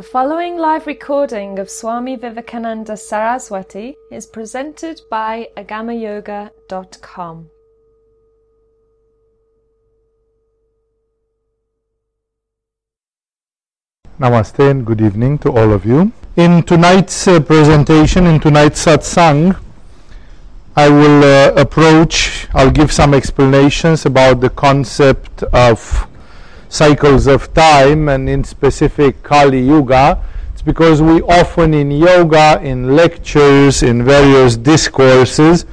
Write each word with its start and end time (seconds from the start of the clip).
The 0.00 0.06
following 0.06 0.56
live 0.56 0.86
recording 0.86 1.58
of 1.58 1.68
Swami 1.68 2.16
Vivekananda 2.16 2.96
Saraswati 2.96 3.96
is 4.10 4.24
presented 4.24 5.02
by 5.10 5.48
agamayoga.com. 5.58 7.50
Namaste 14.18 14.70
and 14.70 14.86
good 14.86 15.02
evening 15.02 15.36
to 15.40 15.50
all 15.50 15.70
of 15.70 15.84
you. 15.84 16.10
In 16.34 16.62
tonight's 16.62 17.28
uh, 17.28 17.38
presentation, 17.40 18.26
in 18.26 18.40
tonight's 18.40 18.82
satsang, 18.86 19.60
I 20.76 20.88
will 20.88 21.22
uh, 21.22 21.60
approach, 21.60 22.48
I'll 22.54 22.70
give 22.70 22.90
some 22.90 23.12
explanations 23.12 24.06
about 24.06 24.40
the 24.40 24.48
concept 24.48 25.42
of 25.42 26.09
cycles 26.70 27.26
of 27.26 27.52
time 27.52 28.08
and 28.08 28.28
in 28.28 28.44
specific 28.44 29.22
Kali 29.22 29.60
Yuga. 29.60 30.22
It's 30.52 30.62
because 30.62 31.02
we 31.02 31.20
often 31.22 31.74
in 31.74 31.90
yoga, 31.90 32.60
in 32.62 32.94
lectures, 32.94 33.82
in 33.82 34.04
various 34.04 34.56
discourses, 34.56 35.66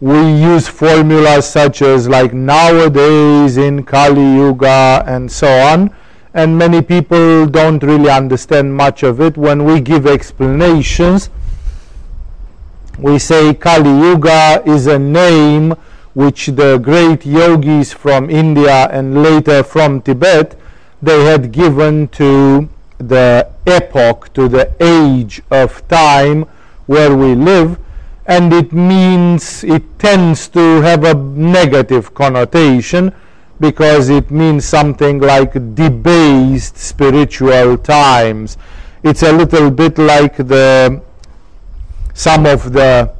we 0.00 0.18
use 0.18 0.68
formulas 0.68 1.48
such 1.48 1.82
as 1.82 2.08
like 2.08 2.34
nowadays 2.34 3.56
in 3.56 3.82
Kali 3.84 4.20
Yuga 4.20 5.02
and 5.06 5.32
so 5.32 5.48
on. 5.48 5.94
And 6.34 6.56
many 6.56 6.82
people 6.82 7.46
don't 7.46 7.82
really 7.82 8.10
understand 8.10 8.76
much 8.76 9.02
of 9.02 9.20
it. 9.20 9.36
When 9.36 9.64
we 9.64 9.80
give 9.80 10.06
explanations, 10.06 11.30
we 12.98 13.18
say 13.18 13.54
Kali 13.54 13.88
Yuga 13.88 14.62
is 14.66 14.88
a 14.88 14.98
name 14.98 15.74
which 16.18 16.46
the 16.46 16.78
great 16.78 17.24
yogis 17.24 17.92
from 17.92 18.28
India 18.28 18.88
and 18.90 19.22
later 19.22 19.62
from 19.62 20.00
Tibet 20.02 20.58
they 21.00 21.22
had 21.24 21.52
given 21.52 22.08
to 22.08 22.68
the 22.98 23.48
epoch, 23.68 24.32
to 24.34 24.48
the 24.48 24.74
age 24.80 25.40
of 25.52 25.86
time 25.86 26.44
where 26.86 27.16
we 27.16 27.36
live, 27.36 27.78
and 28.26 28.52
it 28.52 28.72
means, 28.72 29.62
it 29.62 29.84
tends 30.00 30.48
to 30.48 30.80
have 30.80 31.04
a 31.04 31.14
negative 31.14 32.12
connotation 32.14 33.12
because 33.60 34.08
it 34.08 34.28
means 34.28 34.64
something 34.64 35.20
like 35.20 35.52
debased 35.76 36.76
spiritual 36.76 37.78
times. 37.78 38.58
It's 39.04 39.22
a 39.22 39.32
little 39.32 39.70
bit 39.70 39.98
like 39.98 40.36
the 40.36 41.00
some 42.12 42.44
of 42.44 42.72
the 42.72 43.17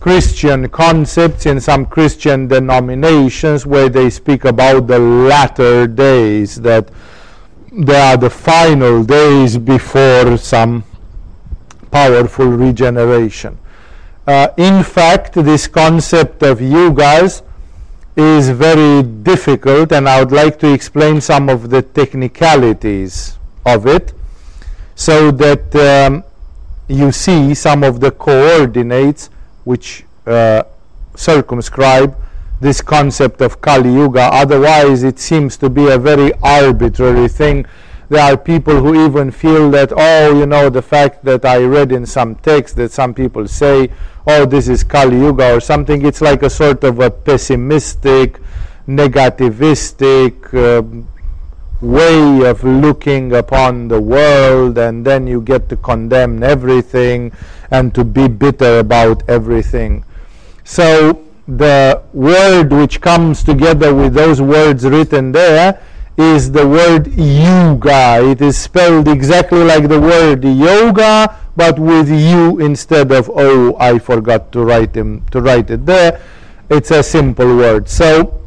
Christian 0.00 0.66
concepts 0.70 1.44
in 1.44 1.60
some 1.60 1.84
Christian 1.84 2.48
denominations 2.48 3.66
where 3.66 3.90
they 3.90 4.08
speak 4.08 4.46
about 4.46 4.86
the 4.86 4.98
latter 4.98 5.86
days, 5.86 6.56
that 6.62 6.88
they 7.70 8.00
are 8.00 8.16
the 8.16 8.30
final 8.30 9.04
days 9.04 9.58
before 9.58 10.38
some 10.38 10.84
powerful 11.90 12.46
regeneration. 12.46 13.58
Uh, 14.26 14.48
in 14.56 14.82
fact, 14.82 15.34
this 15.34 15.66
concept 15.66 16.42
of 16.42 16.60
yugas 16.60 17.42
is 18.16 18.48
very 18.48 19.02
difficult, 19.02 19.92
and 19.92 20.08
I 20.08 20.20
would 20.20 20.32
like 20.32 20.58
to 20.60 20.72
explain 20.72 21.20
some 21.20 21.50
of 21.50 21.68
the 21.68 21.82
technicalities 21.82 23.38
of 23.66 23.86
it 23.86 24.14
so 24.94 25.30
that 25.30 25.76
um, 25.76 26.24
you 26.88 27.12
see 27.12 27.54
some 27.54 27.84
of 27.84 28.00
the 28.00 28.10
coordinates 28.10 29.28
which 29.70 30.04
uh, 30.26 30.64
circumscribe 31.14 32.10
this 32.60 32.80
concept 32.80 33.40
of 33.40 33.60
Kali 33.60 33.92
Yuga. 33.92 34.24
Otherwise, 34.42 35.04
it 35.04 35.18
seems 35.18 35.56
to 35.58 35.70
be 35.70 35.86
a 35.88 35.96
very 35.96 36.32
arbitrary 36.42 37.28
thing. 37.28 37.64
There 38.08 38.20
are 38.20 38.36
people 38.36 38.76
who 38.82 39.06
even 39.06 39.30
feel 39.30 39.70
that, 39.70 39.92
oh, 39.96 40.38
you 40.40 40.46
know, 40.46 40.68
the 40.68 40.82
fact 40.82 41.24
that 41.24 41.44
I 41.44 41.58
read 41.62 41.92
in 41.92 42.04
some 42.04 42.34
text 42.34 42.74
that 42.76 42.90
some 42.90 43.14
people 43.14 43.46
say, 43.46 43.90
oh, 44.26 44.44
this 44.44 44.66
is 44.66 44.82
Kali 44.82 45.16
Yuga 45.16 45.54
or 45.54 45.60
something, 45.60 46.04
it's 46.04 46.20
like 46.20 46.42
a 46.42 46.50
sort 46.50 46.82
of 46.82 46.98
a 46.98 47.10
pessimistic, 47.10 48.40
negativistic 48.88 50.34
uh, 50.52 50.82
way 51.80 52.44
of 52.44 52.62
looking 52.62 53.32
upon 53.32 53.88
the 53.88 54.00
world, 54.00 54.78
and 54.78 55.04
then 55.04 55.26
you 55.26 55.40
get 55.40 55.68
to 55.68 55.76
condemn 55.76 56.42
everything 56.42 57.32
and 57.70 57.94
to 57.94 58.04
be 58.04 58.28
bitter 58.28 58.78
about 58.78 59.22
everything. 59.28 60.04
So 60.64 61.24
the 61.48 62.02
word 62.12 62.72
which 62.72 63.00
comes 63.00 63.42
together 63.42 63.94
with 63.94 64.14
those 64.14 64.40
words 64.40 64.84
written 64.84 65.32
there 65.32 65.80
is 66.16 66.52
the 66.52 66.66
word 66.66 67.06
yuga. 67.08 68.20
It 68.22 68.42
is 68.42 68.58
spelled 68.58 69.08
exactly 69.08 69.64
like 69.64 69.88
the 69.88 70.00
word 70.00 70.44
yoga, 70.44 71.36
but 71.56 71.78
with 71.78 72.08
U 72.10 72.60
instead 72.60 73.10
of 73.10 73.30
O. 73.30 73.76
I 73.78 73.98
forgot 73.98 74.52
to 74.52 74.62
write 74.62 74.94
him 74.94 75.24
to 75.30 75.40
write 75.40 75.70
it 75.70 75.86
there. 75.86 76.20
It's 76.68 76.90
a 76.90 77.02
simple 77.02 77.56
word. 77.56 77.88
So 77.88 78.40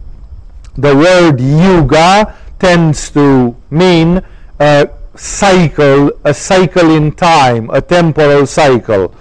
the 0.78 0.96
word 0.96 1.42
yuga 1.42 2.36
tends 2.63 3.09
to 3.09 3.53
mean 3.69 4.22
a 4.59 4.90
cycle, 5.16 6.09
a 6.24 6.34
cycle 6.34 6.96
in 6.96 7.12
time, 7.12 7.69
a 7.72 7.81
temporal 7.81 8.47
cycle. 8.47 9.13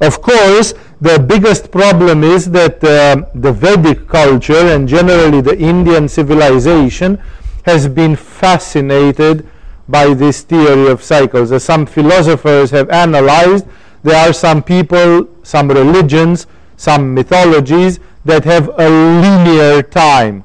Of 0.00 0.22
course, 0.22 0.74
the 1.00 1.18
biggest 1.18 1.72
problem 1.72 2.22
is 2.22 2.48
that 2.52 2.82
uh, 2.84 3.26
the 3.34 3.50
Vedic 3.50 4.06
culture 4.06 4.66
and 4.74 4.88
generally 4.88 5.40
the 5.40 5.58
Indian 5.58 6.08
civilization 6.08 7.20
has 7.64 7.88
been 7.88 8.14
fascinated 8.14 9.44
by 9.88 10.14
this 10.14 10.42
theory 10.42 10.88
of 10.88 11.02
cycles. 11.02 11.50
As 11.50 11.64
some 11.64 11.86
philosophers 11.86 12.70
have 12.70 12.90
analyzed, 12.90 13.66
there 14.04 14.16
are 14.16 14.32
some 14.32 14.62
people, 14.62 15.28
some 15.42 15.68
religions, 15.68 16.46
some 16.76 17.12
mythologies 17.12 17.98
that 18.24 18.44
have 18.44 18.68
a 18.78 18.88
linear 18.88 19.82
time 19.82 20.44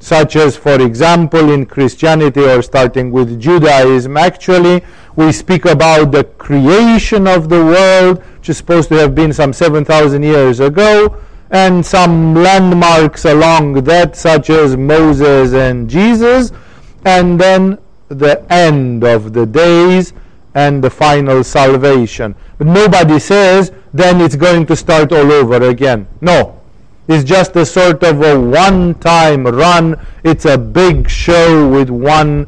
such 0.00 0.36
as, 0.36 0.56
for 0.56 0.80
example, 0.80 1.50
in 1.52 1.66
Christianity 1.66 2.40
or 2.40 2.62
starting 2.62 3.10
with 3.10 3.40
Judaism, 3.40 4.16
actually, 4.16 4.84
we 5.16 5.32
speak 5.32 5.64
about 5.64 6.12
the 6.12 6.24
creation 6.24 7.26
of 7.26 7.48
the 7.48 7.64
world, 7.64 8.22
which 8.36 8.50
is 8.50 8.58
supposed 8.58 8.88
to 8.90 8.94
have 8.96 9.14
been 9.14 9.32
some 9.32 9.52
7,000 9.52 10.22
years 10.22 10.60
ago, 10.60 11.20
and 11.50 11.84
some 11.84 12.34
landmarks 12.34 13.24
along 13.24 13.74
that, 13.84 14.16
such 14.16 14.50
as 14.50 14.76
Moses 14.76 15.52
and 15.54 15.88
Jesus, 15.88 16.52
and 17.04 17.40
then 17.40 17.78
the 18.08 18.44
end 18.52 19.04
of 19.04 19.32
the 19.32 19.46
days 19.46 20.12
and 20.54 20.82
the 20.82 20.90
final 20.90 21.44
salvation. 21.44 22.34
But 22.58 22.66
nobody 22.66 23.18
says 23.18 23.72
then 23.92 24.20
it's 24.20 24.36
going 24.36 24.66
to 24.66 24.76
start 24.76 25.12
all 25.12 25.32
over 25.32 25.68
again. 25.68 26.06
No, 26.20 26.57
is 27.08 27.24
just 27.24 27.56
a 27.56 27.64
sort 27.64 28.04
of 28.04 28.22
a 28.22 28.38
one-time 28.38 29.46
run. 29.46 29.98
It's 30.22 30.44
a 30.44 30.58
big 30.58 31.08
show 31.08 31.68
with 31.68 31.90
one. 31.90 32.46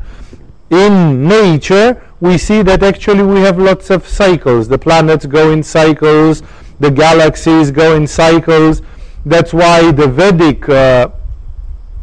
In 0.68 1.26
nature, 1.26 2.00
we 2.20 2.38
see 2.38 2.62
that 2.62 2.82
actually 2.82 3.22
we 3.22 3.40
have 3.40 3.58
lots 3.58 3.90
of 3.90 4.06
cycles. 4.06 4.68
The 4.68 4.78
planets 4.78 5.26
go 5.26 5.50
in 5.50 5.62
cycles, 5.62 6.42
the 6.78 6.90
galaxies 6.90 7.70
go 7.70 7.96
in 7.96 8.06
cycles. 8.06 8.82
That's 9.24 9.52
why 9.52 9.90
the 9.90 10.06
Vedic 10.06 10.68
uh, 10.68 11.08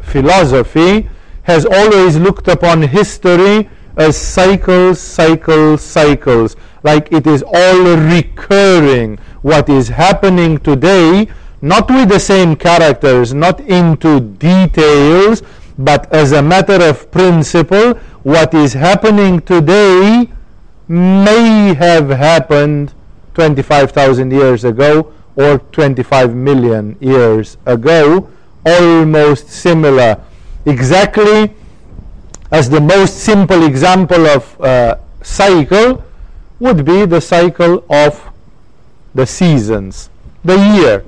philosophy 0.00 1.08
has 1.44 1.64
always 1.64 2.16
looked 2.16 2.48
upon 2.48 2.82
history 2.82 3.70
as 3.96 4.16
cycles, 4.16 5.00
cycles, 5.00 5.80
cycles. 5.80 6.56
Like 6.82 7.10
it 7.12 7.26
is 7.26 7.42
all 7.42 7.96
recurring. 7.96 9.18
What 9.42 9.68
is 9.68 9.88
happening 9.88 10.58
today 10.58 11.28
not 11.60 11.88
with 11.90 12.08
the 12.08 12.20
same 12.20 12.54
characters, 12.54 13.34
not 13.34 13.60
into 13.60 14.20
details, 14.20 15.42
but 15.78 16.12
as 16.12 16.32
a 16.32 16.42
matter 16.42 16.82
of 16.82 17.10
principle, 17.10 17.94
what 18.22 18.54
is 18.54 18.72
happening 18.72 19.40
today 19.40 20.28
may 20.86 21.74
have 21.74 22.08
happened 22.10 22.92
25,000 23.34 24.30
years 24.30 24.64
ago 24.64 25.12
or 25.36 25.58
25 25.58 26.34
million 26.34 26.96
years 27.00 27.56
ago, 27.66 28.28
almost 28.66 29.48
similar. 29.48 30.20
Exactly 30.66 31.54
as 32.50 32.70
the 32.70 32.80
most 32.80 33.18
simple 33.18 33.64
example 33.64 34.26
of 34.26 34.60
uh, 34.60 34.96
cycle 35.22 36.04
would 36.58 36.84
be 36.84 37.04
the 37.04 37.20
cycle 37.20 37.84
of 37.90 38.20
the 39.14 39.26
seasons, 39.26 40.10
the 40.44 40.56
year 40.56 41.04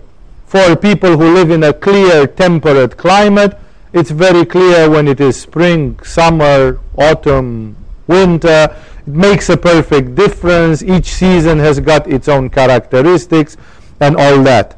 for 0.50 0.74
people 0.74 1.16
who 1.16 1.32
live 1.32 1.52
in 1.52 1.62
a 1.62 1.72
clear 1.72 2.26
temperate 2.26 2.96
climate, 2.96 3.56
it's 3.92 4.10
very 4.10 4.44
clear 4.44 4.90
when 4.90 5.06
it 5.06 5.20
is 5.20 5.40
spring, 5.40 5.96
summer, 6.02 6.80
autumn, 6.98 7.76
winter. 8.08 8.76
It 9.06 9.14
makes 9.14 9.48
a 9.48 9.56
perfect 9.56 10.16
difference. 10.16 10.82
Each 10.82 11.06
season 11.06 11.60
has 11.60 11.78
got 11.78 12.08
its 12.08 12.26
own 12.26 12.50
characteristics 12.50 13.56
and 14.00 14.16
all 14.16 14.42
that. 14.42 14.76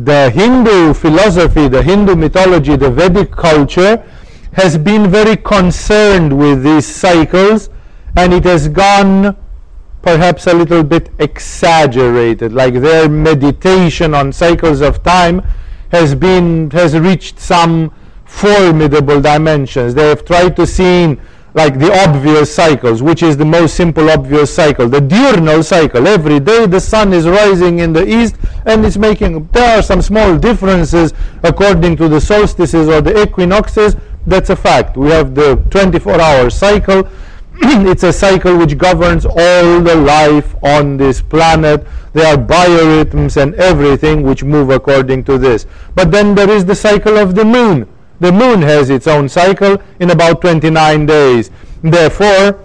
The 0.00 0.30
Hindu 0.30 0.94
philosophy, 0.94 1.68
the 1.68 1.80
Hindu 1.80 2.16
mythology, 2.16 2.74
the 2.74 2.90
Vedic 2.90 3.30
culture 3.30 4.04
has 4.54 4.76
been 4.76 5.08
very 5.08 5.36
concerned 5.36 6.36
with 6.36 6.64
these 6.64 6.84
cycles 6.84 7.70
and 8.16 8.34
it 8.34 8.42
has 8.42 8.66
gone 8.66 9.36
perhaps 10.04 10.46
a 10.46 10.54
little 10.54 10.84
bit 10.84 11.10
exaggerated, 11.18 12.52
like 12.52 12.74
their 12.74 13.08
meditation 13.08 14.14
on 14.14 14.32
cycles 14.32 14.82
of 14.82 15.02
time 15.02 15.42
has 15.90 16.14
been 16.14 16.70
has 16.70 16.98
reached 16.98 17.40
some 17.40 17.90
formidable 18.26 19.20
dimensions. 19.20 19.94
They 19.94 20.08
have 20.08 20.24
tried 20.24 20.56
to 20.56 20.66
see 20.66 21.16
like 21.54 21.78
the 21.78 21.90
obvious 22.06 22.52
cycles, 22.52 23.00
which 23.00 23.22
is 23.22 23.36
the 23.36 23.44
most 23.44 23.76
simple 23.76 24.10
obvious 24.10 24.52
cycle, 24.52 24.88
the 24.88 25.00
diurnal 25.00 25.62
cycle. 25.62 26.06
Every 26.06 26.40
day 26.40 26.66
the 26.66 26.80
sun 26.80 27.12
is 27.12 27.26
rising 27.26 27.78
in 27.78 27.92
the 27.92 28.06
east 28.06 28.36
and 28.66 28.84
it's 28.84 28.96
making, 28.96 29.46
there 29.52 29.78
are 29.78 29.82
some 29.82 30.02
small 30.02 30.36
differences 30.36 31.14
according 31.44 31.96
to 31.98 32.08
the 32.08 32.20
solstices 32.20 32.88
or 32.88 33.00
the 33.00 33.22
equinoxes. 33.22 33.96
That's 34.26 34.50
a 34.50 34.56
fact. 34.56 34.96
We 34.96 35.10
have 35.10 35.34
the 35.34 35.56
24 35.70 36.20
hour 36.20 36.50
cycle. 36.50 37.08
it's 37.88 38.02
a 38.02 38.12
cycle 38.12 38.56
which 38.56 38.76
governs 38.76 39.26
all 39.26 39.80
the 39.80 39.94
life 39.94 40.54
on 40.62 40.96
this 40.96 41.22
planet. 41.22 41.86
There 42.12 42.26
are 42.26 42.36
biorhythms 42.36 43.40
and 43.40 43.54
everything 43.54 44.22
which 44.22 44.44
move 44.44 44.70
according 44.70 45.24
to 45.24 45.38
this. 45.38 45.66
But 45.94 46.10
then 46.10 46.34
there 46.34 46.50
is 46.50 46.64
the 46.64 46.74
cycle 46.74 47.16
of 47.16 47.34
the 47.34 47.44
moon 47.44 47.88
the 48.20 48.32
moon 48.32 48.62
has 48.62 48.90
its 48.90 49.06
own 49.06 49.28
cycle 49.28 49.80
in 50.00 50.10
about 50.10 50.40
29 50.40 51.06
days. 51.06 51.50
Therefore, 51.82 52.64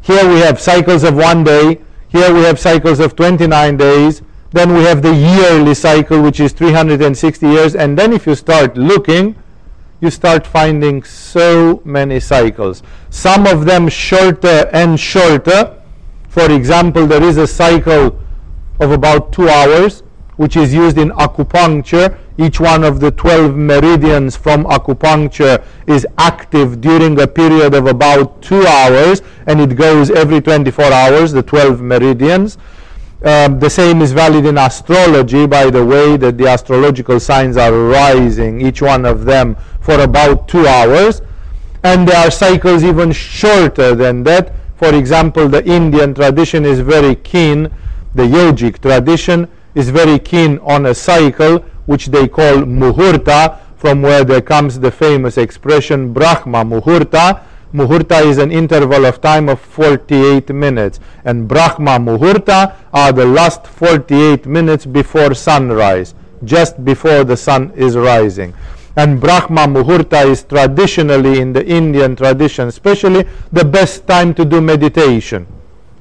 here 0.00 0.28
we 0.28 0.38
have 0.40 0.60
cycles 0.60 1.04
of 1.04 1.16
one 1.16 1.44
day, 1.44 1.80
here 2.08 2.32
we 2.32 2.42
have 2.42 2.58
cycles 2.58 3.00
of 3.00 3.16
29 3.16 3.76
days, 3.76 4.22
then 4.52 4.74
we 4.74 4.82
have 4.84 5.02
the 5.02 5.14
yearly 5.14 5.74
cycle, 5.74 6.22
which 6.22 6.40
is 6.40 6.52
360 6.52 7.46
years, 7.46 7.74
and 7.74 7.98
then 7.98 8.12
if 8.12 8.26
you 8.26 8.34
start 8.34 8.76
looking, 8.76 9.36
you 10.00 10.10
start 10.10 10.46
finding 10.46 11.02
so 11.02 11.82
many 11.84 12.20
cycles. 12.20 12.82
Some 13.10 13.46
of 13.46 13.64
them 13.64 13.88
shorter 13.88 14.70
and 14.72 14.98
shorter. 14.98 15.80
For 16.28 16.50
example, 16.50 17.06
there 17.06 17.22
is 17.22 17.36
a 17.36 17.46
cycle 17.46 18.18
of 18.80 18.92
about 18.92 19.32
two 19.32 19.48
hours, 19.48 20.02
which 20.36 20.56
is 20.56 20.72
used 20.72 20.98
in 20.98 21.10
acupuncture 21.10 22.16
each 22.38 22.60
one 22.60 22.84
of 22.84 23.00
the 23.00 23.10
12 23.10 23.56
meridians 23.56 24.36
from 24.36 24.64
acupuncture 24.66 25.64
is 25.88 26.06
active 26.18 26.80
during 26.80 27.20
a 27.20 27.26
period 27.26 27.74
of 27.74 27.88
about 27.88 28.40
two 28.40 28.64
hours 28.64 29.22
and 29.48 29.60
it 29.60 29.74
goes 29.74 30.08
every 30.10 30.40
24 30.40 30.84
hours, 30.84 31.32
the 31.32 31.42
12 31.42 31.80
meridians. 31.80 32.56
Um, 33.24 33.58
the 33.58 33.68
same 33.68 34.00
is 34.00 34.12
valid 34.12 34.46
in 34.46 34.58
astrology, 34.58 35.44
by 35.46 35.70
the 35.70 35.84
way, 35.84 36.16
that 36.16 36.38
the 36.38 36.46
astrological 36.46 37.18
signs 37.18 37.56
are 37.56 37.72
rising, 37.72 38.60
each 38.60 38.80
one 38.80 39.04
of 39.04 39.24
them, 39.24 39.56
for 39.80 40.00
about 40.00 40.46
two 40.46 40.68
hours. 40.68 41.20
And 41.82 42.06
there 42.06 42.16
are 42.16 42.30
cycles 42.30 42.84
even 42.84 43.10
shorter 43.10 43.96
than 43.96 44.22
that. 44.24 44.54
For 44.76 44.94
example, 44.94 45.48
the 45.48 45.64
Indian 45.66 46.14
tradition 46.14 46.64
is 46.64 46.78
very 46.78 47.16
keen, 47.16 47.68
the 48.14 48.22
yogic 48.22 48.80
tradition 48.80 49.48
is 49.74 49.90
very 49.90 50.20
keen 50.20 50.58
on 50.58 50.86
a 50.86 50.94
cycle 50.94 51.58
which 51.86 52.06
they 52.06 52.28
call 52.28 52.58
muhurta, 52.58 53.58
from 53.76 54.02
where 54.02 54.24
there 54.24 54.40
comes 54.40 54.78
the 54.78 54.90
famous 54.90 55.38
expression 55.38 56.12
Brahma 56.12 56.64
Muhurta. 56.64 57.42
Muhurta 57.72 58.24
is 58.24 58.38
an 58.38 58.50
interval 58.50 59.04
of 59.04 59.20
time 59.20 59.48
of 59.48 59.60
48 59.60 60.48
minutes, 60.50 61.00
and 61.24 61.46
Brahma 61.46 61.98
Muhurta 61.98 62.74
are 62.94 63.12
the 63.12 63.26
last 63.26 63.66
48 63.66 64.46
minutes 64.46 64.86
before 64.86 65.34
sunrise, 65.34 66.14
just 66.44 66.82
before 66.84 67.24
the 67.24 67.36
sun 67.36 67.70
is 67.76 67.96
rising. 67.96 68.54
And 68.96 69.20
Brahma 69.20 69.66
Muhurta 69.66 70.26
is 70.26 70.44
traditionally, 70.44 71.40
in 71.40 71.52
the 71.52 71.64
Indian 71.66 72.16
tradition 72.16 72.68
especially, 72.68 73.26
the 73.52 73.64
best 73.64 74.06
time 74.06 74.32
to 74.34 74.44
do 74.44 74.60
meditation. 74.60 75.46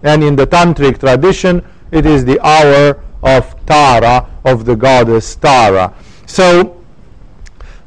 And 0.04 0.24
in 0.24 0.36
the 0.36 0.48
Tantric 0.48 1.00
tradition, 1.00 1.64
it 1.92 2.06
is 2.06 2.24
the 2.24 2.40
hour 2.40 3.02
of 3.22 3.66
Tara, 3.66 4.30
of 4.46 4.66
the 4.66 4.76
goddess 4.76 5.36
Tara. 5.36 5.94
So 6.26 6.82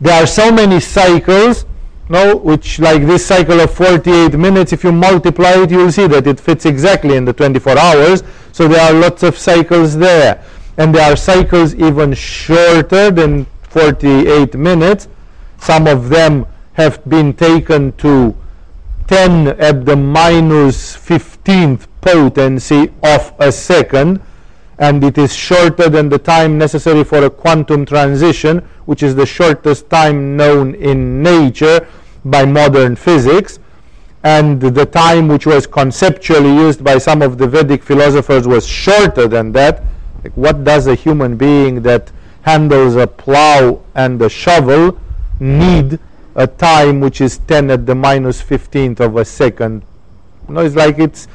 there 0.00 0.22
are 0.22 0.26
so 0.26 0.52
many 0.52 0.80
cycles, 0.80 1.64
no, 2.10 2.36
which 2.36 2.80
like 2.80 3.06
this 3.06 3.24
cycle 3.24 3.60
of 3.60 3.72
48 3.72 4.32
minutes, 4.36 4.72
if 4.72 4.82
you 4.82 4.90
multiply 4.90 5.52
it, 5.52 5.70
you 5.70 5.78
will 5.78 5.92
see 5.92 6.08
that 6.08 6.26
it 6.26 6.40
fits 6.40 6.66
exactly 6.66 7.14
in 7.14 7.24
the 7.24 7.32
24 7.32 7.78
hours. 7.78 8.24
So 8.50 8.66
there 8.66 8.80
are 8.80 8.92
lots 8.92 9.22
of 9.22 9.38
cycles 9.38 9.96
there. 9.96 10.42
And 10.76 10.92
there 10.92 11.10
are 11.10 11.16
cycles 11.16 11.74
even 11.76 12.12
shorter 12.14 13.12
than 13.12 13.46
48 13.62 14.54
minutes. 14.54 15.06
Some 15.58 15.86
of 15.86 16.08
them 16.08 16.46
have 16.72 17.08
been 17.08 17.32
taken 17.32 17.92
to 17.98 18.36
10 19.06 19.48
at 19.60 19.86
the 19.86 19.94
minus 19.94 20.96
15th 20.96 21.86
potency 22.00 22.92
of 23.04 23.32
a 23.38 23.52
second 23.52 24.20
and 24.80 25.04
it 25.04 25.18
is 25.18 25.34
shorter 25.34 25.90
than 25.90 26.08
the 26.08 26.18
time 26.18 26.56
necessary 26.56 27.04
for 27.04 27.24
a 27.24 27.30
quantum 27.30 27.84
transition, 27.84 28.58
which 28.86 29.02
is 29.02 29.14
the 29.14 29.26
shortest 29.26 29.90
time 29.90 30.38
known 30.38 30.74
in 30.74 31.22
nature 31.22 31.86
by 32.24 32.44
modern 32.44 32.96
physics. 32.96 33.58
And 34.22 34.60
the 34.60 34.84
time 34.84 35.28
which 35.28 35.46
was 35.46 35.66
conceptually 35.66 36.54
used 36.54 36.84
by 36.84 36.98
some 36.98 37.22
of 37.22 37.38
the 37.38 37.46
Vedic 37.46 37.82
philosophers 37.82 38.46
was 38.46 38.66
shorter 38.66 39.26
than 39.26 39.52
that. 39.52 39.82
Like 40.22 40.34
what 40.34 40.64
does 40.64 40.86
a 40.86 40.94
human 40.94 41.36
being 41.36 41.82
that 41.82 42.12
handles 42.42 42.96
a 42.96 43.06
plow 43.06 43.82
and 43.94 44.20
a 44.20 44.28
shovel 44.28 44.98
need 45.38 45.98
a 46.34 46.46
time 46.46 47.00
which 47.00 47.20
is 47.20 47.38
10 47.38 47.70
at 47.70 47.86
the 47.86 47.94
minus 47.94 48.42
15th 48.42 49.00
of 49.00 49.16
a 49.16 49.24
second? 49.24 49.82
You 50.48 50.54
know, 50.54 50.60
it's 50.60 50.76
like 50.76 50.98
it's 50.98 51.26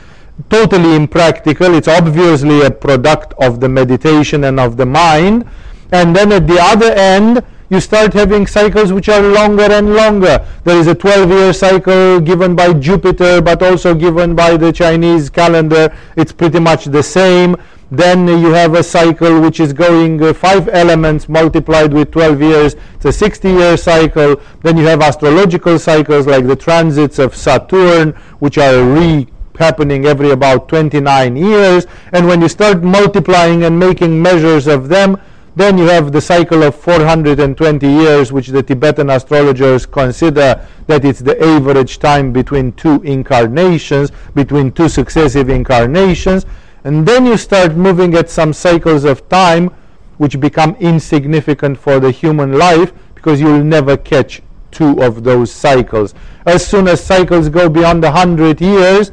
totally 0.50 0.96
impractical. 0.96 1.74
It's 1.74 1.88
obviously 1.88 2.62
a 2.62 2.70
product 2.70 3.34
of 3.40 3.60
the 3.60 3.70
meditation 3.70 4.44
and 4.44 4.60
of 4.60 4.78
the 4.78 4.86
mind. 4.86 5.50
And 5.92 6.16
then 6.16 6.32
at 6.32 6.48
the 6.48 6.60
other 6.60 6.92
end, 6.92 7.44
you 7.70 7.80
start 7.80 8.14
having 8.14 8.46
cycles 8.46 8.94
which 8.94 9.10
are 9.10 9.22
longer 9.22 9.64
and 9.72 9.94
longer. 9.94 10.46
There 10.64 10.78
is 10.78 10.88
a 10.88 10.96
12 10.96 11.30
year 11.30 11.54
cycle 11.54 12.20
given 12.20 12.56
by 12.56 12.74
Jupiter, 12.74 13.42
but 13.42 13.64
also 13.64 13.96
given 13.96 14.36
by 14.36 14.58
the 14.58 14.72
Chinese 14.72 15.30
calendar. 15.30 15.96
It's 16.16 16.32
pretty 16.32 16.60
much 16.60 16.86
the 16.86 17.04
same. 17.04 17.56
Then 17.92 18.28
you 18.28 18.52
have 18.52 18.74
a 18.74 18.84
cycle 18.84 19.40
which 19.40 19.60
is 19.60 19.72
going 19.72 20.22
uh, 20.22 20.34
five 20.34 20.68
elements 20.70 21.30
multiplied 21.30 21.94
with 21.94 22.12
12 22.12 22.42
years. 22.42 22.76
It's 22.96 23.06
a 23.06 23.12
60 23.12 23.50
year 23.50 23.78
cycle. 23.78 24.42
Then 24.62 24.78
you 24.78 24.86
have 24.86 25.02
astrological 25.02 25.78
cycles 25.80 26.28
like 26.28 26.48
the 26.48 26.56
transits 26.56 27.20
of 27.20 27.36
Saturn, 27.36 28.12
which 28.40 28.58
are 28.58 28.84
re 28.84 29.28
happening 29.58 30.06
every 30.06 30.32
about 30.32 30.68
29 30.68 31.38
years. 31.38 31.86
And 32.12 32.28
when 32.28 32.42
you 32.42 32.50
start 32.50 32.84
multiplying 32.84 33.64
and 33.64 33.80
making 33.80 34.22
measures 34.22 34.68
of 34.68 34.90
them, 34.90 35.18
then 35.56 35.78
you 35.78 35.86
have 35.86 36.12
the 36.12 36.20
cycle 36.20 36.64
of 36.64 36.76
420 36.76 37.88
years, 37.88 38.32
which 38.32 38.48
the 38.48 38.62
Tibetan 38.62 39.10
astrologers 39.10 39.86
consider 39.86 40.68
that 40.88 41.06
it's 41.06 41.20
the 41.20 41.42
average 41.42 42.00
time 42.00 42.34
between 42.34 42.74
two 42.74 43.02
incarnations, 43.04 44.12
between 44.34 44.72
two 44.72 44.90
successive 44.90 45.50
incarnations. 45.50 46.46
And 46.84 47.08
then 47.08 47.26
you 47.26 47.38
start 47.38 47.76
moving 47.76 48.14
at 48.16 48.30
some 48.30 48.54
cycles 48.54 49.06
of 49.06 49.28
time 49.30 49.72
which 50.18 50.40
become 50.40 50.76
insignificant 50.80 51.78
for 51.78 52.00
the 52.00 52.12
human 52.12 52.58
life 52.58 52.94
because 53.16 53.42
you'll 53.42 53.64
never 53.64 53.98
catch 53.98 54.42
two 54.72 55.02
of 55.02 55.24
those 55.24 55.52
cycles. 55.52 56.14
As 56.46 56.66
soon 56.66 56.88
as 56.88 57.04
cycles 57.04 57.50
go 57.50 57.70
beyond 57.70 58.04
100 58.04 58.62
years, 58.62 59.12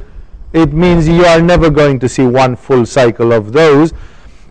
it 0.53 0.73
means 0.73 1.09
you 1.09 1.25
are 1.25 1.41
never 1.41 1.71
going 1.71 1.99
to 2.01 2.09
see 2.09 2.27
one 2.27 2.57
full 2.57 2.85
cycle 2.85 3.33
of 3.33 3.53
those. 3.53 3.93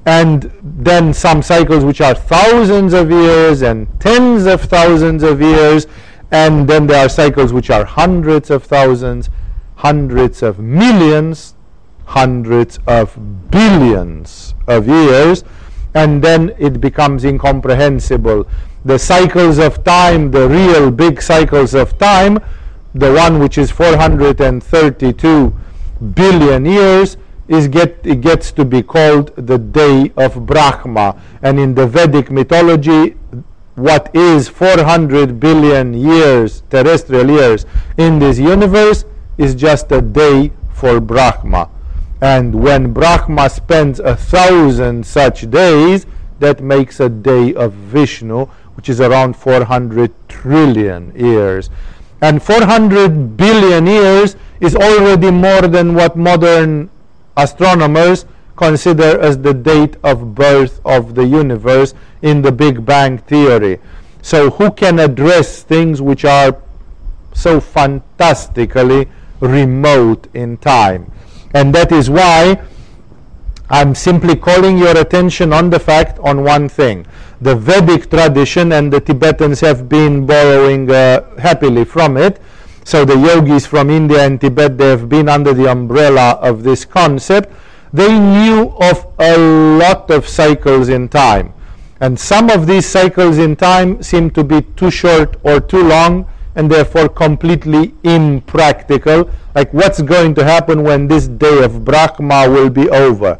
And 0.06 0.52
then 0.64 1.14
some 1.14 1.42
cycles 1.44 1.86
which 1.86 2.02
are 2.02 2.16
thousands 2.16 2.94
of 2.94 3.12
years 3.12 3.62
and 3.62 3.88
tens 4.00 4.46
of 4.46 4.62
thousands 4.62 5.22
of 5.22 5.42
years. 5.42 5.86
And 6.32 6.68
then 6.68 6.88
there 6.88 7.06
are 7.06 7.10
cycles 7.10 7.54
which 7.54 7.70
are 7.70 7.86
hundreds 7.86 8.50
of 8.50 8.64
thousands, 8.64 9.30
hundreds 9.76 10.42
of 10.42 10.60
millions, 10.60 11.56
hundreds 12.06 12.80
of 12.88 13.52
billions 13.52 14.56
of 14.68 14.88
years. 14.88 15.44
And 15.94 16.24
then 16.24 16.56
it 16.58 16.82
becomes 16.82 17.24
incomprehensible. 17.26 18.48
The 18.86 18.98
cycles 18.98 19.60
of 19.60 19.84
time, 19.84 20.32
the 20.32 20.48
real 20.48 20.90
big 20.90 21.22
cycles 21.22 21.76
of 21.76 21.98
time, 22.00 22.40
the 22.96 23.14
one 23.14 23.40
which 23.40 23.58
is 23.58 23.70
432 23.70 25.54
billion 26.16 26.66
years 26.66 27.18
is 27.52 27.68
get, 27.68 28.00
it 28.04 28.22
gets 28.22 28.52
to 28.54 28.64
be 28.64 28.82
called 28.82 29.36
the 29.36 29.58
day 29.58 30.12
of 30.16 30.46
Brahma. 30.46 31.22
And 31.42 31.60
in 31.60 31.76
the 31.76 31.86
Vedic 31.86 32.32
mythology, 32.32 33.18
what 33.76 34.10
is 34.16 34.48
400 34.48 35.38
billion 35.38 35.94
years, 35.94 36.64
terrestrial 36.70 37.30
years, 37.30 37.66
in 37.98 38.20
this 38.20 38.40
universe 38.40 39.04
is 39.38 39.54
just 39.54 39.92
a 39.92 40.02
day 40.02 40.54
for 40.74 41.02
Brahma. 41.02 41.70
And 42.22 42.56
when 42.56 42.94
Brahma 42.94 43.50
spends 43.50 44.00
a 44.00 44.16
thousand 44.16 45.06
such 45.06 45.50
days, 45.52 46.06
that 46.40 46.62
makes 46.62 47.02
a 47.02 47.10
day 47.10 47.54
of 47.56 47.74
Vishnu, 47.74 48.46
which 48.76 48.88
is 48.88 49.02
around 49.02 49.36
400 49.36 50.14
trillion 50.30 51.14
years. 51.16 51.70
And 52.22 52.42
400 52.42 53.36
billion 53.36 53.88
years 53.88 54.36
is 54.62 54.76
already 54.76 55.32
more 55.32 55.68
than 55.68 55.96
what 55.96 56.16
modern 56.16 56.91
astronomers 57.38 58.26
consider 58.56 59.20
as 59.20 59.38
the 59.40 59.54
date 59.54 59.98
of 60.04 60.36
birth 60.36 60.82
of 60.86 61.16
the 61.16 61.26
universe 61.26 61.94
in 62.22 62.42
the 62.42 62.52
Big 62.52 62.86
Bang 62.86 63.18
theory. 63.18 63.80
So, 64.22 64.52
who 64.52 64.72
can 64.72 65.00
address 65.00 65.64
things 65.64 66.02
which 66.02 66.26
are 66.26 66.56
so 67.34 67.60
fantastically 67.60 69.08
remote 69.40 70.28
in 70.36 70.58
time? 70.58 71.12
And 71.54 71.74
that 71.74 71.92
is 71.92 72.10
why 72.10 72.62
I'm 73.70 73.96
simply 73.96 74.36
calling 74.36 74.78
your 74.78 74.98
attention 74.98 75.54
on 75.54 75.70
the 75.70 75.80
fact 75.80 76.20
on 76.20 76.44
one 76.44 76.70
thing. 76.70 77.08
The 77.40 77.56
Vedic 77.56 78.10
tradition, 78.12 78.74
and 78.74 78.92
the 78.94 79.00
Tibetans 79.00 79.62
have 79.62 79.90
been 79.90 80.26
borrowing 80.26 80.92
uh, 80.92 81.38
happily 81.40 81.86
from 81.86 82.18
it. 82.18 82.40
So, 82.84 83.06
the 83.06 83.18
yogis 83.18 83.66
from 83.66 83.90
India 83.90 84.26
and 84.26 84.42
Tibet, 84.42 84.78
they 84.78 84.90
have 84.90 85.08
been 85.08 85.30
under 85.30 85.54
the 85.54 85.70
umbrella 85.70 86.40
of 86.42 86.64
this 86.64 86.86
concept 86.86 87.54
they 87.94 88.18
knew 88.18 88.74
of 88.80 89.06
a 89.20 89.38
lot 89.38 90.10
of 90.12 90.28
cycles 90.28 90.88
in 90.88 91.10
time. 91.10 91.54
And 92.00 92.20
some 92.20 92.50
of 92.50 92.66
these 92.66 92.86
cycles 92.86 93.38
in 93.38 93.56
time 93.56 94.02
seem 94.02 94.32
to 94.32 94.44
be 94.44 94.62
too 94.76 94.90
short 94.90 95.36
or 95.44 95.60
too 95.60 95.84
long 95.84 96.26
and 96.56 96.72
therefore 96.72 97.10
completely 97.10 97.94
impractical. 98.04 99.30
Like 99.56 99.74
what's 99.74 100.02
going 100.02 100.36
to 100.36 100.44
happen 100.44 100.84
when 100.84 101.08
this 101.08 101.28
day 101.28 101.64
of 101.64 101.84
Brahma 101.84 102.50
will 102.50 102.70
be 102.70 102.90
over? 102.90 103.38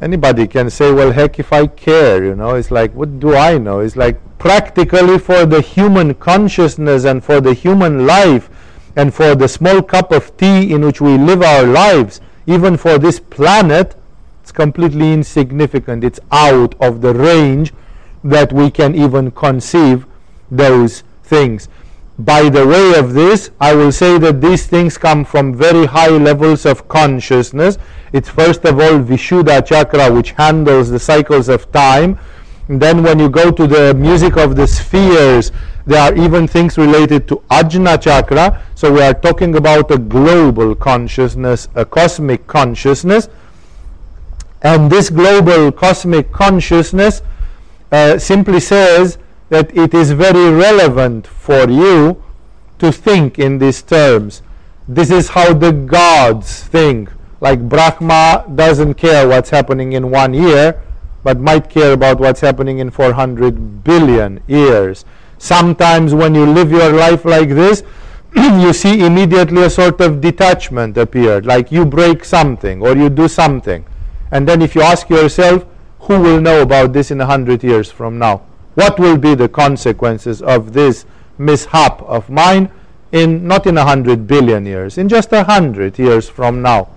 Anybody 0.00 0.46
can 0.46 0.70
say, 0.70 0.92
well, 0.92 1.10
heck, 1.10 1.40
if 1.40 1.52
I 1.52 1.66
care, 1.66 2.24
you 2.24 2.36
know, 2.36 2.54
it's 2.54 2.70
like, 2.70 2.94
what 2.94 3.18
do 3.18 3.34
I 3.34 3.58
know? 3.58 3.80
It's 3.80 3.96
like 3.96 4.20
practically 4.38 5.18
for 5.18 5.44
the 5.44 5.60
human 5.60 6.14
consciousness 6.14 7.04
and 7.04 7.24
for 7.24 7.40
the 7.40 7.52
human 7.52 8.06
life 8.06 8.48
and 8.94 9.12
for 9.12 9.34
the 9.34 9.48
small 9.48 9.82
cup 9.82 10.12
of 10.12 10.36
tea 10.36 10.72
in 10.72 10.82
which 10.82 11.00
we 11.00 11.18
live 11.18 11.42
our 11.42 11.64
lives, 11.64 12.20
even 12.46 12.76
for 12.76 12.98
this 12.98 13.18
planet, 13.18 13.96
it's 14.42 14.52
completely 14.52 15.12
insignificant. 15.12 16.04
It's 16.04 16.20
out 16.30 16.76
of 16.80 17.00
the 17.00 17.12
range 17.12 17.72
that 18.22 18.52
we 18.52 18.70
can 18.70 18.94
even 18.94 19.32
conceive 19.32 20.06
those 20.50 21.02
things. 21.24 21.68
By 22.18 22.48
the 22.48 22.66
way 22.66 22.98
of 22.98 23.14
this, 23.14 23.50
I 23.60 23.76
will 23.76 23.92
say 23.92 24.18
that 24.18 24.40
these 24.40 24.66
things 24.66 24.98
come 24.98 25.24
from 25.24 25.54
very 25.54 25.86
high 25.86 26.08
levels 26.08 26.66
of 26.66 26.88
consciousness. 26.88 27.78
It's 28.12 28.28
first 28.28 28.64
of 28.64 28.80
all 28.80 28.98
Vishuddha 28.98 29.64
chakra, 29.64 30.12
which 30.12 30.32
handles 30.32 30.90
the 30.90 30.98
cycles 30.98 31.48
of 31.48 31.70
time. 31.70 32.18
And 32.66 32.80
then 32.80 33.04
when 33.04 33.20
you 33.20 33.28
go 33.28 33.52
to 33.52 33.66
the 33.68 33.94
music 33.94 34.36
of 34.36 34.56
the 34.56 34.66
spheres, 34.66 35.52
there 35.86 36.00
are 36.02 36.14
even 36.16 36.48
things 36.48 36.76
related 36.76 37.28
to 37.28 37.36
Ajna 37.52 38.02
chakra. 38.02 38.64
So 38.74 38.92
we 38.92 39.00
are 39.00 39.14
talking 39.14 39.54
about 39.54 39.88
a 39.92 39.96
global 39.96 40.74
consciousness, 40.74 41.68
a 41.76 41.84
cosmic 41.84 42.48
consciousness. 42.48 43.28
And 44.62 44.90
this 44.90 45.08
global 45.08 45.70
cosmic 45.70 46.32
consciousness 46.32 47.22
uh, 47.92 48.18
simply 48.18 48.58
says 48.58 49.18
that 49.48 49.74
it 49.76 49.94
is 49.94 50.12
very 50.12 50.50
relevant 50.50 51.26
for 51.26 51.68
you 51.68 52.22
to 52.78 52.92
think 52.92 53.38
in 53.38 53.58
these 53.58 53.82
terms. 53.82 54.42
This 54.86 55.10
is 55.10 55.28
how 55.28 55.54
the 55.54 55.72
gods 55.72 56.62
think. 56.64 57.10
Like 57.40 57.68
Brahma 57.68 58.44
doesn't 58.54 58.94
care 58.94 59.28
what's 59.28 59.50
happening 59.50 59.92
in 59.92 60.10
one 60.10 60.34
year, 60.34 60.82
but 61.22 61.38
might 61.38 61.70
care 61.70 61.92
about 61.92 62.18
what's 62.18 62.40
happening 62.40 62.78
in 62.78 62.90
400 62.90 63.84
billion 63.84 64.42
years. 64.46 65.04
Sometimes 65.38 66.14
when 66.14 66.34
you 66.34 66.46
live 66.46 66.70
your 66.70 66.92
life 66.92 67.24
like 67.24 67.50
this, 67.50 67.82
you 68.36 68.72
see 68.72 69.04
immediately 69.04 69.62
a 69.62 69.70
sort 69.70 70.00
of 70.00 70.20
detachment 70.20 70.96
appear, 70.96 71.40
like 71.42 71.70
you 71.70 71.84
break 71.84 72.24
something 72.24 72.82
or 72.82 72.96
you 72.96 73.08
do 73.08 73.28
something. 73.28 73.84
And 74.30 74.46
then 74.46 74.62
if 74.62 74.74
you 74.74 74.82
ask 74.82 75.08
yourself, 75.08 75.64
who 76.00 76.20
will 76.20 76.40
know 76.40 76.62
about 76.62 76.92
this 76.92 77.10
in 77.10 77.20
a 77.20 77.26
hundred 77.26 77.62
years 77.62 77.90
from 77.90 78.18
now? 78.18 78.47
What 78.78 79.00
will 79.00 79.16
be 79.16 79.34
the 79.34 79.48
consequences 79.48 80.40
of 80.40 80.72
this 80.72 81.04
mishap 81.36 82.00
of 82.02 82.30
mine 82.30 82.70
in 83.10 83.44
not 83.44 83.66
in 83.66 83.76
a 83.76 83.84
hundred 83.84 84.28
billion 84.28 84.66
years, 84.66 84.98
in 84.98 85.08
just 85.08 85.32
a 85.32 85.42
hundred 85.42 85.98
years 85.98 86.28
from 86.28 86.62
now? 86.62 86.88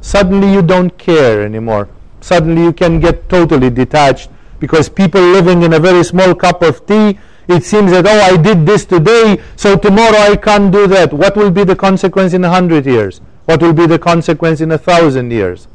Suddenly 0.00 0.52
you 0.52 0.60
don't 0.60 0.98
care 0.98 1.44
anymore. 1.44 1.88
Suddenly 2.20 2.62
you 2.62 2.72
can 2.72 2.98
get 2.98 3.28
totally 3.28 3.70
detached 3.70 4.28
because 4.58 4.88
people 4.88 5.20
living 5.20 5.62
in 5.62 5.74
a 5.74 5.78
very 5.78 6.02
small 6.02 6.34
cup 6.34 6.62
of 6.62 6.84
tea 6.84 7.16
it 7.46 7.62
seems 7.62 7.92
that, 7.92 8.06
oh, 8.08 8.20
I 8.20 8.36
did 8.36 8.66
this 8.66 8.84
today, 8.84 9.40
so 9.54 9.76
tomorrow 9.76 10.18
I 10.18 10.34
can't 10.34 10.72
do 10.72 10.88
that. 10.88 11.12
What 11.12 11.36
will 11.36 11.52
be 11.52 11.62
the 11.62 11.76
consequence 11.76 12.32
in 12.32 12.42
a 12.42 12.50
hundred 12.50 12.86
years? 12.86 13.20
What 13.44 13.62
will 13.62 13.72
be 13.72 13.86
the 13.86 14.00
consequence 14.00 14.60
in 14.60 14.72
a 14.72 14.78
thousand 14.78 15.30
years? 15.30 15.68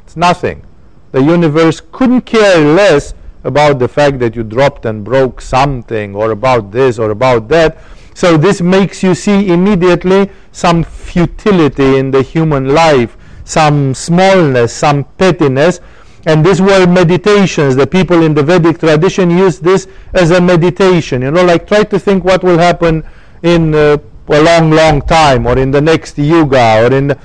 It's 0.00 0.16
nothing. 0.16 0.64
The 1.12 1.22
universe 1.22 1.80
couldn't 1.92 2.22
care 2.22 2.58
less 2.58 3.14
about 3.44 3.78
the 3.78 3.88
fact 3.88 4.18
that 4.18 4.34
you 4.34 4.42
dropped 4.42 4.84
and 4.84 5.04
broke 5.04 5.40
something, 5.40 6.14
or 6.14 6.32
about 6.32 6.70
this, 6.70 6.98
or 6.98 7.10
about 7.10 7.48
that. 7.48 7.78
So 8.14 8.36
this 8.36 8.60
makes 8.60 9.02
you 9.02 9.14
see 9.14 9.52
immediately 9.52 10.30
some 10.52 10.82
futility 10.82 11.98
in 11.98 12.10
the 12.10 12.22
human 12.22 12.74
life, 12.74 13.16
some 13.44 13.94
smallness, 13.94 14.72
some 14.72 15.04
pettiness, 15.04 15.80
and 16.26 16.44
these 16.44 16.60
were 16.60 16.86
meditations. 16.86 17.76
The 17.76 17.86
people 17.86 18.22
in 18.22 18.34
the 18.34 18.42
Vedic 18.42 18.80
tradition 18.80 19.30
used 19.30 19.62
this 19.62 19.86
as 20.14 20.32
a 20.32 20.40
meditation. 20.40 21.22
You 21.22 21.30
know, 21.30 21.44
like 21.44 21.66
try 21.66 21.84
to 21.84 21.98
think 21.98 22.24
what 22.24 22.42
will 22.42 22.58
happen 22.58 23.04
in 23.42 23.74
uh, 23.74 23.98
a 24.28 24.42
long, 24.42 24.70
long 24.70 25.00
time, 25.02 25.46
or 25.46 25.56
in 25.56 25.70
the 25.70 25.80
next 25.80 26.18
yuga, 26.18 26.84
or 26.84 26.92
in. 26.92 27.08
The, 27.08 27.18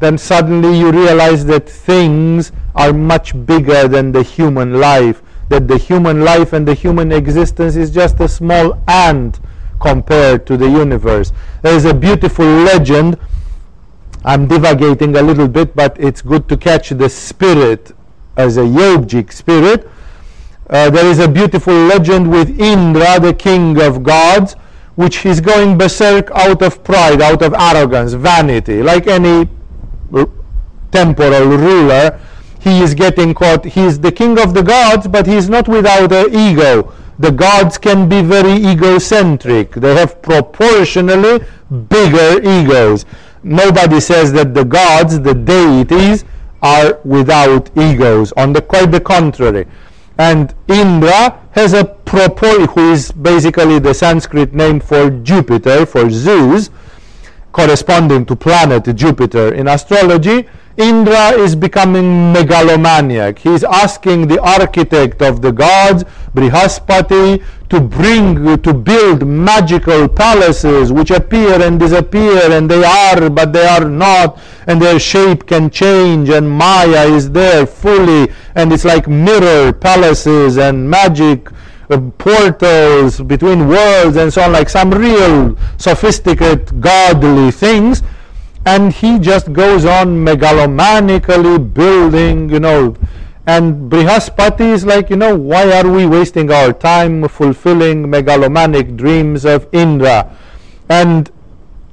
then 0.00 0.18
suddenly 0.18 0.76
you 0.76 0.90
realize 0.90 1.44
that 1.46 1.68
things 1.68 2.52
are 2.74 2.92
much 2.92 3.32
bigger 3.46 3.86
than 3.88 4.12
the 4.12 4.22
human 4.22 4.80
life. 4.80 5.22
That 5.48 5.68
the 5.68 5.78
human 5.78 6.20
life 6.22 6.52
and 6.52 6.66
the 6.66 6.74
human 6.74 7.12
existence 7.12 7.76
is 7.76 7.90
just 7.90 8.20
a 8.20 8.28
small 8.28 8.82
ant 8.88 9.40
compared 9.80 10.46
to 10.46 10.56
the 10.56 10.68
universe. 10.68 11.32
There 11.62 11.74
is 11.74 11.84
a 11.84 11.94
beautiful 11.94 12.46
legend. 12.46 13.18
I'm 14.24 14.48
divagating 14.48 15.18
a 15.18 15.22
little 15.22 15.48
bit, 15.48 15.76
but 15.76 15.98
it's 16.00 16.22
good 16.22 16.48
to 16.48 16.56
catch 16.56 16.88
the 16.90 17.08
spirit 17.08 17.92
as 18.36 18.56
a 18.56 18.62
yogic 18.62 19.32
spirit. 19.32 19.88
Uh, 20.70 20.88
there 20.88 21.04
is 21.06 21.18
a 21.18 21.28
beautiful 21.28 21.74
legend 21.74 22.30
with 22.30 22.58
Indra, 22.58 23.20
the 23.20 23.34
king 23.34 23.80
of 23.82 24.02
gods, 24.02 24.54
which 24.94 25.26
is 25.26 25.40
going 25.40 25.76
berserk 25.76 26.30
out 26.30 26.62
of 26.62 26.82
pride, 26.82 27.20
out 27.20 27.42
of 27.42 27.52
arrogance, 27.52 28.14
vanity, 28.14 28.82
like 28.82 29.06
any 29.06 29.48
temporal 30.90 31.46
ruler. 31.46 32.18
He 32.64 32.80
is 32.80 32.94
getting 32.94 33.34
caught. 33.34 33.66
He 33.66 33.82
is 33.82 34.00
the 34.00 34.10
king 34.10 34.38
of 34.38 34.54
the 34.54 34.62
gods, 34.62 35.06
but 35.06 35.26
he 35.26 35.34
is 35.34 35.50
not 35.50 35.68
without 35.68 36.10
an 36.12 36.34
ego. 36.34 36.94
The 37.18 37.30
gods 37.30 37.76
can 37.76 38.08
be 38.08 38.22
very 38.22 38.54
egocentric. 38.54 39.72
They 39.72 39.94
have 39.94 40.22
proportionally 40.22 41.44
bigger 41.90 42.40
egos. 42.42 43.04
Nobody 43.42 44.00
says 44.00 44.32
that 44.32 44.54
the 44.54 44.64
gods, 44.64 45.20
the 45.20 45.34
deities, 45.34 46.24
are 46.62 46.98
without 47.04 47.68
egos. 47.76 48.32
On 48.38 48.54
the 48.54 48.62
quite 48.62 48.90
the 48.90 49.00
contrary. 49.00 49.66
And 50.16 50.54
Indra 50.66 51.38
has 51.50 51.74
a 51.74 51.84
propor 51.84 52.66
who 52.70 52.92
is 52.92 53.12
basically 53.12 53.78
the 53.78 53.92
Sanskrit 53.92 54.54
name 54.54 54.80
for 54.80 55.10
Jupiter, 55.10 55.84
for 55.84 56.08
Zeus, 56.08 56.70
corresponding 57.52 58.24
to 58.24 58.34
planet 58.34 58.84
Jupiter 58.96 59.52
in 59.52 59.68
astrology. 59.68 60.48
Indra 60.76 61.30
is 61.30 61.54
becoming 61.54 62.32
megalomaniac. 62.32 63.38
He 63.38 63.50
is 63.50 63.62
asking 63.62 64.26
the 64.26 64.42
architect 64.42 65.22
of 65.22 65.40
the 65.40 65.52
gods, 65.52 66.02
Brihaspati, 66.34 67.44
to 67.68 67.80
bring, 67.80 68.60
to 68.60 68.74
build 68.74 69.24
magical 69.24 70.08
palaces 70.08 70.90
which 70.90 71.12
appear 71.12 71.62
and 71.62 71.78
disappear, 71.78 72.50
and 72.50 72.68
they 72.68 72.82
are, 72.82 73.30
but 73.30 73.52
they 73.52 73.64
are 73.64 73.88
not, 73.88 74.40
and 74.66 74.82
their 74.82 74.98
shape 74.98 75.46
can 75.46 75.70
change, 75.70 76.28
and 76.28 76.50
Maya 76.50 77.06
is 77.06 77.30
there 77.30 77.66
fully, 77.66 78.32
and 78.56 78.72
it's 78.72 78.84
like 78.84 79.06
mirror 79.06 79.72
palaces 79.72 80.58
and 80.58 80.90
magic 80.90 81.50
uh, 81.90 82.00
portals 82.18 83.20
between 83.20 83.68
worlds 83.68 84.16
and 84.16 84.32
so 84.32 84.42
on, 84.42 84.50
like 84.50 84.68
some 84.68 84.90
real 84.90 85.56
sophisticated 85.76 86.80
godly 86.80 87.52
things 87.52 88.02
and 88.66 88.92
he 88.92 89.18
just 89.18 89.52
goes 89.52 89.84
on 89.84 90.24
megalomanically 90.24 91.72
building, 91.74 92.48
you 92.48 92.60
know. 92.60 92.96
And 93.46 93.90
Brihaspati 93.90 94.72
is 94.72 94.86
like, 94.86 95.10
you 95.10 95.16
know, 95.16 95.36
why 95.36 95.70
are 95.70 95.90
we 95.90 96.06
wasting 96.06 96.50
our 96.50 96.72
time 96.72 97.28
fulfilling 97.28 98.08
megalomanic 98.08 98.96
dreams 98.96 99.44
of 99.44 99.68
Indra? 99.72 100.34
And 100.88 101.30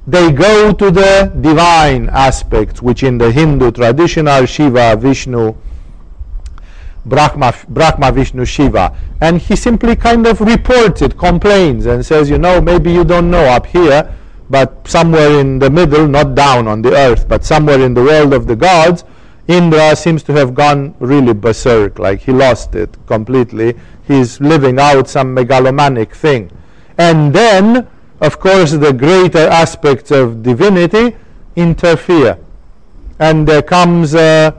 they 0.06 0.32
go 0.32 0.72
to 0.72 0.90
the 0.90 1.30
divine 1.42 2.08
aspects, 2.08 2.80
which 2.80 3.02
in 3.02 3.18
the 3.18 3.30
Hindu 3.30 3.70
tradition 3.72 4.26
are 4.28 4.46
Shiva, 4.46 4.96
Vishnu, 4.96 5.54
Brahma, 7.04 7.54
Brahma, 7.68 8.12
Vishnu, 8.12 8.46
Shiva. 8.46 8.96
And 9.20 9.38
he 9.38 9.54
simply 9.54 9.94
kind 9.94 10.26
of 10.26 10.40
reports 10.40 11.02
it, 11.02 11.18
complains, 11.18 11.84
and 11.84 12.04
says, 12.04 12.30
you 12.30 12.38
know, 12.38 12.62
maybe 12.62 12.90
you 12.90 13.04
don't 13.04 13.30
know 13.30 13.44
up 13.44 13.66
here 13.66 14.16
but 14.52 14.86
somewhere 14.86 15.40
in 15.40 15.58
the 15.58 15.70
middle, 15.70 16.06
not 16.06 16.34
down 16.34 16.68
on 16.68 16.82
the 16.82 16.94
earth, 16.94 17.26
but 17.26 17.42
somewhere 17.42 17.80
in 17.80 17.94
the 17.94 18.02
world 18.02 18.34
of 18.34 18.46
the 18.46 18.54
gods, 18.54 19.02
Indra 19.48 19.96
seems 19.96 20.22
to 20.24 20.32
have 20.34 20.54
gone 20.54 20.94
really 20.98 21.32
berserk, 21.32 21.98
like 21.98 22.20
he 22.20 22.32
lost 22.32 22.74
it 22.74 22.94
completely. 23.06 23.74
He's 24.06 24.42
living 24.42 24.78
out 24.78 25.08
some 25.08 25.32
megalomaniac 25.32 26.14
thing. 26.14 26.50
And 26.98 27.32
then, 27.34 27.88
of 28.20 28.38
course, 28.40 28.72
the 28.72 28.92
greater 28.92 29.48
aspects 29.48 30.10
of 30.10 30.42
divinity 30.42 31.16
interfere. 31.56 32.38
And 33.20 33.48
there 33.48 33.62
comes 33.62 34.14
uh, 34.14 34.52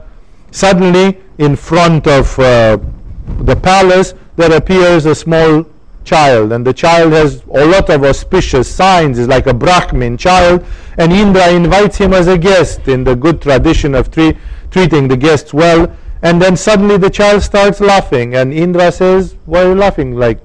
suddenly 0.49 1.21
in 1.37 1.55
front 1.55 2.07
of 2.07 2.39
uh, 2.39 2.79
the 3.41 3.55
palace, 3.55 4.15
there 4.37 4.53
appears 4.57 5.05
a 5.05 5.13
small 5.13 5.65
child 6.03 6.51
and 6.51 6.65
the 6.65 6.73
child 6.73 7.13
has 7.13 7.43
a 7.53 7.65
lot 7.65 7.89
of 7.89 8.03
auspicious 8.03 8.73
signs 8.73 9.17
is 9.17 9.27
like 9.27 9.47
a 9.47 9.53
brahmin 9.53 10.17
child 10.17 10.65
and 10.97 11.11
indra 11.11 11.49
invites 11.51 11.97
him 11.97 12.13
as 12.13 12.27
a 12.27 12.37
guest 12.37 12.87
in 12.87 13.03
the 13.03 13.15
good 13.15 13.41
tradition 13.41 13.95
of 13.95 14.11
tre- 14.11 14.37
treating 14.71 15.07
the 15.07 15.17
guests 15.17 15.53
well 15.53 15.91
and 16.23 16.41
then 16.41 16.55
suddenly 16.55 16.97
the 16.97 17.09
child 17.09 17.43
starts 17.43 17.79
laughing 17.79 18.35
and 18.35 18.53
indra 18.53 18.91
says 18.91 19.35
why 19.45 19.61
are 19.61 19.69
you 19.69 19.75
laughing? 19.75 20.15
Like 20.15 20.39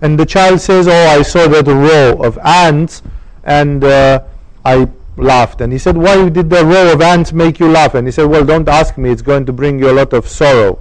and 0.00 0.18
the 0.18 0.26
child 0.26 0.60
says 0.60 0.88
oh 0.88 1.06
i 1.18 1.22
saw 1.22 1.46
that 1.46 1.66
row 1.66 2.20
of 2.22 2.36
ants 2.38 3.02
and 3.44 3.84
uh, 3.84 4.22
i 4.64 4.88
laughed. 5.16 5.60
And 5.60 5.72
he 5.72 5.78
said 5.78 5.96
why 5.96 6.28
did 6.28 6.50
the 6.50 6.64
row 6.64 6.92
of 6.92 7.00
ants 7.00 7.32
make 7.32 7.60
you 7.60 7.70
laugh? 7.70 7.94
And 7.94 8.06
he 8.06 8.10
said 8.10 8.26
well 8.26 8.44
don't 8.44 8.68
ask 8.68 8.98
me 8.98 9.10
it's 9.10 9.22
going 9.22 9.46
to 9.46 9.52
bring 9.52 9.78
you 9.78 9.90
a 9.90 9.94
lot 9.94 10.12
of 10.12 10.28
sorrow. 10.28 10.78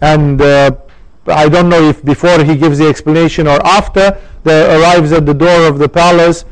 And 0.00 0.40
uh, 0.40 0.72
I 1.30 1.48
don't 1.48 1.68
know 1.68 1.82
if 1.88 2.04
before 2.04 2.42
he 2.42 2.56
gives 2.56 2.78
the 2.78 2.88
explanation 2.88 3.46
or 3.46 3.64
after, 3.66 4.18
there 4.44 4.80
arrives 4.80 5.12
at 5.12 5.26
the 5.26 5.34
door 5.34 5.66
of 5.66 5.78
the 5.78 5.88
palace 5.88 6.44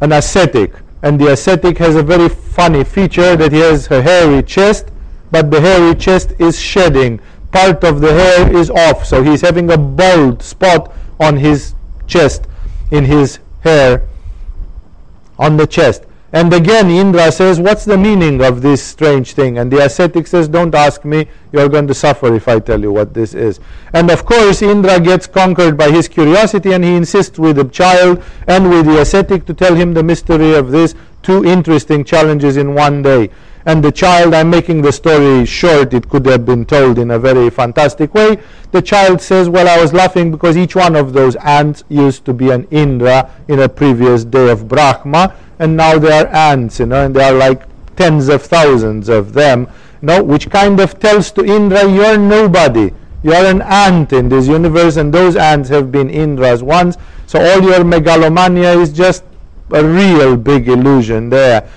an 0.00 0.12
ascetic. 0.12 0.74
And 1.02 1.20
the 1.20 1.32
ascetic 1.32 1.78
has 1.78 1.96
a 1.96 2.02
very 2.02 2.28
funny 2.28 2.84
feature 2.84 3.36
that 3.36 3.52
he 3.52 3.58
has 3.58 3.90
a 3.90 4.02
hairy 4.02 4.42
chest, 4.42 4.88
but 5.30 5.50
the 5.50 5.60
hairy 5.60 5.94
chest 5.94 6.34
is 6.38 6.58
shedding. 6.58 7.20
Part 7.50 7.84
of 7.84 8.00
the 8.00 8.12
hair 8.12 8.56
is 8.56 8.70
off, 8.70 9.04
so 9.04 9.22
he's 9.22 9.40
having 9.40 9.70
a 9.70 9.78
bald 9.78 10.42
spot 10.42 10.92
on 11.18 11.36
his 11.36 11.74
chest, 12.06 12.46
in 12.90 13.04
his 13.04 13.38
hair, 13.60 14.08
on 15.38 15.56
the 15.56 15.66
chest. 15.66 16.04
And 16.34 16.50
again, 16.54 16.90
Indra 16.90 17.30
says, 17.30 17.60
What's 17.60 17.84
the 17.84 17.98
meaning 17.98 18.42
of 18.42 18.62
this 18.62 18.82
strange 18.82 19.34
thing? 19.34 19.58
And 19.58 19.70
the 19.70 19.84
ascetic 19.84 20.26
says, 20.26 20.48
Don't 20.48 20.74
ask 20.74 21.04
me, 21.04 21.26
you're 21.52 21.68
going 21.68 21.86
to 21.88 21.94
suffer 21.94 22.34
if 22.34 22.48
I 22.48 22.58
tell 22.58 22.80
you 22.80 22.90
what 22.90 23.12
this 23.12 23.34
is. 23.34 23.60
And 23.92 24.10
of 24.10 24.24
course, 24.24 24.62
Indra 24.62 24.98
gets 24.98 25.26
conquered 25.26 25.76
by 25.76 25.90
his 25.90 26.08
curiosity 26.08 26.72
and 26.72 26.82
he 26.82 26.96
insists 26.96 27.38
with 27.38 27.56
the 27.56 27.64
child 27.64 28.22
and 28.46 28.70
with 28.70 28.86
the 28.86 29.02
ascetic 29.02 29.44
to 29.46 29.54
tell 29.54 29.74
him 29.74 29.92
the 29.92 30.02
mystery 30.02 30.54
of 30.54 30.70
these 30.70 30.94
two 31.22 31.44
interesting 31.44 32.02
challenges 32.02 32.56
in 32.56 32.74
one 32.74 33.02
day. 33.02 33.28
And 33.66 33.84
the 33.84 33.92
child, 33.92 34.34
I'm 34.34 34.50
making 34.50 34.82
the 34.82 34.90
story 34.90 35.44
short, 35.44 35.94
it 35.94 36.08
could 36.08 36.26
have 36.26 36.44
been 36.44 36.64
told 36.64 36.98
in 36.98 37.10
a 37.12 37.18
very 37.18 37.48
fantastic 37.50 38.12
way. 38.14 38.38
The 38.72 38.80
child 38.82 39.20
says, 39.20 39.50
Well, 39.50 39.68
I 39.68 39.80
was 39.80 39.92
laughing 39.92 40.30
because 40.30 40.56
each 40.56 40.74
one 40.74 40.96
of 40.96 41.12
those 41.12 41.36
ants 41.36 41.84
used 41.90 42.24
to 42.24 42.32
be 42.32 42.50
an 42.50 42.66
Indra 42.70 43.30
in 43.48 43.60
a 43.60 43.68
previous 43.68 44.24
day 44.24 44.48
of 44.48 44.66
Brahma 44.66 45.36
and 45.62 45.76
now 45.76 45.96
they 45.96 46.10
are 46.10 46.26
ants, 46.26 46.80
you 46.80 46.86
know, 46.86 47.06
and 47.06 47.14
there 47.14 47.32
are 47.32 47.38
like 47.38 47.62
tens 47.94 48.26
of 48.26 48.42
thousands 48.42 49.08
of 49.08 49.32
them, 49.32 49.68
you 50.00 50.08
know, 50.08 50.20
which 50.20 50.50
kind 50.50 50.80
of 50.80 50.98
tells 50.98 51.30
to 51.30 51.44
Indra, 51.44 51.88
you 51.88 52.02
are 52.02 52.18
nobody. 52.18 52.92
You 53.22 53.32
are 53.32 53.44
an 53.44 53.62
ant 53.62 54.12
in 54.12 54.28
this 54.28 54.48
universe, 54.48 54.96
and 54.96 55.14
those 55.14 55.36
ants 55.36 55.68
have 55.68 55.92
been 55.92 56.08
Indras 56.08 56.62
once. 56.62 56.96
So 57.28 57.40
all 57.40 57.62
your 57.62 57.84
megalomania 57.84 58.72
is 58.72 58.92
just 58.92 59.22
a 59.70 59.84
real 59.84 60.36
big 60.36 60.68
illusion 60.68 61.30
there. 61.30 61.68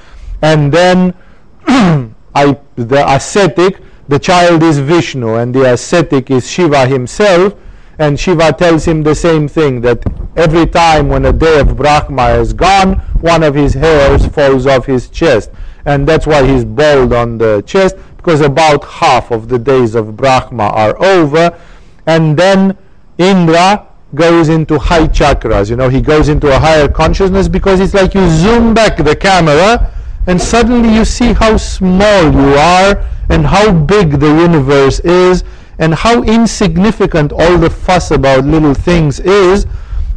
And 0.42 0.74
then 0.74 1.14
I, 1.68 2.58
the 2.76 3.06
ascetic, 3.08 3.78
the 4.08 4.18
child 4.18 4.64
is 4.64 4.80
Vishnu, 4.80 5.36
and 5.36 5.54
the 5.54 5.74
ascetic 5.74 6.32
is 6.32 6.50
Shiva 6.50 6.88
himself. 6.88 7.54
And 7.98 8.20
Shiva 8.20 8.52
tells 8.54 8.86
him 8.86 9.04
the 9.04 9.16
same 9.16 9.48
thing 9.48 9.82
that 9.82 10.04
every 10.36 10.66
time 10.66 11.10
when 11.10 11.26
a 11.26 11.34
day 11.34 11.60
of 11.60 11.78
Brahma 11.78 12.30
is 12.40 12.54
gone, 12.54 12.96
one 13.22 13.44
of 13.44 13.56
his 13.56 13.74
hairs 13.74 14.26
falls 14.28 14.68
off 14.68 14.86
his 14.86 15.10
chest. 15.10 15.50
And 15.86 16.08
that's 16.08 16.28
why 16.28 16.46
he's 16.46 16.66
bald 16.66 17.14
on 17.14 17.38
the 17.38 17.64
chest, 17.66 17.96
because 18.18 18.42
about 18.42 18.84
half 18.84 19.32
of 19.32 19.48
the 19.48 19.60
days 19.60 19.96
of 19.96 20.18
Brahma 20.18 20.64
are 20.64 21.02
over. 21.02 21.58
And 22.06 22.38
then 22.38 22.78
Indra 23.18 23.88
goes 24.14 24.50
into 24.50 24.78
high 24.78 25.08
chakras. 25.08 25.70
You 25.70 25.76
know, 25.76 25.90
he 25.90 26.02
goes 26.02 26.30
into 26.30 26.54
a 26.54 26.60
higher 26.60 26.88
consciousness 26.88 27.48
because 27.48 27.80
it's 27.80 27.94
like 27.94 28.14
you 28.14 28.30
zoom 28.30 28.74
back 28.74 28.98
the 28.98 29.16
camera 29.16 29.92
and 30.28 30.42
suddenly 30.42 30.94
you 30.94 31.06
see 31.06 31.34
how 31.34 31.58
small 31.58 32.24
you 32.32 32.56
are 32.56 33.06
and 33.30 33.46
how 33.46 33.72
big 33.72 34.20
the 34.20 34.28
universe 34.28 35.00
is 35.02 35.44
and 35.80 35.94
how 35.94 36.24
insignificant 36.24 37.32
all 37.32 37.58
the 37.58 37.70
fuss 37.70 38.12
about 38.12 38.46
little 38.46 38.74
things 38.74 39.20
is. 39.20 39.66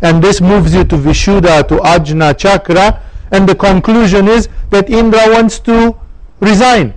And 0.03 0.23
this 0.23 0.41
moves 0.41 0.75
you 0.75 0.85
to 0.85 0.97
Vishuddha, 0.97 1.67
to 1.69 1.77
Ajna 1.79 2.37
Chakra. 2.37 3.03
And 3.33 3.49
the 3.49 3.55
conclusion 3.55 4.29
is 4.29 4.49
that 4.71 4.89
Indra 4.89 5.29
wants 5.29 5.59
to 5.61 5.97
resign. 6.41 6.95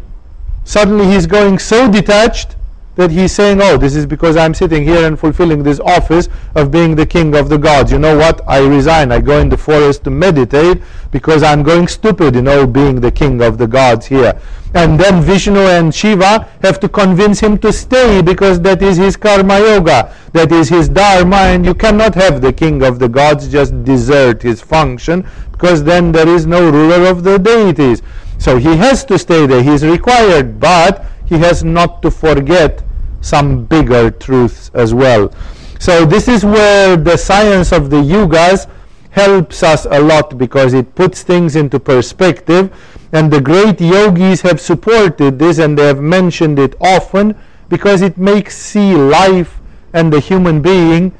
Suddenly 0.64 1.08
he's 1.08 1.26
going 1.26 1.58
so 1.60 1.92
detached 1.92 2.56
that 3.02 3.12
he's 3.12 3.32
saying, 3.32 3.60
Oh, 3.62 3.78
this 3.78 3.96
is 3.96 4.06
because 4.06 4.38
I'm 4.38 4.54
sitting 4.54 4.84
here 4.84 5.06
and 5.08 5.20
fulfilling 5.20 5.64
this 5.64 5.80
office 5.80 6.30
of 6.56 6.70
being 6.70 6.96
the 6.96 7.06
king 7.06 7.36
of 7.36 7.50
the 7.50 7.58
gods. 7.58 7.92
You 7.92 7.98
know 7.98 8.16
what? 8.16 8.42
I 8.48 8.60
resign. 8.60 9.12
I 9.12 9.20
go 9.20 9.40
in 9.40 9.50
the 9.50 9.58
forest 9.58 10.04
to 10.04 10.12
meditate 10.12 10.82
because 11.10 11.42
I'm 11.42 11.64
going 11.64 11.88
stupid, 11.88 12.36
you 12.36 12.44
know, 12.44 12.68
being 12.68 13.02
the 13.02 13.12
king 13.12 13.42
of 13.42 13.58
the 13.58 13.68
gods 13.68 14.06
here. 14.06 14.40
And 14.74 15.00
then 15.00 15.22
Vishnu 15.22 15.60
and 15.60 15.94
Shiva 15.94 16.48
have 16.62 16.80
to 16.80 16.88
convince 16.88 17.40
him 17.40 17.58
to 17.58 17.74
stay 17.74 18.22
because 18.22 18.62
that 18.62 18.82
is 18.82 18.98
his 18.98 19.18
karma 19.18 19.60
yoga, 19.60 20.16
that 20.32 20.52
is 20.52 20.70
his 20.70 20.88
dharma, 20.88 21.38
and 21.38 21.66
you 21.66 21.74
cannot 21.74 22.16
have 22.16 22.40
the 22.40 22.54
king 22.54 22.84
of 22.84 23.00
the 23.00 23.10
gods 23.10 23.52
just 23.52 23.84
desert 23.84 24.42
his 24.44 24.62
function 24.62 25.26
because 25.52 25.84
then 25.84 26.12
there 26.12 26.30
is 26.30 26.46
no 26.46 26.70
ruler 26.70 27.10
of 27.10 27.24
the 27.24 27.38
deities. 27.38 28.02
So 28.38 28.58
he 28.58 28.76
has 28.78 29.04
to 29.06 29.20
stay 29.20 29.46
there, 29.46 29.62
he 29.62 29.72
is 29.72 29.84
required, 29.84 30.60
but 30.60 31.06
he 31.26 31.38
has 31.40 31.64
not 31.64 32.02
to 32.04 32.12
forget 32.12 32.84
some 33.22 33.66
bigger 33.66 34.12
truths 34.12 34.72
as 34.74 34.94
well. 34.94 35.34
So 35.80 36.06
this 36.06 36.28
is 36.28 36.44
where 36.46 36.98
the 36.98 37.18
science 37.18 37.72
of 37.72 37.90
the 37.90 37.98
yugas 37.98 38.68
helps 39.12 39.64
us 39.64 39.86
a 39.86 40.00
lot 40.00 40.38
because 40.38 40.74
it 40.74 40.94
puts 40.96 41.24
things 41.24 41.56
into 41.56 41.80
perspective 41.80 42.72
and 43.12 43.32
the 43.32 43.42
great 43.42 43.80
yogis 43.82 44.42
have 44.42 44.62
supported 44.62 45.38
this 45.38 45.60
and 45.60 45.78
they 45.78 45.86
have 45.86 46.00
mentioned 46.00 46.60
it 46.60 46.76
often 46.80 47.36
because 47.68 48.02
it 48.02 48.18
makes 48.18 48.58
see 48.58 48.96
life 48.96 49.60
and 49.94 50.14
the 50.14 50.20
human 50.20 50.62
being 50.62 51.12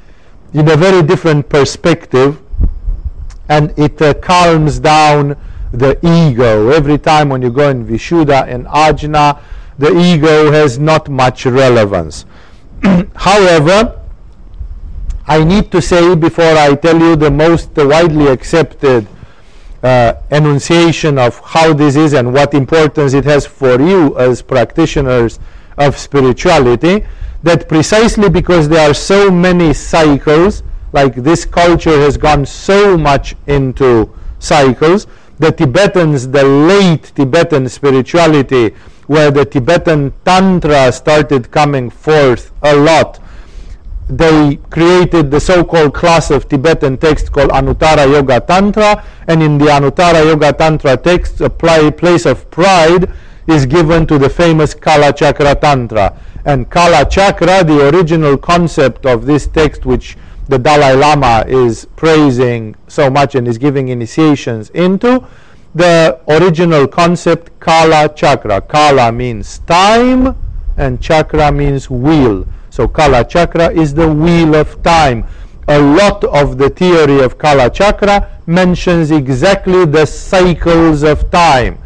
in 0.54 0.70
a 0.70 0.76
very 0.76 1.02
different 1.04 1.48
perspective 1.50 2.40
and 3.50 3.78
it 3.78 4.02
uh, 4.02 4.14
calms 4.16 4.80
down 4.80 5.36
the 5.74 5.98
ego. 6.06 6.70
Every 6.70 6.98
time 6.98 7.30
when 7.30 7.42
you 7.42 7.50
go 7.50 7.70
in 7.70 7.86
Vishuddha 7.86 8.48
and 8.48 8.66
Ajna, 8.68 9.42
the 9.82 9.98
ego 10.00 10.52
has 10.52 10.78
not 10.78 11.10
much 11.10 11.46
relevance. 11.48 12.26
However, 13.16 14.00
I 15.26 15.44
need 15.44 15.72
to 15.72 15.82
say 15.82 16.14
before 16.14 16.56
I 16.68 16.76
tell 16.76 17.00
you 17.00 17.16
the 17.16 17.32
most 17.32 17.72
widely 17.76 18.28
accepted 18.28 19.08
uh, 19.82 20.14
enunciation 20.30 21.18
of 21.18 21.40
how 21.40 21.74
this 21.74 21.96
is 21.96 22.14
and 22.14 22.32
what 22.32 22.54
importance 22.54 23.14
it 23.16 23.26
has 23.26 23.48
for 23.48 23.82
you 23.82 24.16
as 24.20 24.44
practitioners 24.44 25.40
of 25.78 25.98
spirituality, 25.98 27.04
that 27.42 27.68
precisely 27.68 28.30
because 28.30 28.70
there 28.70 28.88
are 28.88 28.94
so 28.94 29.32
many 29.32 29.74
cycles, 29.74 30.62
like 30.94 31.16
this 31.16 31.44
culture 31.44 31.98
has 32.02 32.18
gone 32.18 32.46
so 32.46 32.96
much 32.96 33.36
into 33.48 34.14
cycles, 34.38 35.08
the 35.40 35.52
Tibetans, 35.52 36.28
the 36.28 36.44
late 36.44 37.12
Tibetan 37.16 37.68
spirituality, 37.68 38.76
where 39.08 39.32
the 39.32 39.46
Tibetan 39.46 40.14
Tantra 40.26 40.92
started 40.92 41.52
coming 41.52 41.90
forth 41.90 42.52
a 42.62 42.76
lot. 42.76 43.20
They 44.10 44.58
created 44.70 45.32
the 45.32 45.40
so 45.40 45.64
called 45.64 45.94
class 45.94 46.32
of 46.32 46.50
Tibetan 46.50 46.98
text 46.98 47.32
called 47.32 47.52
Anuttara 47.52 48.12
Yoga 48.12 48.42
Tantra, 48.42 49.06
and 49.28 49.42
in 49.42 49.58
the 49.58 49.66
Anuttara 49.66 50.26
Yoga 50.26 50.52
Tantra 50.52 50.98
text, 50.98 51.40
a 51.42 51.50
place 51.50 52.26
of 52.26 52.50
pride 52.52 53.12
is 53.48 53.66
given 53.66 54.06
to 54.08 54.18
the 54.18 54.30
famous 54.30 54.74
Kala 54.74 55.14
Chakra 55.14 55.56
Tantra. 55.56 56.18
And 56.46 56.70
Kala 56.70 57.06
Chakra, 57.10 57.64
the 57.64 57.90
original 57.90 58.38
concept 58.38 59.06
of 59.06 59.26
this 59.26 59.48
text, 59.48 59.86
which 59.86 60.18
the 60.48 60.60
Dalai 60.60 60.94
Lama 60.96 61.46
is 61.48 61.86
praising 61.96 62.76
so 62.88 63.10
much 63.10 63.36
and 63.36 63.48
is 63.48 63.58
giving 63.58 63.90
initiations 63.90 64.70
into, 64.72 65.26
the 65.74 66.20
original 66.28 66.88
concept 66.88 67.60
Kala 67.60 68.10
Chakra. 68.16 68.62
Kala 68.62 69.12
means 69.12 69.60
time 69.60 70.36
and 70.78 71.02
Chakra 71.02 71.52
means 71.52 71.90
wheel. 71.90 72.46
So 72.70 72.88
Kala 72.88 73.26
Chakra 73.26 73.72
is 73.72 73.94
the 73.94 74.08
wheel 74.12 74.56
of 74.56 74.82
time. 74.84 75.26
a 75.68 75.80
lot 75.80 76.24
of 76.26 76.58
the 76.58 76.70
theory 76.70 77.22
of 77.22 77.38
Kala 77.38 77.70
Chakra 77.70 78.30
mentions 78.46 79.12
exactly 79.12 79.86
the 79.86 80.06
cycles 80.06 81.04
of 81.04 81.30
time. 81.32 81.78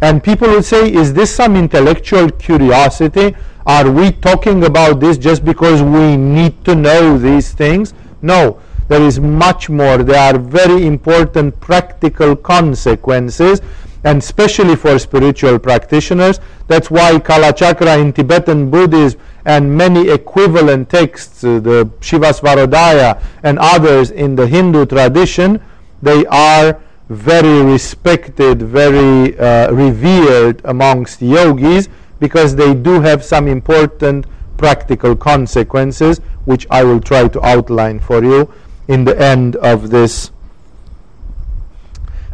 And 0.00 0.22
people 0.22 0.48
would 0.48 0.64
say, 0.64 0.92
is 0.92 1.12
this 1.12 1.34
some 1.34 1.56
intellectual 1.56 2.30
curiosity? 2.30 3.34
Are 3.66 3.90
we 3.90 4.12
talking 4.12 4.64
about 4.64 5.00
this 5.00 5.18
just 5.18 5.44
because 5.44 5.82
we 5.82 6.16
need 6.16 6.64
to 6.64 6.74
know 6.74 7.18
these 7.18 7.52
things? 7.52 7.92
No, 8.22 8.60
there 8.88 9.02
is 9.02 9.20
much 9.20 9.68
more. 9.68 9.98
There 9.98 10.18
are 10.18 10.38
very 10.38 10.86
important 10.86 11.60
practical 11.60 12.34
consequences, 12.34 13.60
and 14.04 14.18
especially 14.18 14.76
for 14.76 14.98
spiritual 14.98 15.58
practitioners. 15.58 16.40
That's 16.66 16.90
why 16.90 17.18
Kala 17.18 17.52
Chakra 17.52 17.98
in 17.98 18.12
Tibetan 18.12 18.70
Buddhism 18.70 19.20
and 19.44 19.76
many 19.76 20.08
equivalent 20.08 20.90
texts, 20.90 21.44
uh, 21.44 21.60
the 21.60 21.86
Shivasvarodaya 22.00 23.20
and 23.42 23.58
others 23.58 24.10
in 24.10 24.34
the 24.34 24.46
Hindu 24.46 24.86
tradition, 24.86 25.60
they 26.02 26.24
are 26.26 26.80
very 27.08 27.62
respected, 27.62 28.62
very 28.62 29.38
uh, 29.38 29.72
revered 29.72 30.60
amongst 30.64 31.22
yogis 31.22 31.88
because 32.20 32.54
they 32.54 32.74
do 32.74 33.00
have 33.00 33.24
some 33.24 33.48
important 33.48 34.26
practical 34.56 35.14
consequences, 35.14 36.20
which 36.44 36.66
I 36.70 36.84
will 36.84 37.00
try 37.00 37.28
to 37.28 37.44
outline 37.44 38.00
for 38.00 38.22
you 38.24 38.52
in 38.88 39.04
the 39.04 39.18
end 39.20 39.56
of 39.56 39.90
this 39.90 40.30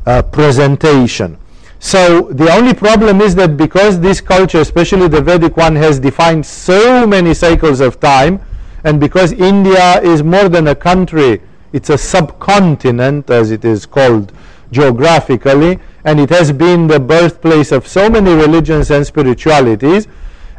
uh, 0.06 0.22
presentation. 0.22 1.36
So 1.80 2.32
the 2.32 2.50
only 2.50 2.72
problem 2.72 3.20
is 3.20 3.34
that 3.34 3.56
because 3.56 4.00
this 4.00 4.20
culture, 4.20 4.60
especially 4.60 5.08
the 5.08 5.20
Vedic 5.20 5.56
one, 5.56 5.76
has 5.76 6.00
defined 6.00 6.46
so 6.46 7.06
many 7.06 7.34
cycles 7.34 7.80
of 7.80 8.00
time, 8.00 8.40
and 8.84 8.98
because 8.98 9.32
India 9.32 10.00
is 10.00 10.22
more 10.22 10.48
than 10.48 10.68
a 10.68 10.74
country, 10.74 11.42
it's 11.72 11.90
a 11.90 11.98
subcontinent, 11.98 13.28
as 13.28 13.50
it 13.50 13.64
is 13.64 13.84
called 13.84 14.32
geographically, 14.70 15.78
and 16.04 16.20
it 16.20 16.30
has 16.30 16.52
been 16.52 16.86
the 16.86 17.00
birthplace 17.00 17.72
of 17.72 17.86
so 17.86 18.08
many 18.08 18.32
religions 18.32 18.90
and 18.90 19.06
spiritualities. 19.06 20.06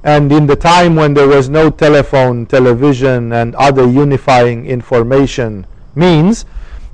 And 0.04 0.32
in 0.32 0.46
the 0.46 0.56
time 0.56 0.96
when 0.96 1.14
there 1.14 1.28
was 1.28 1.50
no 1.50 1.70
telephone, 1.70 2.46
television, 2.46 3.34
and 3.34 3.56
other 3.56 3.88
unifying 3.88 4.68
information 4.68 5.66
means, 5.96 6.46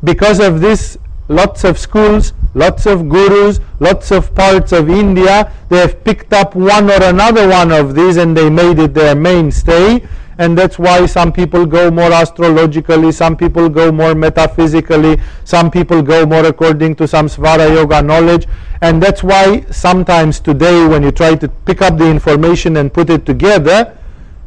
because 0.03 0.39
of 0.39 0.61
this, 0.61 0.97
lots 1.27 1.63
of 1.63 1.77
schools, 1.77 2.33
lots 2.53 2.85
of 2.85 3.07
gurus, 3.07 3.59
lots 3.79 4.11
of 4.11 4.33
parts 4.35 4.71
of 4.71 4.89
India, 4.89 5.51
they 5.69 5.77
have 5.77 6.03
picked 6.03 6.33
up 6.33 6.55
one 6.55 6.89
or 6.89 7.03
another 7.03 7.47
one 7.47 7.71
of 7.71 7.95
these 7.95 8.17
and 8.17 8.35
they 8.35 8.49
made 8.49 8.79
it 8.79 8.93
their 8.93 9.15
mainstay. 9.15 10.05
And 10.37 10.57
that's 10.57 10.79
why 10.79 11.05
some 11.05 11.31
people 11.31 11.67
go 11.67 11.91
more 11.91 12.11
astrologically, 12.11 13.11
some 13.11 13.37
people 13.37 13.69
go 13.69 13.91
more 13.91 14.15
metaphysically, 14.15 15.21
some 15.43 15.69
people 15.69 16.01
go 16.01 16.25
more 16.25 16.45
according 16.45 16.95
to 16.95 17.07
some 17.07 17.27
Svara 17.27 17.69
Yoga 17.69 18.01
knowledge, 18.01 18.47
and 18.81 19.03
that's 19.03 19.21
why 19.21 19.61
sometimes 19.69 20.39
today 20.39 20.87
when 20.87 21.03
you 21.03 21.11
try 21.11 21.35
to 21.35 21.47
pick 21.47 21.83
up 21.83 21.99
the 21.99 22.09
information 22.09 22.77
and 22.77 22.91
put 22.91 23.11
it 23.11 23.23
together, 23.23 23.95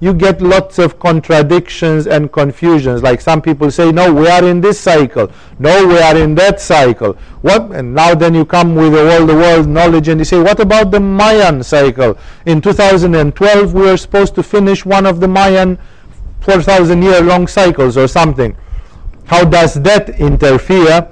you 0.00 0.12
get 0.12 0.42
lots 0.42 0.78
of 0.78 0.98
contradictions 0.98 2.06
and 2.06 2.32
confusions. 2.32 3.02
Like 3.02 3.20
some 3.20 3.40
people 3.40 3.70
say, 3.70 3.92
no, 3.92 4.12
we 4.12 4.28
are 4.28 4.44
in 4.44 4.60
this 4.60 4.78
cycle. 4.78 5.30
No, 5.58 5.86
we 5.86 5.98
are 5.98 6.16
in 6.16 6.34
that 6.34 6.60
cycle. 6.60 7.14
What? 7.42 7.70
And 7.70 7.94
now 7.94 8.14
then 8.14 8.34
you 8.34 8.44
come 8.44 8.74
with 8.74 8.94
all 8.94 9.24
the 9.24 9.34
world 9.34 9.68
knowledge 9.68 10.08
and 10.08 10.20
you 10.20 10.24
say, 10.24 10.42
what 10.42 10.60
about 10.60 10.90
the 10.90 11.00
Mayan 11.00 11.62
cycle? 11.62 12.18
In 12.44 12.60
2012, 12.60 13.72
we 13.72 13.88
are 13.88 13.96
supposed 13.96 14.34
to 14.34 14.42
finish 14.42 14.84
one 14.84 15.06
of 15.06 15.20
the 15.20 15.28
Mayan 15.28 15.78
4,000 16.40 17.02
year 17.02 17.22
long 17.22 17.46
cycles 17.46 17.96
or 17.96 18.08
something. 18.08 18.56
How 19.26 19.44
does 19.44 19.74
that 19.74 20.10
interfere 20.20 21.08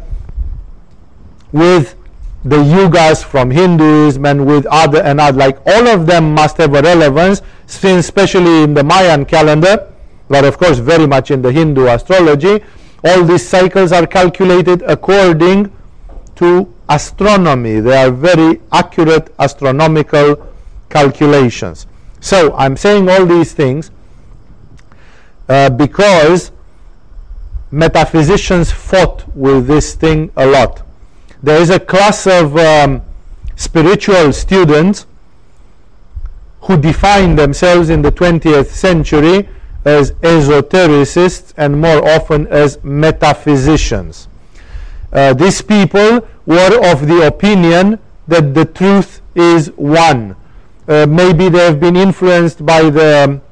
with 1.53 1.95
the 2.45 2.57
yugas 2.57 3.23
from 3.23 3.51
Hinduism 3.51 4.27
and 4.27 4.47
with 4.47 4.67
other 4.67 5.03
and 5.03 5.21
other, 5.21 5.39
like 5.39 5.59
all 5.67 5.87
of 5.89 6.07
them 6.07 6.35
must 6.35 6.57
have 6.57 6.75
a 6.75 6.83
relevance, 6.83 7.41
since 7.67 8.07
especially 8.07 8.65
in 8.65 8.75
the 8.75 8.83
Mayan 8.83 9.25
calendar, 9.25 9.89
but 10.29 10.45
of 10.45 10.59
course 10.59 10.79
very 10.79 11.07
much 11.07 11.31
in 11.31 11.43
the 11.43 11.53
Hindu 11.53 11.87
astrology, 11.87 12.63
all 13.05 13.25
these 13.25 13.47
cycles 13.47 13.93
are 13.93 14.07
calculated 14.07 14.83
according 14.83 15.73
to 16.37 16.73
astronomy. 16.89 17.81
They 17.81 17.97
are 17.97 18.11
very 18.11 18.61
accurate 18.73 19.33
astronomical 19.39 20.49
calculations. 20.89 21.87
So 22.21 22.55
I'm 22.55 22.77
saying 22.77 23.09
all 23.09 23.25
these 23.25 23.53
things 23.53 23.91
uh, 25.49 25.71
because 25.71 26.53
metaphysicians 27.71 28.71
fought 28.71 29.25
with 29.37 29.67
this 29.67 29.95
thing 29.95 30.31
a 30.37 30.47
lot 30.47 30.83
there 31.43 31.61
is 31.61 31.71
a 31.71 31.81
class 31.81 32.27
of 32.27 32.57
um, 32.57 33.03
spiritual 33.57 34.33
students 34.33 35.07
who 36.63 36.77
define 36.77 37.35
themselves 37.35 37.91
in 37.91 38.03
the 38.03 38.13
20th 38.13 38.67
century 38.67 39.49
as 39.85 40.13
esotericists 40.23 41.53
and 41.57 41.81
more 41.81 42.09
often 42.09 42.47
as 42.47 42.83
metaphysicians. 42.85 44.29
Uh, 45.13 45.35
these 45.35 45.61
people 45.61 46.27
were 46.47 46.93
of 46.93 47.07
the 47.07 47.27
opinion 47.27 47.99
that 48.29 48.55
the 48.55 48.65
truth 48.65 49.21
is 49.35 49.69
one. 49.77 50.37
Uh, 50.87 51.07
maybe 51.09 51.49
they 51.49 51.65
have 51.65 51.81
been 51.81 51.97
influenced 51.97 52.65
by 52.65 52.89
the 52.89 53.25
um, 53.25 53.43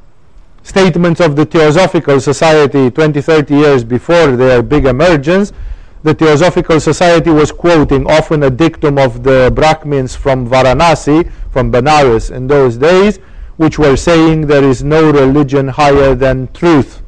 statements 0.62 1.20
of 1.20 1.34
the 1.36 1.44
Theosophical 1.44 2.20
Society 2.20 2.90
20, 2.90 3.20
30 3.20 3.54
years 3.54 3.84
before 3.84 4.36
their 4.36 4.62
big 4.62 4.86
emergence, 4.86 5.52
the 6.02 6.14
Theosophical 6.14 6.80
Society 6.80 7.30
was 7.30 7.52
quoting 7.52 8.10
often 8.10 8.42
a 8.42 8.50
dictum 8.50 8.98
of 8.98 9.22
the 9.22 9.52
Brahmins 9.54 10.16
from 10.16 10.48
Varanasi, 10.48 11.30
from 11.52 11.70
Benares 11.70 12.30
in 12.30 12.46
those 12.46 12.78
days, 12.78 13.18
which 13.56 13.78
were 13.78 13.96
saying 13.96 14.46
there 14.46 14.64
is 14.64 14.82
no 14.82 15.10
religion 15.10 15.68
higher 15.68 16.14
than 16.14 16.50
truth. 16.52 17.02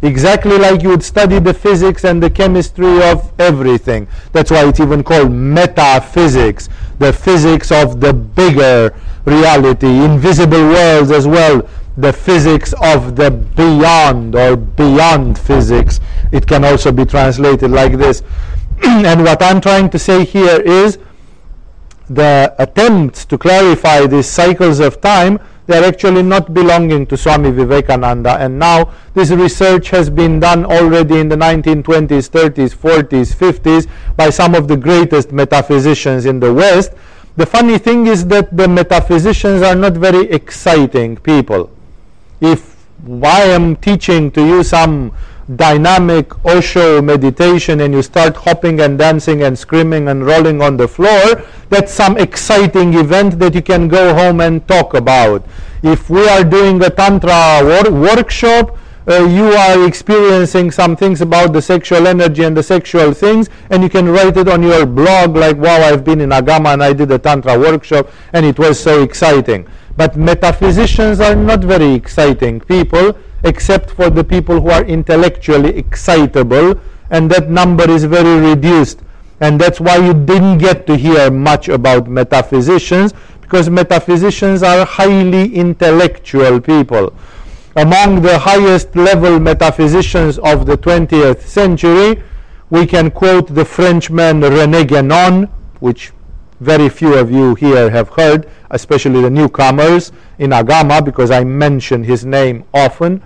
Exactly 0.00 0.58
like 0.58 0.82
you 0.82 0.88
would 0.88 1.02
study 1.02 1.38
the 1.38 1.54
physics 1.54 2.04
and 2.04 2.22
the 2.22 2.30
chemistry 2.30 3.02
of 3.04 3.32
everything. 3.38 4.08
That's 4.32 4.50
why 4.50 4.66
it's 4.66 4.80
even 4.80 5.04
called 5.04 5.30
metaphysics, 5.30 6.68
the 6.98 7.12
physics 7.12 7.70
of 7.70 8.00
the 8.00 8.12
bigger 8.12 8.94
reality, 9.26 9.86
invisible 9.86 10.58
worlds 10.58 11.10
as 11.10 11.28
well, 11.28 11.68
the 11.96 12.12
physics 12.12 12.72
of 12.82 13.16
the 13.16 13.30
beyond 13.30 14.34
or 14.34 14.56
beyond 14.56 15.38
physics. 15.38 16.00
It 16.30 16.46
can 16.46 16.64
also 16.64 16.92
be 16.92 17.04
translated 17.04 17.70
like 17.70 17.98
this. 17.98 18.22
and 18.82 19.22
what 19.22 19.42
I'm 19.42 19.60
trying 19.60 19.90
to 19.90 19.98
say 19.98 20.24
here 20.24 20.60
is 20.60 20.98
the 22.08 22.54
attempts 22.58 23.24
to 23.26 23.38
clarify 23.38 24.06
these 24.06 24.26
cycles 24.26 24.80
of 24.80 25.00
time 25.00 25.38
they're 25.66 25.84
actually 25.84 26.22
not 26.22 26.52
belonging 26.52 27.06
to 27.06 27.16
Swami 27.16 27.50
Vivekananda 27.50 28.36
and 28.38 28.58
now 28.58 28.92
this 29.14 29.30
research 29.30 29.90
has 29.90 30.10
been 30.10 30.40
done 30.40 30.66
already 30.66 31.20
in 31.20 31.28
the 31.28 31.36
1920s 31.36 32.28
30s 32.28 32.74
40s 32.74 33.34
50s 33.34 33.88
by 34.16 34.28
some 34.28 34.54
of 34.54 34.66
the 34.68 34.76
greatest 34.76 35.32
metaphysicians 35.32 36.26
in 36.26 36.40
the 36.40 36.52
west 36.52 36.92
the 37.36 37.46
funny 37.46 37.78
thing 37.78 38.06
is 38.08 38.26
that 38.26 38.54
the 38.54 38.68
metaphysicians 38.68 39.62
are 39.62 39.76
not 39.76 39.94
very 39.94 40.28
exciting 40.30 41.16
people 41.16 41.70
if 42.42 42.76
I 43.22 43.42
am 43.42 43.76
teaching 43.76 44.30
to 44.32 44.44
you 44.44 44.62
some 44.64 45.12
dynamic 45.56 46.44
Osho 46.44 47.00
meditation 47.00 47.80
and 47.80 47.94
you 47.94 48.02
start 48.02 48.36
hopping 48.36 48.80
and 48.80 48.98
dancing 48.98 49.42
and 49.42 49.58
screaming 49.58 50.08
and 50.08 50.26
rolling 50.26 50.60
on 50.60 50.76
the 50.76 50.88
floor, 50.88 51.42
that's 51.68 51.92
some 51.92 52.16
exciting 52.16 52.94
event 52.94 53.38
that 53.38 53.54
you 53.54 53.62
can 53.62 53.88
go 53.88 54.14
home 54.14 54.40
and 54.40 54.66
talk 54.66 54.94
about. 54.94 55.44
If 55.82 56.10
we 56.10 56.28
are 56.28 56.44
doing 56.44 56.82
a 56.82 56.90
Tantra 56.90 57.60
wor 57.62 57.90
workshop, 57.92 58.78
uh, 59.08 59.24
you 59.24 59.46
are 59.46 59.86
experiencing 59.86 60.70
some 60.70 60.94
things 60.94 61.20
about 61.20 61.52
the 61.52 61.60
sexual 61.60 62.06
energy 62.06 62.44
and 62.44 62.56
the 62.56 62.62
sexual 62.62 63.12
things, 63.12 63.50
and 63.70 63.82
you 63.82 63.88
can 63.88 64.08
write 64.08 64.36
it 64.36 64.48
on 64.48 64.62
your 64.62 64.86
blog 64.86 65.36
like, 65.36 65.56
wow, 65.56 65.80
I've 65.80 66.04
been 66.04 66.20
in 66.20 66.30
Agama 66.30 66.72
and 66.72 66.84
I 66.84 66.92
did 66.92 67.10
a 67.10 67.18
Tantra 67.18 67.58
workshop 67.58 68.08
and 68.32 68.46
it 68.46 68.58
was 68.58 68.78
so 68.78 69.02
exciting. 69.02 69.66
But 69.96 70.16
metaphysicians 70.16 71.20
are 71.20 71.34
not 71.34 71.60
very 71.60 71.92
exciting 71.94 72.60
people, 72.60 73.16
except 73.44 73.90
for 73.90 74.08
the 74.10 74.24
people 74.24 74.60
who 74.60 74.70
are 74.70 74.84
intellectually 74.84 75.76
excitable, 75.76 76.80
and 77.10 77.30
that 77.30 77.50
number 77.50 77.90
is 77.90 78.04
very 78.04 78.40
reduced. 78.40 79.00
And 79.40 79.60
that's 79.60 79.80
why 79.80 79.96
you 79.96 80.14
didn't 80.14 80.58
get 80.58 80.86
to 80.86 80.96
hear 80.96 81.30
much 81.30 81.68
about 81.68 82.08
metaphysicians, 82.08 83.12
because 83.40 83.68
metaphysicians 83.68 84.62
are 84.62 84.86
highly 84.86 85.54
intellectual 85.54 86.60
people. 86.60 87.12
Among 87.76 88.22
the 88.22 88.38
highest 88.38 88.94
level 88.96 89.38
metaphysicians 89.40 90.38
of 90.38 90.66
the 90.66 90.76
20th 90.76 91.42
century, 91.42 92.22
we 92.70 92.86
can 92.86 93.10
quote 93.10 93.54
the 93.54 93.64
Frenchman 93.64 94.40
René 94.40 94.84
Guénon, 94.84 95.50
which 95.80 96.12
very 96.60 96.88
few 96.88 97.14
of 97.14 97.30
you 97.30 97.54
here 97.56 97.90
have 97.90 98.10
heard, 98.10 98.48
especially 98.72 99.20
the 99.20 99.30
newcomers 99.30 100.12
in 100.38 100.50
Agama, 100.50 101.04
because 101.04 101.30
I 101.30 101.44
mention 101.44 102.02
his 102.02 102.24
name 102.24 102.64
often. 102.74 103.22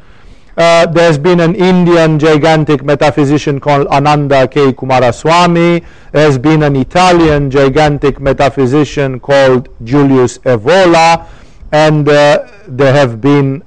Uh, 0.57 0.87
there's 0.87 1.19
been 1.19 1.41
an 1.41 1.55
Indian 1.55 2.19
gigantic 2.19 2.83
metaphysician 2.83 3.61
called 3.61 3.87
Ananda 3.89 4.49
K. 4.49 4.73
Coomaraswamy. 4.73 5.85
There's 6.13 6.39
been 6.39 6.63
an 6.63 6.77
Italian 6.77 7.51
gigantic 7.51 8.21
metaphysician 8.21 9.21
called 9.21 9.69
Julius 9.85 10.39
Evola. 10.39 11.27
And 11.73 12.09
uh, 12.09 12.49
there 12.67 12.93
have 12.95 13.21
been 13.21 13.63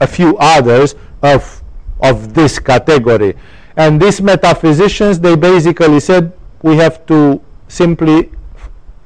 a 0.00 0.06
few 0.06 0.38
others 0.38 0.94
of, 1.22 1.62
of 2.00 2.32
this 2.32 2.58
category. 2.58 3.34
And 3.76 4.00
these 4.00 4.22
metaphysicians, 4.22 5.20
they 5.20 5.36
basically 5.36 6.00
said 6.00 6.32
we 6.62 6.76
have 6.76 7.04
to 7.06 7.42
simply 7.68 8.30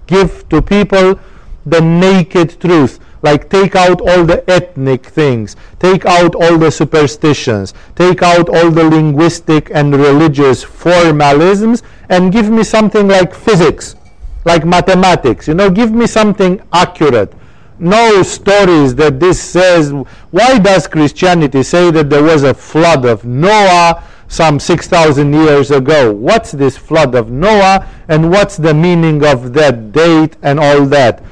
give 0.07 0.49
to 0.51 0.63
people 0.63 1.19
the 1.67 1.81
naked 1.81 2.61
truth. 2.61 3.01
Like 3.23 3.51
take 3.51 3.75
out 3.75 4.01
all 4.01 4.25
the 4.25 4.49
ethnic 4.49 5.05
things, 5.05 5.57
take 5.81 6.07
out 6.07 6.35
all 6.37 6.59
the 6.59 6.71
superstitions, 6.71 7.75
take 7.97 8.23
out 8.23 8.49
all 8.49 8.71
the 8.71 8.85
linguistic 8.85 9.71
and 9.75 9.93
religious 9.95 10.65
formalisms, 10.65 11.83
and 12.09 12.33
give 12.33 12.51
me 12.51 12.63
something 12.63 13.09
like 13.09 13.35
physics, 13.35 13.97
like 14.45 14.65
mathematics. 14.65 15.49
You 15.49 15.55
know, 15.55 15.71
give 15.71 15.91
me 15.91 16.07
something 16.07 16.63
accurate. 16.73 17.33
No 17.79 18.23
stories 18.23 18.95
that 18.95 19.19
this 19.19 19.43
says. 19.43 19.93
Why 20.31 20.59
does 20.59 20.87
christianity 20.87 21.63
say 21.63 21.91
that 21.91 22.09
there 22.09 22.23
was 22.23 22.43
a 22.45 22.55
flood 22.55 23.05
of 23.05 23.25
noah 23.25 24.05
some 24.29 24.61
6000 24.61 25.33
years 25.33 25.71
ago? 25.71 26.13
What's 26.13 26.53
this 26.53 26.77
flood 26.77 27.15
of 27.15 27.31
noah 27.31 27.89
and 28.09 28.31
what's 28.31 28.57
the 28.57 28.73
meaning 28.73 29.25
of 29.27 29.53
that 29.55 29.93
date 29.93 30.37
and 30.43 30.61
all 30.61 30.87
that 30.87 31.23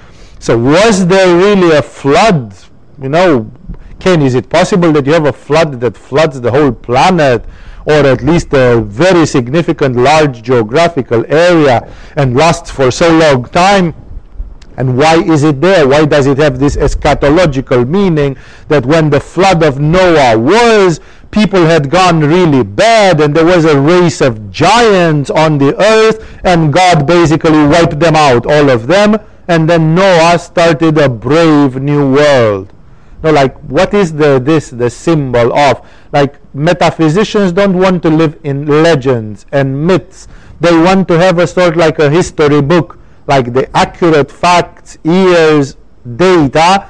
so 0.44 0.58
was 0.58 1.06
there 1.06 1.34
really 1.34 1.74
a 1.74 1.80
flood? 1.80 2.54
You 3.00 3.08
know 3.08 3.50
Ken, 3.98 4.20
is 4.20 4.34
it 4.34 4.50
possible 4.50 4.92
that 4.92 5.06
you 5.06 5.14
have 5.14 5.24
a 5.24 5.32
flood 5.32 5.80
that 5.80 5.96
floods 5.96 6.38
the 6.38 6.50
whole 6.50 6.70
planet 6.70 7.42
or 7.86 8.04
at 8.04 8.22
least 8.22 8.52
a 8.52 8.82
very 8.82 9.24
significant 9.24 9.96
large 9.96 10.42
geographical 10.42 11.24
area 11.32 11.90
and 12.16 12.36
lasts 12.36 12.70
for 12.70 12.90
so 12.90 13.10
long 13.16 13.46
time? 13.46 13.94
And 14.76 14.98
why 14.98 15.22
is 15.22 15.44
it 15.44 15.62
there? 15.62 15.88
Why 15.88 16.04
does 16.04 16.26
it 16.26 16.36
have 16.36 16.58
this 16.58 16.76
eschatological 16.76 17.88
meaning 17.88 18.36
that 18.68 18.84
when 18.84 19.08
the 19.08 19.20
flood 19.20 19.62
of 19.62 19.80
Noah 19.80 20.38
was, 20.38 21.00
people 21.30 21.64
had 21.64 21.88
gone 21.88 22.20
really 22.20 22.64
bad 22.64 23.22
and 23.22 23.34
there 23.34 23.46
was 23.46 23.64
a 23.64 23.80
race 23.80 24.20
of 24.20 24.50
giants 24.50 25.30
on 25.30 25.56
the 25.56 25.74
earth 25.82 26.38
and 26.44 26.70
God 26.70 27.06
basically 27.06 27.66
wiped 27.66 27.98
them 27.98 28.14
out, 28.14 28.44
all 28.44 28.68
of 28.68 28.86
them, 28.86 29.18
and 29.48 29.68
then 29.68 29.94
Noah 29.94 30.38
started 30.38 30.98
a 30.98 31.08
brave 31.08 31.76
new 31.76 32.12
world. 32.12 32.72
No, 33.22 33.30
like 33.30 33.56
what 33.60 33.94
is 33.94 34.12
the 34.12 34.38
this 34.38 34.70
the 34.70 34.90
symbol 34.90 35.56
of? 35.56 35.86
Like 36.12 36.38
metaphysicians 36.54 37.52
don't 37.52 37.78
want 37.78 38.02
to 38.02 38.10
live 38.10 38.38
in 38.44 38.66
legends 38.82 39.46
and 39.52 39.86
myths. 39.86 40.28
They 40.60 40.76
want 40.76 41.08
to 41.08 41.18
have 41.18 41.38
a 41.38 41.46
sort 41.46 41.76
like 41.76 41.98
a 41.98 42.10
history 42.10 42.60
book 42.60 42.98
like 43.26 43.52
the 43.52 43.74
accurate 43.76 44.30
facts, 44.30 44.98
years, 45.02 45.76
data, 46.16 46.88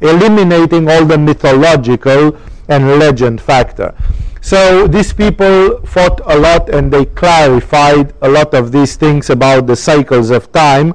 eliminating 0.00 0.90
all 0.90 1.04
the 1.04 1.16
mythological 1.16 2.36
and 2.68 2.98
legend 2.98 3.40
factor. 3.40 3.94
So 4.40 4.86
these 4.86 5.12
people 5.12 5.80
fought 5.86 6.20
a 6.24 6.38
lot 6.38 6.70
and 6.70 6.92
they 6.92 7.04
clarified 7.04 8.14
a 8.22 8.28
lot 8.28 8.54
of 8.54 8.72
these 8.72 8.96
things 8.96 9.30
about 9.30 9.66
the 9.66 9.76
cycles 9.76 10.30
of 10.30 10.50
time. 10.52 10.94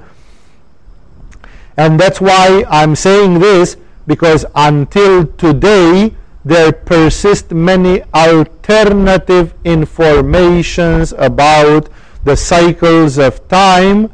And 1.78 2.00
that's 2.00 2.22
why 2.22 2.64
I'm 2.70 2.96
saying 2.96 3.40
this 3.40 3.78
because 4.08 4.46
until 4.56 5.26
today 5.26 6.14
there 6.46 6.72
persist 6.72 7.52
many 7.52 8.04
alternative 8.14 9.54
informations 9.64 11.14
about 11.18 11.90
the 12.24 12.38
cycles 12.38 13.18
of 13.18 13.48
time 13.48 14.12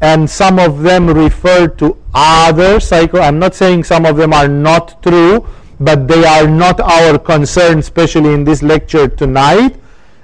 and 0.00 0.28
some 0.28 0.58
of 0.58 0.82
them 0.82 1.08
refer 1.08 1.68
to 1.68 1.96
other 2.14 2.80
cycle. 2.80 3.20
I'm 3.20 3.38
not 3.38 3.54
saying 3.54 3.84
some 3.84 4.06
of 4.06 4.16
them 4.16 4.32
are 4.32 4.48
not 4.48 5.02
true, 5.02 5.46
but 5.78 6.08
they 6.08 6.24
are 6.24 6.48
not 6.48 6.80
our 6.80 7.18
concern, 7.18 7.78
especially 7.78 8.34
in 8.34 8.44
this 8.44 8.62
lecture 8.62 9.06
tonight. 9.06 9.76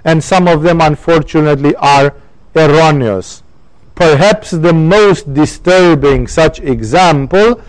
And 0.05 0.23
some 0.23 0.49
of 0.49 0.63
them, 0.63 0.81
unfortunately, 0.81 1.75
are 1.77 2.15
erroneous. 2.55 3.44
Perhaps 3.95 4.51
the 4.51 4.73
most 4.73 5.33
disturbing 5.35 6.27
such 6.27 6.59
example 6.61 7.61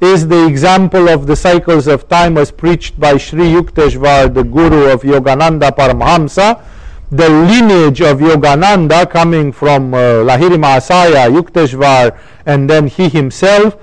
is 0.00 0.28
the 0.28 0.46
example 0.46 1.08
of 1.08 1.26
the 1.26 1.34
cycles 1.36 1.86
of 1.86 2.08
time 2.08 2.36
as 2.38 2.50
preached 2.50 2.98
by 2.98 3.16
Sri 3.16 3.44
Yukteswar, 3.52 4.32
the 4.32 4.44
guru 4.44 4.90
of 4.90 5.02
Yogananda 5.02 5.70
Paramahamsa, 5.70 6.62
the 7.10 7.28
lineage 7.28 8.00
of 8.00 8.18
Yogananda 8.18 9.10
coming 9.10 9.52
from 9.52 9.92
uh, 9.92 9.98
Lahiri 10.24 10.56
Mahasaya, 10.56 11.30
Yukteswar, 11.30 12.18
and 12.46 12.70
then 12.70 12.86
he 12.86 13.08
himself 13.08 13.76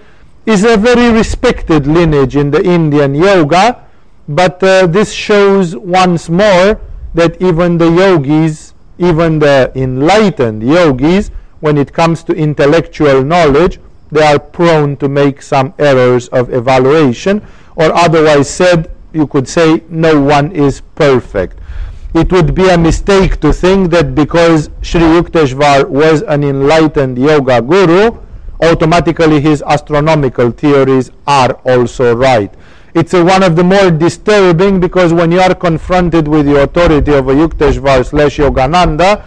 is 0.45 0.63
a 0.63 0.77
very 0.77 1.11
respected 1.11 1.85
lineage 1.85 2.35
in 2.35 2.49
the 2.49 2.63
Indian 2.63 3.13
yoga. 3.13 3.85
But 4.27 4.63
uh, 4.63 4.87
this 4.87 5.11
shows 5.11 5.75
once 5.75 6.29
more 6.29 6.79
that 7.13 7.41
even 7.41 7.77
the 7.77 7.89
yogis, 7.91 8.73
even 8.97 9.39
the 9.39 9.71
enlightened 9.75 10.63
yogis, 10.63 11.31
when 11.59 11.77
it 11.77 11.93
comes 11.93 12.23
to 12.23 12.33
intellectual 12.33 13.23
knowledge, 13.23 13.79
they 14.11 14.23
are 14.23 14.39
prone 14.39 14.97
to 14.97 15.07
make 15.07 15.41
some 15.41 15.73
errors 15.77 16.27
of 16.29 16.53
evaluation, 16.53 17.41
or 17.75 17.93
otherwise 17.93 18.49
said, 18.49 18.91
you 19.13 19.27
could 19.27 19.47
say, 19.47 19.83
no 19.89 20.19
one 20.19 20.51
is 20.51 20.81
perfect 20.95 21.59
it 22.13 22.31
would 22.31 22.55
be 22.55 22.67
a 22.69 22.77
mistake 22.77 23.39
to 23.39 23.53
think 23.53 23.91
that 23.91 24.15
because 24.15 24.69
Sri 24.81 25.01
Yukteswar 25.01 25.87
was 25.87 26.23
an 26.23 26.43
enlightened 26.43 27.19
yoga 27.19 27.61
guru, 27.61 28.17
automatically 28.61 29.39
his 29.39 29.61
astronomical 29.61 30.49
theories 30.51 31.11
are 31.27 31.53
also 31.65 32.15
right. 32.15 32.51
It's 32.95 33.13
a, 33.13 33.23
one 33.23 33.43
of 33.43 33.55
the 33.55 33.63
more 33.63 33.91
disturbing 33.91 34.79
because 34.79 35.13
when 35.13 35.31
you 35.31 35.39
are 35.39 35.53
confronted 35.53 36.27
with 36.27 36.47
the 36.47 36.63
authority 36.63 37.13
of 37.13 37.29
a 37.29 37.33
Yukteswar 37.33 38.03
slash 38.03 38.37
Yogananda, 38.37 39.23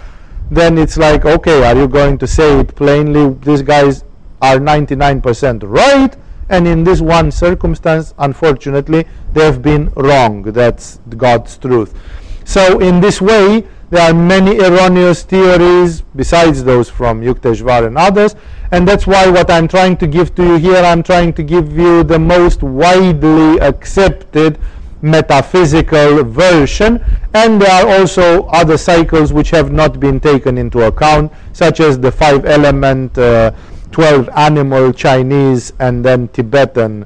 then 0.55 0.77
it's 0.77 0.99
like, 0.99 1.25
okay, 1.25 1.65
are 1.65 1.75
you 1.75 1.89
going 1.89 2.19
to 2.19 2.27
say 2.27 2.61
it 2.61 2.75
plainly? 2.77 3.35
These 3.41 3.63
guys 3.63 4.05
are 4.43 4.59
99% 4.59 5.63
right, 5.65 6.15
and 6.51 6.69
in 6.69 6.85
this 6.85 7.01
one 7.01 7.31
circumstance, 7.31 8.13
unfortunately, 8.19 9.07
they've 9.33 9.63
been 9.63 9.91
wrong. 9.97 10.43
That's 10.43 10.99
God's 11.17 11.57
truth. 11.57 11.99
So 12.45 12.81
in 12.81 13.01
this 13.01 13.23
way, 13.23 13.67
there 13.89 14.11
are 14.11 14.15
many 14.15 14.59
erroneous 14.59 15.23
theories 15.23 16.03
besides 16.17 16.65
those 16.65 16.91
from 16.91 17.23
Yukteswar 17.23 17.87
and 17.87 17.97
others. 17.97 18.35
And 18.73 18.87
that's 18.87 19.07
why 19.07 19.29
what 19.31 19.51
I'm 19.51 19.69
trying 19.69 19.97
to 19.99 20.07
give 20.07 20.35
to 20.35 20.43
you 20.43 20.57
here, 20.57 20.83
I'm 20.83 21.03
trying 21.03 21.33
to 21.35 21.43
give 21.43 21.77
you 21.77 22.03
the 22.03 22.19
most 22.19 22.63
widely 22.63 23.59
accepted 23.61 24.59
metaphysical 25.03 26.25
version. 26.25 27.05
And 27.35 27.61
there 27.61 27.71
are 27.71 27.99
also 27.99 28.47
other 28.47 28.79
cycles 28.79 29.33
which 29.33 29.51
have 29.51 29.73
not 29.73 30.01
been 30.01 30.21
taken 30.21 30.57
into 30.57 30.87
account, 30.87 31.33
such 31.53 31.81
as 31.81 31.99
the 31.99 32.11
five 32.11 32.47
element, 32.47 33.19
uh, 33.19 33.53
12 33.91 34.29
animal 34.37 34.93
Chinese, 34.93 35.73
and 35.79 36.05
then 36.05 36.29
Tibetan 36.29 37.05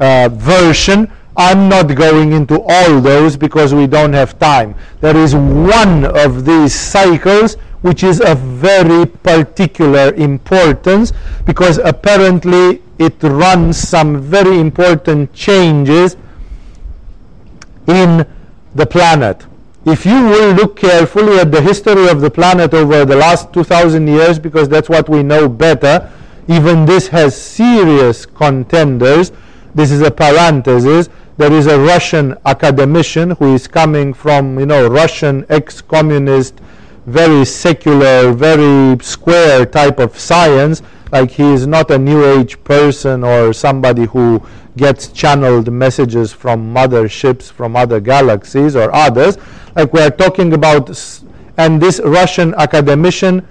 uh, 0.00 0.28
version 0.32 1.10
I'm 1.38 1.68
not 1.68 1.94
going 1.94 2.32
into 2.32 2.60
all 2.68 3.00
those 3.00 3.36
because 3.36 3.72
we 3.72 3.86
don't 3.86 4.12
have 4.12 4.40
time. 4.40 4.74
There 5.00 5.16
is 5.16 5.36
one 5.36 6.04
of 6.04 6.44
these 6.44 6.74
cycles 6.74 7.54
which 7.82 8.02
is 8.02 8.20
of 8.20 8.38
very 8.40 9.06
particular 9.06 10.12
importance 10.14 11.12
because 11.46 11.78
apparently 11.78 12.82
it 12.98 13.22
runs 13.22 13.78
some 13.78 14.20
very 14.20 14.58
important 14.58 15.32
changes 15.32 16.16
in 17.88 18.26
the 18.74 18.86
planet. 18.86 19.44
If 19.84 20.04
you 20.04 20.22
will 20.24 20.54
look 20.54 20.76
carefully 20.76 21.38
at 21.38 21.50
the 21.50 21.60
history 21.60 22.08
of 22.08 22.20
the 22.20 22.30
planet 22.30 22.74
over 22.74 23.04
the 23.04 23.16
last 23.16 23.52
2000 23.52 24.06
years, 24.06 24.38
because 24.38 24.68
that's 24.68 24.88
what 24.88 25.08
we 25.08 25.22
know 25.22 25.48
better, 25.48 26.12
even 26.46 26.84
this 26.84 27.08
has 27.08 27.40
serious 27.40 28.26
contenders. 28.26 29.32
This 29.74 29.90
is 29.90 30.02
a 30.02 30.10
parenthesis 30.10 31.08
there 31.38 31.52
is 31.52 31.68
a 31.68 31.78
Russian 31.78 32.36
academician 32.46 33.30
who 33.30 33.54
is 33.54 33.68
coming 33.68 34.12
from, 34.12 34.58
you 34.58 34.66
know, 34.66 34.88
Russian 34.88 35.46
ex-communist, 35.48 36.58
very 37.06 37.44
secular, 37.44 38.32
very 38.32 38.98
square 39.04 39.64
type 39.64 40.00
of 40.00 40.18
science. 40.18 40.82
Like 41.12 41.30
he 41.30 41.44
is 41.44 41.64
not 41.64 41.92
a 41.92 41.98
new 41.98 42.24
age 42.24 42.62
person 42.64 43.22
or 43.22 43.52
somebody 43.52 44.06
who 44.06 44.44
gets 44.78 45.08
channeled 45.08 45.70
messages 45.70 46.32
from 46.32 46.72
motherships 46.72 47.50
from 47.50 47.76
other 47.76 48.00
galaxies 48.00 48.74
or 48.76 48.94
others. 48.94 49.36
Like 49.76 49.92
we 49.92 50.00
are 50.00 50.10
talking 50.10 50.54
about, 50.54 50.88
and 51.58 51.82
this 51.82 52.00
Russian 52.04 52.54
academician 52.54 53.46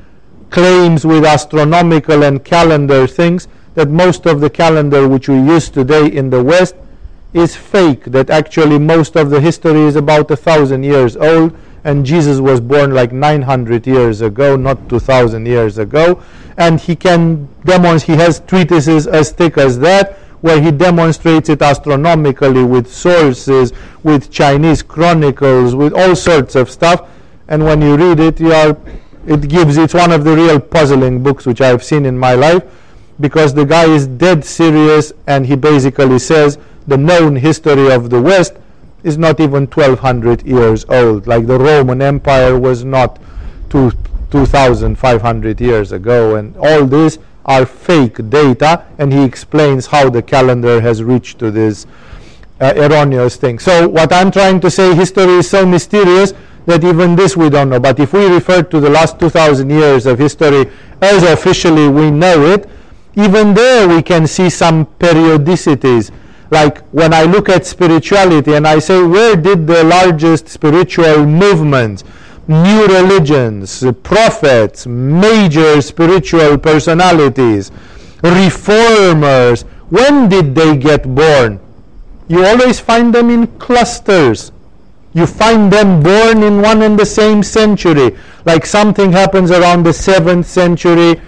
claims 0.49 1.05
with 1.05 1.25
astronomical 1.25 2.23
and 2.23 2.43
calendar 2.43 3.05
things 3.05 3.47
that 3.75 3.89
most 3.89 4.25
of 4.25 4.39
the 4.39 4.49
calendar 4.49 5.07
which 5.07 5.29
we 5.29 5.35
use 5.35 5.69
today 5.69 6.07
in 6.07 6.29
the 6.29 6.43
West 6.43 6.75
is 7.33 7.55
fake, 7.55 8.05
that 8.05 8.29
actually 8.29 8.79
most 8.79 9.15
of 9.15 9.29
the 9.29 9.39
history 9.39 9.81
is 9.81 9.95
about 9.95 10.31
a 10.31 10.35
thousand 10.35 10.83
years 10.83 11.15
old 11.17 11.55
and 11.83 12.05
Jesus 12.05 12.39
was 12.39 12.59
born 12.59 12.93
like 12.93 13.13
900 13.13 13.87
years 13.87 14.21
ago, 14.21 14.57
not 14.57 14.89
2000 14.89 15.45
years 15.45 15.77
ago. 15.77 16.21
And 16.57 16.81
he 16.81 16.95
can 16.95 17.47
demonstrate, 17.63 18.17
he 18.17 18.23
has 18.23 18.41
treatises 18.41 19.07
as 19.07 19.31
thick 19.31 19.57
as 19.57 19.79
that, 19.79 20.17
where 20.41 20.61
he 20.61 20.71
demonstrates 20.71 21.49
it 21.49 21.61
astronomically 21.61 22.63
with 22.63 22.91
sources, 22.91 23.73
with 24.03 24.31
Chinese 24.31 24.83
chronicles, 24.83 25.75
with 25.75 25.93
all 25.93 26.15
sorts 26.15 26.55
of 26.55 26.69
stuff. 26.69 27.09
And 27.47 27.63
when 27.63 27.81
you 27.81 27.95
read 27.95 28.19
it, 28.19 28.39
you 28.39 28.53
are, 28.53 28.77
it 29.25 29.47
gives, 29.47 29.77
it's 29.77 29.93
one 29.93 30.11
of 30.11 30.23
the 30.23 30.35
real 30.35 30.59
puzzling 30.59 31.23
books 31.23 31.45
which 31.45 31.61
I've 31.61 31.83
seen 31.83 32.05
in 32.05 32.17
my 32.17 32.33
life 32.33 32.63
because 33.19 33.53
the 33.53 33.65
guy 33.65 33.85
is 33.89 34.07
dead 34.07 34.45
serious 34.45 35.11
and 35.25 35.45
he 35.45 35.55
basically 35.55 36.19
says 36.19 36.57
the 36.85 36.97
known 36.97 37.35
history 37.35 37.91
of 37.91 38.09
the 38.09 38.21
West 38.21 38.53
is 39.03 39.17
not 39.17 39.39
even 39.39 39.65
1200 39.67 40.45
years 40.45 40.85
old. 40.89 41.27
Like 41.27 41.47
the 41.47 41.57
Roman 41.57 42.01
Empire 42.01 42.59
was 42.59 42.83
not 42.83 43.19
two, 43.69 43.91
2500 44.31 45.61
years 45.61 45.91
ago, 45.91 46.35
and 46.35 46.55
all 46.57 46.85
these 46.85 47.19
are 47.47 47.65
fake 47.65 48.29
data. 48.29 48.85
And 48.97 49.11
he 49.11 49.23
explains 49.23 49.87
how 49.87 50.09
the 50.09 50.21
calendar 50.21 50.81
has 50.81 51.03
reached 51.03 51.39
to 51.39 51.51
this 51.51 51.85
uh, 52.59 52.73
erroneous 52.75 53.35
thing. 53.35 53.59
So, 53.59 53.87
what 53.87 54.11
I'm 54.11 54.31
trying 54.31 54.59
to 54.61 54.71
say, 54.71 54.95
history 54.95 55.33
is 55.41 55.49
so 55.49 55.65
mysterious 55.65 56.33
that 56.65 56.83
even 56.83 57.15
this 57.15 57.37
we 57.37 57.49
don't 57.49 57.69
know. 57.69 57.79
But 57.79 57.99
if 57.99 58.13
we 58.13 58.25
refer 58.25 58.61
to 58.61 58.79
the 58.79 58.89
last 58.89 59.19
2000 59.19 59.69
years 59.69 60.05
of 60.05 60.19
history 60.19 60.69
as 61.01 61.23
officially 61.23 61.87
we 61.87 62.11
know 62.11 62.45
it, 62.45 62.69
even 63.15 63.53
there 63.53 63.87
we 63.87 64.01
can 64.01 64.27
see 64.27 64.49
some 64.49 64.85
periodicities. 64.85 66.11
Like 66.51 66.79
when 66.89 67.13
I 67.13 67.23
look 67.23 67.49
at 67.49 67.65
spirituality 67.65 68.53
and 68.53 68.67
I 68.67 68.79
say, 68.79 69.01
where 69.01 69.35
did 69.35 69.65
the 69.65 69.83
largest 69.83 70.49
spiritual 70.49 71.25
movements, 71.25 72.03
new 72.47 72.85
religions, 72.87 73.83
prophets, 74.03 74.87
major 74.87 75.81
spiritual 75.81 76.57
personalities, 76.57 77.71
reformers, 78.23 79.63
when 79.89 80.29
did 80.29 80.55
they 80.55 80.77
get 80.77 81.03
born? 81.03 81.59
You 82.27 82.45
always 82.45 82.79
find 82.79 83.13
them 83.13 83.29
in 83.29 83.47
clusters. 83.57 84.51
You 85.13 85.25
find 85.25 85.71
them 85.71 86.03
born 86.03 86.43
in 86.43 86.61
one 86.61 86.81
and 86.81 86.99
the 86.99 87.05
same 87.05 87.41
century. 87.41 88.17
Like 88.45 88.65
something 88.65 89.11
happens 89.11 89.49
around 89.51 89.83
the 89.83 89.91
7th 89.91 90.45
century, 90.45 91.21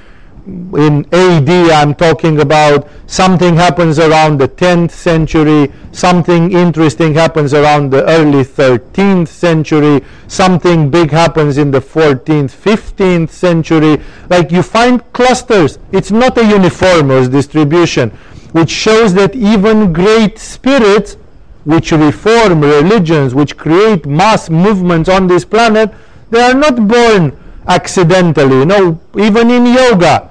in 0.75 1.05
AD, 1.13 1.49
I'm 1.49 1.93
talking 1.93 2.41
about 2.41 2.87
something 3.07 3.55
happens 3.55 3.99
around 3.99 4.39
the 4.39 4.47
10th 4.47 4.91
century, 4.91 5.71
something 5.91 6.51
interesting 6.51 7.13
happens 7.13 7.53
around 7.53 7.91
the 7.91 8.03
early 8.07 8.43
13th 8.43 9.27
century, 9.27 10.03
something 10.27 10.89
big 10.89 11.11
happens 11.11 11.57
in 11.57 11.71
the 11.71 11.79
14th, 11.79 12.51
15th 12.51 13.29
century. 13.29 14.01
Like 14.29 14.51
you 14.51 14.63
find 14.63 15.01
clusters. 15.13 15.79
It's 15.91 16.11
not 16.11 16.37
a 16.37 16.45
uniformous 16.45 17.27
distribution, 17.27 18.09
which 18.51 18.69
shows 18.69 19.13
that 19.15 19.35
even 19.35 19.93
great 19.93 20.39
spirits, 20.39 21.17
which 21.63 21.91
reform 21.91 22.61
religions, 22.61 23.35
which 23.35 23.57
create 23.57 24.05
mass 24.05 24.49
movements 24.49 25.09
on 25.09 25.27
this 25.27 25.45
planet, 25.45 25.93
they 26.31 26.41
are 26.41 26.53
not 26.53 26.87
born 26.87 27.37
accidentally. 27.67 28.59
You 28.59 28.65
know, 28.65 28.99
even 29.17 29.49
in 29.51 29.65
yoga, 29.65 30.28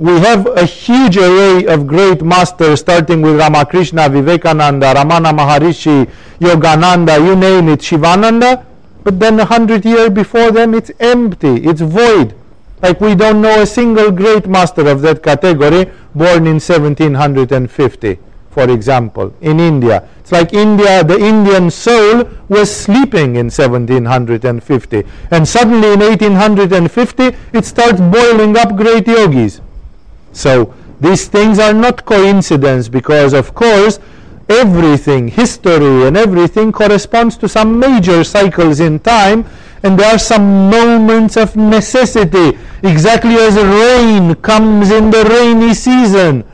we 0.00 0.18
have 0.18 0.46
a 0.56 0.64
huge 0.64 1.18
array 1.18 1.66
of 1.66 1.86
great 1.86 2.22
masters, 2.22 2.80
starting 2.80 3.20
with 3.20 3.36
Ramakrishna, 3.38 4.08
Vivekananda, 4.08 4.94
Ramana 4.94 5.30
Maharishi, 5.30 6.10
Yogananda, 6.38 7.22
you 7.22 7.36
name 7.36 7.68
it, 7.68 7.82
Shivananda. 7.82 8.64
But 9.04 9.20
then 9.20 9.38
a 9.38 9.44
hundred 9.44 9.84
years 9.84 10.08
before 10.08 10.52
them, 10.52 10.72
it's 10.72 10.90
empty, 11.00 11.56
it's 11.66 11.82
void. 11.82 12.34
Like 12.80 12.98
we 13.02 13.14
don't 13.14 13.42
know 13.42 13.60
a 13.60 13.66
single 13.66 14.10
great 14.10 14.46
master 14.46 14.88
of 14.88 15.02
that 15.02 15.22
category 15.22 15.92
born 16.14 16.46
in 16.46 16.60
1750, 16.60 18.18
for 18.48 18.70
example, 18.70 19.34
in 19.42 19.60
India. 19.60 20.08
It's 20.20 20.32
like 20.32 20.54
India, 20.54 21.04
the 21.04 21.18
Indian 21.18 21.70
soul 21.70 22.26
was 22.48 22.74
sleeping 22.74 23.36
in 23.36 23.50
1750. 23.50 25.04
And 25.30 25.46
suddenly 25.46 25.92
in 25.92 26.00
1850, 26.00 27.36
it 27.52 27.66
starts 27.66 28.00
boiling 28.00 28.56
up 28.56 28.74
great 28.76 29.06
yogis. 29.06 29.60
So 30.32 30.74
these 31.00 31.28
things 31.28 31.58
are 31.58 31.72
not 31.72 32.04
coincidence 32.04 32.88
because 32.88 33.32
of 33.32 33.54
course 33.54 33.98
everything, 34.48 35.28
history 35.28 36.06
and 36.06 36.16
everything 36.16 36.72
corresponds 36.72 37.36
to 37.38 37.48
some 37.48 37.78
major 37.78 38.24
cycles 38.24 38.80
in 38.80 38.98
time 38.98 39.46
and 39.82 39.98
there 39.98 40.14
are 40.14 40.18
some 40.18 40.70
moments 40.70 41.36
of 41.36 41.56
necessity 41.56 42.58
exactly 42.82 43.36
as 43.36 43.56
rain 43.56 44.34
comes 44.36 44.90
in 44.90 45.10
the 45.10 45.24
rainy 45.24 45.72
season. 45.72 46.44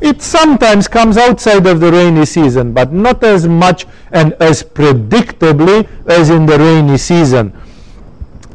It 0.00 0.20
sometimes 0.20 0.88
comes 0.88 1.16
outside 1.16 1.64
of 1.66 1.78
the 1.78 1.92
rainy 1.92 2.26
season, 2.26 2.72
but 2.72 2.92
not 2.92 3.22
as 3.22 3.46
much 3.46 3.86
and 4.10 4.32
as 4.40 4.64
predictably 4.64 5.88
as 6.06 6.28
in 6.28 6.44
the 6.44 6.58
rainy 6.58 6.98
season. 6.98 7.56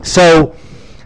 So 0.01 0.55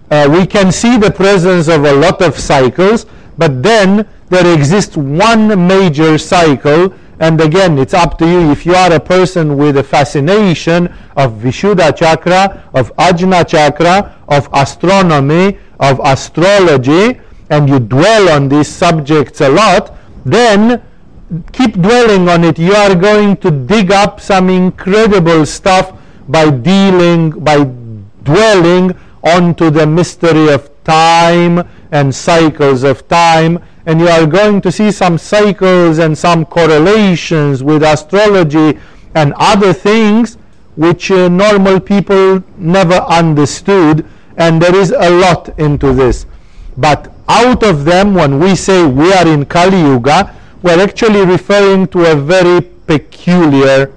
uh, 0.10 0.28
we 0.32 0.48
can 0.48 0.72
see 0.72 0.98
the 0.98 1.12
presence 1.12 1.68
of 1.68 1.86
a 1.86 1.94
lot 1.94 2.24
of 2.24 2.40
cycles 2.40 3.06
but 3.42 3.64
then 3.64 4.08
there 4.30 4.54
exists 4.54 4.96
one 4.96 5.66
major 5.66 6.20
cycle, 6.20 6.94
and 7.20 7.42
again, 7.42 7.80
it's 7.80 7.96
up 7.96 8.20
to 8.20 8.28
you. 8.28 8.52
If 8.52 8.68
you 8.68 8.76
are 8.76 8.94
a 8.94 9.00
person 9.00 9.58
with 9.58 9.78
a 9.78 9.84
fascination 9.84 10.86
of 11.18 11.42
Vishuddha 11.42 11.98
chakra, 11.98 12.70
of 12.76 12.96
Ajna 12.98 13.42
chakra, 13.48 14.16
of 14.28 14.48
astronomy, 14.54 15.58
of 15.80 16.00
astrology, 16.04 17.20
and 17.50 17.68
you 17.68 17.80
dwell 17.80 18.30
on 18.30 18.48
these 18.48 18.68
subjects 18.68 19.42
a 19.42 19.50
lot, 19.50 19.98
then 20.24 20.80
keep 21.52 21.74
dwelling 21.74 22.30
on 22.30 22.44
it. 22.44 22.60
You 22.60 22.76
are 22.76 22.94
going 22.94 23.38
to 23.38 23.50
dig 23.50 23.92
up 23.92 24.22
some 24.22 24.52
incredible 24.52 25.48
stuff 25.48 25.98
by 26.28 26.52
dealing, 26.52 27.32
by 27.32 27.64
dwelling 28.24 28.96
onto 29.24 29.72
the 29.72 29.88
mystery 29.88 30.54
of 30.54 30.70
time 30.84 31.68
and 31.92 32.14
cycles 32.14 32.84
of 32.84 33.08
time 33.08 33.60
and 33.86 34.00
you 34.00 34.08
are 34.08 34.26
going 34.26 34.62
to 34.62 34.72
see 34.72 34.92
some 34.92 35.18
cycles 35.18 35.98
and 35.98 36.18
some 36.18 36.46
correlations 36.46 37.64
with 37.64 37.84
astrology 37.84 38.80
and 39.16 39.34
other 39.38 39.74
things 39.74 40.36
which 40.76 41.12
uh, 41.12 41.28
normal 41.28 41.80
people 41.80 42.44
never 42.58 42.96
understood 42.96 44.06
and 44.38 44.62
there 44.62 44.76
is 44.76 44.92
a 44.92 45.10
lot 45.10 45.50
into 45.60 45.94
this. 45.94 46.26
But 46.78 47.14
out 47.28 47.64
of 47.64 47.84
them 47.84 48.14
when 48.14 48.40
we 48.40 48.56
say 48.56 48.86
we 48.86 49.12
are 49.14 49.28
in 49.28 49.46
Kali 49.46 49.80
Yuga 49.80 50.36
we're 50.64 50.82
actually 50.82 51.26
referring 51.26 51.88
to 51.88 52.12
a 52.12 52.16
very 52.16 52.62
peculiar 52.62 53.94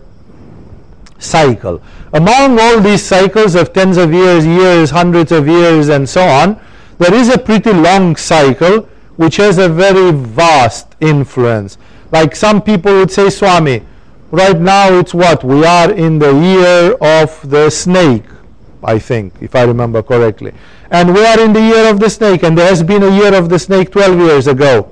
cycle. 1.19 1.81
Among 2.13 2.59
all 2.59 2.81
these 2.81 3.03
cycles 3.03 3.55
of 3.55 3.73
tens 3.73 3.97
of 3.97 4.13
years 4.13 4.47
years 4.47 4.91
hundreds 4.91 5.31
of 5.31 5.47
years 5.47 5.89
and 5.89 6.09
so 6.09 6.23
on 6.23 6.61
there 6.99 7.15
is 7.15 7.29
a 7.29 7.39
pretty 7.39 7.73
long 7.73 8.17
cycle 8.17 8.89
which 9.17 9.37
has 9.37 9.59
a 9.59 9.69
very 9.69 10.13
vast 10.13 10.95
influence. 11.01 11.79
Like 12.11 12.37
some 12.37 12.63
people 12.63 12.93
would 12.95 13.11
say, 13.11 13.31
Swami, 13.31 13.83
right 14.31 14.59
now 14.59 14.99
it's 14.99 15.15
what? 15.15 15.45
We 15.45 15.65
are 15.65 15.93
in 15.93 16.19
the 16.19 16.33
year 16.33 16.93
of 17.01 17.49
the 17.49 17.71
snake, 17.71 18.25
I 18.83 18.99
think, 18.99 19.35
if 19.41 19.55
I 19.55 19.63
remember 19.63 20.03
correctly. 20.03 20.53
And 20.91 21.15
we 21.15 21.25
are 21.25 21.41
in 21.41 21.53
the 21.53 21.61
year 21.61 21.91
of 21.91 22.01
the 22.01 22.11
snake, 22.11 22.43
and 22.43 22.57
there 22.57 22.69
has 22.69 22.83
been 22.83 23.03
a 23.03 23.11
year 23.11 23.35
of 23.35 23.49
the 23.49 23.59
snake 23.59 23.91
12 23.91 24.19
years 24.19 24.47
ago. 24.47 24.91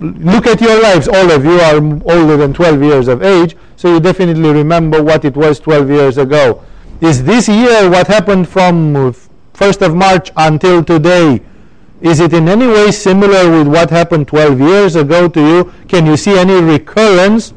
Look 0.00 0.46
at 0.46 0.60
your 0.60 0.80
lives. 0.82 1.08
All 1.08 1.30
of 1.30 1.44
you 1.44 1.58
are 1.60 1.76
older 1.76 2.36
than 2.36 2.52
12 2.52 2.82
years 2.82 3.08
of 3.08 3.22
age, 3.22 3.56
so 3.76 3.94
you 3.94 4.00
definitely 4.00 4.50
remember 4.50 5.02
what 5.02 5.24
it 5.24 5.36
was 5.36 5.58
12 5.60 5.90
years 5.90 6.18
ago. 6.18 6.62
Is 7.00 7.24
this 7.24 7.48
year 7.48 7.88
what 7.88 8.06
happened 8.06 8.48
from 8.48 9.12
1st 9.58 9.86
of 9.86 9.94
March 9.96 10.30
until 10.36 10.84
today, 10.84 11.42
is 12.00 12.20
it 12.20 12.32
in 12.32 12.48
any 12.48 12.68
way 12.68 12.92
similar 12.92 13.50
with 13.50 13.66
what 13.66 13.90
happened 13.90 14.28
12 14.28 14.60
years 14.60 14.94
ago 14.94 15.28
to 15.28 15.40
you? 15.40 15.72
Can 15.88 16.06
you 16.06 16.16
see 16.16 16.38
any 16.38 16.62
recurrence? 16.62 17.52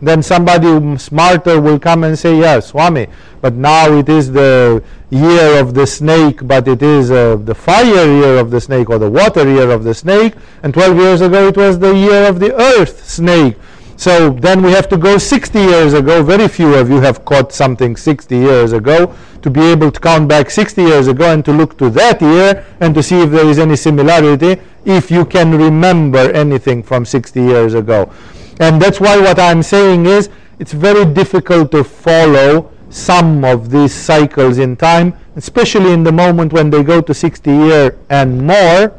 Then 0.00 0.20
somebody 0.20 0.98
smarter 0.98 1.60
will 1.60 1.78
come 1.78 2.02
and 2.02 2.18
say, 2.18 2.36
yes, 2.36 2.70
Swami, 2.70 3.06
but 3.40 3.54
now 3.54 3.96
it 3.96 4.08
is 4.08 4.32
the 4.32 4.82
year 5.10 5.60
of 5.60 5.74
the 5.74 5.86
snake, 5.86 6.40
but 6.42 6.66
it 6.66 6.82
is 6.82 7.12
uh, 7.12 7.36
the 7.36 7.54
fire 7.54 8.04
year 8.04 8.38
of 8.38 8.50
the 8.50 8.60
snake 8.60 8.90
or 8.90 8.98
the 8.98 9.08
water 9.08 9.48
year 9.48 9.70
of 9.70 9.84
the 9.84 9.94
snake, 9.94 10.34
and 10.64 10.74
12 10.74 10.96
years 10.96 11.20
ago 11.20 11.46
it 11.46 11.56
was 11.56 11.78
the 11.78 11.94
year 11.94 12.26
of 12.26 12.40
the 12.40 12.52
earth 12.60 13.08
snake. 13.08 13.56
So 14.02 14.30
then 14.30 14.62
we 14.62 14.72
have 14.72 14.88
to 14.88 14.96
go 14.96 15.16
60 15.16 15.56
years 15.60 15.92
ago. 15.92 16.24
Very 16.24 16.48
few 16.48 16.74
of 16.74 16.90
you 16.90 17.00
have 17.00 17.24
caught 17.24 17.52
something 17.52 17.94
60 17.94 18.36
years 18.36 18.72
ago 18.72 19.14
to 19.42 19.48
be 19.48 19.60
able 19.60 19.92
to 19.92 20.00
count 20.00 20.26
back 20.26 20.50
60 20.50 20.82
years 20.82 21.06
ago 21.06 21.32
and 21.32 21.44
to 21.44 21.52
look 21.52 21.78
to 21.78 21.88
that 21.90 22.20
year 22.20 22.66
and 22.80 22.96
to 22.96 23.00
see 23.00 23.20
if 23.20 23.30
there 23.30 23.46
is 23.46 23.60
any 23.60 23.76
similarity, 23.76 24.60
if 24.84 25.08
you 25.08 25.24
can 25.24 25.56
remember 25.56 26.32
anything 26.32 26.82
from 26.82 27.04
60 27.04 27.40
years 27.40 27.74
ago. 27.74 28.12
And 28.58 28.82
that's 28.82 28.98
why 28.98 29.20
what 29.20 29.38
I'm 29.38 29.62
saying 29.62 30.06
is 30.06 30.30
it's 30.58 30.72
very 30.72 31.04
difficult 31.04 31.70
to 31.70 31.84
follow 31.84 32.72
some 32.90 33.44
of 33.44 33.70
these 33.70 33.94
cycles 33.94 34.58
in 34.58 34.74
time, 34.74 35.14
especially 35.36 35.92
in 35.92 36.02
the 36.02 36.10
moment 36.10 36.52
when 36.52 36.70
they 36.70 36.82
go 36.82 37.00
to 37.00 37.14
60 37.14 37.48
year 37.48 38.00
and 38.10 38.44
more. 38.44 38.98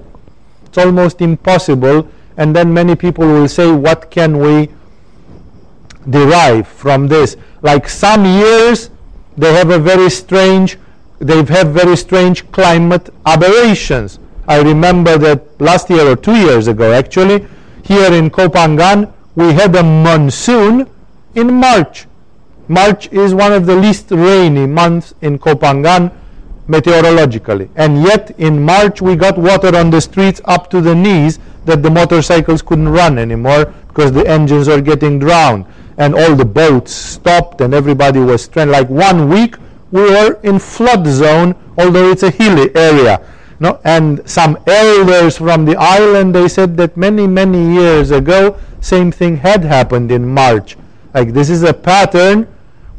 It's 0.64 0.78
almost 0.78 1.20
impossible. 1.20 2.08
And 2.38 2.56
then 2.56 2.74
many 2.74 2.95
people 2.95 3.28
will 3.28 3.49
say, 3.49 3.70
what 3.70 4.10
can 4.10 4.39
we 4.39 4.70
derive 6.10 6.68
from 6.68 7.08
this? 7.08 7.38
Like 7.62 7.88
some 7.88 8.26
years, 8.26 8.89
they 9.38 9.54
have 9.54 9.70
a 9.70 9.80
very 9.80 10.10
strange, 10.10 10.78
they 11.20 11.43
have 11.43 11.72
very 11.72 11.97
strange 11.97 12.49
climate 12.51 13.10
aberrations. 13.26 14.20
I 14.47 14.62
remember 14.62 15.18
that 15.18 15.62
last 15.62 15.89
year 15.89 16.06
or 16.06 16.16
two 16.16 16.36
years 16.36 16.68
ago, 16.68 16.91
actually, 16.91 17.47
here 17.84 18.14
in 18.14 18.30
Koh 18.30 18.49
Phangan, 18.49 19.12
we 19.36 19.54
had 19.54 19.76
a 19.76 19.84
monsoon 19.84 20.89
in 21.36 21.54
March. 21.54 22.06
March 22.68 23.12
is 23.12 23.34
one 23.34 23.51
of 23.51 23.66
the 23.66 23.76
least 23.76 24.12
rainy 24.12 24.68
months 24.68 25.14
in 25.22 25.38
Koh 25.39 25.56
Phangan 25.56 26.12
meteorologically. 26.68 27.70
And 27.76 28.04
yet 28.04 28.32
in 28.38 28.62
March 28.62 29.01
we 29.01 29.16
got 29.16 29.38
water 29.38 29.76
on 29.76 29.89
the 29.89 29.99
streets 29.99 30.39
up 30.45 30.70
to 30.70 30.82
the 30.82 30.95
knees 30.95 31.39
that 31.66 31.84
the 31.84 31.89
motorcycles 31.89 32.62
couldn't 32.62 32.89
run 32.89 33.18
anymore 33.18 33.74
because 33.88 34.12
the 34.12 34.26
engines 34.28 34.68
were 34.68 34.82
getting 34.82 35.20
drowned 35.20 35.66
and 35.98 36.16
all 36.16 36.36
the 36.36 36.46
boats 36.46 36.94
stopped 36.94 37.62
and 37.62 37.74
everybody 37.74 38.20
was 38.20 38.44
stranded. 38.44 38.74
Like 38.74 38.89
one 38.89 39.30
week 39.30 39.56
we 39.91 40.02
were 40.02 40.39
in 40.44 40.60
flood 40.60 41.06
zone 41.08 41.56
although 41.78 42.12
it's 42.12 42.24
a 42.24 42.32
hilly 42.32 42.76
area. 42.76 43.22
No? 43.60 43.80
And 43.84 44.28
some 44.30 44.58
elders 44.68 45.38
from 45.38 45.66
the 45.66 45.76
island 45.78 46.36
they 46.36 46.48
said 46.48 46.78
that 46.78 46.98
many 46.98 47.28
many 47.28 47.74
years 47.74 48.12
ago 48.12 48.58
same 48.82 49.12
thing 49.12 49.38
had 49.38 49.64
happened 49.64 50.12
in 50.12 50.28
March. 50.28 50.78
Like 51.14 51.34
this 51.34 51.50
is 51.50 51.64
a 51.64 51.74
pattern 51.74 52.48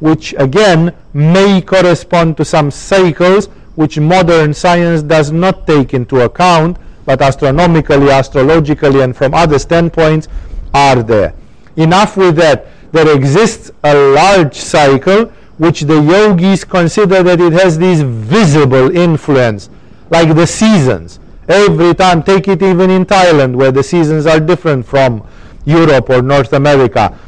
which 0.01 0.35
again 0.39 0.95
may 1.13 1.61
correspond 1.61 2.37
to 2.37 2.45
some 2.45 2.71
cycles 2.71 3.49
which 3.75 3.99
modern 3.99 4.55
science 4.55 5.03
does 5.03 5.33
not 5.33 5.67
take 5.67 5.95
into 5.95 6.21
account, 6.21 6.77
but 7.05 7.21
astronomically, 7.21 8.09
astrologically, 8.09 9.01
and 9.01 9.17
from 9.17 9.35
other 9.35 9.59
standpoints 9.59 10.29
are 10.73 11.03
there. 11.03 11.35
Enough 11.77 12.17
with 12.17 12.37
that. 12.37 12.67
There 12.95 13.15
exists 13.15 13.71
a 13.83 13.95
large 13.95 14.55
cycle 14.55 15.27
which 15.59 15.83
the 15.83 16.01
yogis 16.01 16.65
consider 16.65 17.23
that 17.23 17.41
it 17.41 17.53
has 17.53 17.79
this 17.79 18.01
visible 18.01 18.97
influence, 18.97 19.69
like 20.11 20.35
the 20.35 20.47
seasons. 20.47 21.21
Every 21.49 21.95
time, 21.95 22.23
take 22.23 22.49
it 22.49 22.63
even 22.63 22.91
in 22.91 23.05
Thailand, 23.05 23.55
where 23.55 23.71
the 23.71 23.83
seasons 23.83 24.27
are 24.27 24.41
different 24.41 24.87
from 24.87 25.27
Europe 25.67 26.09
or 26.09 26.23
North 26.23 26.55
America 26.55 27.19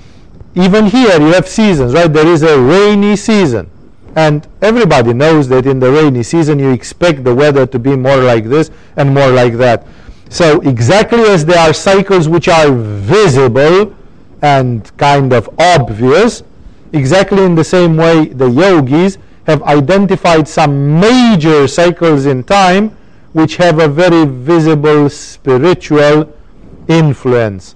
even 0.56 0.86
here 0.86 1.20
you 1.20 1.34
have 1.34 1.46
seasons, 1.46 1.92
right? 1.92 2.10
There 2.10 2.26
is 2.26 2.42
a 2.42 2.58
rainy 2.58 3.14
season. 3.16 3.70
And 4.16 4.48
everybody 4.62 5.12
knows 5.12 5.46
that 5.48 5.66
in 5.66 5.78
the 5.78 5.92
rainy 5.92 6.22
season 6.22 6.58
you 6.58 6.70
expect 6.70 7.24
the 7.24 7.34
weather 7.34 7.66
to 7.66 7.78
be 7.78 7.94
more 7.94 8.16
like 8.16 8.44
this 8.44 8.70
and 8.96 9.12
more 9.12 9.30
like 9.30 9.52
that. 9.54 9.86
So, 10.30 10.60
exactly 10.62 11.20
as 11.20 11.44
there 11.44 11.58
are 11.58 11.74
cycles 11.74 12.26
which 12.26 12.48
are 12.48 12.72
visible 12.72 13.94
and 14.46 14.96
kind 14.96 15.32
of 15.32 15.48
obvious, 15.58 16.42
exactly 16.92 17.42
in 17.42 17.54
the 17.56 17.64
same 17.64 17.96
way 17.96 18.26
the 18.26 18.48
yogis 18.48 19.18
have 19.46 19.60
identified 19.64 20.46
some 20.46 21.00
major 21.00 21.66
cycles 21.66 22.26
in 22.26 22.44
time 22.44 22.90
which 23.32 23.56
have 23.56 23.80
a 23.80 23.88
very 23.88 24.24
visible 24.24 25.08
spiritual 25.10 26.32
influence. 26.88 27.74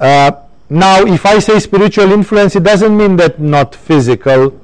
Uh, 0.00 0.32
now, 0.70 1.04
if 1.04 1.26
I 1.26 1.38
say 1.38 1.60
spiritual 1.60 2.10
influence, 2.10 2.56
it 2.56 2.62
doesn't 2.62 2.96
mean 2.96 3.16
that 3.16 3.38
not 3.38 3.74
physical, 3.74 4.58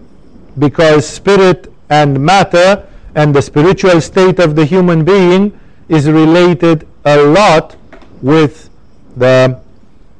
because 0.59 1.07
spirit 1.07 1.72
and 1.91 2.18
matter 2.18 2.86
and 3.14 3.34
the 3.34 3.43
spiritual 3.43 4.01
state 4.01 4.38
of 4.38 4.57
the 4.57 4.64
human 4.64 5.05
being 5.05 5.59
is 5.88 6.09
related 6.09 6.86
a 7.05 7.16
lot 7.18 7.76
with 8.22 8.70
the 9.16 9.61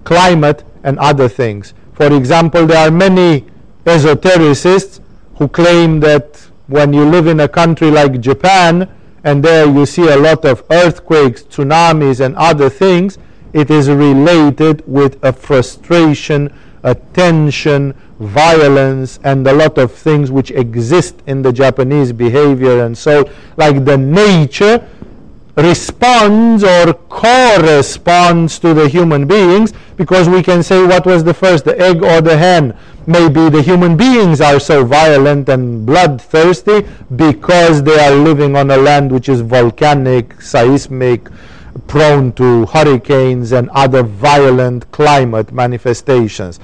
climate 0.05 0.65
and 0.85 0.99
other 0.99 1.29
things. 1.29 1.75
For 1.93 2.13
example, 2.15 2.67
there 2.67 2.87
are 2.87 2.91
many 2.91 3.45
esotericists 3.85 5.01
who 5.37 5.49
claim 5.49 6.01
that 6.01 6.37
when 6.67 6.93
you 6.93 7.05
live 7.05 7.27
in 7.27 7.41
a 7.41 7.49
country 7.49 7.91
like 7.91 8.21
Japan 8.21 8.89
and 9.25 9.43
there 9.45 9.67
you 9.67 9.85
see 9.85 10.09
a 10.09 10.17
lot 10.17 10.45
of 10.45 10.63
earthquakes, 10.71 11.43
tsunamis, 11.43 12.25
and 12.25 12.37
other 12.37 12.71
things, 12.71 13.19
it 13.53 13.71
is 13.71 13.89
related 13.89 14.83
with 14.87 15.23
a 15.25 15.33
frustration, 15.33 16.53
a 16.83 16.95
tension, 16.95 17.95
violence, 18.21 19.19
and 19.25 19.47
a 19.47 19.53
lot 19.53 19.77
of 19.79 19.93
things 19.93 20.31
which 20.31 20.51
exist 20.53 21.17
in 21.27 21.43
the 21.43 21.53
Japanese 21.53 22.13
behavior 22.13 22.85
and 22.85 22.97
so, 22.97 23.29
like 23.57 23.85
the 23.85 23.99
nature 23.99 24.87
responds 25.57 26.65
or 26.65 26.95
corresponds 26.95 28.59
to 28.59 28.75
the 28.75 28.89
human 28.89 29.27
beings 29.27 29.73
because 29.97 30.29
we 30.29 30.43
can 30.43 30.63
say 30.63 30.85
what 30.87 31.05
was 31.05 31.25
the 31.25 31.35
first, 31.35 31.65
the 31.65 31.79
egg 31.79 32.03
or 32.03 32.21
the 32.21 32.37
hen. 32.37 32.77
Maybe 33.07 33.49
the 33.49 33.63
human 33.63 33.97
beings 33.97 34.41
are 34.41 34.61
so 34.61 34.85
violent 34.85 35.49
and 35.49 35.85
bloodthirsty 35.85 36.87
because 37.17 37.83
they 37.83 37.99
are 37.99 38.15
living 38.15 38.57
on 38.57 38.71
a 38.71 38.77
land 38.77 39.11
which 39.11 39.29
is 39.29 39.41
volcanic, 39.41 40.41
seismic, 40.41 41.29
prone 41.87 42.33
to 42.35 42.67
hurricanes 42.67 43.53
and 43.53 43.69
other 43.71 44.03
violent 44.03 44.91
climate 44.93 45.53
manifestations. 45.53 46.61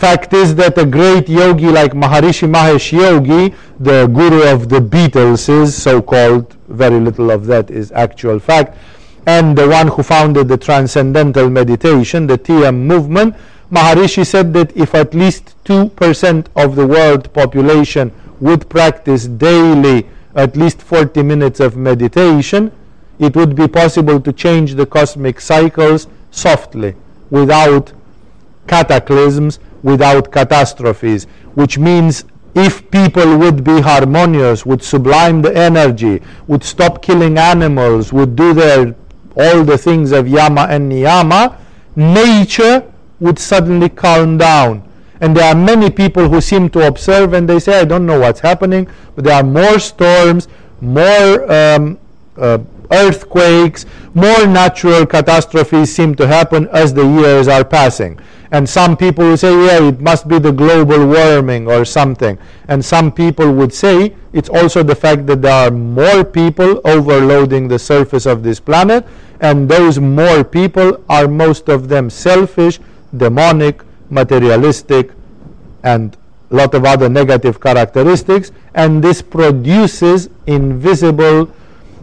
Fact 0.00 0.32
is 0.32 0.54
that 0.54 0.78
a 0.78 0.86
great 0.86 1.28
yogi 1.28 1.66
like 1.66 1.92
Maharishi 1.92 2.50
Mahesh 2.50 2.90
Yogi, 2.90 3.54
the 3.78 4.06
guru 4.06 4.50
of 4.50 4.70
the 4.70 4.80
Beatles, 4.80 5.46
is 5.50 5.76
so 5.76 6.00
called, 6.00 6.56
very 6.68 6.98
little 6.98 7.30
of 7.30 7.44
that 7.44 7.70
is 7.70 7.92
actual 7.92 8.38
fact, 8.38 8.78
and 9.26 9.58
the 9.58 9.68
one 9.68 9.88
who 9.88 10.02
founded 10.02 10.48
the 10.48 10.56
transcendental 10.56 11.50
meditation, 11.50 12.26
the 12.26 12.38
TM 12.38 12.74
movement, 12.74 13.36
Maharishi 13.70 14.26
said 14.26 14.54
that 14.54 14.74
if 14.74 14.94
at 14.94 15.12
least 15.12 15.54
2% 15.66 16.46
of 16.56 16.76
the 16.76 16.86
world 16.86 17.30
population 17.34 18.10
would 18.40 18.70
practice 18.70 19.26
daily 19.26 20.08
at 20.34 20.56
least 20.56 20.80
40 20.80 21.22
minutes 21.22 21.60
of 21.60 21.76
meditation, 21.76 22.72
it 23.18 23.36
would 23.36 23.54
be 23.54 23.68
possible 23.68 24.18
to 24.18 24.32
change 24.32 24.76
the 24.76 24.86
cosmic 24.86 25.42
cycles 25.42 26.06
softly, 26.30 26.94
without 27.28 27.92
cataclysms, 28.66 29.58
without 29.82 30.30
catastrophes, 30.30 31.24
which 31.54 31.78
means 31.78 32.24
if 32.54 32.90
people 32.90 33.38
would 33.38 33.62
be 33.62 33.80
harmonious, 33.80 34.66
would 34.66 34.82
sublime 34.82 35.40
the 35.42 35.56
energy, 35.56 36.20
would 36.46 36.64
stop 36.64 37.00
killing 37.02 37.38
animals, 37.38 38.12
would 38.12 38.34
do 38.36 38.52
their 38.52 38.94
all 39.36 39.62
the 39.64 39.78
things 39.78 40.12
of 40.12 40.26
yama 40.28 40.66
and 40.68 40.90
niyama, 40.90 41.56
nature 41.96 42.84
would 43.20 43.38
suddenly 43.38 43.88
calm 43.88 44.36
down. 44.36 44.82
And 45.20 45.36
there 45.36 45.44
are 45.44 45.54
many 45.54 45.90
people 45.90 46.28
who 46.28 46.40
seem 46.40 46.70
to 46.70 46.86
observe 46.86 47.34
and 47.34 47.48
they 47.48 47.60
say, 47.60 47.80
I 47.80 47.84
don't 47.84 48.06
know 48.06 48.18
what's 48.18 48.40
happening, 48.40 48.88
but 49.14 49.24
there 49.24 49.34
are 49.34 49.42
more 49.42 49.78
storms, 49.78 50.48
more 50.80 51.50
um, 51.52 51.98
uh, 52.36 52.58
earthquakes, 52.90 53.86
more 54.14 54.46
natural 54.46 55.06
catastrophes 55.06 55.94
seem 55.94 56.14
to 56.16 56.26
happen 56.26 56.68
as 56.68 56.92
the 56.94 57.06
years 57.06 57.48
are 57.48 57.64
passing. 57.64 58.18
And 58.52 58.68
some 58.68 58.96
people 58.96 59.24
will 59.24 59.36
say, 59.36 59.52
yeah, 59.66 59.88
it 59.88 60.00
must 60.00 60.26
be 60.26 60.38
the 60.38 60.50
global 60.50 61.06
warming 61.06 61.68
or 61.68 61.84
something. 61.84 62.36
And 62.66 62.84
some 62.84 63.12
people 63.12 63.52
would 63.52 63.72
say 63.72 64.14
it's 64.32 64.48
also 64.48 64.82
the 64.82 64.94
fact 64.94 65.26
that 65.26 65.42
there 65.42 65.68
are 65.68 65.70
more 65.70 66.24
people 66.24 66.80
overloading 66.84 67.68
the 67.68 67.78
surface 67.78 68.26
of 68.26 68.42
this 68.42 68.58
planet, 68.58 69.06
and 69.40 69.68
those 69.68 70.00
more 70.00 70.42
people 70.42 71.02
are 71.08 71.28
most 71.28 71.68
of 71.68 71.88
them 71.88 72.10
selfish, 72.10 72.80
demonic, 73.16 73.82
materialistic, 74.10 75.12
and 75.84 76.16
a 76.50 76.56
lot 76.56 76.74
of 76.74 76.84
other 76.84 77.08
negative 77.08 77.60
characteristics, 77.60 78.50
and 78.74 79.02
this 79.02 79.22
produces 79.22 80.28
invisible 80.46 81.50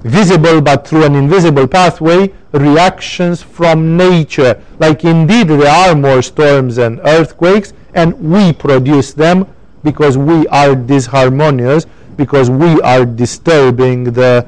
visible 0.03 0.61
but 0.61 0.87
through 0.87 1.03
an 1.03 1.15
invisible 1.15 1.67
pathway 1.67 2.31
reactions 2.58 3.41
from 3.41 3.97
nature. 3.97 4.62
Like 4.80 5.03
indeed 5.03 5.47
there 5.47 5.68
are 5.68 5.95
more 5.95 6.22
storms 6.22 6.78
and 6.78 6.99
earthquakes 7.03 7.74
and 7.93 8.14
we 8.20 8.53
produce 8.53 9.14
them 9.14 9.47
because 9.84 10.18
we 10.18 10.47
are 10.47 10.76
disharmonious, 10.76 11.86
because 12.16 12.49
we 12.49 12.82
are 12.82 13.05
disturbing 13.05 14.05
the 14.05 14.45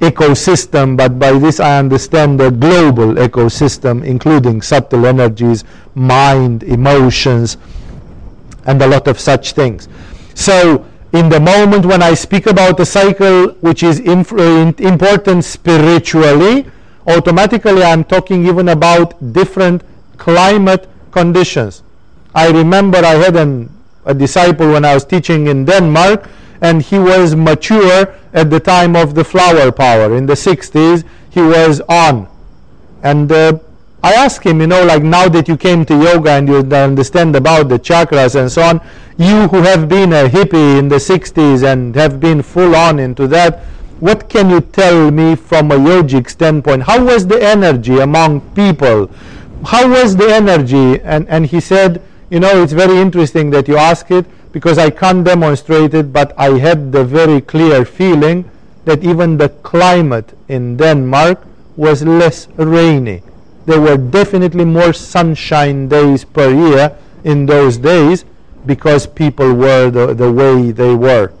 ecosystem, 0.00 0.96
but 0.96 1.18
by 1.18 1.32
this 1.38 1.60
I 1.60 1.78
understand 1.78 2.40
the 2.40 2.50
global 2.50 3.14
ecosystem, 3.14 4.04
including 4.04 4.62
subtle 4.62 5.06
energies, 5.06 5.64
mind, 5.94 6.62
emotions, 6.64 7.56
and 8.66 8.80
a 8.82 8.86
lot 8.86 9.06
of 9.08 9.20
such 9.20 9.52
things. 9.52 9.88
So 10.34 10.84
in 11.12 11.28
the 11.28 11.38
moment 11.38 11.84
when 11.86 12.02
I 12.02 12.14
speak 12.14 12.46
about 12.46 12.78
the 12.78 12.86
cycle 12.86 13.50
which 13.60 13.82
is 13.82 14.00
important 14.00 15.44
spiritually, 15.44 16.66
automatically 17.06 17.82
I'm 17.82 18.04
talking 18.04 18.46
even 18.46 18.68
about 18.68 19.32
different 19.32 19.82
climate 20.16 20.88
conditions. 21.10 21.82
I 22.34 22.50
remember 22.50 22.98
I 22.98 23.14
had 23.14 23.36
an, 23.36 23.70
a 24.04 24.14
disciple 24.14 24.72
when 24.72 24.84
I 24.84 24.94
was 24.94 25.04
teaching 25.04 25.48
in 25.48 25.64
Denmark, 25.64 26.28
and 26.60 26.80
he 26.80 26.98
was 26.98 27.34
mature 27.34 28.14
at 28.32 28.50
the 28.50 28.60
time 28.60 28.96
of 28.96 29.14
the 29.14 29.24
flower 29.24 29.70
power. 29.72 30.16
In 30.16 30.26
the 30.26 30.34
60s, 30.34 31.04
he 31.30 31.42
was 31.42 31.80
on. 31.88 32.28
And 33.02 33.30
uh, 33.32 33.58
I 34.02 34.14
asked 34.14 34.44
him, 34.44 34.60
you 34.60 34.66
know, 34.66 34.84
like 34.84 35.02
now 35.02 35.28
that 35.28 35.48
you 35.48 35.56
came 35.56 35.84
to 35.86 35.94
yoga 35.94 36.30
and 36.30 36.48
you 36.48 36.56
understand 36.56 37.36
about 37.36 37.68
the 37.68 37.78
chakras 37.78 38.34
and 38.34 38.50
so 38.50 38.62
on, 38.62 38.80
you 39.16 39.48
who 39.48 39.62
have 39.62 39.88
been 39.88 40.12
a 40.12 40.28
hippie 40.28 40.78
in 40.78 40.88
the 40.88 40.96
60s 40.96 41.64
and 41.64 41.94
have 41.94 42.18
been 42.18 42.42
full 42.42 42.74
on 42.74 42.98
into 42.98 43.26
that, 43.28 43.64
what 44.02 44.28
can 44.28 44.50
you 44.50 44.60
tell 44.60 45.12
me 45.12 45.36
from 45.36 45.70
a 45.70 45.76
yogic 45.76 46.28
standpoint? 46.28 46.82
How 46.82 47.04
was 47.04 47.24
the 47.24 47.40
energy 47.40 48.00
among 48.00 48.40
people? 48.52 49.08
How 49.64 49.88
was 49.88 50.16
the 50.16 50.26
energy? 50.26 51.00
And, 51.02 51.28
and 51.28 51.46
he 51.46 51.60
said, 51.60 52.02
you 52.28 52.40
know, 52.40 52.64
it's 52.64 52.72
very 52.72 52.96
interesting 52.96 53.50
that 53.50 53.68
you 53.68 53.76
ask 53.76 54.10
it 54.10 54.26
because 54.50 54.76
I 54.76 54.90
can't 54.90 55.22
demonstrate 55.24 55.94
it, 55.94 56.12
but 56.12 56.34
I 56.36 56.58
had 56.58 56.90
the 56.90 57.04
very 57.04 57.40
clear 57.40 57.84
feeling 57.84 58.50
that 58.86 59.04
even 59.04 59.36
the 59.36 59.50
climate 59.50 60.36
in 60.48 60.76
Denmark 60.76 61.46
was 61.76 62.02
less 62.02 62.48
rainy. 62.56 63.22
There 63.66 63.80
were 63.80 63.96
definitely 63.96 64.64
more 64.64 64.92
sunshine 64.92 65.86
days 65.86 66.24
per 66.24 66.52
year 66.52 66.98
in 67.22 67.46
those 67.46 67.78
days 67.78 68.24
because 68.66 69.06
people 69.06 69.54
were 69.54 69.90
the, 69.92 70.12
the 70.12 70.32
way 70.32 70.72
they 70.72 70.92
were. 70.92 71.32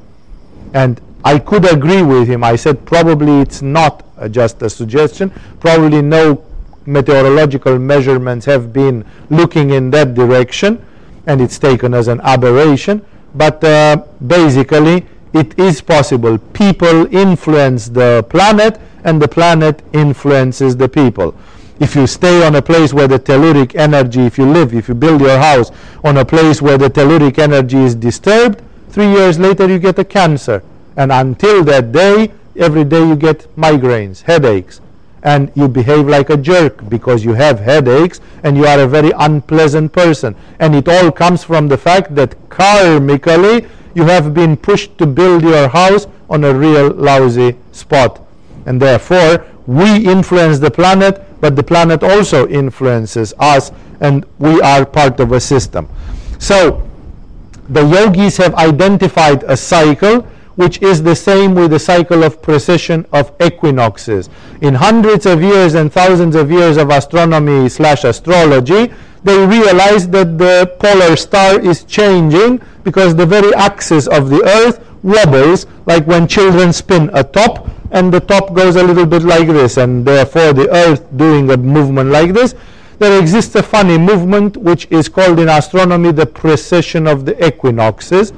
And 0.72 1.00
I 1.24 1.38
could 1.38 1.70
agree 1.70 2.02
with 2.02 2.28
him. 2.28 2.42
I 2.42 2.56
said 2.56 2.84
probably 2.84 3.40
it's 3.40 3.62
not 3.62 4.04
just 4.30 4.60
a 4.62 4.70
suggestion. 4.70 5.30
Probably 5.60 6.02
no 6.02 6.44
meteorological 6.86 7.78
measurements 7.78 8.44
have 8.46 8.72
been 8.72 9.04
looking 9.30 9.70
in 9.70 9.90
that 9.90 10.14
direction 10.14 10.84
and 11.26 11.40
it's 11.40 11.58
taken 11.58 11.94
as 11.94 12.08
an 12.08 12.20
aberration. 12.22 13.04
But 13.34 13.62
uh, 13.62 14.04
basically, 14.26 15.06
it 15.32 15.58
is 15.58 15.80
possible. 15.80 16.38
People 16.38 17.14
influence 17.14 17.88
the 17.88 18.26
planet 18.28 18.80
and 19.04 19.22
the 19.22 19.28
planet 19.28 19.82
influences 19.92 20.76
the 20.76 20.88
people. 20.88 21.34
If 21.80 21.96
you 21.96 22.06
stay 22.06 22.46
on 22.46 22.54
a 22.56 22.62
place 22.62 22.92
where 22.92 23.08
the 23.08 23.18
telluric 23.18 23.74
energy, 23.74 24.20
if 24.20 24.38
you 24.38 24.46
live, 24.46 24.74
if 24.74 24.88
you 24.88 24.94
build 24.94 25.20
your 25.20 25.38
house 25.38 25.70
on 26.04 26.18
a 26.18 26.24
place 26.24 26.60
where 26.60 26.78
the 26.78 26.88
telluric 26.88 27.38
energy 27.38 27.78
is 27.78 27.94
disturbed, 27.94 28.62
three 28.90 29.10
years 29.10 29.38
later 29.38 29.68
you 29.68 29.78
get 29.78 29.98
a 29.98 30.04
cancer. 30.04 30.62
And 30.96 31.12
until 31.12 31.64
that 31.64 31.92
day, 31.92 32.32
every 32.56 32.84
day 32.84 33.06
you 33.06 33.16
get 33.16 33.54
migraines, 33.56 34.22
headaches. 34.22 34.80
And 35.22 35.52
you 35.54 35.68
behave 35.68 36.08
like 36.08 36.30
a 36.30 36.36
jerk 36.36 36.88
because 36.88 37.24
you 37.24 37.34
have 37.34 37.60
headaches 37.60 38.20
and 38.42 38.56
you 38.56 38.66
are 38.66 38.80
a 38.80 38.88
very 38.88 39.12
unpleasant 39.16 39.92
person. 39.92 40.34
And 40.58 40.74
it 40.74 40.88
all 40.88 41.12
comes 41.12 41.44
from 41.44 41.68
the 41.68 41.78
fact 41.78 42.14
that 42.16 42.36
karmically 42.48 43.68
you 43.94 44.04
have 44.04 44.34
been 44.34 44.56
pushed 44.56 44.98
to 44.98 45.06
build 45.06 45.42
your 45.42 45.68
house 45.68 46.06
on 46.28 46.44
a 46.44 46.52
real 46.52 46.90
lousy 46.90 47.56
spot. 47.72 48.20
And 48.66 48.80
therefore, 48.80 49.46
we 49.66 50.04
influence 50.08 50.58
the 50.58 50.70
planet, 50.70 51.22
but 51.40 51.56
the 51.56 51.62
planet 51.62 52.02
also 52.02 52.48
influences 52.48 53.32
us, 53.38 53.70
and 54.00 54.24
we 54.38 54.60
are 54.60 54.84
part 54.84 55.20
of 55.20 55.32
a 55.32 55.40
system. 55.40 55.88
So, 56.38 56.88
the 57.68 57.84
yogis 57.84 58.36
have 58.38 58.54
identified 58.54 59.44
a 59.44 59.56
cycle 59.56 60.26
which 60.56 60.82
is 60.82 61.02
the 61.02 61.14
same 61.14 61.54
with 61.54 61.70
the 61.70 61.78
cycle 61.78 62.22
of 62.22 62.42
precession 62.42 63.06
of 63.12 63.32
equinoxes. 63.40 64.28
In 64.60 64.74
hundreds 64.74 65.26
of 65.26 65.42
years 65.42 65.74
and 65.74 65.92
thousands 65.92 66.36
of 66.36 66.50
years 66.50 66.76
of 66.76 66.90
astronomy 66.90 67.68
slash 67.68 68.04
astrology, 68.04 68.92
they 69.24 69.46
realized 69.46 70.12
that 70.12 70.36
the 70.38 70.74
polar 70.78 71.16
star 71.16 71.60
is 71.60 71.84
changing 71.84 72.60
because 72.84 73.14
the 73.14 73.26
very 73.26 73.54
axis 73.54 74.06
of 74.06 74.30
the 74.30 74.42
earth 74.44 74.84
wobbles 75.02 75.66
like 75.86 76.06
when 76.06 76.26
children 76.26 76.72
spin 76.72 77.10
a 77.14 77.24
top 77.24 77.68
and 77.90 78.12
the 78.12 78.20
top 78.20 78.54
goes 78.54 78.76
a 78.76 78.82
little 78.82 79.06
bit 79.06 79.22
like 79.22 79.46
this 79.48 79.76
and 79.76 80.04
therefore 80.04 80.52
the 80.52 80.68
earth 80.74 81.04
doing 81.16 81.50
a 81.50 81.56
movement 81.56 82.10
like 82.10 82.32
this 82.32 82.54
there 82.98 83.20
exists 83.20 83.54
a 83.56 83.62
funny 83.62 83.98
movement 83.98 84.56
which 84.56 84.86
is 84.90 85.08
called 85.08 85.38
in 85.40 85.48
astronomy 85.48 86.12
the 86.12 86.26
precession 86.26 87.06
of 87.06 87.24
the 87.24 87.46
equinoxes 87.46 88.32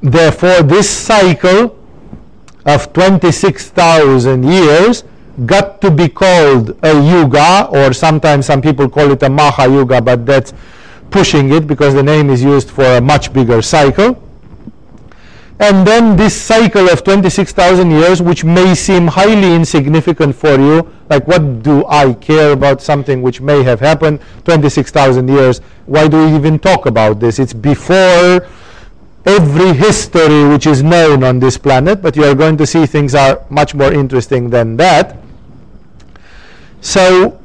Therefore, 0.00 0.62
this 0.62 0.88
cycle 0.88 1.76
of 2.64 2.92
26,000 2.92 4.44
years 4.44 5.02
got 5.47 5.80
to 5.80 5.91
be 5.91 6.09
called 6.09 6.76
a 6.82 6.93
yuga, 6.93 7.68
or 7.70 7.93
sometimes 7.93 8.47
some 8.47 8.61
people 8.62 8.89
call 8.89 9.11
it 9.12 9.22
a 9.22 9.28
Maha 9.28 9.68
Yuga, 9.68 10.01
but 10.01 10.26
that's 10.26 10.53
pushing 11.11 11.53
it 11.53 11.66
because 11.66 11.95
the 11.95 12.03
name 12.03 12.30
is 12.30 12.43
used 12.43 12.70
for 12.70 12.84
a 12.84 13.01
much 13.01 13.32
bigger 13.32 13.62
cycle. 13.62 14.22
And 15.61 15.84
then 15.84 16.16
this 16.16 16.41
cycle 16.41 16.89
of 16.89 17.03
26,000 17.03 17.91
years, 17.91 18.22
which 18.22 18.45
may 18.45 18.76
seem 18.76 19.09
highly 19.09 19.55
insignificant 19.55 20.36
for 20.36 20.55
you, 20.55 20.89
like 21.11 21.26
what 21.26 21.64
do 21.64 21.84
I 21.86 22.12
care 22.12 22.53
about 22.53 22.80
something 22.80 23.22
which 23.22 23.41
may 23.41 23.64
have 23.64 23.80
happened 23.80 24.20
26,000 24.45 25.26
years? 25.26 25.61
Why 25.86 26.07
do 26.07 26.24
we 26.24 26.36
even 26.36 26.61
talk 26.61 26.86
about 26.86 27.18
this? 27.18 27.41
It's 27.41 27.53
before 27.53 28.47
every 29.26 29.72
history 29.74 30.49
which 30.49 30.66
is 30.66 30.82
known 30.82 31.24
on 31.24 31.41
this 31.41 31.59
planet, 31.59 32.03
but 32.03 32.14
you 32.14 32.24
are 32.24 32.36
going 32.36 32.57
to 32.59 32.66
see 32.66 32.86
things 32.86 33.16
are 33.16 33.43
much 33.51 33.74
more 33.74 33.93
interesting 33.93 34.51
than 34.51 34.76
that. 34.76 35.16
So 36.80 37.38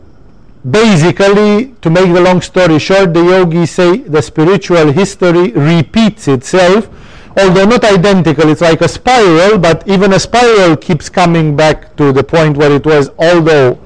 basically, 0.70 1.76
to 1.82 1.90
make 1.90 2.14
the 2.14 2.22
long 2.22 2.42
story 2.42 2.80
short, 2.80 3.14
the 3.14 3.24
yogis 3.24 3.72
say 3.72 3.98
the 3.98 4.22
spiritual 4.22 4.92
history 4.92 5.52
repeats 5.52 6.28
itself, 6.28 6.90
although 7.38 7.66
not 7.66 7.84
identical. 7.84 8.50
It's 8.50 8.62
like 8.62 8.82
a 8.82 8.88
spiral, 8.88 9.58
but 9.58 9.88
even 9.88 10.14
a 10.14 10.20
spiral 10.20 10.78
keeps 10.78 11.10
coming 11.10 11.56
back 11.56 11.96
to 11.98 12.12
the 12.12 12.24
point 12.24 12.58
where 12.58 12.72
it 12.72 12.86
was, 12.86 13.10
although 13.18 13.80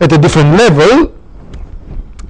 at 0.00 0.12
a 0.12 0.18
different 0.18 0.56
level, 0.56 1.14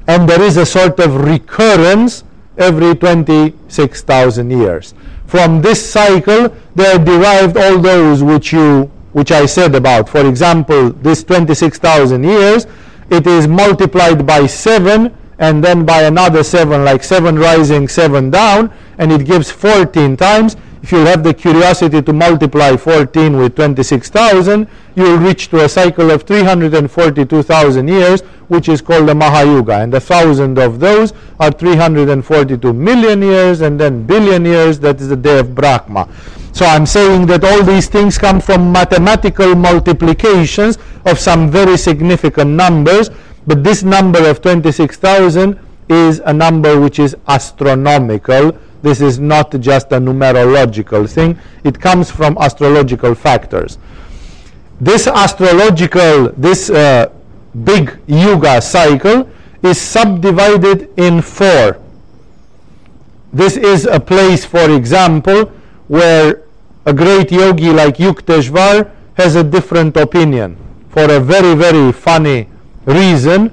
and 0.06 0.28
there 0.28 0.42
is 0.42 0.56
a 0.56 0.66
sort 0.66 1.00
of 1.00 1.16
recurrence 1.16 2.24
every 2.58 2.94
26,000 2.94 4.50
years. 4.50 4.94
From 5.26 5.60
this 5.60 5.84
cycle, 5.90 6.54
they 6.74 6.86
are 6.86 6.98
derived 6.98 7.56
all 7.56 7.78
those 7.78 8.22
which 8.22 8.52
you 8.52 8.90
which 9.16 9.32
I 9.32 9.46
said 9.46 9.74
about. 9.74 10.10
For 10.10 10.26
example, 10.26 10.90
this 10.90 11.24
26,000 11.24 12.22
years, 12.22 12.66
it 13.08 13.26
is 13.26 13.48
multiplied 13.48 14.26
by 14.26 14.44
7 14.44 15.10
and 15.38 15.64
then 15.64 15.86
by 15.86 16.02
another 16.02 16.42
7, 16.42 16.84
like 16.84 17.02
7 17.02 17.38
rising, 17.38 17.88
7 17.88 18.30
down, 18.30 18.70
and 18.98 19.10
it 19.10 19.24
gives 19.24 19.50
14 19.50 20.18
times. 20.18 20.56
If 20.82 20.92
you 20.92 20.98
have 20.98 21.24
the 21.24 21.32
curiosity 21.32 22.02
to 22.02 22.12
multiply 22.12 22.76
14 22.76 23.38
with 23.38 23.56
26,000, 23.56 24.68
you 24.96 25.02
will 25.04 25.16
reach 25.16 25.48
to 25.48 25.64
a 25.64 25.68
cycle 25.68 26.10
of 26.10 26.24
342,000 26.24 27.88
years, 27.88 28.20
which 28.48 28.68
is 28.68 28.82
called 28.82 29.08
the 29.08 29.14
Mahayuga. 29.14 29.82
And 29.82 29.94
a 29.94 30.00
thousand 30.00 30.58
of 30.58 30.78
those 30.78 31.14
are 31.40 31.50
342 31.50 32.70
million 32.74 33.22
years, 33.22 33.62
and 33.62 33.80
then 33.80 34.04
billion 34.06 34.44
years, 34.44 34.78
that 34.80 35.00
is 35.00 35.08
the 35.08 35.16
day 35.16 35.38
of 35.38 35.54
Brahma. 35.54 36.06
So 36.56 36.64
I'm 36.64 36.86
saying 36.86 37.26
that 37.26 37.44
all 37.44 37.62
these 37.62 37.86
things 37.86 38.16
come 38.16 38.40
from 38.40 38.72
mathematical 38.72 39.54
multiplications 39.54 40.78
of 41.04 41.18
some 41.18 41.50
very 41.50 41.76
significant 41.76 42.48
numbers, 42.48 43.10
but 43.46 43.62
this 43.62 43.82
number 43.82 44.26
of 44.26 44.40
26,000 44.40 45.60
is 45.90 46.20
a 46.20 46.32
number 46.32 46.80
which 46.80 46.98
is 46.98 47.14
astronomical. 47.28 48.56
This 48.80 49.02
is 49.02 49.18
not 49.18 49.50
just 49.60 49.92
a 49.92 50.00
numerological 50.00 51.06
thing. 51.06 51.38
It 51.62 51.78
comes 51.78 52.10
from 52.10 52.38
astrological 52.38 53.14
factors. 53.14 53.76
This 54.80 55.06
astrological, 55.08 56.32
this 56.38 56.70
uh, 56.70 57.12
big 57.64 57.98
yuga 58.06 58.62
cycle 58.62 59.28
is 59.62 59.78
subdivided 59.78 60.88
in 60.98 61.20
four. 61.20 61.82
This 63.30 63.58
is 63.58 63.84
a 63.84 64.00
place, 64.00 64.46
for 64.46 64.70
example, 64.74 65.52
where 65.88 66.45
a 66.86 66.92
great 66.92 67.32
yogi 67.32 67.70
like 67.70 67.96
Yukteswar 67.96 68.90
has 69.14 69.34
a 69.34 69.42
different 69.42 69.96
opinion 69.96 70.56
for 70.88 71.04
a 71.10 71.20
very, 71.20 71.54
very 71.54 71.92
funny 71.92 72.48
reason, 72.84 73.48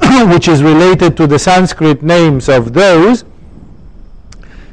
which 0.28 0.48
is 0.48 0.62
related 0.62 1.16
to 1.16 1.26
the 1.26 1.38
Sanskrit 1.38 2.02
names 2.02 2.48
of 2.48 2.72
those. 2.74 3.24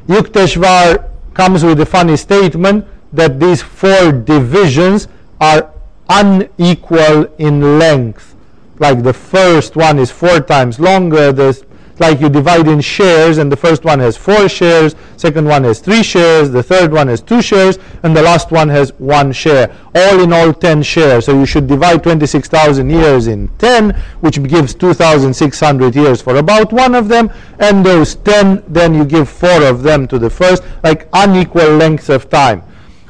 Yukteswar 0.08 1.08
comes 1.34 1.64
with 1.64 1.80
a 1.80 1.86
funny 1.86 2.16
statement 2.16 2.84
that 3.12 3.38
these 3.38 3.62
four 3.62 4.10
divisions 4.12 5.06
are 5.40 5.70
unequal 6.08 7.24
in 7.38 7.78
length. 7.78 8.34
Like 8.80 9.04
the 9.04 9.12
first 9.12 9.76
one 9.76 9.98
is 10.00 10.10
four 10.10 10.40
times 10.40 10.80
longer, 10.80 11.32
the 11.32 11.64
like 12.00 12.20
you 12.20 12.30
divide 12.30 12.66
in 12.66 12.80
shares 12.80 13.36
and 13.38 13.52
the 13.52 13.56
first 13.56 13.84
one 13.84 13.98
has 13.98 14.16
four 14.16 14.48
shares, 14.48 14.96
second 15.18 15.46
one 15.46 15.62
has 15.64 15.80
three 15.80 16.02
shares, 16.02 16.50
the 16.50 16.62
third 16.62 16.90
one 16.90 17.08
has 17.08 17.20
two 17.20 17.42
shares, 17.42 17.78
and 18.02 18.16
the 18.16 18.22
last 18.22 18.50
one 18.50 18.70
has 18.70 18.92
one 18.94 19.30
share. 19.30 19.70
All 19.94 20.20
in 20.20 20.32
all 20.32 20.52
10 20.54 20.82
shares. 20.82 21.26
So 21.26 21.38
you 21.38 21.44
should 21.44 21.66
divide 21.66 22.02
26,000 22.02 22.88
years 22.88 23.26
in 23.26 23.48
10, 23.58 23.90
which 24.20 24.42
gives 24.44 24.74
2,600 24.74 25.94
years 25.94 26.22
for 26.22 26.36
about 26.36 26.72
one 26.72 26.94
of 26.94 27.08
them, 27.08 27.30
and 27.58 27.84
those 27.84 28.14
10, 28.14 28.64
then 28.66 28.94
you 28.94 29.04
give 29.04 29.28
four 29.28 29.62
of 29.64 29.82
them 29.82 30.08
to 30.08 30.18
the 30.18 30.30
first, 30.30 30.62
like 30.82 31.06
unequal 31.12 31.76
lengths 31.76 32.08
of 32.08 32.30
time. 32.30 32.62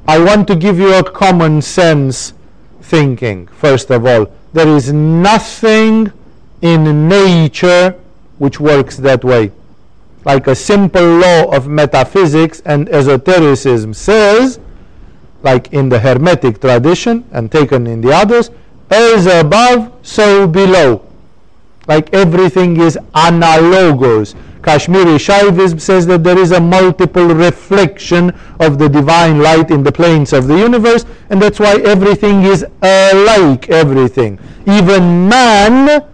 I 0.08 0.18
want 0.18 0.48
to 0.48 0.56
give 0.56 0.78
you 0.80 0.94
a 0.94 1.04
common 1.08 1.62
sense 1.62 2.34
thinking, 2.82 3.46
first 3.46 3.90
of 3.90 4.04
all. 4.04 4.32
There 4.52 4.66
is 4.66 4.92
nothing 4.92 6.12
in 6.60 7.08
nature 7.08 7.96
which 8.40 8.58
works 8.58 8.96
that 8.96 9.22
way. 9.22 9.52
Like 10.24 10.46
a 10.46 10.54
simple 10.54 11.06
law 11.18 11.54
of 11.54 11.68
metaphysics 11.68 12.60
and 12.64 12.88
esotericism 12.88 13.92
says, 13.92 14.58
like 15.42 15.72
in 15.74 15.90
the 15.90 16.00
Hermetic 16.00 16.60
tradition 16.60 17.24
and 17.32 17.52
taken 17.52 17.86
in 17.86 18.00
the 18.00 18.12
others, 18.12 18.50
as 18.90 19.26
above, 19.26 19.92
so 20.02 20.46
below. 20.46 21.06
Like 21.86 22.12
everything 22.14 22.80
is 22.80 22.98
analogous. 23.14 24.34
Kashmiri 24.62 25.18
Shaivism 25.18 25.80
says 25.80 26.06
that 26.06 26.24
there 26.24 26.38
is 26.38 26.52
a 26.52 26.60
multiple 26.60 27.26
reflection 27.26 28.30
of 28.58 28.78
the 28.78 28.88
divine 28.88 29.40
light 29.40 29.70
in 29.70 29.82
the 29.82 29.92
planes 29.92 30.32
of 30.32 30.46
the 30.46 30.56
universe, 30.56 31.04
and 31.28 31.40
that's 31.42 31.60
why 31.60 31.76
everything 31.84 32.44
is 32.44 32.64
alike 32.82 33.68
everything. 33.68 34.38
Even 34.66 35.28
man 35.28 36.06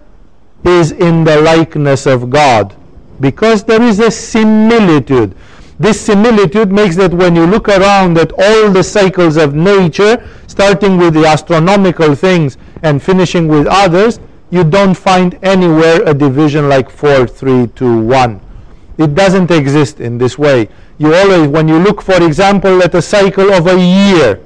is 0.67 0.93
in 0.93 1.25
the 1.25 1.41
likeness 1.41 2.07
of 2.07 2.29
God 2.29 2.75
because 3.21 3.65
there 3.65 3.83
is 3.83 4.01
a 4.01 4.11
similitude. 4.11 5.35
This 5.79 6.01
similitude 6.01 6.73
makes 6.73 6.97
that 6.97 7.13
when 7.13 7.37
you 7.37 7.47
look 7.47 7.69
around 7.69 8.19
at 8.19 8.33
all 8.33 8.71
the 8.71 8.83
cycles 8.83 9.37
of 9.37 9.55
nature, 9.55 10.27
starting 10.47 10.99
with 10.99 11.15
the 11.15 11.27
astronomical 11.27 12.15
things 12.15 12.57
and 12.83 13.03
finishing 13.03 13.47
with 13.47 13.67
others, 13.67 14.19
you 14.51 14.65
don't 14.65 14.95
find 14.95 15.39
anywhere 15.43 16.03
a 16.05 16.15
division 16.15 16.69
like 16.69 16.91
4, 16.91 17.27
3, 17.27 17.67
2, 17.69 18.01
1. 18.01 18.41
It 18.99 19.15
doesn't 19.15 19.51
exist 19.51 20.01
in 20.01 20.19
this 20.19 20.39
way. 20.39 20.69
You 20.99 21.15
always, 21.15 21.49
when 21.49 21.69
you 21.69 21.79
look, 21.79 22.01
for 22.01 22.23
example, 22.23 22.83
at 22.83 22.95
a 22.95 23.03
cycle 23.03 23.53
of 23.53 23.67
a 23.67 23.79
year, 23.79 24.41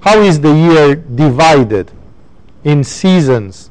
how 0.00 0.20
is 0.20 0.40
the 0.40 0.52
year 0.52 0.96
divided? 0.96 1.92
In 2.64 2.82
seasons 2.82 3.67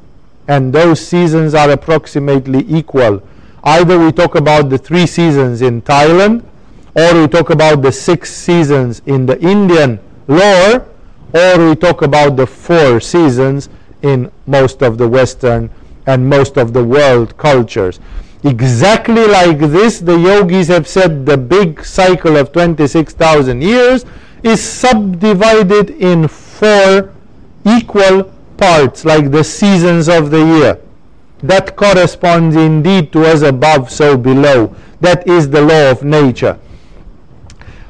and 0.47 0.71
those 0.73 1.05
seasons 1.05 1.53
are 1.53 1.69
approximately 1.69 2.65
equal. 2.67 3.21
Either 3.63 3.99
we 3.99 4.11
talk 4.11 4.35
about 4.35 4.69
the 4.69 4.77
three 4.77 5.05
seasons 5.05 5.61
in 5.61 5.81
Thailand, 5.81 6.43
or 6.95 7.21
we 7.21 7.27
talk 7.27 7.49
about 7.49 7.81
the 7.81 7.91
six 7.91 8.33
seasons 8.33 9.01
in 9.05 9.25
the 9.25 9.39
Indian 9.41 9.99
lore, 10.27 10.87
or 11.33 11.69
we 11.69 11.75
talk 11.75 12.01
about 12.01 12.37
the 12.37 12.47
four 12.47 12.99
seasons 12.99 13.69
in 14.01 14.31
most 14.45 14.81
of 14.81 14.97
the 14.97 15.07
Western 15.07 15.69
and 16.05 16.27
most 16.27 16.57
of 16.57 16.73
the 16.73 16.83
world 16.83 17.37
cultures. 17.37 17.99
Exactly 18.43 19.27
like 19.27 19.59
this, 19.59 19.99
the 19.99 20.17
yogis 20.17 20.67
have 20.69 20.87
said 20.87 21.25
the 21.25 21.37
big 21.37 21.83
cycle 21.83 22.37
of 22.37 22.51
26,000 22.53 23.61
years 23.61 24.05
is 24.43 24.63
subdivided 24.63 25.89
in 25.89 26.27
four 26.27 27.13
equal 27.65 28.31
parts 28.57 29.05
like 29.05 29.31
the 29.31 29.43
seasons 29.43 30.09
of 30.09 30.31
the 30.31 30.43
year. 30.43 30.79
That 31.43 31.75
corresponds 31.75 32.55
indeed 32.55 33.11
to 33.13 33.25
as 33.25 33.41
above, 33.43 33.91
so 33.91 34.17
below. 34.17 34.75
That 35.01 35.27
is 35.27 35.49
the 35.49 35.61
law 35.61 35.91
of 35.91 36.03
nature. 36.03 36.59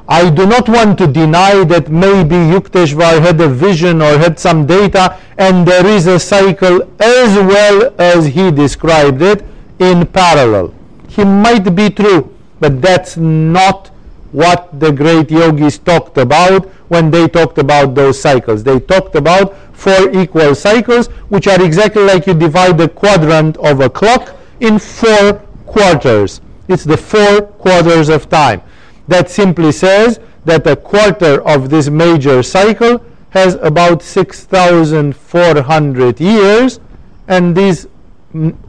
I 0.10 0.30
do 0.30 0.46
not 0.46 0.70
want 0.70 0.98
to 1.00 1.08
deny 1.08 1.66
that 1.66 1.90
maybe 1.90 2.36
Yukteswar 2.36 3.22
had 3.22 3.42
a 3.42 3.50
vision 3.50 4.02
or 4.02 4.18
had 4.18 4.40
some 4.40 4.66
data 4.66 5.18
and 5.38 5.68
there 5.68 5.86
is 5.86 6.08
a 6.08 6.18
cycle 6.18 6.82
as 7.00 7.36
well 7.38 7.94
as 8.00 8.28
he 8.28 8.50
described 8.52 9.22
it 9.22 9.44
in 9.80 10.06
parallel. 10.08 10.74
He 11.10 11.26
might 11.26 11.76
be 11.76 11.90
true, 11.90 12.34
but 12.60 12.82
that's 12.82 13.18
not 13.18 13.88
what 14.32 14.80
the 14.80 14.92
great 14.92 15.30
yogis 15.30 15.78
talked 15.78 16.18
about 16.18 16.66
when 16.90 17.12
they 17.12 17.28
talked 17.28 17.58
about 17.58 17.96
those 17.96 18.20
cycles. 18.20 18.64
They 18.64 18.80
talked 18.80 19.16
about 19.16 19.56
four 19.78 20.12
equal 20.12 20.54
cycles, 20.56 21.08
which 21.30 21.48
are 21.48 21.64
exactly 21.64 22.04
like 22.04 22.26
you 22.26 22.34
divide 22.34 22.78
the 22.78 22.90
quadrant 22.90 23.56
of 23.58 23.80
a 23.80 23.90
clock 23.90 24.36
in 24.60 24.80
four 24.80 25.34
quarters. 25.68 26.42
It's 26.68 26.84
the 26.84 26.98
four 26.98 27.44
quarters 27.44 28.10
of 28.10 28.28
time. 28.28 28.64
That 29.08 29.30
simply 29.30 29.72
says 29.72 30.20
that 30.46 30.66
a 30.66 30.76
quarter 30.76 31.48
of 31.48 31.70
this 31.70 31.90
major 31.90 32.42
cycle 32.42 33.06
has 33.30 33.54
about 33.62 34.02
6,400 34.02 36.20
years, 36.20 36.80
and 37.28 37.56
these 37.56 37.86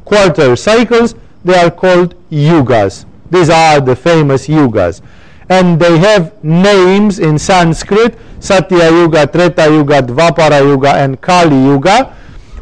quarter 0.04 0.56
cycles, 0.56 1.14
they 1.42 1.56
are 1.56 1.70
called 1.70 2.14
yugas. 2.30 3.06
These 3.30 3.48
are 3.48 3.80
the 3.80 3.96
famous 3.96 4.46
yugas 4.46 5.00
and 5.48 5.80
they 5.80 5.98
have 5.98 6.42
names 6.44 7.18
in 7.18 7.38
Sanskrit 7.38 8.18
Satya 8.41 8.91
Yuga, 8.91 9.26
Treta 9.26 9.68
Yuga, 9.70 10.03
Dvapara 10.03 10.61
Yuga, 10.61 10.95
and 10.95 11.20
Kali 11.20 11.57
Yuga, 11.57 12.14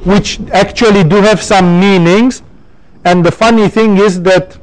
which 0.05 0.41
actually 0.53 1.05
do 1.05 1.17
have 1.17 1.43
some 1.43 1.81
meanings. 1.81 2.43
And 3.05 3.25
the 3.25 3.33
funny 3.33 3.69
thing 3.69 3.99
is 3.99 4.23
that 4.23 4.55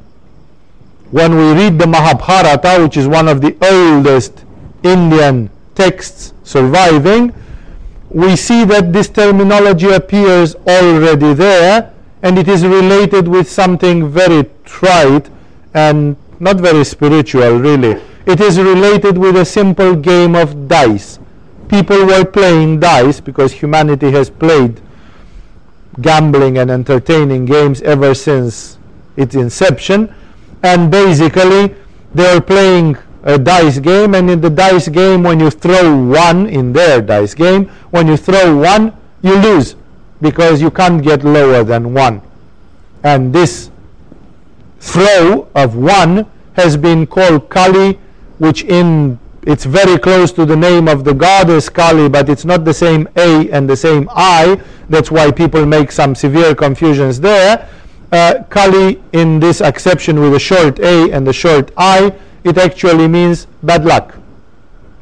when 1.12 1.36
we 1.36 1.54
read 1.54 1.78
the 1.78 1.88
Mahabharata, 1.88 2.82
which 2.82 2.98
is 2.98 3.08
one 3.08 3.28
of 3.28 3.42
the 3.42 3.56
oldest 3.62 4.44
Indian 4.84 5.50
texts 5.76 6.34
surviving, 6.44 7.34
we 8.10 8.36
see 8.36 8.64
that 8.66 8.92
this 8.94 9.10
terminology 9.10 9.90
appears 9.90 10.56
already 10.68 11.34
there 11.34 11.94
and 12.22 12.38
it 12.38 12.48
is 12.48 12.66
related 12.66 13.28
with 13.28 13.50
something 13.50 14.10
very 14.10 14.50
trite 14.66 15.30
and 15.74 16.16
not 16.40 16.58
very 16.58 16.84
spiritual, 16.84 17.58
really 17.58 18.02
it 18.26 18.40
is 18.40 18.58
related 18.58 19.18
with 19.18 19.36
a 19.38 19.46
simple 19.46 19.96
game 19.96 20.36
of 20.36 20.68
dice. 20.68 21.20
People 21.68 22.06
were 22.06 22.24
playing 22.24 22.80
dice 22.80 23.20
because 23.20 23.52
humanity 23.52 24.12
has 24.12 24.30
played 24.30 24.82
gambling 26.02 26.58
and 26.58 26.72
entertaining 26.72 27.46
games 27.46 27.82
ever 27.82 28.14
since 28.14 28.78
its 29.18 29.36
inception. 29.36 30.14
And 30.64 30.90
basically, 30.90 31.76
they 32.14 32.26
are 32.28 32.42
playing 32.42 32.98
a 33.24 33.38
dice 33.38 33.80
game, 33.80 34.16
and 34.16 34.30
in 34.30 34.42
the 34.42 34.50
dice 34.50 34.88
game, 34.88 35.24
when 35.24 35.40
you 35.40 35.50
throw 35.50 35.96
one 35.96 36.48
in 36.48 36.74
their 36.74 37.02
dice 37.02 37.34
game, 37.34 37.66
when 37.92 38.08
you 38.08 38.18
throw 38.18 38.56
one, 38.58 38.96
you 39.22 39.36
lose 39.36 39.76
because 40.22 40.62
you 40.62 40.72
can't 40.72 41.04
get 41.04 41.24
lower 41.24 41.64
than 41.64 41.94
one. 41.94 42.22
And 43.04 43.34
this 43.34 43.70
throw 44.80 45.48
of 45.56 45.76
one 45.76 46.26
has 46.54 46.78
been 46.78 47.08
called 47.08 47.50
Kali 47.50 48.00
which 48.44 48.66
in 48.66 49.18
it's 49.44 49.64
very 49.64 49.98
close 49.98 50.34
to 50.34 50.46
the 50.46 50.56
name 50.56 50.90
of 50.90 51.06
the 51.06 51.14
goddess 51.14 51.70
Kali, 51.70 52.10
but 52.10 52.28
it's 52.28 52.44
not 52.44 52.66
the 52.66 52.74
same 52.74 53.08
A 53.16 53.50
and 53.52 53.70
the 53.70 53.76
same 53.76 54.10
I. 54.12 54.62
That's 54.90 55.10
why 55.10 55.32
people 55.32 55.66
make 55.66 55.92
some 55.94 56.14
severe 56.14 56.54
confusions 56.54 57.22
there. 57.22 57.70
Uh, 58.12 58.44
Kali, 58.50 59.02
in 59.14 59.40
this 59.40 59.62
exception 59.62 60.20
with 60.20 60.34
a 60.34 60.40
short 60.40 60.80
A 60.80 61.12
and 61.12 61.26
the 61.26 61.32
short 61.32 61.72
I, 61.78 62.14
it 62.44 62.58
actually 62.58 63.08
means 63.08 63.48
bad 63.64 63.86
luck. 63.86 64.16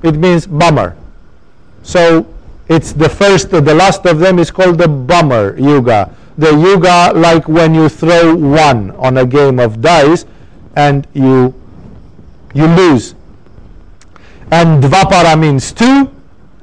It 0.03 0.15
means 0.15 0.45
bummer. 0.45 0.95
So 1.81 2.27
it's 2.67 2.93
the 2.93 3.09
first, 3.09 3.49
the 3.49 3.73
last 3.73 4.05
of 4.05 4.19
them 4.19 4.37
is 4.37 4.51
called 4.51 4.77
the 4.77 4.87
bummer 4.87 5.57
yuga. 5.57 6.15
The 6.37 6.51
yuga 6.51 7.11
like 7.15 7.47
when 7.47 7.73
you 7.73 7.89
throw 7.89 8.35
one 8.35 8.91
on 8.91 9.17
a 9.17 9.25
game 9.25 9.59
of 9.59 9.81
dice 9.81 10.25
and 10.75 11.07
you 11.13 11.53
you 12.53 12.67
lose 12.67 13.15
and 14.51 14.83
Dvapara 14.83 15.39
means 15.39 15.71
two, 15.71 16.11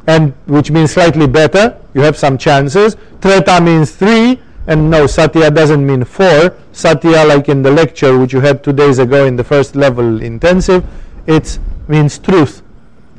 and 0.07 0.33
which 0.47 0.71
means 0.71 0.93
slightly 0.93 1.27
better. 1.27 1.79
You 1.95 2.03
have 2.03 2.17
some 2.17 2.39
chances. 2.39 2.97
Treta 3.21 3.61
means 3.61 3.93
three, 3.93 4.41
and 4.67 4.91
no, 4.91 5.07
Satya 5.07 5.51
doesn't 5.51 5.85
mean 5.85 6.05
four. 6.05 6.55
Satya, 6.73 7.25
like 7.25 7.49
in 7.49 7.63
the 7.63 7.71
lecture 7.71 8.19
which 8.19 8.33
you 8.33 8.41
had 8.41 8.63
two 8.63 8.73
days 8.73 8.99
ago 8.99 9.25
in 9.25 9.37
the 9.37 9.45
first 9.45 9.75
level 9.75 10.23
intensive, 10.23 10.85
it 11.27 11.59
means 11.89 12.19
truth. 12.19 12.63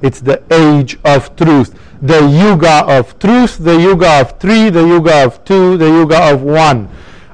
It's 0.02 0.22
the 0.22 0.42
age 0.54 0.98
of 1.04 1.36
truth. 1.36 1.78
The 2.02 2.22
yuga 2.22 2.86
of 2.86 3.18
truth, 3.20 3.58
the 3.58 3.78
yuga 3.78 4.22
of 4.22 4.40
three, 4.40 4.70
the 4.70 4.86
yuga 4.86 5.26
of 5.26 5.44
two, 5.44 5.78
the 5.78 5.88
yuga 5.88 6.32
of 6.32 6.44
one. 6.44 6.86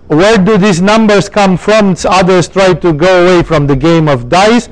Where 0.08 0.38
do 0.38 0.58
these 0.58 0.82
numbers 0.82 1.30
come 1.30 1.58
from? 1.58 1.96
Others 2.06 2.48
try 2.48 2.74
to 2.74 2.94
go 2.94 3.24
away 3.24 3.44
from 3.44 3.68
the 3.68 3.76
game 3.76 4.08
of 4.08 4.30
dice 4.30 4.70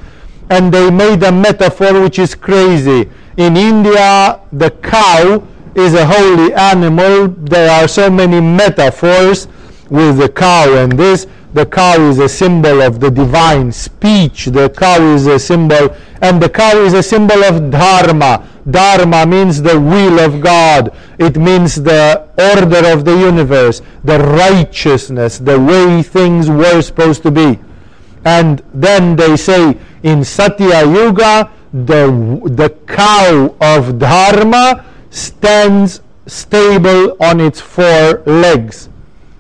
and 0.50 0.74
they 0.74 0.90
made 0.90 1.24
a 1.24 1.32
metaphor 1.32 2.02
which 2.02 2.20
is 2.20 2.36
crazy. 2.36 3.10
In 3.38 3.58
India, 3.58 4.40
the 4.52 4.72
cow 4.82 5.42
is 5.76 5.94
a 5.94 6.06
holy 6.06 6.54
animal. 6.54 7.28
There 7.30 7.70
are 7.70 7.88
so 7.88 8.10
many 8.10 8.40
metaphors 8.40 9.48
with 9.90 10.18
the 10.18 10.30
cow 10.30 10.76
and 10.78 10.92
this. 10.92 11.28
The 11.54 11.66
cow 11.68 12.02
is 12.10 12.18
a 12.18 12.28
symbol 12.28 12.82
of 12.82 13.00
the 13.00 13.12
divine 13.12 13.72
speech. 13.72 14.46
The 14.46 14.70
cow 14.70 15.00
is 15.14 15.28
a 15.28 15.38
symbol, 15.38 15.96
and 16.22 16.42
the 16.42 16.50
cow 16.50 16.78
is 16.78 16.94
a 16.94 17.04
symbol 17.04 17.44
of 17.44 17.70
dharma. 17.70 18.50
Dharma 18.70 19.26
means 19.28 19.62
the 19.62 19.80
will 19.80 20.20
of 20.20 20.42
God. 20.42 20.96
It 21.20 21.38
means 21.38 21.76
the 21.76 22.28
order 22.40 22.92
of 22.92 23.06
the 23.06 23.16
universe, 23.16 23.84
the 24.04 24.18
righteousness, 24.18 25.38
the 25.38 25.60
way 25.60 26.02
things 26.02 26.50
were 26.50 26.82
supposed 26.82 27.22
to 27.22 27.30
be. 27.30 27.60
And 28.26 28.64
then 28.74 29.16
they 29.16 29.38
say 29.38 29.78
in 30.04 30.24
Satya 30.24 30.86
Yuga, 30.86 31.52
the, 31.74 32.40
the 32.46 32.70
cow 32.88 33.56
of 33.60 33.98
Dharma 33.98 34.86
stands 35.10 36.02
stable 36.28 37.18
on 37.20 37.40
its 37.40 37.60
four 37.60 38.22
legs, 38.26 38.90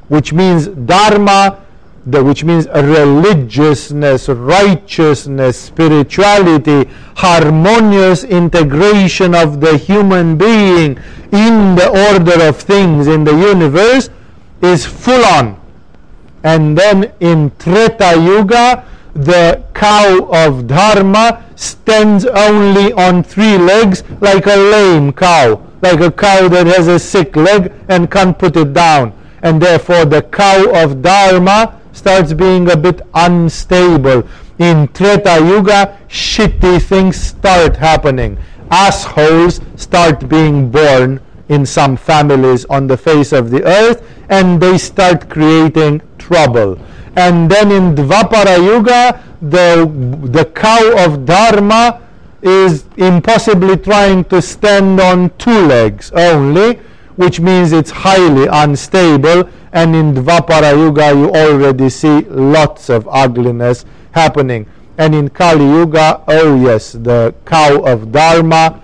which 0.07 0.33
means 0.33 0.67
Dharma 0.67 1.63
the, 2.05 2.21
which 2.21 2.43
means 2.43 2.67
religiousness, 2.67 4.27
righteousness, 4.27 5.57
spirituality, 5.57 6.89
harmonious 7.15 8.23
integration 8.25 9.33
of 9.33 9.61
the 9.61 9.77
human 9.77 10.37
being 10.37 10.97
in 11.31 11.75
the 11.75 12.11
order 12.11 12.47
of 12.47 12.57
things 12.57 13.07
in 13.07 13.23
the 13.23 13.31
universe 13.31 14.09
is 14.61 14.85
full 14.85 15.23
on. 15.23 15.59
And 16.43 16.77
then 16.77 17.13
in 17.21 17.51
Treta 17.57 18.19
Yuga, 18.19 18.85
the 19.13 19.63
cow 19.73 20.27
of 20.31 20.67
Dharma 20.67 21.43
stands 21.55 22.25
only 22.25 22.93
on 22.93 23.23
three 23.23 23.57
legs 23.57 24.03
like 24.21 24.47
a 24.47 24.55
lame 24.55 25.13
cow, 25.13 25.61
like 25.81 25.99
a 25.99 26.11
cow 26.11 26.47
that 26.47 26.65
has 26.67 26.87
a 26.87 26.97
sick 26.97 27.35
leg 27.35 27.71
and 27.89 28.09
can't 28.09 28.37
put 28.37 28.57
it 28.57 28.73
down. 28.73 29.13
And 29.43 29.61
therefore, 29.61 30.05
the 30.05 30.23
cow 30.23 30.71
of 30.83 31.01
Dharma 31.01 31.79
starts 31.91 32.33
being 32.33 32.71
a 32.71 32.77
bit 32.77 33.01
unstable. 33.13 34.27
In 34.57 34.87
Treta 34.89 35.39
Yuga, 35.45 35.99
shitty 36.07 36.81
things 36.81 37.17
start 37.17 37.75
happening. 37.75 38.37
Assholes 38.71 39.61
start 39.75 40.27
being 40.27 40.71
born 40.71 41.19
in 41.49 41.65
some 41.65 41.97
families 41.97 42.65
on 42.65 42.87
the 42.87 42.97
face 42.97 43.31
of 43.31 43.51
the 43.51 43.63
earth 43.63 44.01
and 44.29 44.61
they 44.61 44.77
start 44.77 45.29
creating 45.29 46.01
trouble. 46.17 46.79
And 47.15 47.49
then 47.49 47.71
in 47.71 47.95
Dvapara 47.95 48.57
Yuga, 48.57 49.23
the, 49.41 49.89
the 50.27 50.45
cow 50.45 51.05
of 51.05 51.25
Dharma 51.25 52.01
is 52.41 52.85
impossibly 52.97 53.77
trying 53.77 54.23
to 54.25 54.41
stand 54.41 54.99
on 54.99 55.29
two 55.37 55.65
legs 55.65 56.11
only, 56.11 56.75
which 57.15 57.39
means 57.39 57.71
it's 57.71 57.91
highly 57.91 58.47
unstable 58.47 59.49
and 59.73 59.95
in 59.95 60.13
Dvapara 60.13 60.77
Yuga 60.77 61.13
you 61.13 61.31
already 61.31 61.89
see 61.89 62.21
lots 62.29 62.89
of 62.89 63.07
ugliness 63.11 63.85
happening. 64.11 64.67
And 64.97 65.15
in 65.15 65.29
Kali 65.29 65.65
Yuga, 65.65 66.23
oh 66.27 66.55
yes, 66.63 66.91
the 66.93 67.33
cow 67.45 67.83
of 67.83 68.11
Dharma 68.11 68.81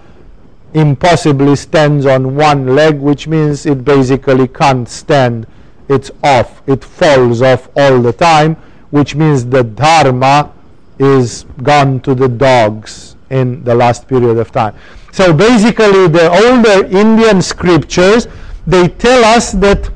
impossibly 0.73 1.55
stands 1.55 2.05
on 2.07 2.35
one 2.35 2.75
leg, 2.75 2.99
which 2.99 3.27
means 3.27 3.67
it 3.67 3.85
basically 3.85 4.47
can't 4.47 4.89
stand. 4.89 5.45
It's 5.89 6.11
off. 6.23 6.61
It 6.67 6.83
falls 6.83 7.41
off 7.41 7.69
all 7.75 8.01
the 8.01 8.13
time, 8.13 8.55
which 8.91 9.15
means 9.15 9.45
the 9.45 9.63
Dharma 9.63 10.53
is 10.99 11.45
gone 11.63 11.99
to 12.01 12.15
the 12.15 12.29
dogs 12.29 13.15
in 13.29 13.63
the 13.63 13.75
last 13.75 14.07
period 14.07 14.37
of 14.37 14.51
time. 14.51 14.75
So 15.11 15.33
basically, 15.33 16.07
the 16.07 16.29
older 16.29 16.85
Indian 16.85 17.41
scriptures 17.41 18.27
they 18.69 18.87
tell 18.87 19.23
us 19.25 19.51
that 19.53 19.89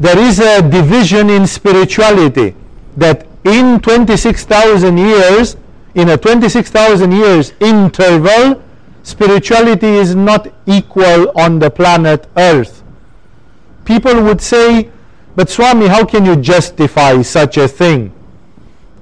there 0.00 0.18
is 0.18 0.40
a 0.40 0.60
division 0.60 1.30
in 1.30 1.46
spirituality 1.46 2.56
that 2.96 3.26
in 3.44 3.78
26,000 3.80 4.98
years, 4.98 5.56
in 5.94 6.08
a 6.08 6.16
26,000 6.16 7.12
years 7.12 7.52
interval, 7.60 8.60
spirituality 9.04 9.86
is 9.86 10.14
not 10.16 10.48
equal 10.66 11.30
on 11.38 11.58
the 11.60 11.70
planet 11.70 12.26
Earth. 12.36 12.82
People 13.84 14.22
would 14.22 14.40
say, 14.40 14.90
but 15.36 15.50
Swami, 15.50 15.88
how 15.88 16.04
can 16.04 16.24
you 16.24 16.36
justify 16.36 17.20
such 17.22 17.56
a 17.56 17.68
thing? 17.68 18.12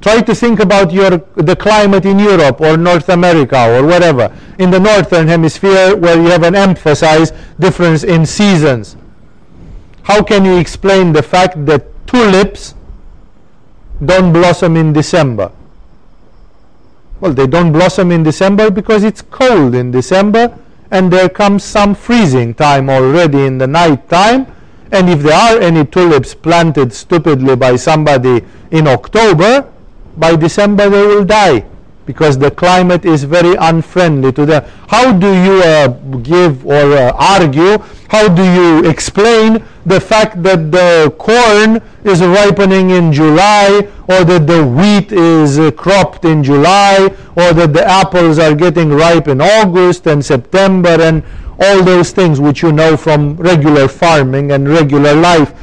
Try 0.00 0.20
to 0.22 0.34
think 0.34 0.58
about 0.58 0.92
your, 0.92 1.18
the 1.36 1.54
climate 1.54 2.04
in 2.04 2.18
Europe 2.18 2.60
or 2.60 2.76
North 2.76 3.08
America 3.08 3.78
or 3.78 3.86
whatever, 3.86 4.36
in 4.58 4.70
the 4.70 4.80
northern 4.80 5.28
hemisphere 5.28 5.94
where 5.94 6.16
you 6.16 6.28
have 6.28 6.42
an 6.42 6.56
emphasized 6.56 7.34
difference 7.60 8.02
in 8.02 8.26
seasons 8.26 8.96
how 10.02 10.22
can 10.22 10.44
you 10.44 10.58
explain 10.58 11.12
the 11.12 11.22
fact 11.22 11.64
that 11.66 11.86
tulips 12.06 12.74
don't 14.04 14.32
blossom 14.32 14.76
in 14.76 14.92
December? 14.92 15.52
Well, 17.20 17.32
they 17.32 17.46
don't 17.46 17.72
blossom 17.72 18.10
in 18.10 18.24
December 18.24 18.70
because 18.70 19.04
it's 19.04 19.22
cold 19.22 19.74
in 19.76 19.92
December 19.92 20.58
and 20.90 21.12
there 21.12 21.28
comes 21.28 21.62
some 21.62 21.94
freezing 21.94 22.52
time 22.54 22.90
already 22.90 23.46
in 23.46 23.58
the 23.58 23.66
night 23.66 24.08
time. 24.08 24.51
And 24.92 25.08
if 25.08 25.20
there 25.20 25.34
are 25.34 25.58
any 25.58 25.84
tulips 25.84 26.34
planted 26.34 26.92
stupidly 26.92 27.56
by 27.56 27.76
somebody 27.76 28.44
in 28.70 28.86
October, 28.86 29.68
by 30.16 30.36
December 30.36 30.90
they 30.90 31.06
will 31.06 31.24
die 31.24 31.64
because 32.04 32.36
the 32.36 32.50
climate 32.50 33.04
is 33.04 33.24
very 33.24 33.54
unfriendly 33.54 34.32
to 34.32 34.44
them. 34.44 34.64
How 34.88 35.12
do 35.12 35.28
you 35.28 35.62
uh, 35.62 35.88
give 36.22 36.66
or 36.66 36.92
uh, 36.92 37.12
argue? 37.14 37.78
How 38.08 38.28
do 38.28 38.42
you 38.42 38.88
explain 38.90 39.64
the 39.86 40.00
fact 40.00 40.42
that 40.42 40.70
the 40.70 41.14
corn 41.18 41.80
is 42.04 42.20
ripening 42.20 42.90
in 42.90 43.12
July, 43.12 43.88
or 44.08 44.24
that 44.24 44.46
the 44.46 44.66
wheat 44.66 45.12
is 45.12 45.58
uh, 45.58 45.70
cropped 45.70 46.24
in 46.24 46.42
July, 46.44 47.08
or 47.36 47.52
that 47.52 47.72
the 47.72 47.84
apples 47.86 48.38
are 48.38 48.54
getting 48.54 48.90
ripe 48.90 49.28
in 49.28 49.40
August 49.40 50.06
and 50.06 50.24
September, 50.24 51.00
and 51.00 51.22
all 51.62 51.82
those 51.82 52.10
things 52.10 52.40
which 52.40 52.62
you 52.62 52.72
know 52.72 52.96
from 52.96 53.36
regular 53.36 53.88
farming 53.88 54.52
and 54.52 54.68
regular 54.68 55.14
life? 55.14 55.54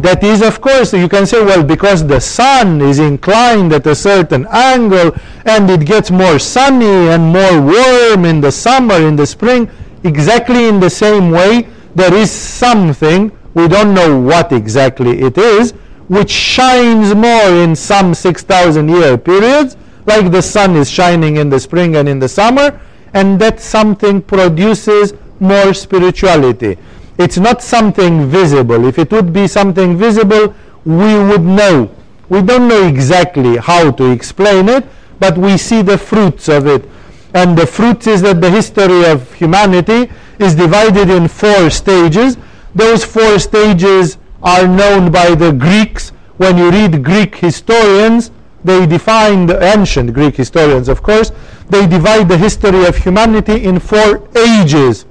that 0.00 0.24
is 0.24 0.40
of 0.40 0.60
course 0.60 0.94
you 0.94 1.06
can 1.08 1.26
say 1.26 1.44
well 1.44 1.62
because 1.62 2.06
the 2.06 2.18
sun 2.18 2.80
is 2.80 2.98
inclined 2.98 3.72
at 3.74 3.86
a 3.86 3.94
certain 3.94 4.46
angle 4.50 5.14
and 5.44 5.68
it 5.68 5.84
gets 5.84 6.10
more 6.10 6.38
sunny 6.38 7.08
and 7.10 7.22
more 7.22 7.60
warm 7.60 8.24
in 8.24 8.40
the 8.40 8.50
summer 8.50 8.94
in 8.94 9.16
the 9.16 9.26
spring 9.26 9.70
exactly 10.04 10.66
in 10.66 10.80
the 10.80 10.88
same 10.88 11.30
way 11.30 11.68
there 11.94 12.14
is 12.14 12.30
something 12.30 13.30
we 13.52 13.68
don't 13.68 13.92
know 13.92 14.18
what 14.18 14.50
exactly 14.52 15.20
it 15.20 15.36
is 15.36 15.72
which 16.08 16.30
shines 16.30 17.14
more 17.14 17.50
in 17.62 17.76
some 17.76 18.14
6000 18.14 18.88
year 18.88 19.18
periods 19.18 19.76
like 20.06 20.30
the 20.30 20.40
sun 20.40 20.74
is 20.74 20.90
shining 20.90 21.36
in 21.36 21.50
the 21.50 21.60
spring 21.60 21.96
and 21.96 22.08
in 22.08 22.18
the 22.18 22.28
summer 22.28 22.80
and 23.12 23.38
that 23.38 23.60
something 23.60 24.22
produces 24.22 25.12
more 25.42 25.74
spirituality 25.74 26.78
it's 27.18 27.38
not 27.38 27.62
something 27.62 28.26
visible. 28.28 28.86
If 28.86 28.98
it 28.98 29.12
would 29.12 29.32
be 29.32 29.46
something 29.46 29.96
visible, 29.96 30.54
we 30.84 31.14
would 31.28 31.42
know. 31.42 31.90
We 32.28 32.42
don't 32.42 32.68
know 32.68 32.86
exactly 32.86 33.58
how 33.58 33.90
to 33.92 34.10
explain 34.10 34.68
it, 34.68 34.84
but 35.20 35.36
we 35.36 35.56
see 35.58 35.82
the 35.82 35.98
fruits 35.98 36.48
of 36.48 36.66
it. 36.66 36.88
And 37.34 37.56
the 37.56 37.66
fruits 37.66 38.06
is 38.06 38.22
that 38.22 38.40
the 38.40 38.50
history 38.50 39.04
of 39.04 39.32
humanity 39.34 40.10
is 40.38 40.54
divided 40.54 41.10
in 41.10 41.28
four 41.28 41.70
stages. 41.70 42.36
Those 42.74 43.04
four 43.04 43.38
stages 43.38 44.18
are 44.42 44.66
known 44.66 45.12
by 45.12 45.34
the 45.34 45.52
Greeks. 45.52 46.10
When 46.38 46.56
you 46.58 46.70
read 46.70 47.04
Greek 47.04 47.36
historians, 47.36 48.30
they 48.64 48.86
define 48.86 49.46
the 49.46 49.62
ancient 49.62 50.12
Greek 50.12 50.36
historians, 50.36 50.88
of 50.88 51.02
course, 51.02 51.32
they 51.68 51.86
divide 51.86 52.28
the 52.28 52.38
history 52.38 52.84
of 52.84 52.96
humanity 52.96 53.64
in 53.64 53.80
four 53.80 54.28
ages, 54.36 55.04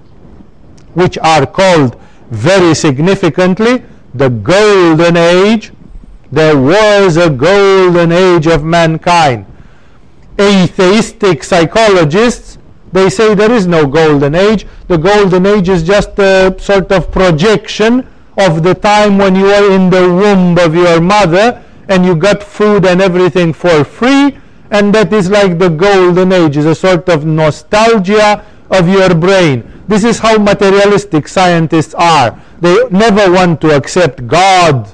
which 0.93 1.17
are 1.19 1.45
called 1.45 1.99
very 2.29 2.73
significantly 2.73 3.83
the 4.13 4.29
golden 4.29 5.17
age. 5.17 5.71
There 6.31 6.57
was 6.57 7.17
a 7.17 7.29
golden 7.29 8.11
age 8.11 8.47
of 8.47 8.63
mankind. 8.63 9.45
Atheistic 10.39 11.43
psychologists 11.43 12.57
they 12.91 13.09
say 13.09 13.33
there 13.35 13.51
is 13.51 13.67
no 13.67 13.87
golden 13.87 14.35
age. 14.35 14.67
The 14.87 14.97
golden 14.97 15.45
age 15.45 15.69
is 15.69 15.83
just 15.83 16.19
a 16.19 16.55
sort 16.59 16.91
of 16.91 17.11
projection 17.11 18.07
of 18.37 18.63
the 18.63 18.73
time 18.73 19.17
when 19.17 19.35
you 19.35 19.45
were 19.45 19.71
in 19.73 19.89
the 19.89 20.01
womb 20.01 20.57
of 20.57 20.75
your 20.75 20.99
mother 20.99 21.63
and 21.87 22.05
you 22.05 22.15
got 22.15 22.43
food 22.43 22.85
and 22.85 23.01
everything 23.01 23.53
for 23.53 23.83
free 23.83 24.37
and 24.71 24.93
that 24.95 25.11
is 25.11 25.29
like 25.29 25.59
the 25.59 25.69
golden 25.69 26.31
age 26.31 26.55
is 26.57 26.65
a 26.65 26.75
sort 26.75 27.09
of 27.09 27.25
nostalgia 27.25 28.43
of 28.69 28.87
your 28.87 29.13
brain 29.13 29.63
this 29.91 30.03
is 30.03 30.19
how 30.19 30.37
materialistic 30.37 31.27
scientists 31.27 31.93
are. 31.93 32.39
They 32.61 32.87
never 32.89 33.31
want 33.31 33.59
to 33.61 33.75
accept 33.75 34.25
God 34.25 34.89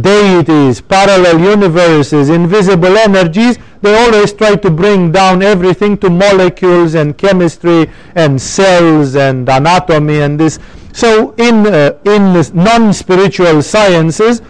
deities, 0.00 0.80
parallel 0.80 1.40
universes, 1.40 2.28
invisible 2.28 2.96
energies, 2.96 3.58
they 3.80 3.94
always 3.94 4.32
try 4.32 4.56
to 4.56 4.70
bring 4.70 5.12
down 5.12 5.42
everything 5.42 5.96
to 5.98 6.10
molecules 6.10 6.94
and 6.94 7.16
chemistry 7.16 7.90
and 8.14 8.40
cells 8.40 9.14
and 9.14 9.48
anatomy 9.48 10.20
and 10.20 10.40
this. 10.40 10.58
So 10.92 11.34
in 11.36 11.66
uh, 11.66 11.98
in 12.04 12.32
non-spiritual 12.54 13.62
sciences, 13.62 14.42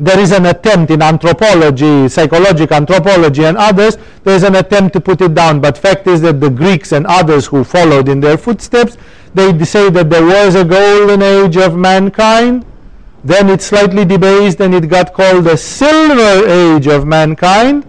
there 0.00 0.18
is 0.18 0.32
an 0.32 0.46
attempt 0.46 0.90
in 0.90 1.02
anthropology, 1.02 2.08
psychological 2.08 2.76
anthropology 2.76 3.44
and 3.44 3.56
others, 3.56 3.98
there 4.24 4.34
is 4.34 4.42
an 4.42 4.54
attempt 4.54 4.94
to 4.94 5.00
put 5.00 5.20
it 5.20 5.34
down. 5.34 5.60
But 5.60 5.76
fact 5.76 6.06
is 6.06 6.20
that 6.22 6.40
the 6.40 6.50
Greeks 6.50 6.92
and 6.92 7.06
others 7.06 7.46
who 7.46 7.64
followed 7.64 8.08
in 8.08 8.20
their 8.20 8.38
footsteps, 8.38 8.96
they 9.34 9.64
say 9.64 9.90
that 9.90 10.10
there 10.10 10.24
was 10.24 10.54
a 10.54 10.64
golden 10.64 11.22
age 11.22 11.56
of 11.56 11.76
mankind, 11.76 12.64
then 13.22 13.50
it 13.50 13.60
slightly 13.60 14.04
debased 14.04 14.60
and 14.60 14.74
it 14.74 14.88
got 14.88 15.12
called 15.12 15.44
the 15.44 15.56
silver 15.56 16.48
age 16.48 16.86
of 16.86 17.06
mankind. 17.06 17.86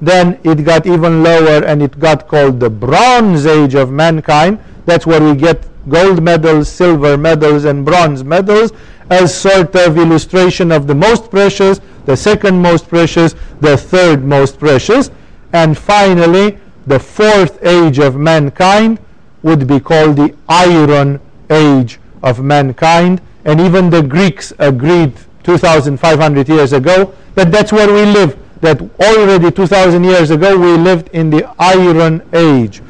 Then 0.00 0.38
it 0.44 0.64
got 0.64 0.86
even 0.86 1.22
lower 1.22 1.64
and 1.64 1.82
it 1.82 1.98
got 1.98 2.28
called 2.28 2.60
the 2.60 2.70
bronze 2.70 3.46
age 3.46 3.74
of 3.74 3.90
mankind. 3.90 4.58
That's 4.86 5.06
where 5.06 5.22
we 5.22 5.38
get 5.38 5.67
gold 5.88 6.22
medals, 6.22 6.68
silver 6.68 7.16
medals, 7.16 7.64
and 7.64 7.84
bronze 7.84 8.24
medals 8.24 8.72
as 9.10 9.34
sort 9.34 9.74
of 9.74 9.96
illustration 9.96 10.70
of 10.70 10.86
the 10.86 10.94
most 10.94 11.30
precious, 11.30 11.80
the 12.04 12.16
second 12.16 12.60
most 12.60 12.88
precious, 12.88 13.34
the 13.60 13.76
third 13.76 14.24
most 14.24 14.58
precious. 14.58 15.10
And 15.52 15.76
finally, 15.76 16.58
the 16.86 16.98
fourth 16.98 17.62
age 17.64 17.98
of 17.98 18.16
mankind 18.16 18.98
would 19.42 19.66
be 19.66 19.80
called 19.80 20.16
the 20.16 20.34
Iron 20.48 21.20
Age 21.50 21.98
of 22.22 22.42
mankind 22.42 23.20
and 23.44 23.60
even 23.60 23.88
the 23.88 24.02
Greeks 24.02 24.52
agreed 24.58 25.12
2,500 25.44 26.48
years 26.48 26.72
ago 26.72 27.14
that 27.34 27.50
that's 27.50 27.72
where 27.72 27.92
we 27.92 28.04
live. 28.04 28.36
That 28.60 28.80
already 29.00 29.50
2,000 29.50 30.02
years 30.04 30.30
ago 30.30 30.58
we 30.58 30.76
lived 30.76 31.08
in 31.14 31.30
the 31.30 31.48
Iron 31.58 32.22
Age. 32.32 32.82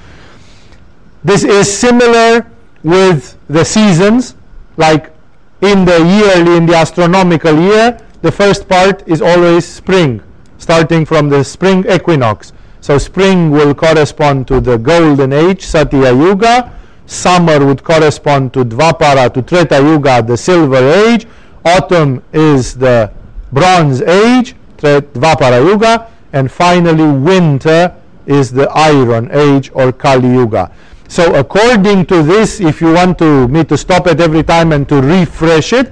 This 1.23 1.45
is 1.45 1.71
similar 1.77 2.47
with 2.83 3.37
the 3.49 3.64
seasons, 3.64 4.35
like 4.76 5.12
in 5.61 5.85
the 5.85 5.99
yearly, 5.99 6.57
in 6.57 6.66
the 6.66 6.76
astronomical 6.76 7.59
year, 7.59 7.99
the 8.22 8.33
first 8.33 8.68
part 8.68 9.07
is 9.07 9.22
always 9.22 9.66
spring, 9.66 10.22
starting 10.59 11.05
from 11.05 11.29
the 11.29 11.43
spring 11.45 11.85
equinox. 11.91 12.53
So 12.81 12.99
spring 12.99 13.51
will 13.51 13.74
correspond 13.74 14.47
to 14.49 14.61
the 14.61 14.76
golden 14.76 15.33
age, 15.33 15.62
Satya 15.62 16.12
Yuga, 16.12 16.79
Summer 17.09 17.64
would 17.64 17.83
correspond 17.83 18.53
to 18.53 18.66
Dvapara, 18.66 19.33
to 19.33 19.41
Treta 19.41 19.81
Yuga, 19.81 20.22
the 20.22 20.37
Silver 20.37 21.09
Age. 21.09 21.26
Autumn 21.64 22.22
is 22.35 22.74
the 22.74 23.11
Bronze 23.51 24.03
Age, 24.03 24.55
Dvapara 24.76 25.66
Yuga. 25.66 26.07
And 26.35 26.53
finally, 26.53 27.11
winter 27.11 27.95
is 28.26 28.53
the 28.53 28.68
Iron 28.72 29.31
Age 29.33 29.70
or 29.72 29.91
Kali 29.91 30.29
Yuga. 30.29 30.70
So 31.09 31.35
according 31.35 32.05
to 32.07 32.23
this, 32.23 32.61
if 32.61 32.83
you 32.83 32.93
want 32.93 33.19
to, 33.19 33.49
me 33.49 33.65
to 33.65 33.77
stop 33.79 34.07
it 34.07 34.21
every 34.21 34.43
time 34.43 34.73
and 34.73 34.87
to 34.91 35.01
refresh 35.01 35.73
it, 35.73 35.91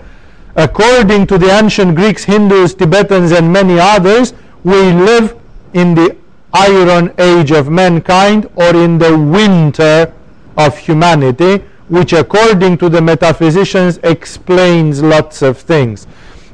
according 0.55 1.27
to 1.29 1.39
the 1.39 1.51
ancient 1.51 1.97
Greeks, 1.97 2.25
Hindus, 2.25 2.75
Tibetans, 2.75 3.33
and 3.33 3.51
many 3.51 3.79
others, 3.81 4.35
we 4.63 4.77
live 4.93 5.35
in 5.73 5.95
the 5.95 6.17
Iron 6.53 7.13
Age 7.19 7.51
of 7.51 7.71
mankind 7.71 8.49
or 8.57 8.77
in 8.77 8.99
the 8.99 9.17
winter 9.17 10.13
of 10.57 10.77
humanity, 10.77 11.65
which 11.89 12.13
according 12.13 12.77
to 12.79 12.89
the 12.89 13.01
metaphysicians 13.01 13.99
explains 14.03 15.03
lots 15.03 15.41
of 15.41 15.59
things. 15.59 16.07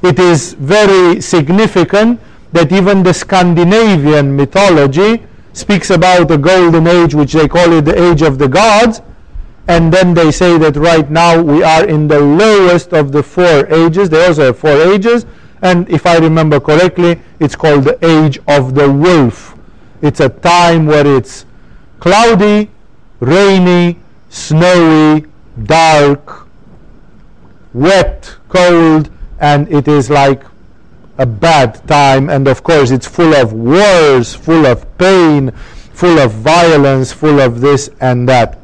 It 0.03 0.19
is 0.19 0.55
very 0.55 1.21
significant 1.21 2.21
that 2.53 2.71
even 2.71 3.03
the 3.03 3.15
Scandinavian 3.15 4.37
mythology 4.37 5.23
speaks 5.53 5.91
about 5.91 6.31
a 6.31 6.39
golden 6.39 6.87
age, 6.87 7.15
which 7.15 7.33
they 7.33 7.49
call 7.49 7.73
it 7.73 7.85
the 7.85 8.11
age 8.11 8.23
of 8.23 8.39
the 8.39 8.49
gods, 8.49 9.03
and 9.69 9.93
then 9.93 10.15
they 10.15 10.31
say 10.31 10.59
that 10.59 10.77
right 10.77 11.11
now 11.11 11.41
we 11.41 11.63
are 11.63 11.87
in 11.87 12.09
the 12.09 12.19
lowest 12.19 12.93
of 12.93 13.13
the 13.13 13.23
four 13.23 13.67
ages. 13.73 14.11
They 14.11 14.25
also 14.27 14.47
have 14.47 14.59
four 14.59 14.77
ages, 14.93 15.27
and 15.63 15.89
if 15.89 16.07
I 16.07 16.19
remember 16.19 16.59
correctly, 16.59 17.21
it's 17.39 17.55
called 17.55 17.85
the 17.85 17.99
age 18.05 18.39
of 18.49 18.75
the 18.75 18.91
wolf. 18.91 19.57
It's 20.01 20.21
a 20.21 20.29
time 20.29 20.87
where 20.87 21.07
it's 21.07 21.47
cloudy, 22.01 22.71
rainy, 23.21 23.99
snowy, 24.29 25.27
dark, 25.65 26.49
wet, 27.73 28.37
cold, 28.49 29.11
and 29.39 29.73
it 29.73 29.87
is 29.87 30.11
like 30.11 30.43
a 31.19 31.27
bad 31.27 31.87
time. 31.87 32.31
And 32.31 32.49
of 32.49 32.63
course, 32.63 32.91
it's 32.91 33.07
full 33.07 33.35
of 33.35 33.53
wars, 33.53 34.35
full 34.35 34.67
of 34.67 34.87
pain, 34.99 35.51
full 35.93 36.19
of 36.19 36.33
violence, 36.33 37.13
full 37.13 37.41
of 37.41 37.61
this 37.61 37.91
and 38.01 38.29
that. 38.29 38.59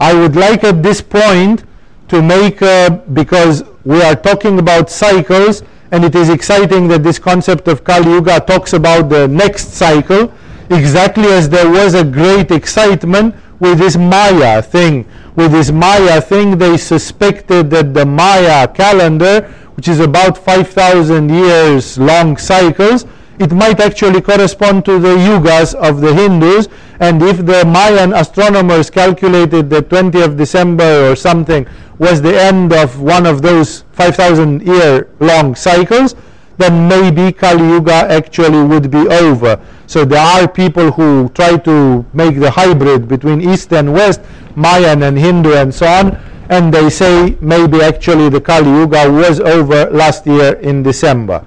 I 0.00 0.14
would 0.14 0.36
like 0.36 0.64
at 0.64 0.82
this 0.82 1.00
point 1.00 1.64
to 2.08 2.22
make, 2.22 2.62
uh, 2.62 2.90
because 3.12 3.64
we 3.84 4.02
are 4.02 4.14
talking 4.14 4.58
about 4.58 4.90
cycles, 4.90 5.62
and 5.90 6.04
it 6.04 6.14
is 6.14 6.28
exciting 6.28 6.88
that 6.88 7.02
this 7.02 7.18
concept 7.18 7.68
of 7.68 7.84
Kali 7.84 8.10
Yuga 8.10 8.40
talks 8.40 8.72
about 8.74 9.08
the 9.08 9.26
next 9.28 9.72
cycle 9.72 10.32
exactly 10.70 11.28
as 11.28 11.48
there 11.48 11.70
was 11.70 11.94
a 11.94 12.04
great 12.04 12.50
excitement 12.50 13.34
with 13.60 13.78
this 13.78 13.96
Maya 13.96 14.62
thing. 14.62 15.06
With 15.34 15.52
this 15.52 15.70
Maya 15.70 16.20
thing, 16.20 16.58
they 16.58 16.76
suspected 16.76 17.70
that 17.70 17.94
the 17.94 18.04
Maya 18.04 18.68
calendar, 18.68 19.52
which 19.78 19.86
is 19.86 20.00
about 20.00 20.36
5,000 20.36 21.30
years 21.30 21.98
long 21.98 22.36
cycles, 22.36 23.06
it 23.38 23.52
might 23.52 23.78
actually 23.78 24.20
correspond 24.20 24.84
to 24.84 24.98
the 24.98 25.14
yugas 25.14 25.72
of 25.76 26.00
the 26.00 26.12
Hindus. 26.12 26.66
And 26.98 27.22
if 27.22 27.46
the 27.46 27.64
Mayan 27.64 28.12
astronomers 28.12 28.90
calculated 28.90 29.70
that 29.70 29.88
20th 29.88 30.36
December 30.36 31.12
or 31.12 31.14
something 31.14 31.64
was 32.00 32.20
the 32.20 32.36
end 32.36 32.72
of 32.72 33.00
one 33.00 33.24
of 33.24 33.40
those 33.40 33.84
5,000 33.92 34.66
year 34.66 35.10
long 35.20 35.54
cycles, 35.54 36.16
then 36.56 36.88
maybe 36.88 37.32
Kali 37.32 37.62
Yuga 37.62 38.10
actually 38.10 38.64
would 38.64 38.90
be 38.90 39.06
over. 39.06 39.60
So 39.86 40.04
there 40.04 40.18
are 40.18 40.48
people 40.48 40.90
who 40.90 41.28
try 41.36 41.56
to 41.56 42.04
make 42.12 42.40
the 42.40 42.50
hybrid 42.50 43.06
between 43.06 43.40
East 43.40 43.72
and 43.72 43.92
West, 43.92 44.22
Mayan 44.56 45.04
and 45.04 45.16
Hindu 45.16 45.52
and 45.52 45.72
so 45.72 45.86
on, 45.86 46.18
and 46.48 46.72
they 46.72 46.88
say 46.90 47.36
maybe 47.40 47.82
actually 47.82 48.28
the 48.28 48.40
Kali 48.40 48.70
Yuga 48.70 49.10
was 49.10 49.40
over 49.40 49.90
last 49.90 50.26
year 50.26 50.54
in 50.54 50.82
December. 50.82 51.44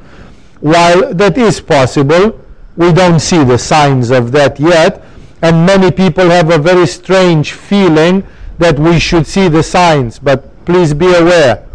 While 0.59 1.13
that 1.13 1.37
is 1.37 1.59
possible, 1.59 2.39
we 2.75 2.93
don't 2.93 3.19
see 3.19 3.43
the 3.43 3.57
signs 3.57 4.11
of 4.11 4.31
that 4.33 4.59
yet, 4.59 5.03
and 5.41 5.65
many 5.65 5.91
people 5.91 6.29
have 6.29 6.51
a 6.51 6.57
very 6.57 6.85
strange 6.85 7.53
feeling 7.53 8.23
that 8.59 8.77
we 8.77 8.99
should 8.99 9.25
see 9.25 9.47
the 9.47 9.63
signs, 9.63 10.19
but 10.19 10.47
please 10.65 10.93
be 10.93 11.13
aware 11.13 11.67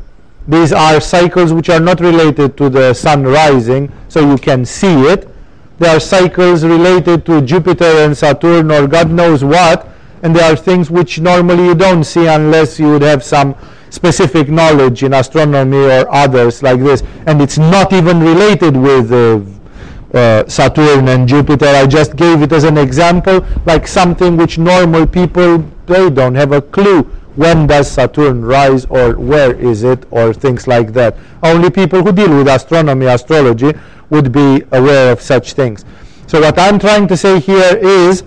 these 0.48 0.72
are 0.72 1.00
cycles 1.00 1.52
which 1.52 1.68
are 1.68 1.80
not 1.80 2.00
related 2.00 2.56
to 2.58 2.68
the 2.68 2.94
sun 2.94 3.24
rising, 3.24 3.90
so 4.08 4.20
you 4.20 4.38
can 4.38 4.64
see 4.64 5.02
it. 5.02 5.28
There 5.78 5.94
are 5.94 6.00
cycles 6.00 6.64
related 6.64 7.26
to 7.26 7.42
Jupiter 7.42 7.84
and 7.84 8.16
Saturn 8.16 8.70
or 8.70 8.86
God 8.86 9.10
knows 9.10 9.42
what, 9.42 9.88
and 10.26 10.34
there 10.34 10.52
are 10.52 10.56
things 10.56 10.90
which 10.90 11.20
normally 11.20 11.66
you 11.66 11.74
don't 11.76 12.02
see 12.02 12.26
unless 12.26 12.80
you 12.80 12.90
would 12.90 13.02
have 13.02 13.22
some 13.22 13.54
specific 13.90 14.48
knowledge 14.48 15.04
in 15.04 15.14
astronomy 15.14 15.76
or 15.76 16.12
others 16.12 16.64
like 16.64 16.80
this. 16.80 17.04
And 17.28 17.40
it's 17.40 17.58
not 17.58 17.92
even 17.92 18.18
related 18.18 18.76
with 18.76 19.12
uh, 19.12 19.40
uh, 20.18 20.48
Saturn 20.48 21.06
and 21.06 21.28
Jupiter. 21.28 21.66
I 21.66 21.86
just 21.86 22.16
gave 22.16 22.42
it 22.42 22.50
as 22.50 22.64
an 22.64 22.76
example, 22.76 23.46
like 23.66 23.86
something 23.86 24.36
which 24.36 24.58
normal 24.58 25.06
people 25.06 25.58
they 25.86 26.10
don't 26.10 26.34
have 26.34 26.50
a 26.50 26.60
clue 26.60 27.02
when 27.36 27.68
does 27.68 27.88
Saturn 27.88 28.44
rise 28.44 28.84
or 28.86 29.12
where 29.16 29.54
is 29.54 29.84
it 29.84 30.06
or 30.10 30.34
things 30.34 30.66
like 30.66 30.92
that. 30.94 31.16
Only 31.44 31.70
people 31.70 32.02
who 32.02 32.10
deal 32.10 32.36
with 32.36 32.48
astronomy, 32.48 33.06
astrology 33.06 33.74
would 34.10 34.32
be 34.32 34.64
aware 34.72 35.12
of 35.12 35.20
such 35.20 35.52
things. 35.52 35.84
So 36.26 36.40
what 36.40 36.58
I'm 36.58 36.80
trying 36.80 37.06
to 37.06 37.16
say 37.16 37.38
here 37.38 37.76
is 37.76 38.24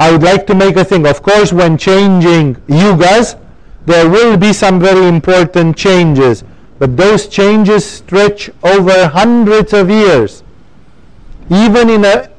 I 0.00 0.10
would 0.10 0.22
like 0.22 0.46
to 0.46 0.54
make 0.54 0.76
a 0.76 0.84
thing. 0.84 1.06
Of 1.06 1.22
course, 1.22 1.52
when 1.52 1.76
changing 1.76 2.54
yugas, 2.68 3.38
there 3.84 4.08
will 4.08 4.38
be 4.38 4.54
some 4.54 4.80
very 4.80 5.06
important 5.06 5.76
changes, 5.76 6.42
but 6.78 6.96
those 6.96 7.28
changes 7.28 7.84
stretch 7.84 8.48
over 8.62 9.06
hundreds 9.08 9.74
of 9.74 9.90
years. 9.90 10.42
Even 11.50 11.90
in 11.90 12.06
a 12.06 12.30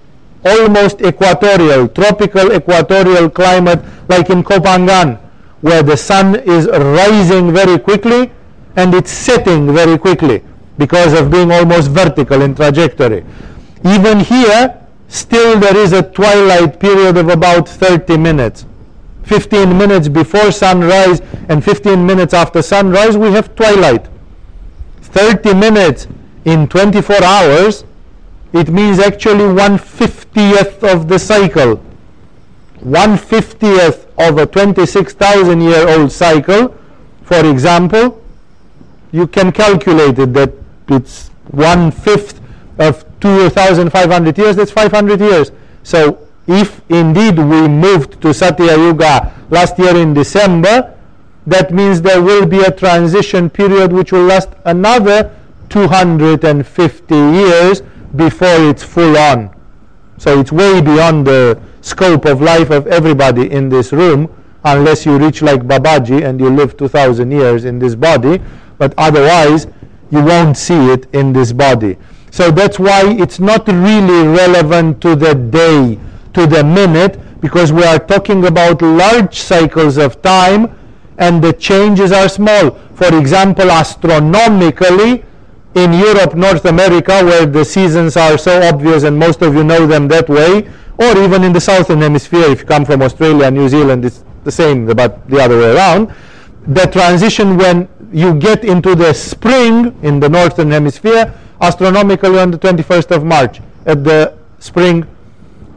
almost 0.43 1.01
equatorial, 1.01 1.87
tropical 1.89 2.51
equatorial 2.51 3.29
climate 3.29 3.79
like 4.07 4.31
in 4.31 4.43
Koh 4.43 4.57
Phangan, 4.57 5.19
where 5.61 5.83
the 5.83 5.95
sun 5.95 6.37
is 6.37 6.65
rising 6.65 7.53
very 7.53 7.77
quickly 7.77 8.31
and 8.75 8.95
it's 8.95 9.11
setting 9.11 9.71
very 9.71 9.99
quickly 9.99 10.41
because 10.79 11.13
of 11.13 11.29
being 11.29 11.51
almost 11.51 11.91
vertical 11.91 12.41
in 12.41 12.55
trajectory. 12.55 13.23
Even 13.85 14.19
here, 14.19 14.80
still 15.11 15.59
there 15.59 15.75
is 15.75 15.91
a 15.91 16.01
twilight 16.01 16.79
period 16.79 17.17
of 17.17 17.27
about 17.29 17.67
30 17.67 18.17
minutes. 18.17 18.65
15 19.23 19.77
minutes 19.77 20.07
before 20.07 20.51
sunrise 20.51 21.21
and 21.49 21.63
15 21.63 22.05
minutes 22.05 22.33
after 22.33 22.61
sunrise, 22.61 23.17
we 23.17 23.31
have 23.31 23.53
twilight. 23.55 24.07
30 25.01 25.53
minutes 25.53 26.07
in 26.45 26.67
24 26.67 27.23
hours, 27.23 27.83
it 28.53 28.69
means 28.69 28.99
actually 28.99 29.43
150th 29.43 30.83
of 30.91 31.07
the 31.07 31.19
cycle. 31.19 31.83
150th 32.79 34.07
of 34.17 34.37
a 34.37 34.45
26,000 34.45 35.61
year 35.61 35.87
old 35.89 36.11
cycle, 36.11 36.75
for 37.23 37.45
example, 37.45 38.23
you 39.11 39.27
can 39.27 39.51
calculate 39.51 40.17
it 40.17 40.33
that 40.33 40.53
it's 40.87 41.29
one 41.51 41.91
fifth 41.91 42.39
of 42.79 43.05
2,500 43.21 44.37
years, 44.37 44.55
that's 44.55 44.71
500 44.71 45.19
years. 45.19 45.51
So 45.83 46.27
if 46.47 46.81
indeed 46.89 47.37
we 47.37 47.67
moved 47.67 48.21
to 48.21 48.33
Satya 48.33 48.77
Yuga 48.77 49.31
last 49.49 49.77
year 49.79 49.95
in 49.95 50.13
December, 50.13 50.97
that 51.47 51.73
means 51.73 52.01
there 52.01 52.21
will 52.21 52.45
be 52.45 52.59
a 52.59 52.71
transition 52.71 53.49
period 53.49 53.91
which 53.91 54.11
will 54.11 54.25
last 54.25 54.49
another 54.65 55.35
250 55.69 57.15
years 57.15 57.81
before 58.15 58.69
it's 58.69 58.83
full 58.83 59.17
on. 59.17 59.55
So 60.17 60.39
it's 60.39 60.51
way 60.51 60.81
beyond 60.81 61.25
the 61.25 61.59
scope 61.81 62.25
of 62.25 62.41
life 62.41 62.69
of 62.69 62.85
everybody 62.87 63.49
in 63.51 63.69
this 63.69 63.91
room, 63.91 64.29
unless 64.63 65.05
you 65.05 65.17
reach 65.17 65.41
like 65.41 65.61
Babaji 65.61 66.23
and 66.23 66.39
you 66.39 66.49
live 66.49 66.77
2000 66.77 67.31
years 67.31 67.65
in 67.65 67.79
this 67.79 67.95
body, 67.95 68.39
but 68.77 68.93
otherwise 68.97 69.65
you 70.11 70.21
won't 70.23 70.57
see 70.57 70.91
it 70.91 71.07
in 71.13 71.33
this 71.33 71.51
body. 71.53 71.97
So 72.31 72.49
that's 72.49 72.79
why 72.79 73.03
it's 73.05 73.39
not 73.39 73.67
really 73.67 74.25
relevant 74.25 75.01
to 75.01 75.15
the 75.15 75.35
day, 75.35 75.99
to 76.33 76.47
the 76.47 76.63
minute, 76.63 77.19
because 77.41 77.73
we 77.73 77.83
are 77.83 77.99
talking 77.99 78.45
about 78.45 78.81
large 78.81 79.37
cycles 79.37 79.97
of 79.97 80.21
time 80.21 80.73
and 81.17 81.43
the 81.43 81.51
changes 81.53 82.11
are 82.11 82.29
small. 82.29 82.71
For 82.95 83.13
example, 83.17 83.69
astronomically, 83.69 85.25
in 85.75 85.93
Europe, 85.93 86.35
North 86.35 86.65
America, 86.65 87.23
where 87.23 87.45
the 87.45 87.63
seasons 87.63 88.17
are 88.17 88.37
so 88.37 88.61
obvious 88.61 89.03
and 89.03 89.17
most 89.17 89.41
of 89.41 89.53
you 89.55 89.63
know 89.63 89.85
them 89.87 90.07
that 90.09 90.27
way, 90.27 90.69
or 90.97 91.17
even 91.17 91.43
in 91.43 91.53
the 91.53 91.61
southern 91.61 92.01
hemisphere, 92.01 92.45
if 92.45 92.61
you 92.61 92.65
come 92.65 92.85
from 92.85 93.01
Australia, 93.01 93.49
New 93.49 93.69
Zealand, 93.69 94.03
it's 94.05 94.23
the 94.43 94.51
same, 94.51 94.85
but 94.85 95.27
the 95.29 95.39
other 95.39 95.57
way 95.57 95.75
around. 95.75 96.13
The 96.67 96.85
transition 96.87 97.57
when 97.57 97.87
you 98.11 98.33
get 98.35 98.65
into 98.65 98.95
the 98.95 99.13
spring 99.13 99.97
in 100.03 100.19
the 100.19 100.29
northern 100.29 100.71
hemisphere, 100.71 101.33
astronomically 101.61 102.39
on 102.39 102.51
the 102.51 102.57
21st 102.57 103.15
of 103.15 103.23
March, 103.23 103.61
at 103.85 104.03
the 104.03 104.37
spring 104.59 105.05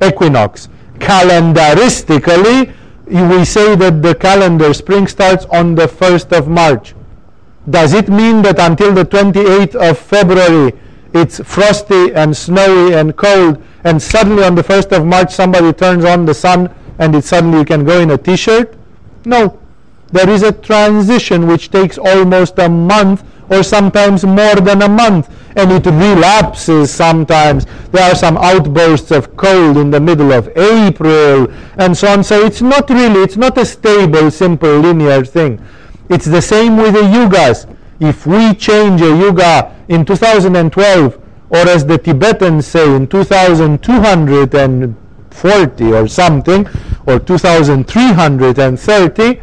equinox. 0.02 0.68
Calendaristically, 0.98 2.74
we 3.06 3.44
say 3.44 3.74
that 3.76 4.02
the 4.02 4.14
calendar 4.14 4.72
spring 4.72 5.06
starts 5.06 5.44
on 5.46 5.74
the 5.74 5.86
1st 5.86 6.36
of 6.36 6.48
March. 6.48 6.94
Does 7.68 7.92
it 7.92 8.08
mean 8.08 8.42
that 8.42 8.58
until 8.58 8.92
the 8.92 9.04
28th 9.04 9.74
of 9.74 9.98
February 9.98 10.78
it's 11.14 11.38
frosty 11.44 12.12
and 12.12 12.36
snowy 12.36 12.94
and 12.94 13.16
cold 13.16 13.62
and 13.84 14.02
suddenly 14.02 14.42
on 14.42 14.54
the 14.54 14.64
1st 14.64 14.96
of 14.96 15.06
March 15.06 15.32
somebody 15.32 15.72
turns 15.72 16.04
on 16.04 16.24
the 16.24 16.34
sun 16.34 16.74
and 16.98 17.14
it 17.14 17.24
suddenly 17.24 17.58
you 17.58 17.64
can 17.64 17.84
go 17.84 18.00
in 18.00 18.10
a 18.10 18.18
t-shirt? 18.18 18.76
No. 19.24 19.58
There 20.12 20.28
is 20.28 20.42
a 20.42 20.52
transition 20.52 21.46
which 21.46 21.70
takes 21.70 21.98
almost 21.98 22.58
a 22.58 22.68
month 22.68 23.24
or 23.50 23.62
sometimes 23.62 24.24
more 24.24 24.56
than 24.56 24.82
a 24.82 24.88
month 24.88 25.28
and 25.56 25.70
it 25.70 25.86
relapses 25.86 26.90
sometimes. 26.90 27.66
There 27.92 28.02
are 28.02 28.14
some 28.14 28.36
outbursts 28.36 29.10
of 29.10 29.36
cold 29.36 29.76
in 29.76 29.90
the 29.90 30.00
middle 30.00 30.32
of 30.32 30.48
April 30.56 31.52
and 31.78 31.96
so 31.96 32.08
on. 32.08 32.24
So 32.24 32.44
it's 32.44 32.60
not 32.60 32.90
really, 32.90 33.22
it's 33.22 33.36
not 33.36 33.56
a 33.58 33.64
stable, 33.64 34.30
simple, 34.30 34.80
linear 34.80 35.24
thing. 35.24 35.60
It's 36.08 36.26
the 36.26 36.42
same 36.42 36.76
with 36.76 36.94
the 36.94 37.02
yugas. 37.02 37.66
If 38.00 38.26
we 38.26 38.54
change 38.54 39.00
a 39.00 39.16
yuga 39.16 39.76
in 39.88 40.04
2012, 40.04 41.20
or 41.50 41.58
as 41.58 41.86
the 41.86 41.98
Tibetans 41.98 42.66
say 42.66 42.92
in 42.94 43.06
2240 43.06 45.92
or 45.92 46.08
something, 46.08 46.66
or 47.06 47.20
2330, 47.20 49.40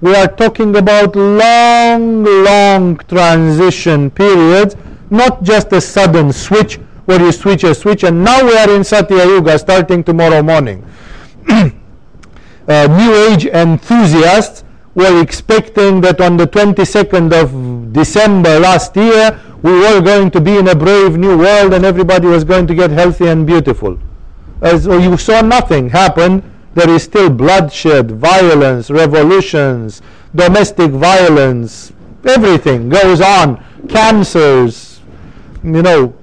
we 0.00 0.14
are 0.14 0.28
talking 0.28 0.76
about 0.76 1.14
long, 1.14 2.24
long 2.24 2.96
transition 3.08 4.10
periods, 4.10 4.76
not 5.10 5.42
just 5.42 5.72
a 5.72 5.80
sudden 5.80 6.32
switch 6.32 6.76
where 7.04 7.20
you 7.20 7.32
switch 7.32 7.64
a 7.64 7.74
switch, 7.74 8.04
and 8.04 8.22
now 8.24 8.44
we 8.44 8.56
are 8.56 8.70
in 8.70 8.84
Satya 8.84 9.24
Yuga 9.24 9.58
starting 9.58 10.04
tomorrow 10.04 10.42
morning. 10.42 10.84
uh, 11.48 11.70
New 12.68 13.14
Age 13.28 13.46
enthusiasts 13.46 14.64
were 14.94 15.20
expecting 15.20 16.00
that 16.00 16.20
on 16.20 16.36
the 16.36 16.46
22nd 16.46 17.32
of 17.32 17.92
December 17.92 18.58
last 18.60 18.96
year 18.96 19.40
we 19.62 19.72
were 19.72 20.00
going 20.00 20.30
to 20.30 20.40
be 20.40 20.56
in 20.56 20.68
a 20.68 20.74
brave 20.74 21.16
new 21.16 21.36
world 21.38 21.74
and 21.74 21.84
everybody 21.84 22.26
was 22.26 22.44
going 22.44 22.66
to 22.66 22.74
get 22.74 22.90
healthy 22.90 23.26
and 23.26 23.46
beautiful. 23.46 23.98
As 24.62 24.86
you 24.86 25.16
saw 25.16 25.40
nothing 25.42 25.88
happen, 25.90 26.42
there 26.74 26.88
is 26.90 27.02
still 27.02 27.30
bloodshed, 27.30 28.12
violence, 28.12 28.90
revolutions, 28.90 30.02
domestic 30.34 30.90
violence, 30.90 31.92
everything 32.24 32.88
goes 32.88 33.20
on, 33.20 33.64
cancers, 33.88 35.00
you 35.62 35.82
know, 35.82 36.14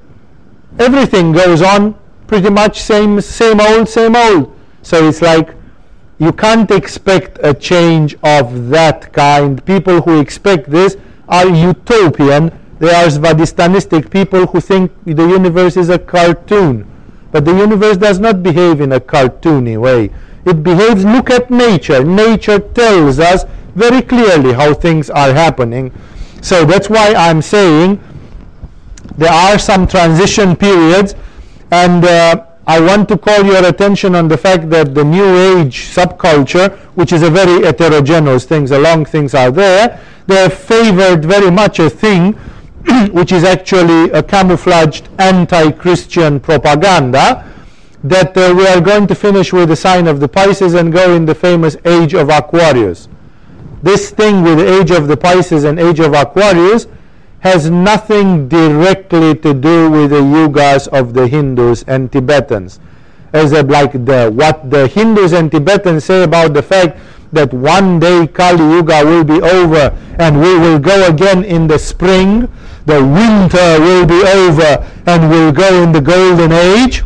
everything 0.80 1.32
goes 1.32 1.62
on 1.62 1.96
pretty 2.28 2.50
much 2.50 2.82
same 2.82 3.20
same 3.22 3.60
old, 3.60 3.90
same 3.90 4.16
old. 4.16 4.56
So 4.82 5.08
it's 5.08 5.22
like 5.22 5.56
you 6.20 6.32
can't 6.32 6.70
expect 6.72 7.40
a 7.42 7.54
change 7.54 8.16
of 8.24 8.70
that 8.70 9.14
kind. 9.14 9.64
People 9.66 10.02
who 10.02 10.20
expect 10.20 10.70
this 10.70 10.98
are 11.28 11.48
utopian. 11.48 12.52
They 12.80 12.94
are 12.94 13.08
Svadistanistic 13.08 14.12
people 14.12 14.46
who 14.48 14.60
think 14.60 14.92
the 15.04 15.28
universe 15.28 15.78
is 15.78 15.90
a 15.90 16.00
cartoon. 16.00 16.86
But 17.32 17.46
the 17.46 17.56
universe 17.56 17.98
does 17.98 18.20
not 18.20 18.44
behave 18.44 18.82
in 18.82 18.94
a 18.94 19.00
cartoony 19.00 19.80
way. 19.80 20.12
It 20.48 20.64
behaves, 20.64 21.04
look 21.04 21.30
at 21.30 21.52
nature. 21.52 22.04
Nature 22.04 22.60
tells 22.60 23.20
us 23.20 23.44
very 23.76 24.02
clearly 24.02 24.54
how 24.54 24.74
things 24.74 25.10
are 25.10 25.34
happening. 25.34 25.92
So 26.42 26.64
that's 26.64 26.90
why 26.90 27.14
I'm 27.14 27.42
saying 27.42 28.02
there 29.18 29.32
are 29.32 29.60
some 29.60 29.88
transition 29.88 30.56
periods 30.56 31.16
and 31.72 32.06
uh, 32.06 32.46
I 32.66 32.80
want 32.80 33.10
to 33.10 33.18
call 33.18 33.44
your 33.44 33.66
attention 33.66 34.16
on 34.16 34.30
the 34.30 34.38
fact 34.38 34.70
that 34.70 34.96
the 34.96 35.04
New 35.04 35.58
Age 35.60 35.88
subculture, 35.88 36.78
which 36.96 37.12
is 37.12 37.24
a 37.24 37.30
very 37.30 37.66
heterogeneous 37.66 38.46
thing, 38.46 38.66
the 38.66 38.80
long 38.80 39.04
things 39.04 39.34
are 39.34 39.52
there, 39.52 40.00
they 40.28 40.36
have 40.36 40.54
favored 40.54 41.26
very 41.26 41.52
much 41.52 41.80
a 41.80 41.90
thing 41.90 42.34
which 43.12 43.34
is 43.34 43.44
actually 43.44 44.12
a 44.12 44.24
camouflaged 44.24 45.10
anti-Christian 45.20 46.40
propaganda 46.40 47.54
that 48.04 48.38
uh, 48.38 48.54
we 48.56 48.68
are 48.68 48.80
going 48.82 49.08
to 49.08 49.16
finish 49.16 49.52
with 49.52 49.70
the 49.70 49.76
sign 49.76 50.08
of 50.08 50.20
the 50.20 50.28
Pisces 50.28 50.74
and 50.74 50.94
go 50.94 51.14
in 51.14 51.26
the 51.26 51.36
famous 51.36 51.76
age 51.86 52.14
of 52.14 52.30
Aquarius. 52.30 53.08
This 53.82 54.12
thing 54.12 54.44
with 54.44 54.60
the 54.60 54.80
age 54.80 54.92
of 54.92 55.08
the 55.08 55.18
Pisces 55.18 55.64
and 55.64 55.80
age 55.80 56.00
of 56.00 56.14
Aquarius 56.14 56.88
has 57.40 57.70
nothing 57.70 58.48
directly 58.48 59.36
to 59.36 59.54
do 59.54 59.90
with 59.90 60.10
the 60.12 60.22
yugas 60.22 60.88
of 60.90 61.14
the 61.14 61.28
Hindus 61.28 61.84
and 61.88 62.12
Tibetans. 62.12 62.80
As 63.34 63.52
a, 63.52 63.62
like 63.64 63.94
the 64.06 64.32
what 64.34 64.70
the 64.70 64.88
Hindus 64.88 65.34
and 65.34 65.52
Tibetans 65.52 66.06
say 66.06 66.24
about 66.24 66.54
the 66.54 66.64
fact 66.64 66.98
that 67.34 67.54
one 67.54 68.00
day 68.00 68.26
Kali 68.28 68.64
Yuga 68.76 69.06
will 69.06 69.24
be 69.24 69.42
over 69.42 69.96
and 70.18 70.40
we 70.40 70.58
will 70.58 70.80
go 70.80 71.08
again 71.08 71.44
in 71.44 71.68
the 71.68 71.78
spring, 71.78 72.48
the 72.86 73.04
winter 73.04 73.80
will 73.82 74.06
be 74.06 74.22
over 74.24 74.86
and 75.06 75.30
we'll 75.30 75.52
go 75.52 75.84
in 75.84 75.92
the 75.92 76.02
golden 76.02 76.52
age. 76.52 77.04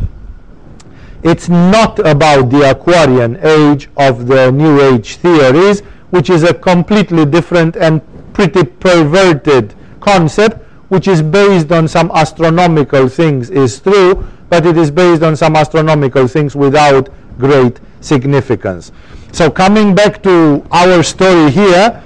It's 1.24 1.50
not 1.50 2.00
about 2.00 2.50
the 2.50 2.70
Aquarian 2.70 3.38
age 3.46 3.90
of 3.98 4.28
the 4.28 4.52
New 4.52 4.82
Age 4.82 5.18
theories, 5.18 5.82
which 6.10 6.30
is 6.30 6.44
a 6.44 6.54
completely 6.54 7.26
different 7.26 7.76
and 7.76 8.02
pretty 8.34 8.64
perverted 8.64 9.74
concept 10.00 10.58
which 10.92 11.08
is 11.08 11.22
based 11.22 11.72
on 11.72 11.88
some 11.88 12.12
astronomical 12.14 13.08
things 13.08 13.50
is 13.50 13.80
true, 13.80 14.28
but 14.50 14.66
it 14.66 14.76
is 14.76 14.92
based 14.92 15.24
on 15.24 15.38
some 15.38 15.56
astronomical 15.56 16.28
things 16.28 16.54
without 16.54 17.08
great 17.38 17.80
significance. 18.02 18.92
So 19.32 19.50
coming 19.50 19.96
back 19.96 20.22
to 20.24 20.68
our 20.70 21.02
story 21.02 21.50
here, 21.50 22.04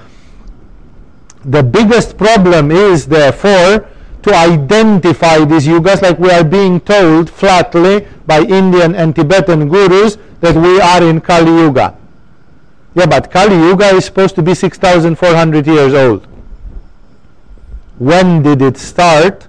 the 1.46 1.64
biggest 1.64 2.16
problem 2.16 2.70
is 2.70 3.08
therefore 3.08 3.90
to 4.26 4.34
identify 4.34 5.46
these 5.46 5.68
yugas 5.68 6.02
like 6.02 6.18
we 6.18 6.32
are 6.32 6.44
being 6.44 6.80
told 6.80 7.30
flatly 7.30 8.08
by 8.26 8.40
Indian 8.42 8.96
and 8.96 9.16
Tibetan 9.16 9.70
gurus 9.70 10.18
that 10.42 10.56
we 10.56 10.82
are 10.82 11.04
in 11.04 11.22
Kali 11.22 11.52
Yuga. 11.62 11.96
Yeah, 12.96 13.06
but 13.06 13.30
Kali 13.30 13.56
Yuga 13.56 13.90
is 13.90 14.06
supposed 14.06 14.34
to 14.36 14.42
be 14.42 14.56
6,400 14.56 15.68
years 15.68 15.94
old. 15.94 16.26
When 18.00 18.42
did 18.42 18.64
it 18.64 18.78
start? 18.78 19.48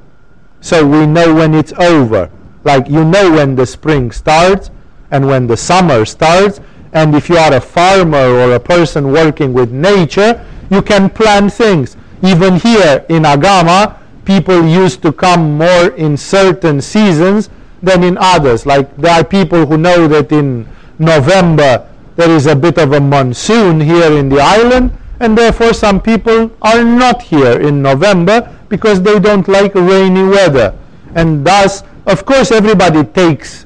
So 0.61 0.87
we 0.87 1.07
know 1.07 1.35
when 1.35 1.55
it's 1.55 1.73
over. 1.73 2.31
Like 2.65 2.87
you 2.87 3.03
know 3.03 3.31
when 3.33 3.57
the 3.57 3.65
spring 3.65 4.11
starts 4.11 4.71
and 5.11 5.27
when 5.27 5.47
the 5.47 5.57
summer 5.57 6.05
starts 6.05 6.61
and 6.93 7.15
if 7.15 7.31
you 7.31 7.39
are 7.39 7.55
a 7.55 7.61
farmer 7.63 8.29
or 8.29 8.53
a 8.53 8.61
person 8.61 9.11
working 9.11 9.55
with 9.55 9.73
nature 9.73 10.45
you 10.69 10.83
can 10.83 11.09
plan 11.09 11.49
things. 11.49 11.97
Even 12.23 12.57
here 12.57 13.07
in 13.09 13.23
agama 13.23 13.97
people 14.27 14.67
used 14.67 15.01
to 15.03 15.13
come 15.13 15.57
more 15.57 15.89
in 15.95 16.17
certain 16.17 16.83
seasons 16.83 17.49
than 17.83 18.03
in 18.03 18.19
others. 18.19 18.67
Like 18.67 18.95
there 18.97 19.13
are 19.13 19.25
people 19.25 19.65
who 19.65 19.79
know 19.79 20.09
that 20.09 20.33
in 20.33 20.69
November 20.99 21.89
there 22.17 22.31
is 22.31 22.47
a 22.47 22.57
bit 22.57 22.79
of 22.79 22.93
a 22.93 23.01
monsoon 23.01 23.81
here 23.81 24.13
in 24.13 24.29
the 24.29 24.41
island, 24.41 24.91
and 25.21 25.37
therefore 25.37 25.73
some 25.73 26.01
people 26.01 26.51
are 26.63 26.83
not 26.83 27.23
here 27.23 27.61
in 27.61 27.81
November 27.83 28.53
because 28.69 29.01
they 29.01 29.19
don't 29.21 29.47
like 29.49 29.75
rainy 29.75 30.25
weather. 30.25 30.77
And 31.15 31.47
thus, 31.47 31.83
of 32.07 32.25
course, 32.25 32.51
everybody 32.51 33.05
takes 33.05 33.65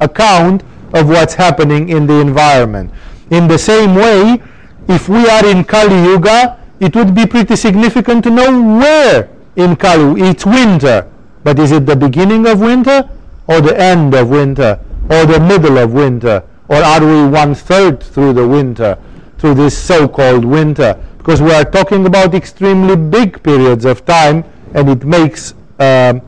account 0.00 0.62
of 0.92 1.08
what's 1.08 1.34
happening 1.34 1.88
in 1.88 2.06
the 2.06 2.20
environment. 2.20 2.92
In 3.30 3.48
the 3.48 3.58
same 3.58 3.94
way, 3.94 4.42
if 4.88 5.08
we 5.08 5.26
are 5.28 5.46
in 5.46 5.64
Kali 5.64 6.02
Yuga, 6.04 6.58
it 6.80 6.94
would 6.96 7.14
be 7.14 7.24
pretty 7.24 7.56
significant 7.56 8.24
to 8.24 8.30
know 8.30 8.78
where 8.78 9.30
in 9.56 9.76
Kalu. 9.76 10.20
it's 10.20 10.46
winter. 10.46 11.08
But 11.44 11.58
is 11.58 11.72
it 11.72 11.86
the 11.86 11.96
beginning 11.96 12.46
of 12.46 12.60
winter 12.60 13.08
or 13.46 13.60
the 13.60 13.78
end 13.78 14.14
of 14.14 14.28
winter 14.30 14.78
or 15.10 15.26
the 15.26 15.40
middle 15.40 15.78
of 15.78 15.92
winter? 15.92 16.42
Or 16.68 16.76
are 16.76 17.04
we 17.04 17.28
one 17.28 17.54
third 17.54 18.02
through 18.02 18.34
the 18.34 18.46
winter, 18.46 18.96
through 19.38 19.54
this 19.54 19.76
so-called 19.76 20.44
winter? 20.44 20.98
Because 21.18 21.42
we 21.42 21.52
are 21.52 21.64
talking 21.64 22.06
about 22.06 22.34
extremely 22.34 22.96
big 22.96 23.42
periods 23.42 23.84
of 23.84 24.04
time 24.04 24.44
and 24.74 24.88
it 24.88 25.04
makes, 25.04 25.54
um, 25.78 26.22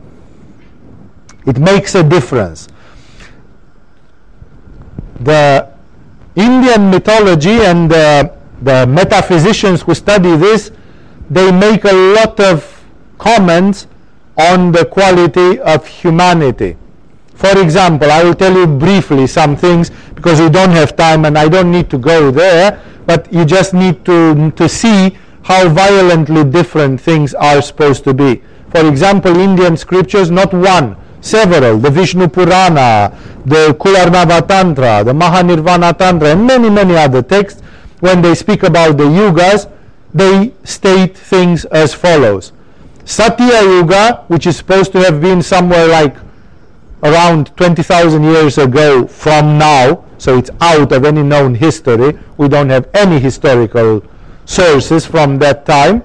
it 1.47 1.59
makes 1.59 1.95
a 1.95 2.03
difference. 2.03 2.69
The 5.21 5.73
Indian 6.35 6.91
mythology 6.91 7.63
and 7.63 7.89
the 7.91 8.87
metaphysicians 8.87 9.83
who 9.83 9.95
study 9.95 10.37
this, 10.37 10.73
they 11.31 11.53
make 11.53 11.85
a 11.85 11.93
lot 11.93 12.39
of 12.41 12.74
comments 13.19 13.87
on 14.37 14.73
the 14.73 14.85
quality 14.85 15.61
of 15.61 15.87
humanity. 15.87 16.77
For 17.35 17.59
example, 17.61 18.11
I 18.11 18.23
will 18.23 18.35
tell 18.35 18.55
you 18.55 18.67
briefly 18.67 19.27
some 19.27 19.57
things 19.57 19.91
because 20.15 20.41
we 20.41 20.49
don't 20.49 20.71
have 20.71 20.97
time 20.97 21.25
and 21.25 21.37
I 21.37 21.49
don't 21.49 21.71
need 21.71 21.91
to 21.91 21.99
go 21.99 22.31
there, 22.31 22.81
but 23.07 23.33
you 23.33 23.45
just 23.45 23.75
need 23.75 24.05
to, 24.07 24.51
to 24.53 24.69
see 24.69 25.17
how 25.43 25.69
violently 25.69 26.45
different 26.45 27.01
things 27.01 27.35
are 27.35 27.61
supposed 27.61 28.05
to 28.05 28.15
be. 28.15 28.43
For 28.71 28.89
example, 28.89 29.37
Indian 29.39 29.77
scriptures, 29.77 30.31
not 30.31 30.55
one, 30.55 30.97
several, 31.21 31.79
the 31.79 31.91
Vishnu 31.91 32.29
Purana, 32.29 33.17
the 33.45 33.77
Kularnava 33.79 34.47
Tantra, 34.49 35.05
the 35.05 35.13
Mahanirvana 35.13 35.97
Tantra, 35.97 36.29
and 36.31 36.47
many, 36.47 36.71
many 36.71 36.97
other 36.97 37.23
texts, 37.23 37.61
when 38.01 38.23
they 38.23 38.35
speak 38.35 38.63
about 38.63 38.97
the 38.97 39.05
yugas, 39.05 39.71
they 40.15 40.55
state 40.65 41.17
things 41.17 41.67
as 41.67 41.93
follows. 41.93 42.53
Satya 43.05 43.63
Yuga, 43.63 44.25
which 44.29 44.47
is 44.47 44.57
supposed 44.57 44.93
to 44.93 44.99
have 45.03 45.21
been 45.21 45.43
somewhere 45.43 45.87
like 45.87 46.17
around 47.03 47.55
20,000 47.57 48.23
years 48.23 48.57
ago 48.57 49.07
from 49.07 49.59
now, 49.59 50.05
so 50.17 50.39
it's 50.39 50.51
out 50.61 50.91
of 50.91 51.05
any 51.05 51.23
known 51.23 51.55
history. 51.55 52.19
We 52.39 52.49
don't 52.49 52.71
have 52.71 52.89
any 52.95 53.19
historical 53.19 54.03
sources 54.47 55.05
from 55.05 55.39
that 55.39 55.67
time. 55.67 56.03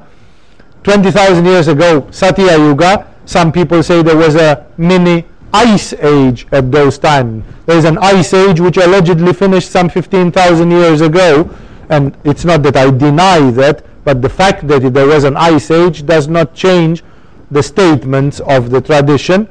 20,000 0.84 1.46
years 1.46 1.68
ago, 1.68 2.08
Satya 2.12 2.58
Yuga, 2.58 3.08
some 3.26 3.52
people 3.52 3.82
say 3.82 4.02
there 4.04 4.18
was 4.18 4.36
a 4.36 4.68
mini 4.78 5.26
ice 5.54 5.94
age 5.94 6.48
at 6.52 6.72
those 6.72 6.98
times. 6.98 7.44
There 7.66 7.78
is 7.78 7.86
an 7.86 7.98
ice 8.00 8.34
age 8.34 8.60
which 8.60 8.78
allegedly 8.78 9.34
finished 9.34 9.72
some 9.72 9.90
15,000 9.90 10.70
years 10.70 11.02
ago, 11.02 11.50
and 11.90 12.16
it's 12.24 12.44
not 12.44 12.62
that 12.64 12.76
I 12.76 12.92
deny 12.92 13.52
that, 13.52 13.86
but 14.04 14.22
the 14.22 14.30
fact 14.30 14.68
that 14.68 14.94
there 14.94 15.08
was 15.08 15.24
an 15.24 15.38
ice 15.38 15.72
age 15.72 16.06
does 16.06 16.28
not 16.28 16.54
change 16.54 17.04
the 17.52 17.64
statements 17.64 18.40
of 18.42 18.70
the 18.70 18.82
tradition. 18.82 19.48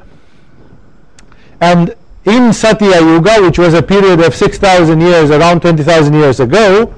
And 1.61 1.95
in 2.25 2.53
Satya 2.53 3.01
Yuga, 3.01 3.41
which 3.41 3.59
was 3.59 3.73
a 3.73 3.81
period 3.81 4.21
of 4.21 4.35
6,000 4.35 5.01
years, 5.01 5.31
around 5.31 5.61
20,000 5.61 6.13
years 6.13 6.39
ago, 6.39 6.93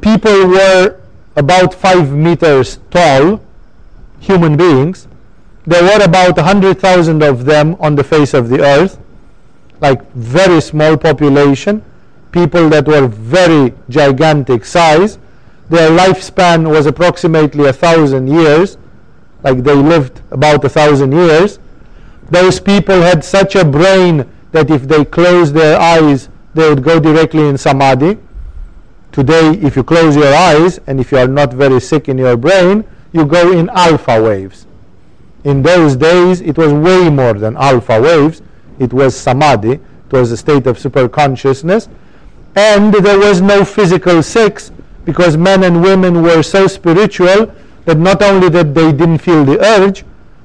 people 0.00 0.48
were 0.48 1.00
about 1.36 1.74
5 1.74 2.12
meters 2.12 2.78
tall, 2.90 3.40
human 4.20 4.56
beings, 4.56 5.08
there 5.66 5.82
were 5.82 6.04
about 6.04 6.36
100,000 6.36 7.22
of 7.22 7.44
them 7.44 7.76
on 7.80 7.94
the 7.94 8.04
face 8.04 8.34
of 8.34 8.48
the 8.48 8.60
earth, 8.60 8.98
like 9.80 10.10
very 10.12 10.60
small 10.60 10.96
population, 10.96 11.82
people 12.32 12.68
that 12.70 12.86
were 12.86 13.06
very 13.06 13.72
gigantic 13.88 14.64
size. 14.64 15.18
Their 15.70 15.88
lifespan 15.88 16.68
was 16.68 16.86
approximately 16.86 17.66
a 17.68 17.72
thousand 17.72 18.26
years, 18.26 18.76
like 19.44 19.62
they 19.62 19.74
lived 19.74 20.20
about 20.32 20.64
a 20.64 20.68
thousand 20.68 21.12
years. 21.12 21.60
Those 22.28 22.58
people 22.58 23.00
had 23.00 23.24
such 23.24 23.54
a 23.54 23.64
brain 23.64 24.28
that 24.50 24.68
if 24.68 24.82
they 24.88 25.04
closed 25.04 25.54
their 25.54 25.80
eyes, 25.80 26.28
they 26.54 26.68
would 26.68 26.82
go 26.82 26.98
directly 26.98 27.46
in 27.48 27.56
samadhi. 27.56 28.18
Today, 29.12 29.50
if 29.62 29.76
you 29.76 29.84
close 29.84 30.16
your 30.16 30.34
eyes 30.34 30.80
and 30.88 30.98
if 30.98 31.12
you 31.12 31.18
are 31.18 31.28
not 31.28 31.52
very 31.52 31.80
sick 31.80 32.08
in 32.08 32.18
your 32.18 32.36
brain, 32.36 32.84
you 33.12 33.24
go 33.24 33.52
in 33.52 33.68
alpha 33.70 34.20
waves. 34.20 34.66
In 35.44 35.62
those 35.62 35.94
days, 35.94 36.40
it 36.40 36.58
was 36.58 36.72
way 36.72 37.08
more 37.08 37.34
than 37.34 37.56
alpha 37.56 38.00
waves. 38.00 38.42
It 38.80 38.92
was 38.92 39.16
samadhi. 39.16 39.74
It 39.74 40.12
was 40.12 40.32
a 40.32 40.36
state 40.36 40.66
of 40.66 40.80
super 40.80 41.08
consciousness. 41.08 41.88
And 42.56 42.92
there 42.92 43.20
was 43.20 43.40
no 43.40 43.64
physical 43.64 44.20
sex 44.24 44.72
because 45.04 45.36
men 45.36 45.64
and 45.64 45.82
women 45.82 46.22
were 46.22 46.42
so 46.42 46.66
spiritual 46.66 47.52
that 47.84 47.98
not 47.98 48.22
only 48.22 48.48
that 48.48 48.74
they 48.74 48.92
didn't 48.92 49.18
feel 49.18 49.44
the 49.44 49.58
urge, 49.64 50.04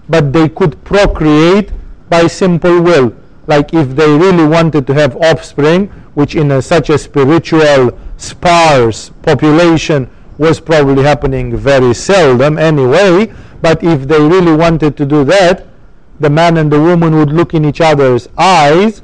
but 0.09 0.31
they 0.31 0.49
could 0.49 0.81
procreate 0.83 1.71
by 2.09 2.27
simple 2.27 2.81
will. 2.81 3.13
Like 3.47 3.73
if 3.73 3.95
they 3.95 4.09
really 4.09 4.45
wanted 4.45 4.87
to 4.87 4.93
have 4.93 5.15
offspring, 5.17 5.87
which 6.13 6.35
in 6.35 6.51
a, 6.51 6.61
such 6.61 6.89
a 6.89 6.97
spiritual, 6.97 7.97
sparse 8.17 9.09
population 9.21 10.09
was 10.37 10.59
probably 10.59 11.03
happening 11.03 11.55
very 11.55 11.93
seldom 11.93 12.57
anyway, 12.57 13.33
but 13.61 13.83
if 13.83 14.07
they 14.07 14.19
really 14.21 14.55
wanted 14.55 14.97
to 14.97 15.05
do 15.05 15.23
that, 15.25 15.65
the 16.19 16.29
man 16.29 16.57
and 16.57 16.71
the 16.71 16.79
woman 16.79 17.15
would 17.15 17.31
look 17.33 17.53
in 17.53 17.65
each 17.65 17.81
other's 17.81 18.29
eyes 18.37 19.01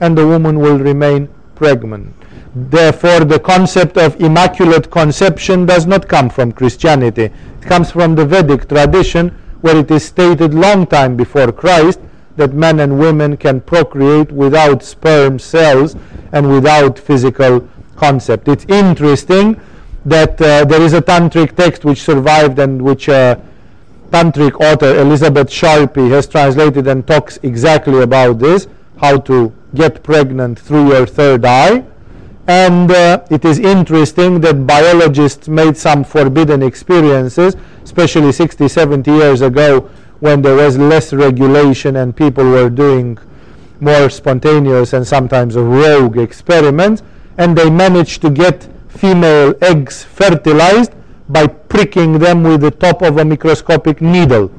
and 0.00 0.16
the 0.16 0.26
woman 0.26 0.58
will 0.58 0.78
remain 0.78 1.28
pregnant. 1.54 2.14
Therefore, 2.54 3.24
the 3.24 3.38
concept 3.38 3.96
of 3.96 4.20
immaculate 4.20 4.90
conception 4.90 5.64
does 5.64 5.86
not 5.86 6.06
come 6.06 6.28
from 6.28 6.52
Christianity. 6.52 7.24
It 7.24 7.62
comes 7.62 7.90
from 7.90 8.14
the 8.14 8.26
Vedic 8.26 8.68
tradition 8.68 9.30
where 9.62 9.76
it 9.76 9.90
is 9.90 10.04
stated 10.04 10.52
long 10.52 10.86
time 10.86 11.16
before 11.16 11.50
Christ 11.50 12.00
that 12.36 12.52
men 12.52 12.80
and 12.80 12.98
women 12.98 13.36
can 13.36 13.60
procreate 13.60 14.30
without 14.32 14.82
sperm 14.82 15.38
cells 15.38 15.96
and 16.32 16.50
without 16.50 16.98
physical 16.98 17.66
concept. 17.96 18.48
It's 18.48 18.64
interesting 18.66 19.60
that 20.04 20.40
uh, 20.40 20.64
there 20.64 20.82
is 20.82 20.92
a 20.92 21.00
tantric 21.00 21.56
text 21.56 21.84
which 21.84 22.02
survived 22.02 22.58
and 22.58 22.82
which 22.82 23.08
uh, 23.08 23.36
tantric 24.10 24.60
author 24.60 24.98
Elizabeth 24.98 25.50
Sharpe 25.50 25.96
has 25.96 26.26
translated 26.26 26.86
and 26.86 27.06
talks 27.06 27.38
exactly 27.42 28.02
about 28.02 28.38
this, 28.38 28.66
how 28.98 29.18
to 29.18 29.52
get 29.74 30.02
pregnant 30.02 30.58
through 30.58 30.88
your 30.88 31.06
third 31.06 31.44
eye. 31.44 31.84
And 32.46 32.90
uh, 32.90 33.24
it 33.30 33.44
is 33.44 33.58
interesting 33.58 34.40
that 34.40 34.66
biologists 34.66 35.48
made 35.48 35.76
some 35.76 36.02
forbidden 36.02 36.62
experiences, 36.62 37.56
especially 37.84 38.32
60, 38.32 38.66
70 38.66 39.10
years 39.10 39.42
ago 39.42 39.88
when 40.18 40.42
there 40.42 40.56
was 40.56 40.76
less 40.76 41.12
regulation 41.12 41.96
and 41.96 42.16
people 42.16 42.44
were 42.44 42.70
doing 42.70 43.18
more 43.80 44.08
spontaneous 44.10 44.92
and 44.92 45.06
sometimes 45.06 45.56
rogue 45.56 46.18
experiments. 46.18 47.02
And 47.38 47.56
they 47.56 47.70
managed 47.70 48.22
to 48.22 48.30
get 48.30 48.68
female 48.88 49.54
eggs 49.62 50.02
fertilized 50.02 50.92
by 51.28 51.46
pricking 51.46 52.18
them 52.18 52.42
with 52.42 52.60
the 52.60 52.70
top 52.70 53.02
of 53.02 53.18
a 53.18 53.24
microscopic 53.24 54.00
needle. 54.00 54.50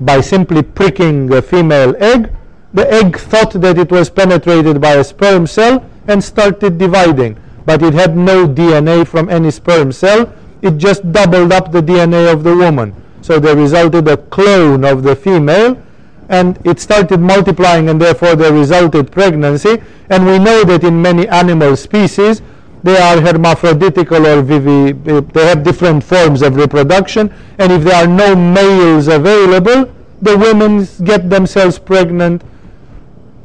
By 0.00 0.20
simply 0.22 0.62
pricking 0.62 1.32
a 1.32 1.42
female 1.42 1.94
egg, 2.02 2.30
the 2.72 2.90
egg 2.92 3.18
thought 3.18 3.52
that 3.52 3.78
it 3.78 3.90
was 3.90 4.10
penetrated 4.10 4.80
by 4.80 4.94
a 4.94 5.04
sperm 5.04 5.46
cell 5.46 5.84
and 6.06 6.22
started 6.22 6.78
dividing. 6.78 7.36
But 7.66 7.82
it 7.82 7.94
had 7.94 8.16
no 8.16 8.46
DNA 8.46 9.06
from 9.06 9.28
any 9.28 9.50
sperm 9.50 9.92
cell, 9.92 10.32
it 10.62 10.76
just 10.76 11.10
doubled 11.12 11.52
up 11.52 11.72
the 11.72 11.80
DNA 11.82 12.32
of 12.32 12.44
the 12.44 12.54
woman. 12.54 12.94
So 13.22 13.38
there 13.38 13.56
resulted 13.56 14.08
a 14.08 14.16
clone 14.16 14.84
of 14.84 15.02
the 15.02 15.16
female 15.16 15.80
and 16.28 16.58
it 16.64 16.78
started 16.78 17.20
multiplying 17.20 17.88
and 17.88 18.00
therefore 18.00 18.36
there 18.36 18.52
resulted 18.52 19.10
pregnancy. 19.10 19.82
And 20.10 20.24
we 20.26 20.38
know 20.38 20.64
that 20.64 20.84
in 20.84 21.02
many 21.02 21.26
animal 21.28 21.76
species, 21.76 22.40
they 22.82 22.96
are 22.96 23.16
hermaphroditical 23.16 24.26
or 24.26 24.42
vivi, 24.42 24.92
they 24.92 25.46
have 25.46 25.62
different 25.62 26.02
forms 26.02 26.40
of 26.40 26.56
reproduction, 26.56 27.32
and 27.58 27.72
if 27.72 27.82
there 27.82 27.94
are 27.94 28.06
no 28.06 28.34
males 28.34 29.06
available, 29.06 29.92
the 30.22 30.36
women 30.38 30.86
get 31.04 31.28
themselves 31.28 31.78
pregnant 31.78 32.42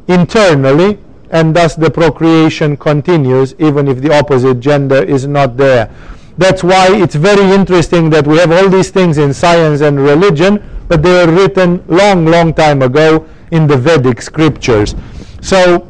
internally, 0.07 0.99
and 1.31 1.55
thus 1.55 1.75
the 1.75 1.89
procreation 1.89 2.77
continues 2.77 3.55
even 3.59 3.87
if 3.87 4.01
the 4.01 4.13
opposite 4.13 4.59
gender 4.59 5.03
is 5.03 5.27
not 5.27 5.57
there. 5.57 5.89
That's 6.37 6.63
why 6.63 6.89
it's 6.91 7.15
very 7.15 7.51
interesting 7.53 8.09
that 8.09 8.27
we 8.27 8.37
have 8.37 8.51
all 8.51 8.69
these 8.69 8.89
things 8.89 9.17
in 9.17 9.33
science 9.33 9.81
and 9.81 9.99
religion, 9.99 10.61
but 10.87 11.01
they 11.01 11.25
were 11.25 11.31
written 11.31 11.83
long, 11.87 12.25
long 12.25 12.53
time 12.53 12.81
ago 12.81 13.27
in 13.51 13.67
the 13.67 13.77
Vedic 13.77 14.21
scriptures. 14.21 14.95
So, 15.41 15.87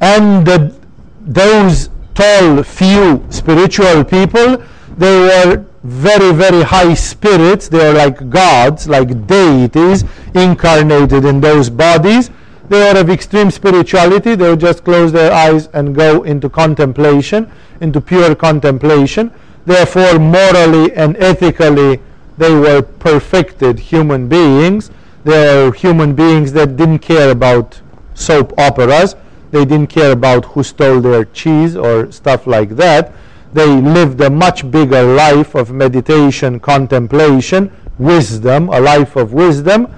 and 0.00 0.46
the, 0.46 0.74
those 1.20 1.90
tall, 2.14 2.62
few 2.62 3.24
spiritual 3.30 4.02
people, 4.04 4.62
they 4.96 5.20
were 5.20 5.64
very, 5.84 6.32
very 6.32 6.62
high 6.62 6.94
spirits. 6.94 7.68
They 7.68 7.86
are 7.86 7.94
like 7.94 8.30
gods, 8.30 8.88
like 8.88 9.26
deities 9.26 10.04
incarnated 10.34 11.24
in 11.24 11.40
those 11.40 11.70
bodies. 11.70 12.30
They 12.68 12.88
are 12.88 12.96
of 12.98 13.10
extreme 13.10 13.50
spirituality. 13.50 14.34
They 14.34 14.50
would 14.50 14.60
just 14.60 14.84
close 14.84 15.12
their 15.12 15.32
eyes 15.32 15.68
and 15.68 15.94
go 15.94 16.22
into 16.22 16.48
contemplation, 16.48 17.50
into 17.80 18.00
pure 18.00 18.34
contemplation. 18.34 19.32
Therefore, 19.64 20.18
morally 20.18 20.92
and 20.92 21.16
ethically, 21.16 22.00
they 22.36 22.54
were 22.54 22.82
perfected 22.82 23.78
human 23.78 24.28
beings. 24.28 24.90
They 25.24 25.48
are 25.48 25.72
human 25.72 26.14
beings 26.14 26.52
that 26.52 26.76
didn't 26.76 27.00
care 27.00 27.30
about 27.30 27.80
soap 28.14 28.58
operas. 28.58 29.16
They 29.50 29.64
didn't 29.64 29.88
care 29.88 30.12
about 30.12 30.44
who 30.44 30.62
stole 30.62 31.00
their 31.00 31.24
cheese 31.24 31.76
or 31.76 32.12
stuff 32.12 32.46
like 32.46 32.70
that 32.76 33.12
they 33.52 33.80
lived 33.80 34.20
a 34.20 34.30
much 34.30 34.70
bigger 34.70 35.02
life 35.02 35.54
of 35.54 35.72
meditation, 35.72 36.60
contemplation, 36.60 37.72
wisdom, 37.98 38.68
a 38.68 38.80
life 38.80 39.16
of 39.16 39.32
wisdom. 39.32 39.92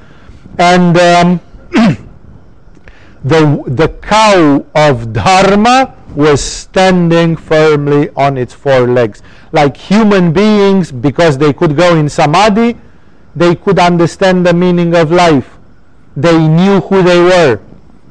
And 0.58 0.96
um, 0.96 1.40
the, 3.24 3.62
the 3.66 3.88
cow 4.00 4.64
of 4.74 5.12
Dharma 5.12 5.94
was 6.14 6.42
standing 6.42 7.36
firmly 7.36 8.10
on 8.10 8.36
its 8.36 8.54
four 8.54 8.86
legs. 8.86 9.22
Like 9.52 9.76
human 9.76 10.32
beings, 10.32 10.90
because 10.90 11.38
they 11.38 11.52
could 11.52 11.76
go 11.76 11.96
in 11.96 12.08
samadhi, 12.08 12.76
they 13.36 13.54
could 13.54 13.78
understand 13.78 14.46
the 14.46 14.52
meaning 14.52 14.94
of 14.94 15.12
life. 15.12 15.58
They 16.16 16.48
knew 16.48 16.80
who 16.80 17.02
they 17.02 17.20
were. 17.20 17.60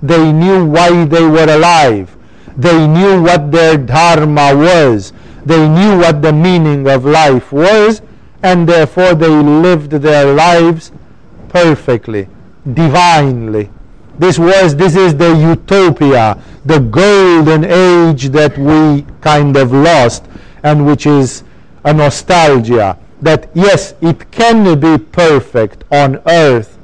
They 0.02 0.32
knew 0.32 0.66
why 0.66 1.06
they 1.06 1.24
were 1.24 1.50
alive. 1.50 2.16
They 2.56 2.88
knew 2.88 3.22
what 3.22 3.52
their 3.52 3.78
dharma 3.78 4.56
was. 4.56 5.12
They 5.46 5.68
knew 5.68 5.98
what 5.98 6.22
the 6.22 6.34
meaning 6.34 6.88
of 6.88 7.06
life 7.06 7.52
was, 7.52 8.02
and 8.44 8.68
therefore 8.68 9.16
they 9.16 9.28
lived 9.30 9.92
their 9.92 10.34
lives 10.34 10.92
perfectly, 11.50 12.28
divinely. 12.74 13.70
This 14.20 14.38
was, 14.38 14.76
this 14.76 14.98
is 14.98 15.16
the 15.16 15.34
utopia, 15.34 16.38
the 16.66 16.80
golden 16.80 17.64
age 17.64 18.30
that 18.30 18.58
we 18.58 19.06
kind 19.22 19.56
of 19.56 19.72
lost, 19.72 20.26
and 20.62 20.86
which 20.86 21.06
is 21.06 21.44
a 21.86 21.94
nostalgia. 21.94 22.98
That 23.22 23.50
yes, 23.54 23.94
it 24.02 24.30
can 24.32 24.80
be 24.80 24.98
perfect 24.98 25.86
on 25.90 26.22
earth, 26.28 26.78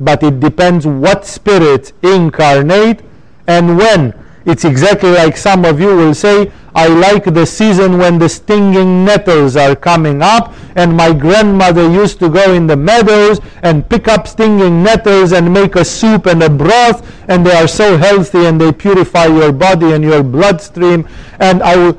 but 0.00 0.22
it 0.22 0.38
depends 0.38 0.86
what 0.86 1.26
spirits 1.26 1.92
incarnate 2.02 3.02
and 3.48 3.76
when. 3.76 4.14
It's 4.44 4.64
exactly 4.64 5.10
like 5.10 5.36
some 5.36 5.64
of 5.64 5.80
you 5.80 5.88
will 5.88 6.14
say, 6.14 6.52
I 6.72 6.86
like 6.86 7.24
the 7.24 7.46
season 7.46 7.98
when 7.98 8.18
the 8.18 8.28
stinging 8.28 9.04
nettles 9.04 9.56
are 9.56 9.74
coming 9.74 10.22
up, 10.22 10.54
and 10.76 10.94
my 10.94 11.12
grandmother 11.12 11.90
used 11.90 12.18
to 12.20 12.28
go 12.28 12.52
in 12.52 12.66
the 12.66 12.76
meadows 12.76 13.40
and 13.62 13.88
pick 13.88 14.08
up 14.08 14.28
stinging 14.28 14.82
nettles 14.82 15.32
and 15.32 15.52
make 15.52 15.74
a 15.74 15.84
soup 15.84 16.26
and 16.26 16.42
a 16.42 16.50
broth, 16.50 17.02
and 17.28 17.44
they 17.44 17.52
are 17.52 17.66
so 17.66 17.96
healthy 17.96 18.44
and 18.44 18.60
they 18.60 18.70
purify 18.70 19.24
your 19.24 19.52
body 19.52 19.92
and 19.92 20.04
your 20.04 20.22
bloodstream. 20.22 21.08
And 21.40 21.62
I 21.62 21.76
would, 21.76 21.98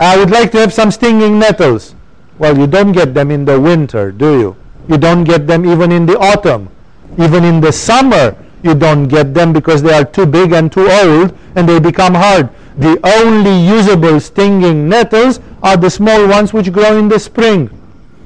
I 0.00 0.16
would 0.16 0.30
like 0.30 0.50
to 0.52 0.58
have 0.58 0.72
some 0.72 0.90
stinging 0.90 1.38
nettles. 1.38 1.94
Well, 2.38 2.56
you 2.56 2.66
don't 2.66 2.92
get 2.92 3.12
them 3.12 3.30
in 3.30 3.44
the 3.44 3.60
winter, 3.60 4.10
do 4.10 4.40
you? 4.40 4.56
You 4.88 4.96
don't 4.96 5.24
get 5.24 5.46
them 5.46 5.66
even 5.66 5.92
in 5.92 6.06
the 6.06 6.18
autumn. 6.18 6.70
Even 7.18 7.44
in 7.44 7.60
the 7.60 7.72
summer, 7.72 8.36
you 8.62 8.74
don't 8.74 9.06
get 9.06 9.34
them 9.34 9.52
because 9.52 9.82
they 9.82 9.92
are 9.92 10.04
too 10.04 10.24
big 10.24 10.52
and 10.52 10.72
too 10.72 10.88
old 10.88 11.36
and 11.56 11.68
they 11.68 11.78
become 11.78 12.14
hard. 12.14 12.48
The 12.78 12.98
only 13.04 13.66
usable 13.66 14.18
stinging 14.20 14.88
nettles 14.88 15.40
are 15.62 15.76
the 15.76 15.90
small 15.90 16.26
ones 16.26 16.54
which 16.54 16.72
grow 16.72 16.96
in 16.96 17.08
the 17.08 17.18
spring. 17.18 17.68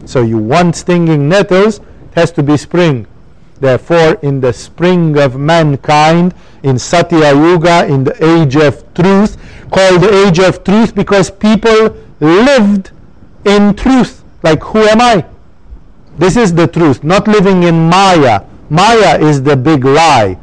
So 0.05 0.23
you 0.23 0.39
want 0.39 0.77
stinging 0.77 1.29
nettles, 1.29 1.79
it 1.79 2.15
has 2.15 2.33
to 2.33 2.43
be 2.43 2.57
spring. 2.57 3.07
Therefore, 3.61 4.15
in 4.23 4.41
the 4.41 4.53
spring 4.53 5.17
of 5.19 5.37
mankind, 5.37 6.35
in 6.63 6.79
Satya 6.79 7.33
Yuga, 7.35 7.87
in 7.87 8.05
the 8.05 8.17
age 8.25 8.57
of 8.57 8.83
truth, 8.95 9.37
called 9.71 10.01
the 10.01 10.27
age 10.27 10.39
of 10.41 10.65
truth 10.65 10.95
because 10.95 11.31
people 11.31 11.97
lived 12.21 12.91
in 13.45 13.75
truth. 13.75 14.25
Like, 14.43 14.63
who 14.63 14.81
am 14.81 15.01
I? 15.01 15.25
This 16.19 16.37
is 16.37 16.53
the 16.53 16.67
truth, 16.67 17.05
not 17.05 17.29
living 17.29 17.63
in 17.63 17.89
Maya. 17.89 18.43
Maya 18.69 19.19
is 19.19 19.43
the 19.43 19.57
big 19.57 19.85
lie. 19.85 20.39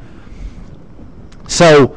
So, 1.47 1.95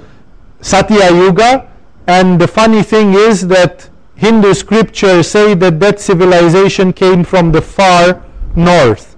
Satya 0.60 1.10
Yuga, 1.12 1.70
and 2.06 2.40
the 2.40 2.48
funny 2.48 2.82
thing 2.82 3.14
is 3.14 3.46
that 3.48 3.88
Hindu 4.16 4.54
scriptures 4.54 5.30
say 5.30 5.54
that 5.54 5.80
that 5.80 6.00
civilization 6.00 6.92
came 6.92 7.24
from 7.24 7.52
the 7.52 7.62
far 7.62 8.22
north. 8.54 9.16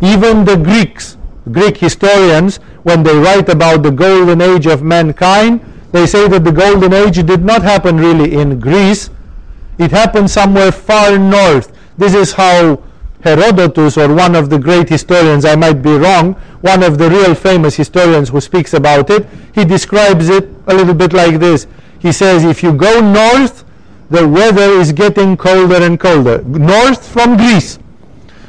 Even 0.00 0.44
the 0.44 0.56
Greeks, 0.56 1.16
Greek 1.50 1.76
historians, 1.76 2.56
when 2.82 3.02
they 3.02 3.16
write 3.16 3.48
about 3.48 3.82
the 3.82 3.90
golden 3.90 4.40
age 4.40 4.66
of 4.66 4.82
mankind, 4.82 5.60
they 5.92 6.06
say 6.06 6.26
that 6.28 6.44
the 6.44 6.52
golden 6.52 6.92
age 6.92 7.24
did 7.26 7.44
not 7.44 7.62
happen 7.62 7.98
really 7.98 8.32
in 8.34 8.58
Greece. 8.58 9.10
It 9.78 9.90
happened 9.90 10.30
somewhere 10.30 10.72
far 10.72 11.18
north. 11.18 11.76
This 11.98 12.14
is 12.14 12.32
how 12.32 12.82
Herodotus, 13.22 13.96
or 13.96 14.12
one 14.12 14.34
of 14.34 14.50
the 14.50 14.58
great 14.58 14.88
historians, 14.88 15.44
I 15.44 15.54
might 15.54 15.82
be 15.82 15.92
wrong, 15.92 16.34
one 16.60 16.82
of 16.82 16.98
the 16.98 17.08
real 17.08 17.34
famous 17.34 17.76
historians 17.76 18.30
who 18.30 18.40
speaks 18.40 18.74
about 18.74 19.10
it, 19.10 19.26
he 19.54 19.64
describes 19.64 20.28
it 20.28 20.48
a 20.66 20.74
little 20.74 20.94
bit 20.94 21.12
like 21.12 21.38
this. 21.38 21.66
He 22.00 22.10
says, 22.10 22.44
if 22.44 22.62
you 22.62 22.72
go 22.72 23.00
north, 23.00 23.61
the 24.12 24.28
weather 24.28 24.68
is 24.80 24.92
getting 24.92 25.38
colder 25.38 25.82
and 25.82 25.98
colder. 25.98 26.42
North 26.42 27.08
from 27.08 27.38
Greece. 27.38 27.78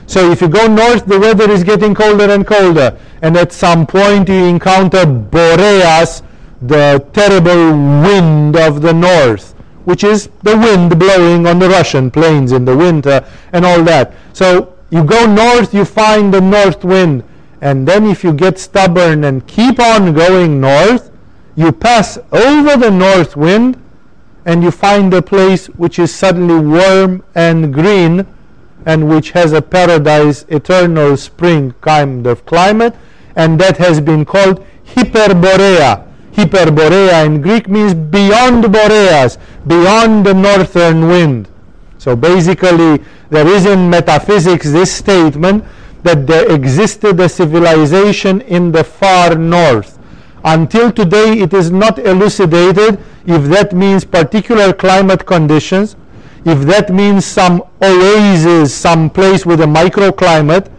So 0.07 0.29
if 0.29 0.41
you 0.41 0.49
go 0.49 0.67
north, 0.67 1.05
the 1.05 1.17
weather 1.17 1.49
is 1.49 1.63
getting 1.63 1.95
colder 1.95 2.29
and 2.29 2.45
colder. 2.45 2.99
And 3.21 3.37
at 3.37 3.53
some 3.53 3.87
point 3.87 4.27
you 4.27 4.43
encounter 4.43 5.05
Boreas, 5.05 6.21
the 6.61 7.07
terrible 7.13 7.71
wind 8.03 8.57
of 8.57 8.81
the 8.81 8.93
north, 8.93 9.53
which 9.85 10.03
is 10.03 10.27
the 10.41 10.57
wind 10.57 10.99
blowing 10.99 11.47
on 11.47 11.59
the 11.59 11.69
Russian 11.69 12.11
plains 12.11 12.51
in 12.51 12.65
the 12.65 12.75
winter 12.75 13.25
and 13.53 13.65
all 13.65 13.83
that. 13.83 14.13
So 14.33 14.75
you 14.89 15.05
go 15.05 15.25
north, 15.25 15.73
you 15.73 15.85
find 15.85 16.33
the 16.33 16.41
north 16.41 16.83
wind. 16.83 17.23
And 17.61 17.87
then 17.87 18.05
if 18.05 18.21
you 18.21 18.33
get 18.33 18.59
stubborn 18.59 19.23
and 19.23 19.47
keep 19.47 19.79
on 19.79 20.13
going 20.13 20.59
north, 20.59 21.09
you 21.55 21.71
pass 21.71 22.17
over 22.33 22.75
the 22.75 22.91
north 22.91 23.37
wind 23.37 23.79
and 24.45 24.63
you 24.63 24.71
find 24.71 25.13
a 25.13 25.21
place 25.21 25.67
which 25.67 25.99
is 25.99 26.13
suddenly 26.13 26.59
warm 26.59 27.23
and 27.35 27.73
green 27.73 28.25
and 28.85 29.09
which 29.09 29.31
has 29.31 29.53
a 29.53 29.61
paradise 29.61 30.45
eternal 30.49 31.15
spring 31.15 31.73
kind 31.81 32.27
of 32.27 32.45
climate 32.45 32.93
and 33.35 33.59
that 33.59 33.77
has 33.77 34.01
been 34.01 34.25
called 34.25 34.65
hyperborea. 34.85 36.05
Hyperborea 36.33 37.25
in 37.25 37.41
greek 37.41 37.69
means 37.69 37.93
beyond 37.93 38.71
boreas 38.71 39.37
beyond 39.67 40.25
the 40.25 40.33
northern 40.33 41.07
wind. 41.07 41.47
So 41.97 42.15
basically 42.15 43.03
there 43.29 43.47
is 43.47 43.65
in 43.65 43.89
metaphysics 43.89 44.71
this 44.71 44.91
statement 44.91 45.63
that 46.03 46.27
there 46.27 46.51
existed 46.51 47.19
a 47.19 47.29
civilization 47.29 48.41
in 48.41 48.71
the 48.71 48.83
far 48.83 49.35
north. 49.35 49.97
Until 50.43 50.91
today, 50.91 51.39
it 51.39 51.53
is 51.53 51.71
not 51.71 51.97
elucidated 51.97 52.99
if 53.25 53.43
that 53.45 53.73
means 53.73 54.03
particular 54.03 54.73
climate 54.73 55.25
conditions, 55.25 55.95
if 56.45 56.59
that 56.67 56.89
means 56.89 57.25
some 57.25 57.63
oasis, 57.81 58.75
some 58.75 59.09
place 59.09 59.45
with 59.45 59.61
a 59.61 59.65
microclimate, 59.65 60.69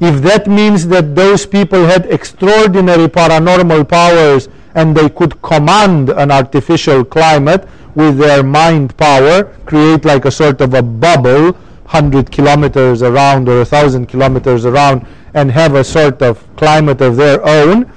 if 0.00 0.22
that 0.22 0.46
means 0.46 0.86
that 0.86 1.14
those 1.14 1.44
people 1.44 1.84
had 1.84 2.06
extraordinary 2.06 3.08
paranormal 3.08 3.88
powers 3.88 4.48
and 4.74 4.96
they 4.96 5.08
could 5.08 5.40
command 5.42 6.10
an 6.10 6.30
artificial 6.30 7.04
climate 7.04 7.68
with 7.94 8.16
their 8.18 8.42
mind 8.42 8.96
power, 8.96 9.44
create 9.66 10.04
like 10.04 10.24
a 10.24 10.30
sort 10.30 10.60
of 10.60 10.74
a 10.74 10.82
bubble, 10.82 11.52
100 11.90 12.30
kilometers 12.30 13.02
around 13.02 13.48
or 13.48 13.58
1,000 13.58 14.06
kilometers 14.06 14.64
around, 14.64 15.04
and 15.34 15.50
have 15.50 15.74
a 15.74 15.82
sort 15.82 16.22
of 16.22 16.44
climate 16.56 17.00
of 17.00 17.16
their 17.16 17.44
own 17.44 17.90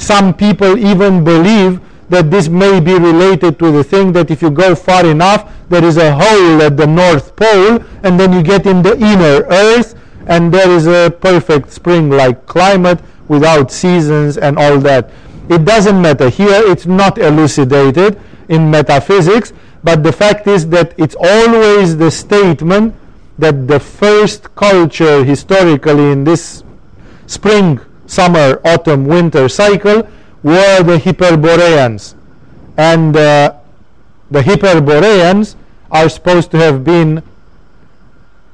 some 0.00 0.32
people 0.32 0.78
even 0.78 1.22
believe 1.22 1.78
that 2.10 2.30
this 2.30 2.48
may 2.48 2.80
be 2.80 2.94
related 2.94 3.58
to 3.60 3.70
the 3.70 3.84
thing 3.84 4.12
that 4.12 4.30
if 4.30 4.42
you 4.42 4.50
go 4.50 4.74
far 4.74 5.06
enough, 5.06 5.50
there 5.68 5.84
is 5.84 5.96
a 5.96 6.12
hole 6.12 6.60
at 6.60 6.76
the 6.76 6.86
North 6.86 7.34
Pole, 7.36 7.78
and 8.02 8.18
then 8.18 8.32
you 8.32 8.42
get 8.42 8.66
in 8.66 8.82
the 8.82 8.94
inner 8.98 9.46
Earth, 9.48 9.94
and 10.26 10.52
there 10.52 10.68
is 10.70 10.86
a 10.86 11.10
perfect 11.10 11.70
spring-like 11.70 12.46
climate 12.46 13.00
without 13.28 13.70
seasons 13.70 14.36
and 14.36 14.58
all 14.58 14.78
that. 14.78 15.08
It 15.48 15.64
doesn't 15.64 16.02
matter. 16.02 16.28
Here 16.28 16.62
it's 16.66 16.86
not 16.86 17.16
elucidated 17.16 18.20
in 18.48 18.68
metaphysics, 18.70 19.52
but 19.84 20.02
the 20.02 20.12
fact 20.12 20.48
is 20.48 20.68
that 20.70 20.94
it's 20.98 21.16
always 21.18 21.96
the 21.96 22.10
statement 22.10 22.94
that 23.38 23.68
the 23.68 23.78
first 23.78 24.54
culture 24.56 25.24
historically 25.24 26.10
in 26.10 26.24
this 26.24 26.64
spring, 27.26 27.80
summer, 28.06 28.60
autumn, 28.64 29.06
winter 29.06 29.48
cycle 29.48 30.06
were 30.42 30.82
the 30.82 30.98
Hyperboreans. 30.98 32.14
And 32.76 33.16
uh, 33.16 33.56
the 34.30 34.42
Hyperboreans 34.42 35.56
are 35.90 36.08
supposed 36.08 36.50
to 36.52 36.58
have 36.58 36.84
been 36.84 37.22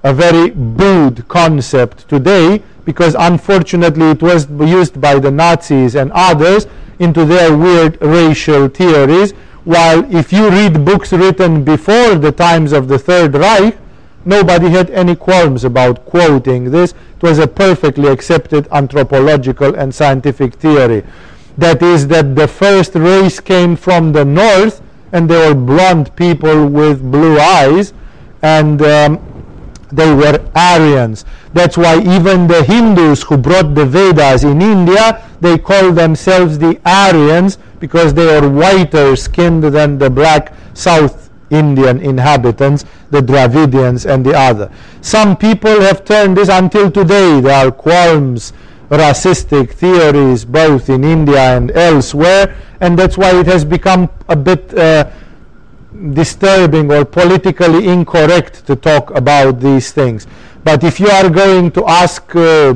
a 0.02 0.12
very 0.12 0.50
booed 0.50 1.26
concept 1.28 2.08
today 2.08 2.62
because 2.84 3.16
unfortunately 3.18 4.10
it 4.10 4.22
was 4.22 4.48
used 4.48 5.00
by 5.00 5.18
the 5.18 5.30
Nazis 5.30 5.96
and 5.96 6.12
others 6.14 6.66
into 6.98 7.24
their 7.24 7.56
weird 7.56 8.00
racial 8.00 8.68
theories. 8.68 9.32
While 9.64 10.04
if 10.14 10.32
you 10.32 10.48
read 10.48 10.84
books 10.84 11.12
written 11.12 11.64
before 11.64 12.14
the 12.14 12.30
times 12.30 12.72
of 12.72 12.86
the 12.86 12.98
Third 12.98 13.34
Reich, 13.34 13.76
nobody 14.24 14.70
had 14.70 14.90
any 14.90 15.16
qualms 15.16 15.64
about 15.64 16.04
quoting 16.04 16.70
this. 16.70 16.94
It 17.16 17.22
was 17.22 17.38
a 17.38 17.48
perfectly 17.48 18.08
accepted 18.08 18.68
anthropological 18.70 19.74
and 19.74 19.92
scientific 19.92 20.54
theory. 20.54 21.02
That 21.58 21.82
is, 21.82 22.06
that 22.08 22.36
the 22.36 22.48
first 22.48 22.94
race 22.94 23.40
came 23.40 23.76
from 23.76 24.12
the 24.12 24.24
north 24.24 24.82
and 25.12 25.28
they 25.30 25.48
were 25.48 25.54
blonde 25.54 26.14
people 26.16 26.66
with 26.66 27.00
blue 27.10 27.38
eyes, 27.38 27.94
and 28.42 28.82
um, 28.82 29.18
they 29.92 30.12
were 30.14 30.44
Aryans. 30.54 31.24
That's 31.54 31.76
why 31.76 32.00
even 32.00 32.46
the 32.46 32.62
Hindus 32.64 33.22
who 33.22 33.36
brought 33.36 33.74
the 33.74 33.86
Vedas 33.86 34.44
in 34.44 34.60
India, 34.60 35.24
they 35.40 35.58
call 35.58 35.92
themselves 35.92 36.58
the 36.58 36.78
Aryans 36.84 37.56
because 37.80 38.12
they 38.12 38.36
are 38.36 38.48
whiter 38.48 39.16
skinned 39.16 39.64
than 39.64 39.98
the 39.98 40.10
black 40.10 40.52
South 40.74 41.30
Indian 41.50 42.00
inhabitants, 42.00 42.84
the 43.10 43.22
Dravidians 43.22 44.04
and 44.04 44.26
the 44.26 44.36
other. 44.36 44.70
Some 45.00 45.36
people 45.36 45.80
have 45.80 46.04
turned 46.04 46.36
this 46.36 46.48
until 46.48 46.90
today. 46.90 47.40
There 47.40 47.66
are 47.66 47.70
qualms, 47.70 48.52
racistic 48.90 49.70
theories 49.70 50.44
both 50.44 50.88
in 50.88 51.04
India 51.04 51.56
and 51.56 51.70
elsewhere, 51.72 52.56
and 52.80 52.98
that's 52.98 53.16
why 53.18 53.38
it 53.38 53.46
has 53.46 53.64
become 53.64 54.08
a 54.28 54.36
bit 54.36 54.72
uh, 54.78 55.10
disturbing 56.12 56.92
or 56.92 57.04
politically 57.04 57.88
incorrect 57.88 58.66
to 58.66 58.76
talk 58.76 59.10
about 59.10 59.60
these 59.60 59.92
things. 59.92 60.26
But 60.62 60.84
if 60.84 61.00
you 61.00 61.08
are 61.08 61.30
going 61.30 61.70
to 61.72 61.86
ask, 61.86 62.34
uh, 62.36 62.74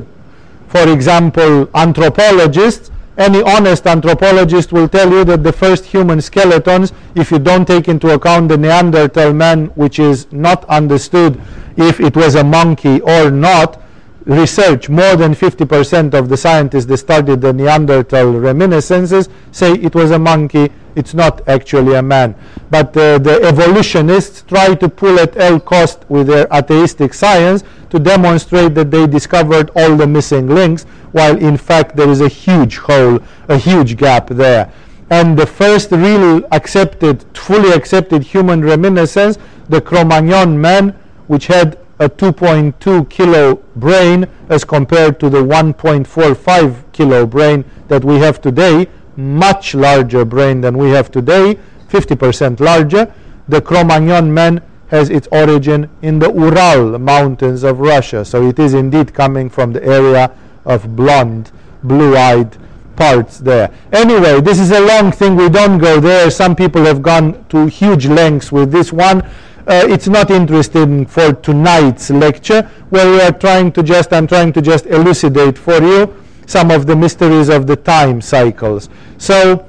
for 0.69 0.89
example, 0.89 1.69
anthropologists, 1.75 2.91
any 3.19 3.43
honest 3.43 3.87
anthropologist 3.87 4.73
will 4.73 4.89
tell 4.89 5.11
you 5.11 5.25
that 5.25 5.43
the 5.43 5.53
first 5.53 5.85
human 5.85 6.21
skeletons, 6.21 6.93
if 7.15 7.31
you 7.31 7.39
don't 7.39 7.67
take 7.67 7.89
into 7.89 8.11
account 8.15 8.49
the 8.49 8.57
Neanderthal 8.57 9.33
man, 9.35 9.67
which 9.75 9.99
is 9.99 10.31
not 10.33 10.65
understood 10.67 11.41
if 11.77 12.01
it 12.01 12.17
was 12.17 12.35
a 12.37 12.45
monkey 12.45 13.01
or 13.03 13.31
not, 13.31 13.83
research, 14.31 14.89
more 14.89 15.17
than 15.17 15.35
50% 15.35 16.15
of 16.15 16.29
the 16.29 16.37
scientists 16.37 16.87
that 16.87 16.99
studied 16.99 17.41
the 17.41 17.53
Neanderthal 17.53 18.33
reminiscences 18.39 19.29
say 19.51 19.73
it 19.73 19.95
was 19.95 20.13
a 20.13 20.19
monkey, 20.19 20.71
it's 20.95 21.15
not 21.15 21.47
actually 21.49 21.95
a 21.95 22.03
man. 22.03 22.37
But 22.71 22.97
uh, 22.97 23.19
the 23.19 23.43
evolutionists 23.43 24.43
try 24.43 24.75
to 24.77 24.89
pull 24.89 25.19
at 25.19 25.37
all 25.37 25.59
cost 25.59 26.09
with 26.09 26.29
their 26.29 26.47
atheistic 26.53 27.13
science 27.13 27.65
to 27.91 27.99
demonstrate 27.99 28.75
that 28.77 28.93
they 28.93 29.09
discovered 29.09 29.71
all 29.75 29.97
the 29.97 30.07
missing 30.07 30.49
links, 30.49 30.85
while 31.11 31.37
in 31.37 31.57
fact 31.57 31.97
there 31.97 32.09
is 32.09 32.21
a 32.21 32.29
huge 32.29 32.77
hole, 32.79 33.19
a 33.49 33.57
huge 33.57 33.97
gap 33.97 34.29
there. 34.29 34.73
And 35.11 35.37
the 35.37 35.47
first 35.47 35.91
real 35.91 36.47
accepted, 36.53 37.25
fully 37.37 37.73
accepted 37.73 38.23
human 38.23 38.63
reminiscence, 38.65 39.39
the 39.69 39.81
Cro-Magnon 39.81 40.61
man, 40.61 40.91
which 41.27 41.49
had 41.49 41.79
a 42.01 42.09
2.2 42.09 43.09
kilo 43.11 43.57
brain 43.77 44.27
as 44.49 44.65
compared 44.65 45.21
to 45.21 45.29
the 45.29 45.39
1.45 45.39 46.93
kilo 46.93 47.27
brain 47.27 47.63
that 47.89 48.03
we 48.03 48.17
have 48.17 48.41
today, 48.41 48.89
much 49.17 49.75
larger 49.75 50.25
brain 50.25 50.63
than 50.63 50.79
we 50.79 50.89
have 50.91 51.11
today, 51.11 51.59
50% 51.89 52.59
larger. 52.59 53.13
The 53.49 53.61
Cro-Magnon 53.61 54.33
man 54.33 54.63
has 54.89 55.11
its 55.11 55.29
origin 55.31 55.91
in 56.01 56.19
the 56.19 56.33
Ural 56.33 56.99
mountains 56.99 57.63
of 57.65 57.81
Russia. 57.81 58.25
So 58.25 58.49
it 58.49 58.59
is 58.59 58.73
indeed 58.73 59.13
coming 59.13 59.51
from 59.51 59.73
the 59.75 59.85
area 59.85 60.33
of 60.65 60.97
blonde, 60.97 61.53
blue-eyed 61.83 62.57
parts 62.97 63.39
there. 63.39 63.71
Anyway, 63.93 64.41
this 64.41 64.59
is 64.59 64.71
a 64.71 64.81
long 64.81 65.13
thing. 65.13 65.37
We 65.37 65.51
don't 65.51 65.79
go 65.79 66.01
there. 66.01 66.31
Some 66.31 66.57
people 66.57 66.85
have 66.87 67.03
gone 67.03 67.45
to 67.51 67.67
huge 67.67 68.07
lengths 68.07 68.51
with 68.51 68.73
this 68.73 68.91
one 68.91 69.23
uh, 69.67 69.87
it's 69.89 70.09
not 70.09 70.31
interesting 70.31 71.07
for 71.07 71.33
tonight's 71.33 72.11
lecture 72.11 72.63
where 72.91 73.11
we 73.11 73.21
are 73.21 73.33
trying 73.33 73.73
to 73.73 73.83
just 73.83 74.13
I'm 74.13 74.27
trying 74.27 74.53
to 74.55 74.63
just 74.63 74.87
elucidate 74.87 75.59
for 75.59 75.83
you 75.83 76.15
some 76.47 76.71
of 76.71 76.87
the 76.87 76.97
mysteries 76.97 77.49
of 77.49 77.67
the 77.67 77.77
time 77.77 78.21
cycles. 78.21 78.89
So 79.19 79.69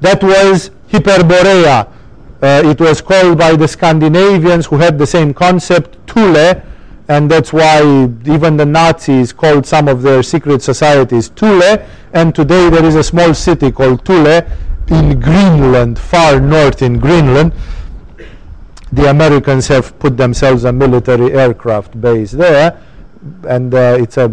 that 0.00 0.22
was 0.22 0.70
Hyperborea. 0.90 1.88
Uh, 2.42 2.62
it 2.64 2.80
was 2.80 3.00
called 3.00 3.38
by 3.38 3.56
the 3.56 3.66
Scandinavians 3.66 4.66
who 4.66 4.76
had 4.76 4.98
the 4.98 5.06
same 5.06 5.32
concept, 5.32 5.96
Thule, 6.10 6.62
and 7.08 7.30
that's 7.30 7.52
why 7.52 7.80
even 8.24 8.56
the 8.56 8.66
Nazis 8.66 9.32
called 9.32 9.64
some 9.64 9.88
of 9.88 10.02
their 10.02 10.22
secret 10.22 10.62
societies 10.62 11.28
Thule, 11.28 11.86
and 12.12 12.34
today 12.34 12.68
there 12.68 12.84
is 12.84 12.94
a 12.94 13.04
small 13.04 13.32
city 13.32 13.70
called 13.70 14.04
Thule 14.04 14.42
in 14.88 15.20
Greenland, 15.20 15.98
far 15.98 16.40
north 16.40 16.82
in 16.82 16.98
Greenland, 16.98 17.52
the 18.92 19.10
Americans 19.10 19.66
have 19.68 19.98
put 19.98 20.16
themselves 20.16 20.64
a 20.64 20.72
military 20.72 21.32
aircraft 21.32 22.00
base 22.00 22.30
there, 22.32 22.80
and 23.48 23.74
uh, 23.74 23.96
it's 23.98 24.16
a 24.16 24.32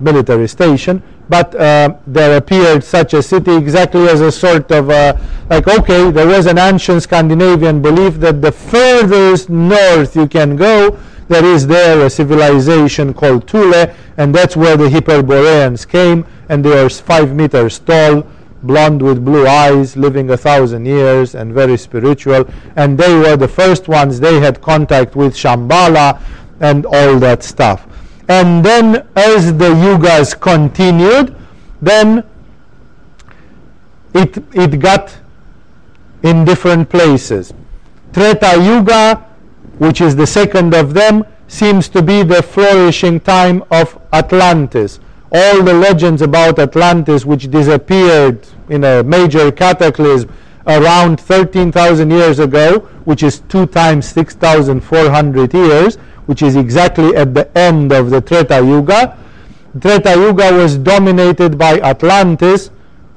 military 0.00 0.48
station. 0.48 1.02
But 1.28 1.54
uh, 1.54 1.94
there 2.06 2.36
appeared 2.36 2.82
such 2.82 3.14
a 3.14 3.22
city 3.22 3.54
exactly 3.54 4.08
as 4.08 4.20
a 4.20 4.32
sort 4.32 4.72
of 4.72 4.90
uh, 4.90 5.16
like, 5.48 5.68
okay, 5.68 6.10
there 6.10 6.26
was 6.26 6.46
an 6.46 6.58
ancient 6.58 7.04
Scandinavian 7.04 7.80
belief 7.80 8.14
that 8.14 8.42
the 8.42 8.50
furthest 8.50 9.48
north 9.48 10.16
you 10.16 10.26
can 10.26 10.56
go, 10.56 10.98
there 11.28 11.44
is 11.44 11.68
there 11.68 12.04
a 12.04 12.10
civilization 12.10 13.14
called 13.14 13.48
Thule, 13.48 13.86
and 14.16 14.34
that's 14.34 14.56
where 14.56 14.76
the 14.76 14.90
Hyperboreans 14.90 15.86
came, 15.86 16.26
and 16.48 16.64
they 16.64 16.76
are 16.76 16.88
five 16.88 17.32
meters 17.32 17.78
tall 17.78 18.26
blonde 18.62 19.02
with 19.02 19.24
blue 19.24 19.46
eyes, 19.46 19.96
living 19.96 20.30
a 20.30 20.36
thousand 20.36 20.86
years 20.86 21.34
and 21.34 21.52
very 21.52 21.76
spiritual. 21.76 22.48
And 22.76 22.98
they 22.98 23.14
were 23.14 23.36
the 23.36 23.48
first 23.48 23.88
ones, 23.88 24.20
they 24.20 24.40
had 24.40 24.60
contact 24.60 25.16
with 25.16 25.34
Shambhala 25.34 26.20
and 26.60 26.86
all 26.86 27.18
that 27.18 27.42
stuff. 27.42 27.86
And 28.28 28.64
then 28.64 29.06
as 29.16 29.56
the 29.56 29.70
yugas 29.70 30.38
continued, 30.38 31.34
then 31.82 32.24
it, 34.14 34.36
it 34.52 34.78
got 34.78 35.16
in 36.22 36.44
different 36.44 36.88
places. 36.88 37.52
Treta 38.12 38.60
Yuga, 38.62 39.26
which 39.78 40.00
is 40.00 40.14
the 40.14 40.26
second 40.26 40.74
of 40.74 40.94
them, 40.94 41.24
seems 41.48 41.88
to 41.88 42.02
be 42.02 42.22
the 42.22 42.42
flourishing 42.42 43.18
time 43.20 43.64
of 43.70 44.00
Atlantis 44.12 45.00
all 45.32 45.62
the 45.62 45.74
legends 45.74 46.22
about 46.22 46.58
Atlantis, 46.58 47.24
which 47.24 47.50
disappeared 47.50 48.46
in 48.68 48.84
a 48.84 49.02
major 49.02 49.50
cataclysm 49.52 50.32
around 50.66 51.20
13,000 51.20 52.10
years 52.10 52.38
ago, 52.38 52.80
which 53.04 53.22
is 53.22 53.40
2 53.48 53.66
times 53.66 54.06
6,400 54.06 55.54
years, 55.54 55.96
which 56.26 56.42
is 56.42 56.56
exactly 56.56 57.16
at 57.16 57.34
the 57.34 57.56
end 57.56 57.92
of 57.92 58.10
the 58.10 58.20
Treta 58.20 58.56
Yuga. 58.64 59.16
Treta 59.80 60.14
Yuga 60.16 60.52
was 60.52 60.76
dominated 60.76 61.56
by 61.56 61.80
Atlantis, 61.80 62.70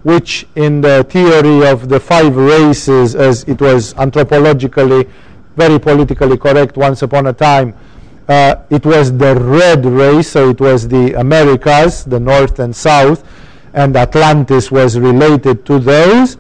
which 0.04 0.46
in 0.56 0.82
the 0.82 1.06
theory 1.10 1.68
of 1.68 1.90
the 1.90 2.00
five 2.00 2.36
races, 2.36 3.16
as 3.16 3.44
it 3.46 3.60
was 3.62 3.94
anthropologically 3.96 5.10
very 5.56 5.80
politically 5.80 6.38
correct 6.38 6.78
once 6.78 7.02
upon 7.02 7.28
a 7.28 7.34
time, 7.34 7.74
uh, 8.28 8.56
it 8.70 8.86
was 8.86 9.16
the 9.18 9.36
red 9.36 9.86
race, 9.86 10.32
so 10.32 10.50
it 10.50 10.62
was 10.62 10.88
the 10.88 11.14
Americas, 11.20 12.06
the 12.06 12.20
North 12.20 12.60
and 12.60 12.76
South, 12.76 13.24
and 13.74 13.96
Atlantis 13.96 14.72
was 14.72 14.98
related 14.98 15.66
to 15.66 15.80
those. 15.80 16.38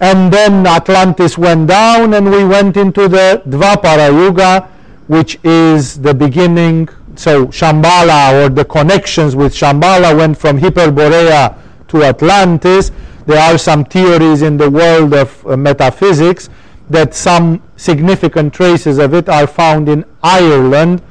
And 0.00 0.32
then 0.32 0.66
Atlantis 0.66 1.38
went 1.38 1.68
down, 1.68 2.14
and 2.14 2.30
we 2.30 2.44
went 2.44 2.76
into 2.76 3.08
the 3.08 3.42
Dvapara 3.46 4.10
Yuga, 4.12 4.68
which 5.06 5.38
is 5.44 6.00
the 6.00 6.12
beginning. 6.12 6.88
So 7.14 7.46
Shambhala, 7.46 8.44
or 8.44 8.48
the 8.48 8.64
connections 8.64 9.36
with 9.36 9.54
Shambhala, 9.54 10.16
went 10.16 10.36
from 10.36 10.58
Hyperborea 10.58 11.56
to 11.88 12.04
Atlantis. 12.04 12.90
There 13.26 13.40
are 13.40 13.58
some 13.58 13.84
theories 13.84 14.42
in 14.42 14.56
the 14.56 14.68
world 14.68 15.14
of 15.14 15.46
uh, 15.46 15.56
metaphysics 15.56 16.50
that 16.90 17.14
some 17.14 17.62
significant 17.76 18.54
traces 18.54 18.98
of 18.98 19.14
it 19.14 19.28
are 19.28 19.46
found 19.46 19.88
in 19.88 20.04
Ireland, 20.22 21.02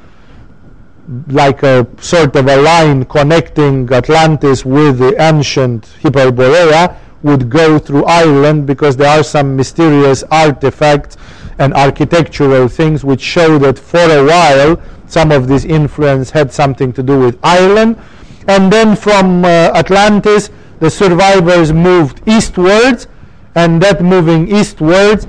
like 1.28 1.62
a 1.62 1.86
sort 2.00 2.34
of 2.34 2.48
a 2.48 2.56
line 2.56 3.04
connecting 3.04 3.92
Atlantis 3.92 4.64
with 4.64 4.98
the 4.98 5.14
ancient 5.22 5.84
Hyperborea 6.02 6.96
would 7.22 7.48
go 7.50 7.78
through 7.78 8.04
Ireland 8.04 8.66
because 8.66 8.96
there 8.96 9.08
are 9.08 9.22
some 9.22 9.56
mysterious 9.56 10.24
artifacts 10.30 11.16
and 11.58 11.74
architectural 11.74 12.68
things 12.68 13.04
which 13.04 13.20
show 13.20 13.58
that 13.58 13.78
for 13.78 13.98
a 13.98 14.24
while 14.24 14.80
some 15.06 15.30
of 15.30 15.46
this 15.46 15.64
influence 15.64 16.30
had 16.30 16.52
something 16.52 16.92
to 16.92 17.02
do 17.02 17.18
with 17.18 17.38
Ireland. 17.42 17.96
And 18.48 18.72
then 18.72 18.96
from 18.96 19.44
uh, 19.44 19.48
Atlantis, 19.74 20.50
the 20.80 20.90
survivors 20.90 21.72
moved 21.72 22.22
eastwards, 22.26 23.06
and 23.54 23.82
that 23.82 24.02
moving 24.02 24.48
eastwards 24.54 25.26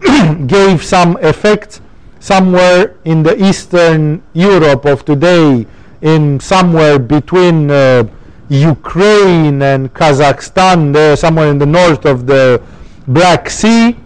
gave 0.46 0.82
some 0.84 1.16
effects 1.18 1.80
somewhere 2.20 2.96
in 3.04 3.22
the 3.22 3.42
eastern 3.42 4.22
Europe 4.32 4.84
of 4.84 5.04
today, 5.04 5.66
in 6.02 6.38
somewhere 6.40 6.98
between 6.98 7.70
uh, 7.70 8.04
Ukraine 8.48 9.62
and 9.62 9.92
Kazakhstan, 9.92 10.92
there 10.92 11.16
somewhere 11.16 11.50
in 11.50 11.58
the 11.58 11.66
north 11.66 12.04
of 12.06 12.26
the 12.26 12.62
Black 13.06 13.50
Sea, 13.50 13.96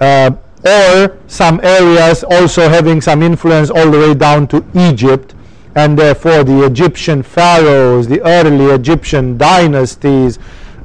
uh, 0.00 0.30
or 0.64 1.18
some 1.26 1.60
areas 1.62 2.24
also 2.24 2.68
having 2.68 3.00
some 3.00 3.22
influence 3.22 3.70
all 3.70 3.90
the 3.90 3.98
way 3.98 4.14
down 4.14 4.46
to 4.48 4.64
Egypt, 4.74 5.34
and 5.74 5.98
therefore 5.98 6.42
the 6.44 6.64
Egyptian 6.64 7.22
pharaohs, 7.22 8.08
the 8.08 8.20
early 8.22 8.66
Egyptian 8.74 9.38
dynasties, 9.38 10.38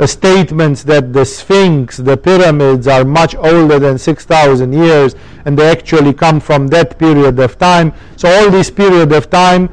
statements 0.07 0.83
that 0.83 1.13
the 1.13 1.25
Sphinx, 1.25 1.97
the 1.97 2.17
pyramids 2.17 2.87
are 2.87 3.05
much 3.05 3.35
older 3.35 3.79
than 3.79 3.97
6,000 3.97 4.73
years 4.73 5.15
and 5.45 5.57
they 5.57 5.69
actually 5.69 6.13
come 6.13 6.39
from 6.39 6.67
that 6.67 6.97
period 6.97 7.39
of 7.39 7.57
time. 7.57 7.93
So 8.15 8.29
all 8.29 8.49
this 8.49 8.71
period 8.71 9.11
of 9.11 9.29
time 9.29 9.69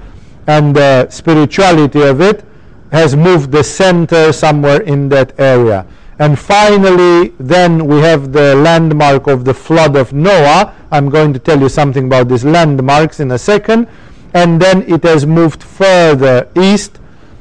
and 0.46 0.74
the 0.74 1.09
spirituality 1.10 2.02
of 2.02 2.20
it 2.20 2.44
has 2.90 3.14
moved 3.14 3.52
the 3.52 3.62
center 3.62 4.32
somewhere 4.32 4.82
in 4.82 5.09
that 5.10 5.38
area. 5.38 5.86
And 6.18 6.38
finally, 6.38 7.32
then 7.38 7.86
we 7.86 8.00
have 8.00 8.32
the 8.32 8.56
landmark 8.56 9.28
of 9.28 9.44
the 9.44 9.55
flood 9.55 9.94
of 9.94 10.12
Noah. 10.12 10.74
I'm 10.90 11.09
going 11.09 11.32
to 11.32 11.38
tell 11.38 11.60
you 11.60 11.68
something 11.68 12.06
about 12.06 12.28
these 12.28 12.44
landmarks 12.44 13.20
in 13.20 13.30
a 13.30 13.38
second. 13.38 13.86
And 14.34 14.60
then 14.60 14.82
it 14.90 15.05
has 15.05 15.26
moved 15.26 15.62
further 15.62 16.48
east, 16.56 16.98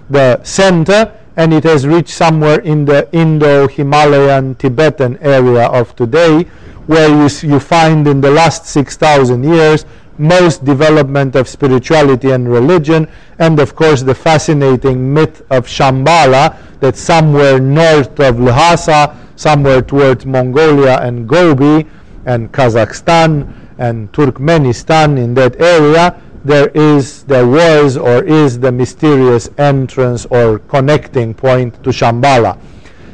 the 0.10 0.44
center, 0.44 1.12
and 1.38 1.54
it 1.54 1.64
has 1.64 1.88
reached 1.88 2.14
somewhere 2.14 2.60
in 2.62 2.84
the 2.84 3.08
Indo-Himalayan 3.14 4.56
Tibetan 4.56 5.18
area 5.22 5.68
of 5.68 5.96
today, 5.96 6.44
where 6.88 7.10
you, 7.10 7.30
you 7.48 7.60
find 7.60 8.08
in 8.08 8.22
the 8.22 8.32
last 8.32 8.66
6,000 8.66 9.44
years 9.44 9.86
most 10.18 10.66
development 10.66 11.36
of 11.36 11.48
spirituality 11.48 12.32
and 12.32 12.52
religion, 12.52 13.08
and 13.38 13.60
of 13.60 13.76
course 13.76 14.02
the 14.02 14.16
fascinating 14.16 15.14
myth 15.14 15.44
of 15.52 15.68
Shambhala, 15.68 16.58
that 16.80 16.96
somewhere 16.96 17.60
north 17.60 18.20
of 18.20 18.40
Lhasa, 18.40 19.16
somewhere 19.36 19.82
towards 19.82 20.26
Mongolia 20.26 20.98
and 21.02 21.30
Gobi 21.30 21.86
and 22.26 22.52
Kazakhstan 22.52 23.54
and 23.78 24.12
Turkmenistan 24.12 25.24
in 25.24 25.36
that 25.36 25.62
area, 25.62 26.20
there 26.48 26.70
is, 26.70 27.24
there 27.24 27.46
was, 27.46 27.98
or 27.98 28.24
is 28.24 28.58
the 28.60 28.72
mysterious 28.72 29.50
entrance 29.58 30.26
or 30.28 30.60
connecting 30.60 31.34
point 31.34 31.74
to 31.84 31.90
Shambhala. 31.90 32.58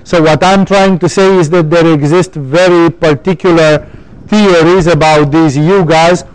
So 0.03 0.21
what 0.21 0.43
I'm 0.43 0.65
trying 0.65 0.99
to 0.99 1.09
say 1.09 1.35
is 1.37 1.49
that 1.49 1.69
there 1.69 1.91
exist 1.91 2.33
very 2.33 2.91
particular 2.91 3.89
theories 4.27 4.87
about 4.87 5.31
these 5.31 5.57
yugas. 5.57 6.27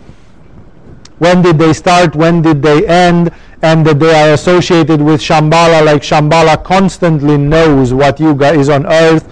When 1.19 1.41
did 1.41 1.57
they 1.57 1.73
start? 1.73 2.15
When 2.15 2.41
did 2.41 2.61
they 2.61 2.85
end? 2.85 3.31
And 3.61 3.85
that 3.85 3.99
they 3.99 4.13
are 4.13 4.33
associated 4.33 5.01
with 5.01 5.21
Shambhala, 5.21 5.85
like 5.85 6.01
Shambhala 6.01 6.63
constantly 6.63 7.37
knows 7.37 7.93
what 7.93 8.19
yuga 8.19 8.51
is 8.51 8.69
on 8.69 8.85
earth, 8.85 9.25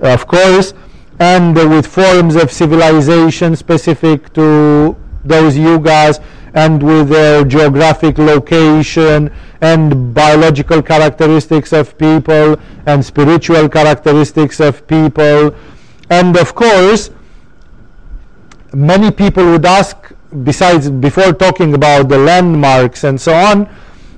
of 0.00 0.26
course, 0.26 0.74
and 1.20 1.54
with 1.54 1.86
forms 1.86 2.36
of 2.36 2.50
civilization 2.50 3.54
specific 3.56 4.32
to 4.34 4.96
those 5.24 5.56
yugas 5.56 6.20
and 6.54 6.82
with 6.82 7.08
their 7.08 7.44
geographic 7.44 8.16
location 8.16 9.30
and 9.60 10.14
biological 10.14 10.80
characteristics 10.82 11.72
of 11.72 11.98
people 11.98 12.56
and 12.86 13.04
spiritual 13.04 13.68
characteristics 13.68 14.60
of 14.60 14.86
people. 14.86 15.54
And 16.10 16.36
of 16.36 16.54
course, 16.54 17.10
many 18.72 19.10
people 19.10 19.44
would 19.46 19.66
ask, 19.66 19.96
besides 20.44 20.90
before 20.90 21.32
talking 21.32 21.74
about 21.74 22.08
the 22.08 22.18
landmarks 22.18 23.04
and 23.04 23.20
so 23.20 23.34
on, 23.34 23.68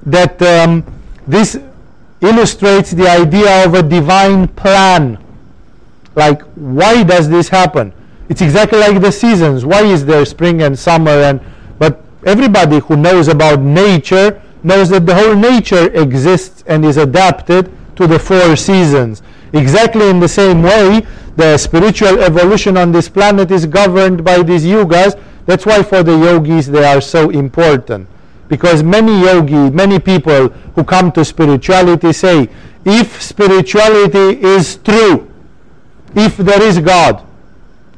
that 0.04 0.40
um, 0.42 0.84
this 1.26 1.58
illustrates 2.20 2.90
the 2.90 3.08
idea 3.08 3.64
of 3.64 3.74
a 3.74 3.82
divine 3.82 4.48
plan. 4.48 5.18
Like, 6.14 6.42
why 6.54 7.02
does 7.02 7.28
this 7.28 7.48
happen? 7.48 7.92
It's 8.28 8.40
exactly 8.40 8.78
like 8.78 9.00
the 9.00 9.12
seasons. 9.12 9.64
Why 9.64 9.82
is 9.82 10.04
there 10.04 10.24
spring 10.24 10.62
and 10.62 10.78
summer 10.78 11.10
and 11.10 11.40
but 11.78 12.05
everybody 12.26 12.80
who 12.80 12.96
knows 12.96 13.28
about 13.28 13.60
nature 13.60 14.42
knows 14.62 14.88
that 14.90 15.06
the 15.06 15.14
whole 15.14 15.36
nature 15.36 15.88
exists 15.94 16.64
and 16.66 16.84
is 16.84 16.96
adapted 16.96 17.70
to 17.96 18.06
the 18.06 18.18
four 18.18 18.56
seasons. 18.56 19.22
Exactly 19.52 20.10
in 20.10 20.20
the 20.20 20.28
same 20.28 20.62
way, 20.62 21.06
the 21.36 21.56
spiritual 21.56 22.18
evolution 22.20 22.76
on 22.76 22.92
this 22.92 23.08
planet 23.08 23.50
is 23.50 23.64
governed 23.64 24.24
by 24.24 24.42
these 24.42 24.64
yugas. 24.64 25.18
That's 25.46 25.64
why 25.64 25.82
for 25.82 26.02
the 26.02 26.18
yogis 26.18 26.66
they 26.66 26.84
are 26.84 27.00
so 27.00 27.30
important. 27.30 28.08
Because 28.48 28.82
many 28.82 29.20
yogi, 29.22 29.70
many 29.70 29.98
people 29.98 30.48
who 30.48 30.84
come 30.84 31.12
to 31.12 31.24
spirituality 31.24 32.12
say, 32.12 32.48
if 32.84 33.22
spirituality 33.22 34.42
is 34.42 34.76
true, 34.76 35.30
if 36.14 36.36
there 36.36 36.62
is 36.62 36.78
God, 36.80 37.24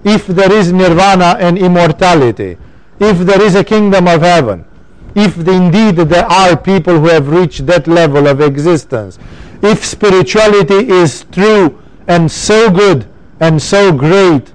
if 0.05 0.27
there 0.27 0.53
is 0.53 0.73
nirvana 0.73 1.37
and 1.39 1.59
immortality, 1.59 2.57
if 3.01 3.19
there 3.19 3.41
is 3.41 3.55
a 3.55 3.65
kingdom 3.65 4.09
of 4.09 4.23
heaven, 4.23 4.65
if 5.15 5.37
indeed 5.39 5.97
there 5.97 6.27
are 6.27 6.57
people 6.57 6.99
who 6.99 7.07
have 7.07 7.29
reached 7.29 7.67
that 7.67 7.87
level 7.87 8.27
of 8.27 8.41
existence, 8.41 9.19
if 9.63 9.85
spirituality 9.85 10.89
is 10.89 11.25
true 11.33 11.83
and 12.07 12.31
so 12.31 12.71
good 12.71 13.07
and 13.41 13.61
so 13.61 13.93
great, 13.93 14.53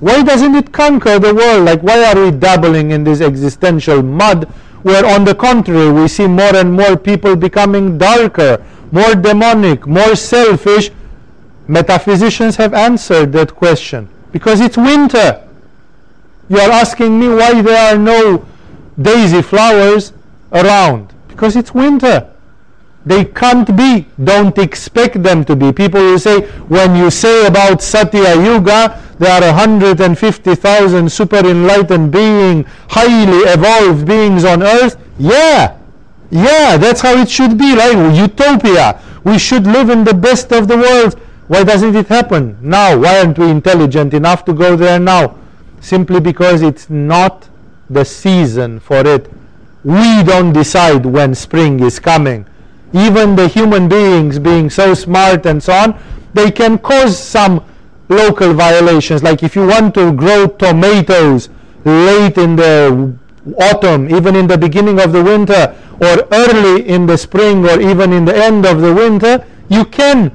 why 0.00 0.22
doesn't 0.22 0.54
it 0.54 0.72
conquer 0.72 1.18
the 1.18 1.34
world? 1.34 1.64
Like, 1.64 1.82
why 1.82 2.04
are 2.04 2.24
we 2.24 2.30
dabbling 2.32 2.90
in 2.90 3.04
this 3.04 3.20
existential 3.20 4.02
mud 4.02 4.44
where, 4.82 5.06
on 5.06 5.24
the 5.24 5.34
contrary, 5.34 5.92
we 5.92 6.08
see 6.08 6.26
more 6.26 6.56
and 6.56 6.72
more 6.72 6.96
people 6.96 7.36
becoming 7.36 7.98
darker, 7.98 8.64
more 8.90 9.14
demonic, 9.14 9.86
more 9.86 10.16
selfish? 10.16 10.90
Metaphysicians 11.68 12.56
have 12.56 12.74
answered 12.74 13.32
that 13.32 13.54
question 13.54 14.08
because 14.32 14.60
it's 14.60 14.76
winter. 14.76 15.41
You 16.52 16.58
are 16.58 16.70
asking 16.70 17.18
me 17.18 17.30
why 17.30 17.62
there 17.62 17.94
are 17.94 17.96
no 17.96 18.46
daisy 19.00 19.40
flowers 19.40 20.12
around. 20.52 21.14
Because 21.28 21.56
it's 21.56 21.72
winter. 21.72 22.30
They 23.06 23.24
can't 23.24 23.74
be. 23.74 24.06
Don't 24.22 24.58
expect 24.58 25.22
them 25.22 25.46
to 25.46 25.56
be. 25.56 25.72
People 25.72 26.02
will 26.02 26.18
say, 26.18 26.42
when 26.68 26.94
you 26.94 27.10
say 27.10 27.46
about 27.46 27.80
Satya 27.80 28.36
Yuga, 28.36 29.00
there 29.18 29.32
are 29.32 29.40
150,000 29.40 31.10
super 31.10 31.38
enlightened 31.38 32.12
beings, 32.12 32.66
highly 32.90 33.38
evolved 33.50 34.06
beings 34.06 34.44
on 34.44 34.62
earth. 34.62 34.98
Yeah. 35.18 35.78
Yeah, 36.30 36.76
that's 36.76 37.00
how 37.00 37.16
it 37.16 37.30
should 37.30 37.56
be, 37.56 37.74
right? 37.74 38.14
Utopia. 38.14 39.00
We 39.24 39.38
should 39.38 39.66
live 39.66 39.88
in 39.88 40.04
the 40.04 40.12
best 40.12 40.52
of 40.52 40.68
the 40.68 40.76
world. 40.76 41.18
Why 41.48 41.64
doesn't 41.64 41.96
it 41.96 42.08
happen 42.08 42.58
now? 42.60 42.98
Why 42.98 43.20
aren't 43.20 43.38
we 43.38 43.48
intelligent 43.48 44.12
enough 44.12 44.44
to 44.44 44.52
go 44.52 44.76
there 44.76 45.00
now? 45.00 45.38
Simply 45.82 46.20
because 46.20 46.62
it's 46.62 46.88
not 46.88 47.48
the 47.90 48.04
season 48.04 48.80
for 48.80 49.06
it. 49.06 49.30
We 49.84 50.22
don't 50.22 50.52
decide 50.52 51.04
when 51.04 51.34
spring 51.34 51.80
is 51.80 51.98
coming. 51.98 52.46
Even 52.94 53.36
the 53.36 53.48
human 53.48 53.88
beings 53.88 54.38
being 54.38 54.70
so 54.70 54.94
smart 54.94 55.44
and 55.44 55.62
so 55.62 55.72
on, 55.72 56.00
they 56.32 56.50
can 56.50 56.78
cause 56.78 57.18
some 57.18 57.64
local 58.08 58.54
violations. 58.54 59.22
Like 59.22 59.42
if 59.42 59.56
you 59.56 59.66
want 59.66 59.94
to 59.94 60.12
grow 60.12 60.46
tomatoes 60.46 61.48
late 61.84 62.38
in 62.38 62.56
the 62.56 63.14
autumn, 63.58 64.14
even 64.14 64.36
in 64.36 64.46
the 64.46 64.56
beginning 64.56 65.00
of 65.00 65.12
the 65.12 65.22
winter, 65.22 65.76
or 66.00 66.28
early 66.30 66.88
in 66.88 67.06
the 67.06 67.18
spring, 67.18 67.66
or 67.66 67.80
even 67.80 68.12
in 68.12 68.24
the 68.24 68.36
end 68.36 68.64
of 68.66 68.80
the 68.80 68.94
winter, 68.94 69.44
you 69.68 69.84
can. 69.84 70.30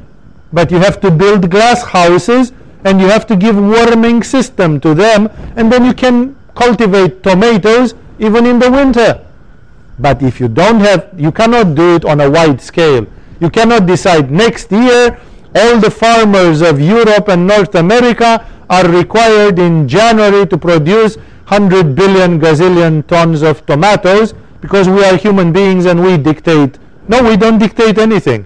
But 0.52 0.72
you 0.72 0.78
have 0.80 0.99
to 1.02 1.11
build 1.11 1.49
glass 1.49 1.84
houses 1.84 2.52
and 2.84 3.02
you 3.02 3.08
have 3.08 3.26
to 3.28 3.36
give 3.36 3.56
warming 3.58 4.24
system 4.24 4.80
to 4.80 4.94
them 4.94 5.30
and 5.56 5.72
then 5.72 5.86
you 5.86 5.94
can 5.94 6.36
cultivate 6.56 7.24
tomatoes 7.24 7.94
even 8.20 8.45
in 8.45 8.60
the 8.60 8.70
winter. 8.70 9.24
But 9.99 10.22
if 10.22 10.40
you 10.40 10.48
don't 10.48 10.80
have 10.80 11.10
you 11.18 11.32
cannot 11.32 11.76
do 11.76 11.95
it 11.95 12.06
on 12.06 12.22
a 12.22 12.30
wide 12.30 12.62
scale. 12.62 13.06
You 13.40 13.49
cannot 13.49 13.86
decide 13.86 14.32
next 14.32 14.72
year 14.72 15.20
all 15.56 15.80
the 15.80 15.91
farmers 15.91 16.62
of 16.62 16.80
Europe 16.80 17.30
and 17.30 17.48
North 17.48 17.76
America 17.76 18.45
are 18.70 18.88
required 18.88 19.60
in 19.60 19.88
January 19.88 20.45
to 20.48 20.58
produce 20.58 21.18
100 21.48 21.95
billion 21.95 22.40
gazillion 22.40 23.06
tons 23.08 23.41
of 23.41 23.66
tomatoes 23.66 24.34
because 24.62 24.90
we 24.90 25.04
are 25.04 25.16
human 25.16 25.52
beings 25.54 25.86
and 25.86 26.02
we 26.04 26.18
dictate. 26.18 26.78
No 27.08 27.24
we 27.24 27.38
don't 27.38 27.58
dictate 27.58 27.98
anything. 27.98 28.45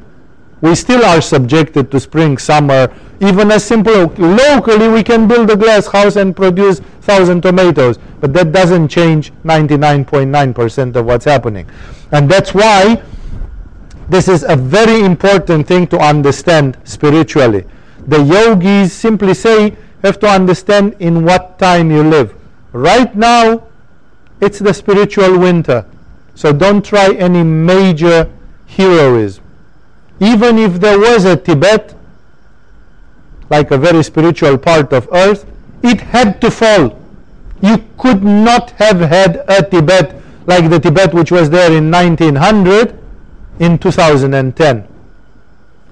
We 0.62 0.76
still 0.76 1.04
are 1.04 1.22
subjected 1.22 1.90
to 1.92 2.00
spring, 2.00 2.38
summer, 2.38 2.94
even 3.22 3.52
as 3.52 3.64
simple 3.64 4.08
locally 4.18 4.88
we 4.88 5.04
can 5.04 5.28
build 5.28 5.50
a 5.50 5.56
glass 5.56 5.88
house 5.88 6.16
and 6.16 6.36
produce 6.36 6.80
1000 6.80 7.42
tomatoes 7.42 7.98
but 8.20 8.34
that 8.34 8.52
doesn't 8.52 8.88
change 8.88 9.32
99.9% 9.44 10.96
of 10.96 11.06
what's 11.06 11.26
happening 11.26 11.66
and 12.12 12.30
that's 12.30 12.54
why 12.54 13.02
This 14.12 14.28
is 14.28 14.44
a 14.44 14.58
very 14.58 15.06
important 15.06 15.68
thing 15.68 15.88
to 15.88 15.98
understand 15.98 16.78
spiritually. 16.84 17.64
The 18.08 18.22
yogis 18.22 18.92
simply 18.92 19.34
say, 19.34 19.78
have 20.04 20.20
to 20.20 20.28
understand 20.28 20.98
in 21.00 21.24
what 21.24 21.58
time 21.58 21.90
you 21.90 22.04
live. 22.04 22.36
Right 22.74 23.16
now, 23.16 23.64
it's 24.42 24.60
the 24.60 24.74
spiritual 24.74 25.40
winter. 25.40 25.86
So 26.36 26.52
don't 26.52 26.84
try 26.84 27.14
any 27.14 27.42
major 27.42 28.30
heroism. 28.68 29.46
Even 30.20 30.58
if 30.58 30.82
there 30.82 31.00
was 31.00 31.24
a 31.24 31.38
Tibet, 31.38 31.96
like 33.52 33.70
a 33.72 33.78
very 33.78 34.02
spiritual 34.02 34.58
part 34.58 34.94
of 34.94 35.08
earth, 35.12 35.46
it 35.84 36.00
had 36.00 36.40
to 36.42 36.50
fall. 36.50 36.98
You 37.62 37.84
could 37.98 38.24
not 38.24 38.72
have 38.72 39.02
had 39.02 39.44
a 39.48 39.62
Tibet 39.62 40.16
like 40.48 40.70
the 40.70 40.80
Tibet 40.80 41.14
which 41.14 41.32
was 41.32 41.50
there 41.50 41.72
in 41.72 41.92
1900 41.92 42.98
in 43.60 43.78
2010. 43.78 44.88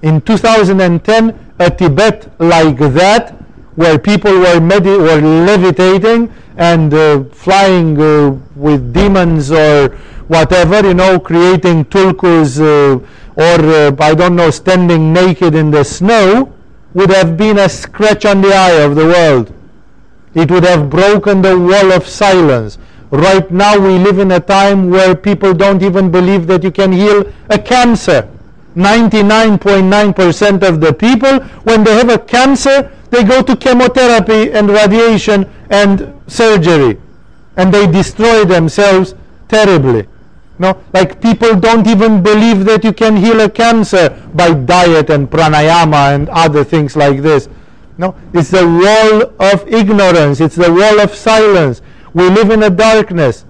In 0.02 0.20
2010, 0.22 1.52
a 1.58 1.70
Tibet 1.70 2.32
like 2.40 2.78
that, 2.78 3.36
where 3.76 3.98
people 3.98 4.32
were, 4.32 4.60
medi- 4.60 4.96
were 4.96 5.20
levitating 5.20 6.32
and 6.56 6.92
uh, 6.92 7.22
flying 7.24 8.00
uh, 8.00 8.30
with 8.56 8.92
demons 8.92 9.52
or 9.52 9.88
whatever, 10.28 10.86
you 10.88 10.94
know, 10.94 11.20
creating 11.20 11.84
tulkus 11.84 12.58
uh, 12.58 12.98
or, 13.36 13.58
uh, 13.64 13.96
I 14.00 14.14
don't 14.14 14.36
know, 14.36 14.50
standing 14.50 15.12
naked 15.12 15.54
in 15.54 15.70
the 15.70 15.84
snow, 15.84 16.52
would 16.94 17.10
have 17.10 17.36
been 17.36 17.58
a 17.58 17.68
scratch 17.68 18.24
on 18.24 18.40
the 18.40 18.52
eye 18.52 18.82
of 18.82 18.94
the 18.96 19.06
world. 19.06 19.52
It 20.34 20.50
would 20.50 20.64
have 20.64 20.90
broken 20.90 21.42
the 21.42 21.58
wall 21.58 21.92
of 21.92 22.06
silence. 22.06 22.78
Right 23.10 23.50
now, 23.50 23.78
we 23.78 23.98
live 23.98 24.18
in 24.18 24.30
a 24.32 24.40
time 24.40 24.90
where 24.90 25.14
people 25.14 25.52
don't 25.52 25.82
even 25.82 26.10
believe 26.10 26.46
that 26.46 26.62
you 26.62 26.70
can 26.70 26.92
heal 26.92 27.24
a 27.48 27.58
cancer. 27.58 28.28
99.9% 28.76 30.62
of 30.62 30.80
the 30.80 30.92
people, 30.92 31.40
when 31.64 31.82
they 31.82 31.94
have 31.96 32.08
a 32.08 32.18
cancer, 32.18 32.92
they 33.10 33.24
go 33.24 33.42
to 33.42 33.56
chemotherapy 33.56 34.52
and 34.52 34.70
radiation 34.70 35.50
and 35.70 36.14
surgery. 36.28 37.00
And 37.56 37.74
they 37.74 37.90
destroy 37.90 38.44
themselves 38.44 39.14
terribly. 39.48 40.06
No, 40.60 40.78
like 40.92 41.22
people 41.22 41.56
don't 41.56 41.86
even 41.86 42.22
believe 42.22 42.66
that 42.66 42.84
you 42.84 42.92
can 42.92 43.16
heal 43.16 43.40
a 43.40 43.48
cancer 43.48 44.10
by 44.34 44.52
diet 44.52 45.08
and 45.08 45.28
pranayama 45.30 46.14
and 46.14 46.28
other 46.28 46.64
things 46.64 46.94
like 46.94 47.22
this. 47.22 47.48
No, 47.96 48.14
it's 48.34 48.50
the 48.50 48.66
wall 48.68 49.32
of 49.40 49.66
ignorance. 49.66 50.38
It's 50.38 50.56
the 50.56 50.70
wall 50.70 51.00
of 51.00 51.14
silence. 51.14 51.80
We 52.12 52.28
live 52.28 52.50
in 52.50 52.62
a 52.62 52.68
darkness. 52.68 53.46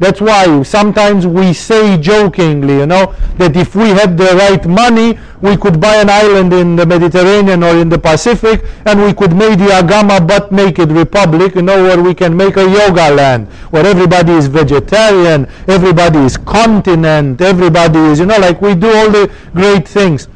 That's 0.00 0.18
why 0.18 0.62
sometimes 0.62 1.26
we 1.26 1.52
say 1.52 1.98
jokingly, 1.98 2.76
you 2.76 2.86
know, 2.86 3.14
that 3.36 3.54
if 3.54 3.74
we 3.76 3.90
had 3.90 4.16
the 4.16 4.32
right 4.34 4.64
money, 4.64 5.18
we 5.42 5.58
could 5.58 5.78
buy 5.78 5.96
an 5.96 6.08
island 6.08 6.54
in 6.54 6.74
the 6.74 6.86
Mediterranean 6.86 7.62
or 7.62 7.76
in 7.76 7.90
the 7.90 7.98
Pacific, 7.98 8.64
and 8.86 9.02
we 9.02 9.12
could 9.12 9.36
make 9.36 9.58
the 9.58 9.66
Agama 9.66 10.26
but 10.26 10.52
naked 10.52 10.90
republic, 10.90 11.54
you 11.54 11.60
know, 11.60 11.82
where 11.82 12.02
we 12.02 12.14
can 12.14 12.34
make 12.34 12.56
a 12.56 12.66
yoga 12.66 13.10
land, 13.14 13.46
where 13.72 13.84
everybody 13.84 14.32
is 14.32 14.46
vegetarian, 14.46 15.46
everybody 15.68 16.20
is 16.20 16.38
continent, 16.38 17.38
everybody 17.42 17.98
is, 17.98 18.20
you 18.20 18.26
know, 18.26 18.38
like 18.38 18.62
we 18.62 18.74
do 18.74 18.90
all 18.90 19.10
the 19.10 19.30
great 19.54 19.86
things. 19.86 20.28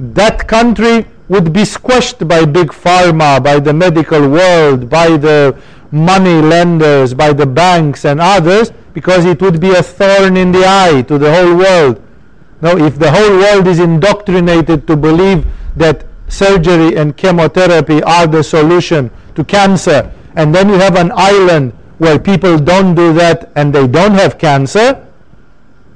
That 0.00 0.48
country 0.48 1.06
would 1.28 1.52
be 1.52 1.64
squashed 1.64 2.26
by 2.26 2.44
big 2.44 2.70
pharma, 2.70 3.40
by 3.40 3.60
the 3.60 3.72
medical 3.72 4.28
world, 4.28 4.90
by 4.90 5.16
the 5.16 5.56
money 5.92 6.42
lenders, 6.42 7.14
by 7.14 7.32
the 7.32 7.46
banks 7.46 8.04
and 8.04 8.20
others, 8.20 8.72
because 8.92 9.24
it 9.24 9.40
would 9.40 9.60
be 9.60 9.70
a 9.70 9.82
thorn 9.82 10.36
in 10.36 10.52
the 10.52 10.64
eye 10.66 11.02
to 11.02 11.18
the 11.18 11.32
whole 11.32 11.56
world. 11.56 12.02
Now, 12.60 12.76
if 12.76 12.98
the 12.98 13.10
whole 13.10 13.38
world 13.38 13.66
is 13.66 13.78
indoctrinated 13.78 14.86
to 14.86 14.96
believe 14.96 15.46
that 15.76 16.04
surgery 16.28 16.96
and 16.96 17.16
chemotherapy 17.16 18.02
are 18.02 18.26
the 18.26 18.42
solution 18.42 19.10
to 19.34 19.44
cancer, 19.44 20.12
and 20.36 20.54
then 20.54 20.68
you 20.68 20.74
have 20.74 20.96
an 20.96 21.12
island 21.14 21.72
where 21.98 22.18
people 22.18 22.58
don't 22.58 22.94
do 22.94 23.12
that 23.14 23.50
and 23.56 23.74
they 23.74 23.86
don't 23.86 24.14
have 24.14 24.38
cancer, 24.38 25.06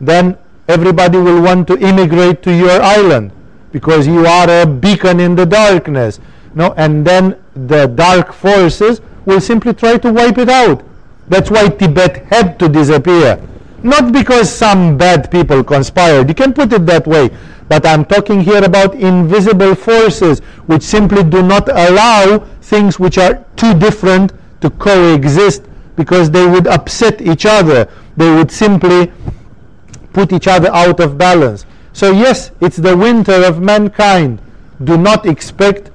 then 0.00 0.36
everybody 0.68 1.18
will 1.18 1.40
want 1.40 1.66
to 1.68 1.78
immigrate 1.78 2.42
to 2.42 2.52
your 2.52 2.82
island 2.82 3.30
because 3.72 4.06
you 4.06 4.26
are 4.26 4.62
a 4.62 4.66
beacon 4.66 5.20
in 5.20 5.34
the 5.34 5.44
darkness. 5.46 6.20
No, 6.54 6.72
and 6.76 7.06
then 7.06 7.36
the 7.54 7.86
dark 7.86 8.32
forces 8.32 9.00
will 9.24 9.40
simply 9.40 9.74
try 9.74 9.98
to 9.98 10.12
wipe 10.12 10.38
it 10.38 10.48
out. 10.48 10.84
That's 11.28 11.50
why 11.50 11.68
Tibet 11.68 12.26
had 12.26 12.58
to 12.58 12.68
disappear. 12.68 13.40
Not 13.82 14.12
because 14.12 14.50
some 14.50 14.96
bad 14.96 15.30
people 15.30 15.62
conspired, 15.62 16.28
you 16.28 16.34
can 16.34 16.52
put 16.52 16.72
it 16.72 16.86
that 16.86 17.06
way, 17.06 17.30
but 17.68 17.86
I'm 17.86 18.04
talking 18.04 18.40
here 18.40 18.64
about 18.64 18.94
invisible 18.94 19.74
forces 19.74 20.40
which 20.66 20.82
simply 20.82 21.22
do 21.24 21.42
not 21.42 21.68
allow 21.68 22.38
things 22.62 22.98
which 22.98 23.18
are 23.18 23.44
too 23.56 23.74
different 23.74 24.32
to 24.60 24.70
coexist 24.70 25.64
because 25.96 26.30
they 26.30 26.46
would 26.46 26.66
upset 26.66 27.20
each 27.20 27.46
other. 27.46 27.88
They 28.16 28.34
would 28.34 28.50
simply 28.50 29.12
put 30.12 30.32
each 30.32 30.46
other 30.48 30.72
out 30.72 31.00
of 31.00 31.18
balance. 31.18 31.66
So, 31.92 32.10
yes, 32.10 32.50
it's 32.60 32.76
the 32.76 32.96
winter 32.96 33.44
of 33.44 33.60
mankind. 33.60 34.40
Do 34.82 34.96
not 34.96 35.26
expect 35.26 35.90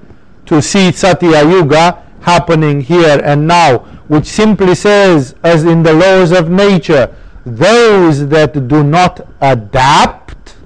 to 0.45 0.61
see 0.61 0.91
Satya 0.91 1.43
Yuga 1.43 2.03
happening 2.21 2.81
here 2.81 3.19
and 3.23 3.47
now, 3.47 3.85
which 4.09 4.25
simply 4.25 4.75
says, 4.75 5.35
as 5.43 5.63
in 5.63 5.81
the 5.83 5.93
laws 5.93 6.31
of 6.31 6.49
nature, 6.49 7.15
those 7.45 8.27
that 8.27 8.67
do 8.67 8.83
not 8.83 9.25
adapt 9.39 10.57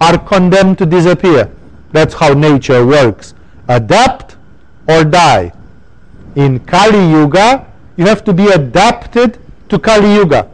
are 0.00 0.16
condemned 0.18 0.78
to 0.78 0.86
disappear. 0.86 1.50
That's 1.92 2.14
how 2.14 2.34
nature 2.34 2.86
works. 2.86 3.34
Adapt 3.68 4.36
or 4.88 5.02
die. 5.02 5.52
In 6.36 6.60
Kali 6.60 7.10
Yuga, 7.10 7.66
you 7.96 8.06
have 8.06 8.22
to 8.24 8.32
be 8.32 8.46
adapted 8.46 9.38
to 9.68 9.78
Kali 9.78 10.14
Yuga. 10.14 10.48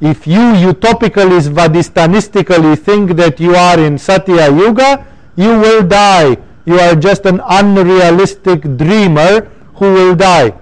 If 0.00 0.26
you 0.26 0.44
utopically, 0.70 1.40
svadistanistically 1.40 2.78
think 2.78 3.12
that 3.12 3.40
you 3.40 3.54
are 3.54 3.80
in 3.80 3.96
Satya 3.96 4.50
Yuga, 4.50 5.06
you 5.36 5.58
will 5.58 5.82
die 5.82 6.36
you 6.66 6.78
are 6.78 6.94
just 6.94 7.26
an 7.26 7.40
unrealistic 7.44 8.62
dreamer 8.76 9.50
who 9.74 9.92
will 9.92 10.14
die. 10.14 10.54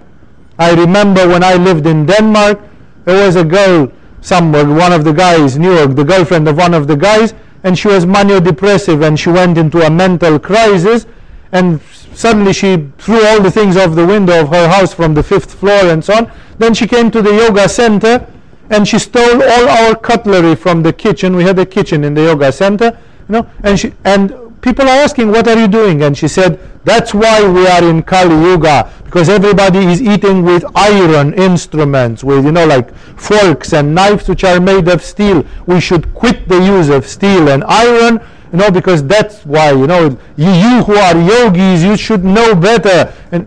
I 0.59 0.75
remember 0.75 1.27
when 1.29 1.43
I 1.43 1.55
lived 1.55 1.87
in 1.87 2.07
Denmark, 2.07 2.61
there 3.05 3.27
was 3.27 3.37
a 3.37 3.45
girl, 3.45 3.93
somewhere, 4.21 4.65
one 4.65 4.93
of 4.93 5.05
the 5.05 5.13
guys, 5.13 5.59
New 5.59 5.75
York, 5.75 5.97
the 5.97 6.05
girlfriend 6.05 6.47
of 6.49 6.57
one 6.57 6.75
of 6.75 6.87
the 6.87 6.97
guys, 6.97 7.35
and 7.65 7.79
she 7.79 7.89
was 7.89 8.05
manio-depressive 8.05 9.03
and 9.03 9.19
she 9.19 9.31
went 9.31 9.57
into 9.59 9.83
a 9.83 9.91
mental 9.91 10.39
crisis 10.39 11.07
and 11.53 11.81
suddenly 12.15 12.53
she 12.53 12.89
threw 12.99 13.25
all 13.27 13.41
the 13.41 13.51
things 13.51 13.77
off 13.77 13.95
the 13.95 14.07
window 14.07 14.41
of 14.41 14.49
her 14.49 14.69
house 14.69 14.93
from 14.93 15.15
the 15.15 15.23
fifth 15.23 15.55
floor 15.55 15.91
and 15.91 16.05
so 16.05 16.15
on. 16.15 16.33
Then 16.59 16.75
she 16.75 16.87
came 16.87 17.11
to 17.11 17.23
the 17.23 17.33
yoga 17.33 17.69
center 17.69 18.27
and 18.71 18.87
she 18.87 18.99
stole 18.99 19.43
all 19.43 19.69
our 19.69 19.95
cutlery 19.95 20.57
from 20.57 20.83
the 20.83 20.93
kitchen. 20.93 21.37
We 21.37 21.45
had 21.45 21.59
a 21.59 21.67
kitchen 21.67 22.05
in 22.05 22.15
the 22.15 22.23
yoga 22.23 22.51
center, 22.53 22.99
you 23.29 23.33
know, 23.33 23.51
and 23.63 23.79
she 23.79 23.93
and 24.05 24.35
people 24.63 24.87
are 24.87 25.03
asking, 25.05 25.29
What 25.29 25.47
are 25.49 25.59
you 25.59 25.69
doing? 25.69 26.03
And 26.03 26.17
she 26.17 26.29
said, 26.29 26.59
That's 26.85 27.13
why 27.13 27.47
we 27.47 27.67
are 27.67 27.85
in 27.85 28.03
Kali 28.03 28.35
Yuga, 28.35 28.91
because 29.05 29.29
everybody 29.29 29.81
is 29.81 30.01
eating 30.01 30.43
with 30.43 30.65
iron 30.75 31.35
instruments, 31.35 32.25
with, 32.25 32.45
you 32.45 32.53
know, 32.53 32.67
like 32.67 32.95
forks 33.19 33.75
and 33.75 33.95
knives 33.95 34.29
which 34.29 34.45
are 34.45 34.61
made 34.61 34.89
of 34.89 35.03
steel. 35.03 35.45
We 35.67 35.81
should 35.81 36.15
quit 36.15 36.49
the 36.49 36.59
use 36.65 36.89
of 36.89 37.07
steel 37.07 37.49
and 37.49 37.63
iron, 37.65 38.21
you 38.53 38.59
know, 38.59 38.71
because 38.71 39.05
that's 39.05 39.45
why, 39.45 39.73
you 39.73 39.87
know, 39.87 40.19
you, 40.37 40.51
you 40.51 40.85
who 40.85 40.95
are 40.95 41.19
yogis, 41.19 41.83
you 41.83 41.97
should 41.97 42.25
know 42.25 42.55
better. 42.55 43.13
And 43.33 43.47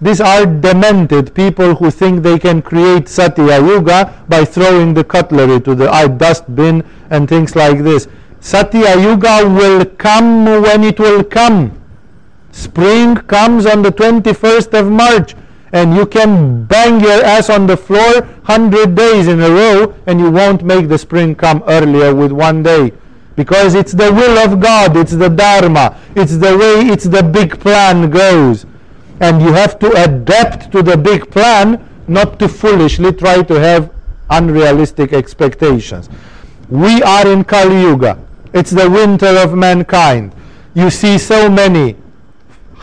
these 0.00 0.20
are 0.20 0.44
demented 0.44 1.32
people 1.32 1.76
who 1.76 1.90
think 1.90 2.22
they 2.22 2.38
can 2.38 2.60
create 2.60 3.08
Satya 3.08 3.60
Yuga 3.60 4.24
by 4.28 4.44
throwing 4.44 4.94
the 4.94 5.04
cutlery 5.04 5.60
to 5.60 5.74
the 5.76 5.86
dustbin 6.18 6.82
and 7.10 7.28
things 7.28 7.54
like 7.54 7.78
this. 7.78 8.08
Satya 8.42 8.98
Yuga 8.98 9.48
will 9.48 9.84
come 9.84 10.44
when 10.46 10.82
it 10.82 10.98
will 10.98 11.22
come. 11.22 11.80
Spring 12.50 13.14
comes 13.14 13.66
on 13.66 13.82
the 13.82 13.92
21st 13.92 14.76
of 14.80 14.90
March 14.90 15.36
and 15.72 15.94
you 15.94 16.04
can 16.04 16.64
bang 16.64 17.00
your 17.00 17.22
ass 17.24 17.48
on 17.48 17.68
the 17.68 17.76
floor 17.76 18.22
100 18.44 18.96
days 18.96 19.28
in 19.28 19.40
a 19.40 19.48
row 19.48 19.94
and 20.08 20.18
you 20.18 20.28
won't 20.28 20.64
make 20.64 20.88
the 20.88 20.98
spring 20.98 21.36
come 21.36 21.62
earlier 21.68 22.12
with 22.12 22.32
one 22.32 22.64
day 22.64 22.92
because 23.36 23.76
it's 23.76 23.92
the 23.92 24.12
will 24.12 24.36
of 24.38 24.58
God, 24.58 24.96
it's 24.96 25.12
the 25.12 25.28
Dharma, 25.30 25.96
it's 26.16 26.36
the 26.36 26.58
way, 26.58 26.88
it's 26.92 27.04
the 27.04 27.22
big 27.22 27.60
plan 27.60 28.10
goes. 28.10 28.66
And 29.20 29.40
you 29.40 29.52
have 29.52 29.78
to 29.78 30.02
adapt 30.02 30.72
to 30.72 30.82
the 30.82 30.96
big 30.96 31.30
plan, 31.30 31.88
not 32.08 32.40
to 32.40 32.48
foolishly 32.48 33.12
try 33.12 33.44
to 33.44 33.54
have 33.54 33.94
unrealistic 34.30 35.12
expectations. 35.12 36.10
We 36.68 37.02
are 37.04 37.28
in 37.28 37.44
Kali 37.44 37.82
Yuga. 37.82 38.18
It's 38.52 38.70
the 38.70 38.88
winter 38.90 39.38
of 39.38 39.54
mankind. 39.54 40.34
You 40.74 40.90
see 40.90 41.18
so 41.18 41.48
many 41.48 41.96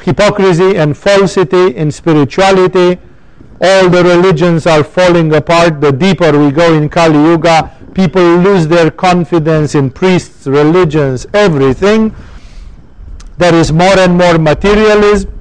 hypocrisy 0.02 0.78
and 0.78 0.98
falsity 0.98 1.76
in 1.76 1.92
spirituality. 1.92 2.98
All 3.62 3.90
the 3.90 4.04
religions 4.04 4.66
are 4.66 4.84
falling 4.84 5.34
apart. 5.36 5.82
The 5.82 5.92
deeper 5.92 6.38
we 6.38 6.52
go 6.52 6.74
in 6.74 6.90
Kali 6.90 7.20
Yuga, 7.20 7.76
people 7.94 8.38
lose 8.38 8.68
their 8.68 8.90
confidence 8.90 9.76
in 9.76 9.92
priests, 9.92 10.48
religions, 10.48 11.28
everything. 11.34 12.16
There 13.38 13.54
is 13.54 13.72
more 13.72 13.98
and 14.00 14.18
more 14.18 14.38
materialism. 14.38 15.36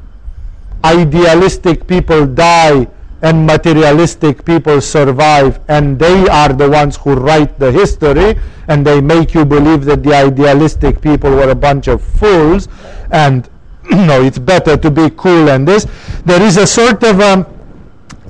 Idealistic 0.84 1.86
people 1.86 2.26
die 2.26 2.86
and 3.22 3.46
materialistic 3.46 4.44
people 4.44 4.80
survive 4.80 5.60
and 5.68 5.98
they 5.98 6.28
are 6.28 6.52
the 6.52 6.68
ones 6.68 6.96
who 6.96 7.14
write 7.14 7.58
the 7.58 7.70
history 7.72 8.38
and 8.68 8.86
they 8.86 9.00
make 9.00 9.34
you 9.34 9.44
believe 9.44 9.84
that 9.84 10.02
the 10.02 10.14
idealistic 10.14 11.00
people 11.00 11.30
were 11.30 11.50
a 11.50 11.54
bunch 11.54 11.88
of 11.88 12.02
fools 12.02 12.68
and 13.10 13.48
no 13.90 14.22
it's 14.22 14.38
better 14.38 14.76
to 14.76 14.90
be 14.90 15.10
cool 15.16 15.48
and 15.48 15.66
this. 15.66 15.86
There 16.24 16.42
is 16.42 16.56
a 16.58 16.66
sort 16.66 17.02
of 17.02 17.20
um, 17.20 17.46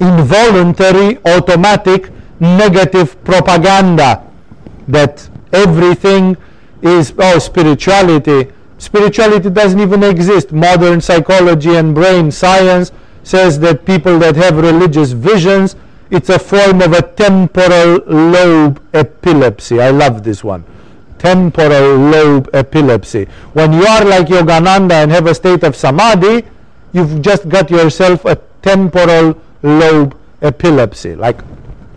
involuntary 0.00 1.18
automatic 1.26 2.10
negative 2.40 3.22
propaganda 3.24 4.24
that 4.86 5.28
everything 5.52 6.36
is 6.80 7.12
oh 7.18 7.38
spirituality. 7.38 8.50
Spirituality 8.78 9.50
doesn't 9.50 9.80
even 9.80 10.04
exist. 10.04 10.52
Modern 10.52 11.00
psychology 11.00 11.74
and 11.74 11.94
brain 11.94 12.30
science 12.30 12.92
says 13.28 13.60
that 13.60 13.84
people 13.84 14.18
that 14.18 14.34
have 14.36 14.56
religious 14.56 15.12
visions, 15.12 15.76
it's 16.10 16.30
a 16.30 16.38
form 16.38 16.80
of 16.80 16.94
a 16.94 17.02
temporal 17.02 18.00
lobe 18.06 18.80
epilepsy. 18.94 19.82
I 19.82 19.90
love 19.90 20.22
this 20.22 20.42
one. 20.42 20.64
Temporal 21.18 21.98
lobe 21.98 22.48
epilepsy. 22.54 23.26
When 23.52 23.74
you 23.74 23.84
are 23.84 24.02
like 24.02 24.28
Yogananda 24.28 25.02
and 25.02 25.10
have 25.10 25.26
a 25.26 25.34
state 25.34 25.62
of 25.62 25.76
samadhi, 25.76 26.46
you've 26.94 27.20
just 27.20 27.50
got 27.50 27.70
yourself 27.70 28.24
a 28.24 28.36
temporal 28.62 29.38
lobe 29.62 30.16
epilepsy. 30.40 31.14
Like, 31.14 31.40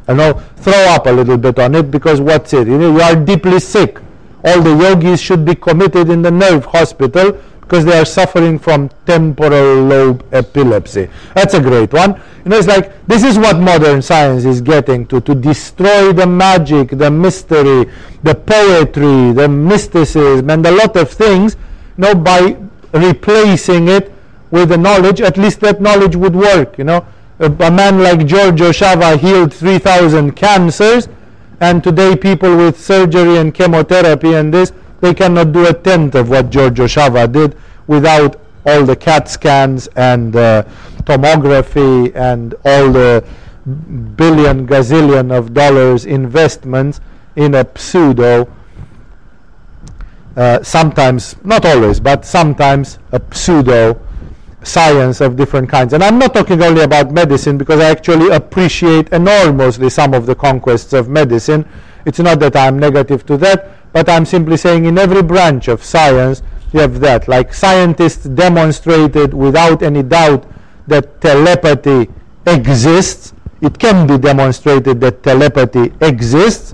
you 0.10 0.16
know, 0.16 0.34
throw 0.58 0.84
up 0.90 1.06
a 1.06 1.12
little 1.12 1.38
bit 1.38 1.60
on 1.60 1.76
it 1.76 1.90
because 1.90 2.20
what's 2.20 2.52
it? 2.52 2.68
You, 2.68 2.78
know, 2.78 2.92
you 2.92 3.00
are 3.00 3.16
deeply 3.16 3.62
sick. 3.62 4.00
All 4.44 4.62
the 4.62 4.76
yogis 4.76 5.22
should 5.22 5.46
be 5.46 5.56
committed 5.56 6.10
in 6.10 6.24
the 6.24 6.32
nerve 6.32 6.66
hospital 6.66 7.40
because 7.72 7.86
they 7.86 7.98
are 7.98 8.04
suffering 8.04 8.60
from 8.60 8.90
temporal 9.06 9.84
lobe 9.84 10.26
epilepsy. 10.34 11.08
That's 11.34 11.54
a 11.54 11.62
great 11.62 11.94
one. 11.94 12.22
You 12.44 12.50
know, 12.50 12.58
it's 12.58 12.68
like 12.68 13.06
this 13.08 13.24
is 13.24 13.38
what 13.38 13.62
modern 13.62 14.02
science 14.02 14.44
is 14.44 14.60
getting 14.60 15.08
to 15.08 15.22
to 15.22 15.34
destroy 15.34 16.12
the 16.12 16.28
magic, 16.28 16.90
the 16.90 17.10
mystery, 17.10 17.90
the 18.24 18.36
poetry, 18.36 19.32
the 19.32 19.48
mysticism, 19.48 20.50
and 20.50 20.66
a 20.66 20.72
lot 20.72 20.98
of 20.98 21.12
things. 21.12 21.56
You 21.98 22.04
know, 22.04 22.16
by 22.16 22.58
replacing 22.92 23.88
it 23.88 24.12
with 24.50 24.68
the 24.68 24.78
knowledge, 24.78 25.22
at 25.22 25.38
least 25.38 25.62
that 25.62 25.80
knowledge 25.80 26.18
would 26.18 26.36
work. 26.36 26.78
You 26.78 26.84
know, 26.84 27.06
a, 27.40 27.46
a 27.46 27.72
man 27.72 28.04
like 28.04 28.26
Giorgio 28.26 28.72
Chava 28.72 29.18
healed 29.18 29.54
3,000 29.54 30.34
cancers, 30.36 31.08
and 31.62 31.82
today 31.82 32.18
people 32.18 32.58
with 32.58 32.78
surgery 32.78 33.38
and 33.38 33.54
chemotherapy 33.54 34.34
and 34.34 34.54
this 34.54 34.74
they 35.02 35.14
cannot 35.14 35.52
do 35.52 35.68
a 35.68 35.74
tenth 35.74 36.16
of 36.16 36.30
what 36.30 36.50
Giorgio 36.50 36.86
Chava 36.86 37.32
did 37.32 37.58
without 37.88 38.40
all 38.66 38.86
the 38.86 38.96
CAT 38.96 39.28
scans 39.28 39.88
and 39.96 40.36
uh, 40.36 40.64
tomography 41.04 42.16
and 42.16 42.54
all 42.64 42.92
the 42.92 43.26
billion 44.16 44.66
gazillion 44.68 45.36
of 45.36 45.54
dollars 45.54 46.06
investments 46.06 47.00
in 47.36 47.56
a 47.56 47.68
pseudo 47.76 48.52
uh, 50.36 50.64
sometimes 50.64 51.36
not 51.44 51.66
always 51.66 52.00
but 52.00 52.26
sometimes 52.26 52.98
a 53.12 53.22
pseudo 53.32 54.00
science 54.64 55.22
of 55.22 55.36
different 55.36 55.70
kinds. 55.70 55.94
And 55.94 56.04
i'm 56.04 56.18
not 56.18 56.34
talking 56.34 56.62
only 56.62 56.82
about 56.82 57.12
medicine 57.12 57.58
because 57.58 57.80
i 57.80 57.90
actually 57.90 58.30
appreciate 58.30 59.10
enormously 59.10 59.90
some 59.90 60.14
of 60.14 60.26
the 60.26 60.36
conquests 60.36 60.94
of 60.94 61.10
medicine. 61.10 61.68
It's 62.06 62.20
not 62.20 62.40
that 62.40 62.56
i'm 62.56 62.80
negative 62.80 63.26
to 63.28 63.38
that 63.38 63.81
but 63.94 64.10
I'm 64.10 64.26
simply 64.26 64.58
saying 64.58 64.86
in 64.86 64.98
every 64.98 65.22
branch 65.22 65.68
of 65.68 65.84
science 65.84 66.42
you 66.74 66.80
have 66.80 67.00
that. 67.02 67.28
Like 67.28 67.54
scientists 67.54 68.26
demonstrated 68.26 69.34
without 69.34 69.84
any 69.84 70.04
doubt 70.04 70.46
that 70.88 71.22
telepathy 71.22 72.10
exists. 72.48 73.34
It 73.62 73.78
can 73.78 74.08
be 74.08 74.18
demonstrated 74.18 75.00
that 75.02 75.22
telepathy 75.22 75.94
exists, 76.02 76.74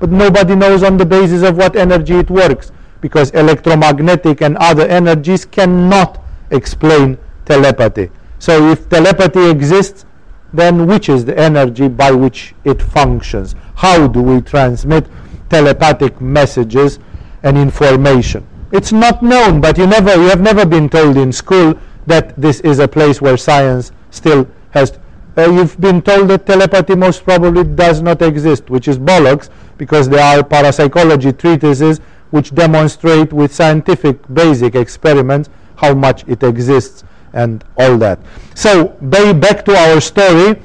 but 0.00 0.10
nobody 0.10 0.54
knows 0.54 0.82
on 0.82 0.96
the 0.96 1.04
basis 1.04 1.42
of 1.42 1.56
what 1.56 1.76
energy 1.76 2.14
it 2.14 2.30
works 2.30 2.72
because 3.00 3.30
electromagnetic 3.32 4.40
and 4.40 4.56
other 4.56 4.86
energies 4.86 5.44
cannot 5.44 6.22
explain 6.50 7.18
telepathy. 7.44 8.10
So 8.38 8.70
if 8.70 8.88
telepathy 8.88 9.50
exists, 9.50 10.06
then 10.52 10.86
which 10.86 11.08
is 11.08 11.24
the 11.24 11.38
energy 11.38 11.88
by 11.88 12.12
which 12.12 12.54
it 12.64 12.80
functions? 12.80 13.54
How 13.74 14.06
do 14.06 14.22
we 14.22 14.40
transmit 14.40 15.06
telepathic 15.52 16.20
messages 16.20 16.98
and 17.42 17.58
information. 17.58 18.46
It's 18.72 18.90
not 18.90 19.22
known, 19.22 19.60
but 19.60 19.76
you 19.78 19.86
never 19.86 20.14
you 20.14 20.28
have 20.28 20.40
never 20.40 20.64
been 20.64 20.88
told 20.88 21.16
in 21.16 21.30
school 21.30 21.78
that 22.06 22.34
this 22.40 22.60
is 22.60 22.78
a 22.78 22.88
place 22.88 23.20
where 23.20 23.36
science 23.36 23.92
still 24.10 24.48
has 24.70 24.98
uh, 25.36 25.50
you've 25.50 25.80
been 25.80 26.02
told 26.02 26.28
that 26.28 26.46
telepathy 26.46 26.94
most 26.94 27.24
probably 27.24 27.64
does 27.64 28.02
not 28.02 28.20
exist, 28.20 28.68
which 28.68 28.86
is 28.86 28.98
bollocks, 28.98 29.48
because 29.78 30.08
there 30.08 30.22
are 30.22 30.42
parapsychology 30.44 31.32
treatises 31.32 32.00
which 32.30 32.54
demonstrate 32.54 33.32
with 33.32 33.54
scientific 33.54 34.16
basic 34.34 34.74
experiments 34.74 35.48
how 35.76 35.94
much 35.94 36.24
it 36.28 36.42
exists 36.42 37.04
and 37.32 37.64
all 37.78 37.96
that. 37.98 38.18
So, 38.54 38.88
back 39.00 39.64
to 39.64 39.76
our 39.76 40.00
story. 40.00 40.60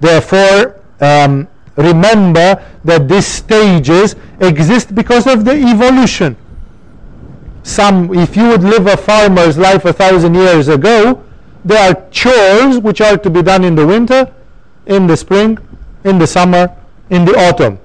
Therefore, 0.00 0.80
um, 1.00 1.48
remember 1.80 2.62
that 2.84 3.08
these 3.08 3.26
stages 3.26 4.16
exist 4.40 4.94
because 4.94 5.26
of 5.26 5.44
the 5.44 5.52
evolution. 5.52 6.36
Some, 7.62 8.14
if 8.14 8.36
you 8.36 8.48
would 8.48 8.62
live 8.62 8.86
a 8.86 8.96
farmer's 8.96 9.58
life 9.58 9.84
a 9.84 9.92
thousand 9.92 10.34
years 10.34 10.68
ago, 10.68 11.22
there 11.64 11.90
are 11.90 12.08
chores 12.10 12.78
which 12.78 13.00
are 13.00 13.18
to 13.18 13.30
be 13.30 13.42
done 13.42 13.64
in 13.64 13.74
the 13.74 13.86
winter, 13.86 14.32
in 14.86 15.06
the 15.06 15.16
spring, 15.16 15.58
in 16.04 16.18
the 16.18 16.26
summer, 16.26 16.74
in 17.10 17.24
the 17.24 17.36
autumn. 17.36 17.78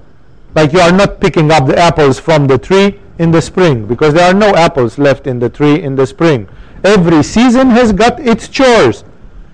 Like 0.54 0.72
you 0.72 0.80
are 0.80 0.92
not 0.92 1.20
picking 1.20 1.50
up 1.50 1.66
the 1.66 1.78
apples 1.78 2.18
from 2.18 2.46
the 2.46 2.56
tree 2.56 2.98
in 3.18 3.30
the 3.30 3.42
spring 3.42 3.86
because 3.86 4.14
there 4.14 4.28
are 4.28 4.34
no 4.34 4.54
apples 4.54 4.98
left 4.98 5.26
in 5.26 5.38
the 5.38 5.50
tree 5.50 5.82
in 5.82 5.96
the 5.96 6.06
spring. 6.06 6.48
Every 6.82 7.22
season 7.22 7.68
has 7.70 7.92
got 7.92 8.20
its 8.20 8.48
chores. 8.48 9.04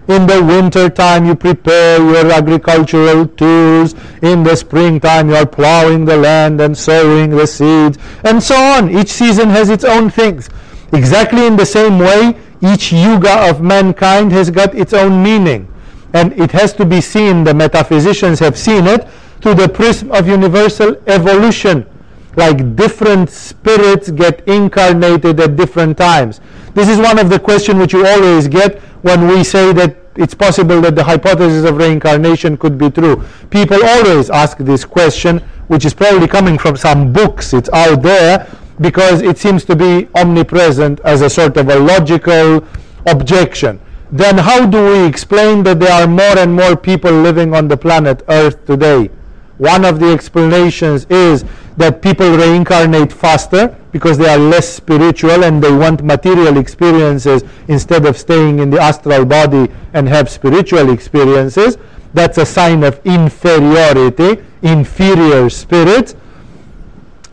In 0.09 0.27
the 0.27 0.43
winter 0.43 0.91
time, 0.91 1.27
you 1.27 1.37
prepare 1.37 1.99
your 1.99 2.33
agricultural 2.33 3.27
tools. 3.29 3.95
In 4.20 4.43
the 4.43 4.57
springtime, 4.57 5.29
you 5.29 5.37
are 5.37 5.47
plowing 5.47 6.05
the 6.05 6.16
land 6.16 6.61
and 6.61 6.77
sowing 6.77 7.31
the 7.31 7.47
seeds, 7.47 7.99
and 8.24 8.43
so 8.43 8.57
on. 8.57 8.91
Each 8.91 9.11
season 9.11 9.49
has 9.51 9.70
its 9.70 9.85
own 9.85 10.11
things. 10.11 10.49
Exactly 10.93 11.47
in 11.47 11.57
the 11.57 11.65
same 11.65 12.01
way, 12.01 12.37
each 12.61 12.93
yuga 12.93 13.49
of 13.49 13.62
mankind 13.62 14.33
has 14.33 14.51
got 14.51 14.74
its 14.74 14.93
own 14.93 15.23
meaning. 15.23 15.69
And 16.12 16.33
it 16.33 16.51
has 16.51 16.73
to 16.74 16.85
be 16.85 17.01
seen, 17.01 17.45
the 17.45 17.55
metaphysicians 17.55 18.41
have 18.41 18.59
seen 18.59 18.89
it, 18.89 19.09
through 19.41 19.55
the 19.55 19.69
prism 19.69 20.11
of 20.11 20.27
universal 20.27 20.97
evolution. 21.07 21.87
Like 22.35 22.74
different 22.74 23.31
spirits 23.31 24.11
get 24.11 24.47
incarnated 24.49 25.39
at 25.39 25.57
different 25.57 25.97
times. 25.97 26.41
This 26.74 26.89
is 26.89 26.99
one 26.99 27.19
of 27.19 27.29
the 27.29 27.39
questions 27.39 27.79
which 27.79 27.93
you 27.93 28.07
always 28.07 28.49
get 28.49 28.81
when 29.03 29.29
we 29.29 29.45
say 29.45 29.73
that 29.73 29.97
it's 30.16 30.35
possible 30.35 30.81
that 30.81 30.95
the 30.95 31.05
hypothesis 31.05 31.65
of 31.69 31.77
reincarnation 31.77 32.57
could 32.57 32.77
be 32.79 32.91
true. 32.91 33.23
People 33.51 33.79
always 33.85 34.31
ask 34.31 34.59
this 34.59 34.85
question, 34.85 35.39
which 35.69 35.85
is 35.85 35.95
probably 35.95 36.29
coming 36.29 36.59
from 36.59 36.77
some 36.77 37.12
books. 37.12 37.53
It's 37.55 37.70
out 37.70 38.03
there 38.03 38.47
because 38.81 39.23
it 39.23 39.39
seems 39.39 39.65
to 39.65 39.77
be 39.77 40.09
omnipresent 40.15 41.01
as 41.01 41.23
a 41.23 41.31
sort 41.31 41.57
of 41.57 41.69
a 41.69 41.79
logical 41.79 42.66
objection. 43.07 43.81
Then 44.11 44.37
how 44.37 44.66
do 44.66 44.85
we 44.93 45.07
explain 45.07 45.62
that 45.65 45.81
there 45.81 45.93
are 45.93 46.07
more 46.07 46.39
and 46.39 46.55
more 46.55 46.77
people 46.77 47.11
living 47.11 47.55
on 47.55 47.69
the 47.69 47.77
planet 47.77 48.23
Earth 48.29 48.65
today? 48.66 49.11
One 49.57 49.85
of 49.85 50.01
the 50.01 50.12
explanations 50.12 51.07
is 51.09 51.45
that 51.77 52.03
people 52.03 52.31
reincarnate 52.36 53.12
faster 53.12 53.77
because 53.93 54.19
they 54.19 54.28
are 54.28 54.39
less 54.39 54.69
spiritual 54.69 55.44
and 55.44 55.62
they 55.62 55.73
want 55.73 56.03
material 56.03 56.57
experiences 56.57 57.44
instead 57.69 58.07
of 58.07 58.16
staying 58.16 58.59
in 58.59 58.70
the 58.70 58.81
astral 58.81 59.24
body 59.24 59.70
and 59.94 60.09
have 60.09 60.28
spiritual 60.28 60.90
experiences. 60.90 61.78
That's 62.15 62.39
a 62.39 62.47
sign 62.47 62.85
of 62.85 63.01
inferiority, 63.07 64.43
inferior 64.62 65.49
spirits. 65.49 66.15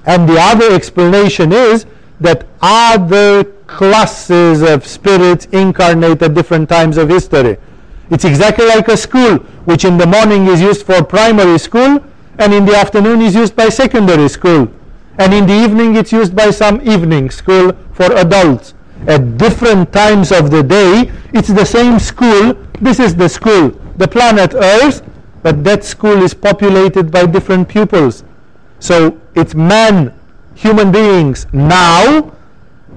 And 0.06 0.28
the 0.28 0.38
other 0.40 0.74
explanation 0.74 1.52
is 1.52 1.86
that 2.20 2.48
other 2.62 3.44
classes 3.68 4.62
of 4.62 4.86
spirits 4.86 5.46
incarnate 5.52 6.22
at 6.22 6.34
different 6.34 6.70
times 6.70 6.98
of 6.98 7.10
history. 7.10 7.58
It's 8.10 8.26
exactly 8.26 8.66
like 8.66 8.88
a 8.88 8.98
school, 8.98 9.38
which 9.66 9.86
in 9.86 9.98
the 9.98 10.08
morning 10.08 10.48
is 10.48 10.62
used 10.62 10.86
for 10.86 11.04
primary 11.04 11.60
school 11.60 12.04
and 12.40 12.54
in 12.54 12.66
the 12.66 12.76
afternoon 12.76 13.22
is 13.22 13.36
used 13.36 13.56
by 13.56 13.70
secondary 13.70 14.28
school 14.28 14.72
and 15.20 15.34
in 15.34 15.46
the 15.46 15.54
evening 15.54 15.96
it's 15.96 16.12
used 16.12 16.36
by 16.36 16.50
some 16.50 16.82
evening 16.82 17.30
school 17.30 17.72
for 17.94 18.12
adults 18.16 18.74
at 19.08 19.38
different 19.38 19.92
times 19.94 20.32
of 20.32 20.50
the 20.50 20.64
day 20.64 21.12
it's 21.34 21.50
the 21.50 21.66
same 21.66 22.00
school 22.00 22.54
this 22.82 23.00
is 23.00 23.16
the 23.16 23.30
school 23.30 23.70
the 23.98 24.08
planet 24.08 24.54
earth 24.56 25.04
but 25.42 25.64
that 25.64 25.84
school 25.84 26.22
is 26.24 26.34
populated 26.34 27.12
by 27.12 27.26
different 27.26 27.68
pupils. 27.68 28.24
So 28.80 29.20
it's 29.36 29.56
man, 29.56 30.14
human 30.56 30.92
beings 30.92 31.48
now, 31.54 32.36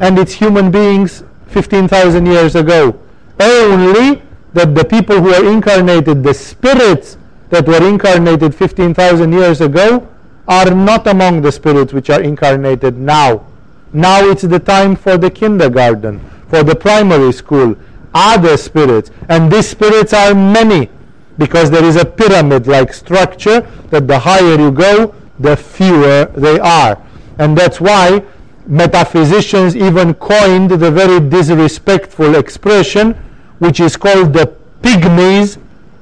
and 0.01 0.19
it's 0.19 0.32
human 0.32 0.70
beings 0.70 1.23
15,000 1.48 2.27
years 2.27 2.55
ago. 2.56 2.98
Only 3.39 4.23
that 4.55 4.74
the 4.74 4.85
people 4.85 5.20
who 5.20 5.32
are 5.32 5.44
incarnated, 5.44 6.23
the 6.23 6.35
spirits 6.35 7.16
that 7.53 7.69
were 7.69 7.87
incarnated 7.87 8.55
15,000 8.55 9.31
years 9.31 9.61
ago, 9.61 10.09
are 10.49 10.74
not 10.74 11.07
among 11.07 11.43
the 11.43 11.53
spirits 11.53 11.93
which 11.93 12.09
are 12.09 12.23
incarnated 12.23 12.97
now. 12.97 13.47
Now 13.93 14.24
it's 14.24 14.41
the 14.41 14.59
time 14.59 14.97
for 14.97 15.19
the 15.19 15.31
kindergarten, 15.31 16.19
for 16.49 16.62
the 16.62 16.74
primary 16.74 17.31
school, 17.31 17.77
other 18.15 18.57
spirits. 18.57 19.11
And 19.29 19.53
these 19.53 19.69
spirits 19.69 20.15
are 20.15 20.35
many 20.35 20.89
because 21.37 21.70
there 21.70 21.85
is 21.85 21.97
a 21.97 22.07
pyramid 22.07 22.66
like 22.66 22.95
structure 22.95 23.61
that 23.91 24.09
the 24.09 24.19
higher 24.19 24.59
you 24.59 24.70
go, 24.73 25.15
the 25.39 25.55
fewer 25.55 26.33
they 26.35 26.59
are. 26.59 26.99
And 27.39 27.57
that's 27.57 27.83
why 27.83 28.24
metaphysicians 28.66 29.77
even 29.77 30.15
coined 30.15 30.70
the 30.70 30.91
very 30.91 31.20
disrespectful 31.20 32.35
expression 32.37 33.12
which 33.59 33.79
is 33.79 33.95
called 33.99 34.33
the 34.33 34.57
pygmies 34.81 35.59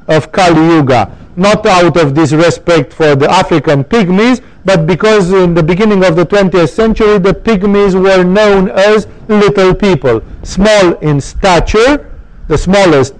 of 0.07 0.31
Kali 0.31 0.77
Yuga. 0.77 1.17
Not 1.37 1.65
out 1.65 1.97
of 1.97 2.15
disrespect 2.15 2.93
for 2.93 3.15
the 3.15 3.31
African 3.31 3.85
pygmies, 3.85 4.43
but 4.65 4.87
because 4.87 5.33
in 5.33 5.55
the 5.55 5.63
beginning 5.63 6.05
of 6.05 6.17
the 6.17 6.27
20th 6.27 6.71
century 6.71 7.19
the 7.19 7.33
pygmies 7.33 7.95
were 7.95 8.25
known 8.25 8.69
as 8.71 9.07
little 9.29 9.75
people, 9.75 10.23
small 10.43 10.95
in 10.99 11.21
stature, 11.21 12.11
the 12.49 12.59
smallest 12.59 13.15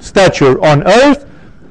stature 0.00 0.62
on 0.64 0.82
earth, 0.86 1.26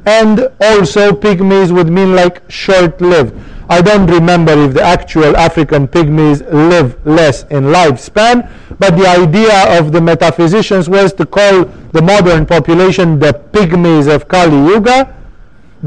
and 0.06 0.48
also 0.62 1.12
pygmies 1.12 1.72
would 1.72 1.90
mean 1.90 2.16
like 2.16 2.42
short-lived. 2.50 3.38
I 3.70 3.82
don't 3.82 4.08
remember 4.08 4.54
if 4.66 4.74
the 4.74 4.82
actual 4.82 5.38
African 5.38 5.88
pygmies 5.88 6.42
live 6.52 7.06
less 7.06 7.44
in 7.44 7.66
lifespan, 7.66 8.50
but 8.80 8.98
the 8.98 9.08
idea 9.08 9.78
of 9.80 9.92
the 9.92 10.02
metaphysicians 10.02 10.90
was 10.90 11.14
to 11.14 11.26
call 11.26 11.66
the 11.92 12.02
modern 12.02 12.46
population 12.46 13.20
the 13.20 13.34
pygmies 13.34 14.14
of 14.14 14.28
Kali 14.28 14.58
Yuga 14.74 15.21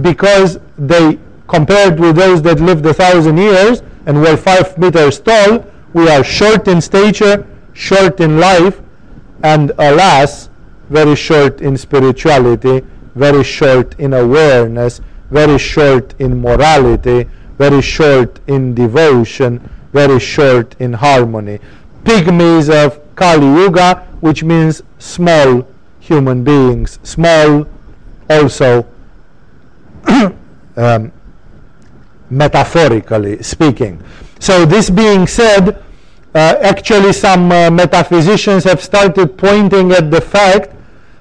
because 0.01 0.59
they, 0.79 1.19
compared 1.49 1.99
with 2.01 2.17
those 2.17 2.43
that 2.43 2.61
lived 2.61 2.85
a 2.87 2.95
thousand 2.95 3.37
years 3.39 3.83
and 4.07 4.21
were 4.21 4.37
five 4.37 4.77
meters 4.79 5.21
tall, 5.21 5.65
we 5.93 6.09
are 6.09 6.25
short 6.25 6.67
in 6.69 6.81
stature, 6.81 7.47
short 7.73 8.21
in 8.21 8.39
life, 8.39 8.81
and 9.43 9.73
alas, 9.79 10.49
very 10.91 11.15
short 11.15 11.61
in 11.61 11.77
spirituality 11.77 12.83
very 13.15 13.45
short 13.45 13.99
in 13.99 14.13
awareness, 14.13 15.01
very 15.31 15.59
short 15.59 16.15
in 16.19 16.41
morality, 16.41 17.29
very 17.59 17.81
short 17.81 18.41
in 18.47 18.75
devotion, 18.75 19.61
very 19.93 20.19
short 20.19 20.75
in 20.81 20.93
harmony. 20.93 21.59
Pygmies 22.03 22.69
of 22.69 23.01
Kali 23.15 23.47
Yuga, 23.47 24.07
which 24.21 24.43
means 24.43 24.83
small 24.99 25.67
human 26.01 26.45
beings, 26.45 26.99
small 27.03 27.67
also 28.29 28.87
um, 30.77 31.13
metaphorically 32.31 33.43
speaking. 33.43 34.03
So 34.41 34.65
this 34.65 34.91
being 34.91 35.27
said, 35.27 35.83
uh, 36.35 36.57
actually 36.63 37.13
some 37.13 37.51
uh, 37.53 37.71
metaphysicians 37.71 38.65
have 38.65 38.83
started 38.83 39.39
pointing 39.39 39.93
at 39.93 40.11
the 40.11 40.21
fact 40.21 40.71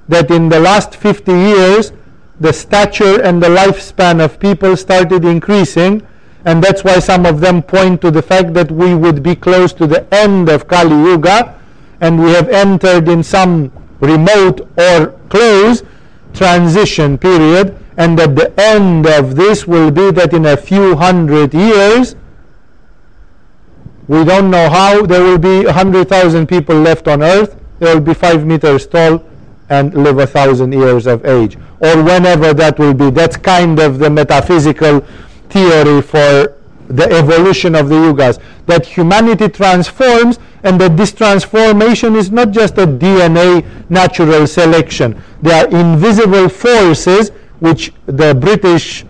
that 0.10 0.32
in 0.32 0.50
the 0.50 0.60
last 0.60 0.96
50 0.96 1.32
years 1.32 1.94
the 2.40 2.52
stature 2.52 3.22
and 3.22 3.42
the 3.42 3.48
lifespan 3.48 4.24
of 4.24 4.40
people 4.40 4.76
started 4.76 5.24
increasing 5.24 6.06
and 6.46 6.64
that's 6.64 6.84
why 6.84 7.00
some 7.00 7.26
of 7.26 7.40
them 7.40 7.62
point 7.62 8.02
to 8.02 8.12
the 8.12 8.22
fact 8.22 8.54
that 8.54 8.72
we 8.72 8.96
would 8.96 9.24
be 9.24 9.36
close 9.36 9.72
to 9.72 9.88
the 9.88 10.06
end 10.14 10.50
of 10.50 10.68
Kali 10.68 10.90
Yuga 11.10 11.60
and 12.02 12.22
we 12.22 12.32
have 12.32 12.50
entered 12.50 13.08
in 13.08 13.24
some 13.24 13.72
remote 14.00 14.68
or 14.78 15.12
close 15.30 15.84
transition 16.34 17.18
period 17.18 17.78
and 17.98 18.18
that 18.18 18.36
the 18.36 18.54
end 18.60 19.06
of 19.06 19.36
this 19.36 19.68
will 19.68 19.92
be 19.92 20.12
that 20.12 20.34
in 20.34 20.46
a 20.46 20.58
few 20.58 20.96
hundred 20.96 21.54
years 21.54 22.16
we 24.08 24.24
don't 24.24 24.50
know 24.52 24.70
how 24.70 25.06
there 25.06 25.24
will 25.24 25.38
be 25.38 25.66
100,000 25.66 26.48
people 26.48 26.76
left 26.76 27.08
on 27.08 27.24
earth 27.24 27.56
they 27.80 27.94
will 27.94 28.02
be 28.02 28.14
5 28.14 28.46
meters 28.46 28.88
tall 28.88 29.24
and 29.70 29.94
live 29.94 30.20
a 30.20 30.28
thousand 30.28 30.72
years 30.72 31.08
of 31.08 31.26
age, 31.26 31.58
or 31.80 32.04
whenever 32.04 32.54
that 32.54 32.78
will 32.78 32.94
be. 32.94 33.10
That's 33.10 33.38
kind 33.38 33.80
of 33.80 34.00
the 34.00 34.10
metaphysical 34.10 35.02
theory 35.50 36.02
for 36.02 36.56
the 36.88 37.08
evolution 37.12 37.76
of 37.76 37.90
the 37.90 37.96
yugas. 37.96 38.40
That 38.66 38.86
humanity 38.86 39.50
transforms, 39.50 40.40
and 40.64 40.80
that 40.80 40.96
this 40.96 41.12
transformation 41.12 42.16
is 42.16 42.32
not 42.32 42.52
just 42.52 42.78
a 42.78 42.86
DNA 42.86 43.66
natural 43.90 44.48
selection. 44.48 45.22
There 45.42 45.66
are 45.66 45.70
invisible 45.70 46.50
forces 46.50 47.32
which 47.66 47.94
the 48.06 48.36
British 48.36 49.06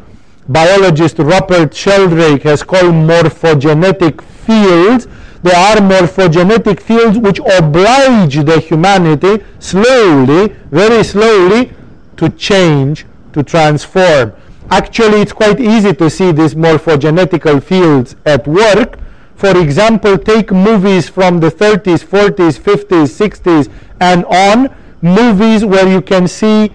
biologist 0.48 1.18
Rupert 1.18 1.74
Sheldrake 1.74 2.44
has 2.44 2.62
called 2.62 2.94
morphogenetic 3.12 4.22
fields 4.46 5.08
there 5.44 5.58
are 5.58 5.76
morphogenetic 5.76 6.80
fields 6.80 7.18
which 7.18 7.40
oblige 7.40 8.36
the 8.46 8.62
humanity 8.62 9.44
slowly, 9.60 10.56
very 10.72 11.04
slowly, 11.04 11.74
to 12.16 12.30
change, 12.30 13.06
to 13.34 13.44
transform. 13.44 14.32
Actually, 14.72 15.20
it's 15.22 15.34
quite 15.34 15.60
easy 15.60 15.94
to 15.96 16.10
see 16.10 16.32
these 16.32 16.56
morphogenetical 16.56 17.62
fields 17.62 18.16
at 18.26 18.48
work. 18.48 18.98
For 19.36 19.58
example, 19.58 20.18
take 20.18 20.50
movies 20.54 21.10
from 21.10 21.42
the 21.42 21.52
30s, 21.52 22.06
40s, 22.06 22.58
50s, 22.58 23.10
60s, 23.12 23.70
and 24.00 24.24
on, 24.26 24.74
movies 25.02 25.66
where 25.66 25.90
you 25.90 26.02
can 26.02 26.26
see 26.26 26.72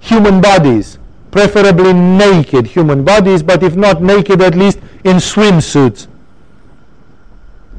human 0.00 0.40
bodies, 0.40 0.98
preferably 1.30 1.92
naked 1.92 2.66
human 2.66 3.04
bodies, 3.04 3.42
but 3.42 3.62
if 3.62 3.76
not 3.76 4.02
naked, 4.02 4.42
at 4.42 4.56
least 4.56 4.78
in 5.04 5.16
swimsuits 5.16 6.08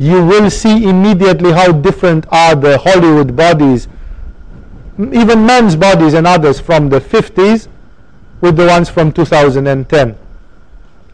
you 0.01 0.25
will 0.25 0.49
see 0.49 0.85
immediately 0.89 1.51
how 1.51 1.71
different 1.71 2.25
are 2.31 2.55
the 2.55 2.75
Hollywood 2.79 3.35
bodies, 3.35 3.87
even 4.97 5.45
men's 5.45 5.75
bodies 5.75 6.15
and 6.15 6.25
others 6.25 6.59
from 6.59 6.89
the 6.89 6.99
50s 6.99 7.67
with 8.41 8.55
the 8.55 8.65
ones 8.65 8.89
from 8.89 9.11
2010. 9.11 10.17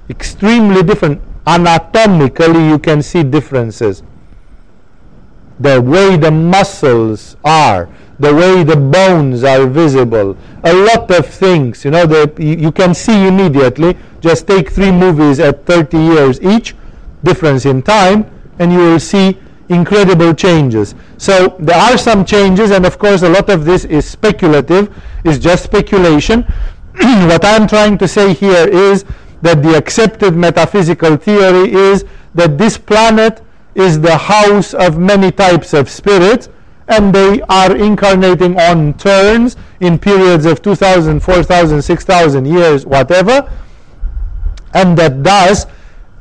Extremely 0.09 0.83
different. 0.83 1.21
Anatomically, 1.45 2.65
you 2.65 2.79
can 2.79 3.01
see 3.01 3.23
differences. 3.23 4.03
The 5.59 5.81
way 5.81 6.15
the 6.15 6.31
muscles 6.31 7.35
are, 7.43 7.89
the 8.19 8.33
way 8.33 8.63
the 8.63 8.75
bones 8.75 9.43
are 9.43 9.67
visible, 9.67 10.35
a 10.63 10.73
lot 10.73 11.09
of 11.11 11.27
things, 11.27 11.85
you 11.85 11.91
know, 11.91 12.05
that 12.05 12.39
you 12.39 12.71
can 12.71 12.93
see 12.93 13.27
immediately. 13.27 13.95
Just 14.21 14.47
take 14.47 14.71
three 14.71 14.91
movies 14.91 15.39
at 15.39 15.65
30 15.65 15.97
years 15.97 16.41
each, 16.41 16.75
difference 17.23 17.65
in 17.65 17.81
time, 17.83 18.25
and 18.59 18.73
you 18.73 18.79
will 18.79 18.99
see 18.99 19.37
incredible 19.69 20.33
changes. 20.33 20.95
So 21.17 21.55
there 21.59 21.77
are 21.77 21.97
some 21.97 22.25
changes, 22.25 22.71
and 22.71 22.85
of 22.85 22.97
course, 22.97 23.21
a 23.21 23.29
lot 23.29 23.49
of 23.49 23.65
this 23.65 23.85
is 23.85 24.09
speculative, 24.09 24.93
is 25.23 25.37
just 25.37 25.63
speculation. 25.63 26.41
what 26.93 27.45
I'm 27.45 27.67
trying 27.67 27.97
to 27.99 28.07
say 28.07 28.33
here 28.33 28.67
is 28.67 29.05
that 29.41 29.61
the 29.61 29.75
accepted 29.75 30.35
metaphysical 30.35 31.17
theory 31.17 31.71
is 31.71 32.05
that 32.33 32.57
this 32.57 32.77
planet 32.77 33.43
is 33.75 34.01
the 34.01 34.17
house 34.17 34.73
of 34.73 34.97
many 34.97 35.31
types 35.31 35.73
of 35.73 35.89
spirits, 35.89 36.49
and 36.87 37.13
they 37.13 37.41
are 37.43 37.75
incarnating 37.75 38.59
on 38.59 38.93
turns 38.95 39.57
in 39.79 39.99
periods 39.99 40.45
of 40.45 40.61
2,000, 40.61 41.19
4,000, 41.19 41.81
6,000 41.81 42.45
years, 42.45 42.85
whatever, 42.85 43.51
and 44.73 44.97
that 44.97 45.23
thus 45.23 45.65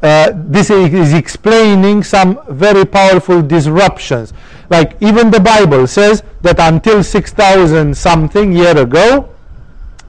uh, 0.02 0.32
this 0.34 0.70
is 0.70 1.14
explaining 1.14 2.02
some 2.02 2.38
very 2.50 2.84
powerful 2.84 3.42
disruptions. 3.42 4.32
Like 4.68 4.96
even 5.00 5.30
the 5.30 5.40
Bible 5.40 5.86
says 5.86 6.22
that 6.42 6.58
until 6.58 7.02
6,000 7.02 7.96
something 7.96 8.52
year 8.52 8.76
ago, 8.76 9.30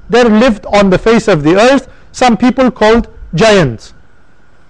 there 0.10 0.26
lived 0.26 0.66
on 0.66 0.90
the 0.90 0.98
face 0.98 1.28
of 1.28 1.44
the 1.44 1.56
earth 1.56 1.90
some 2.12 2.36
people 2.38 2.72
called 2.72 3.08
giants. 3.36 3.94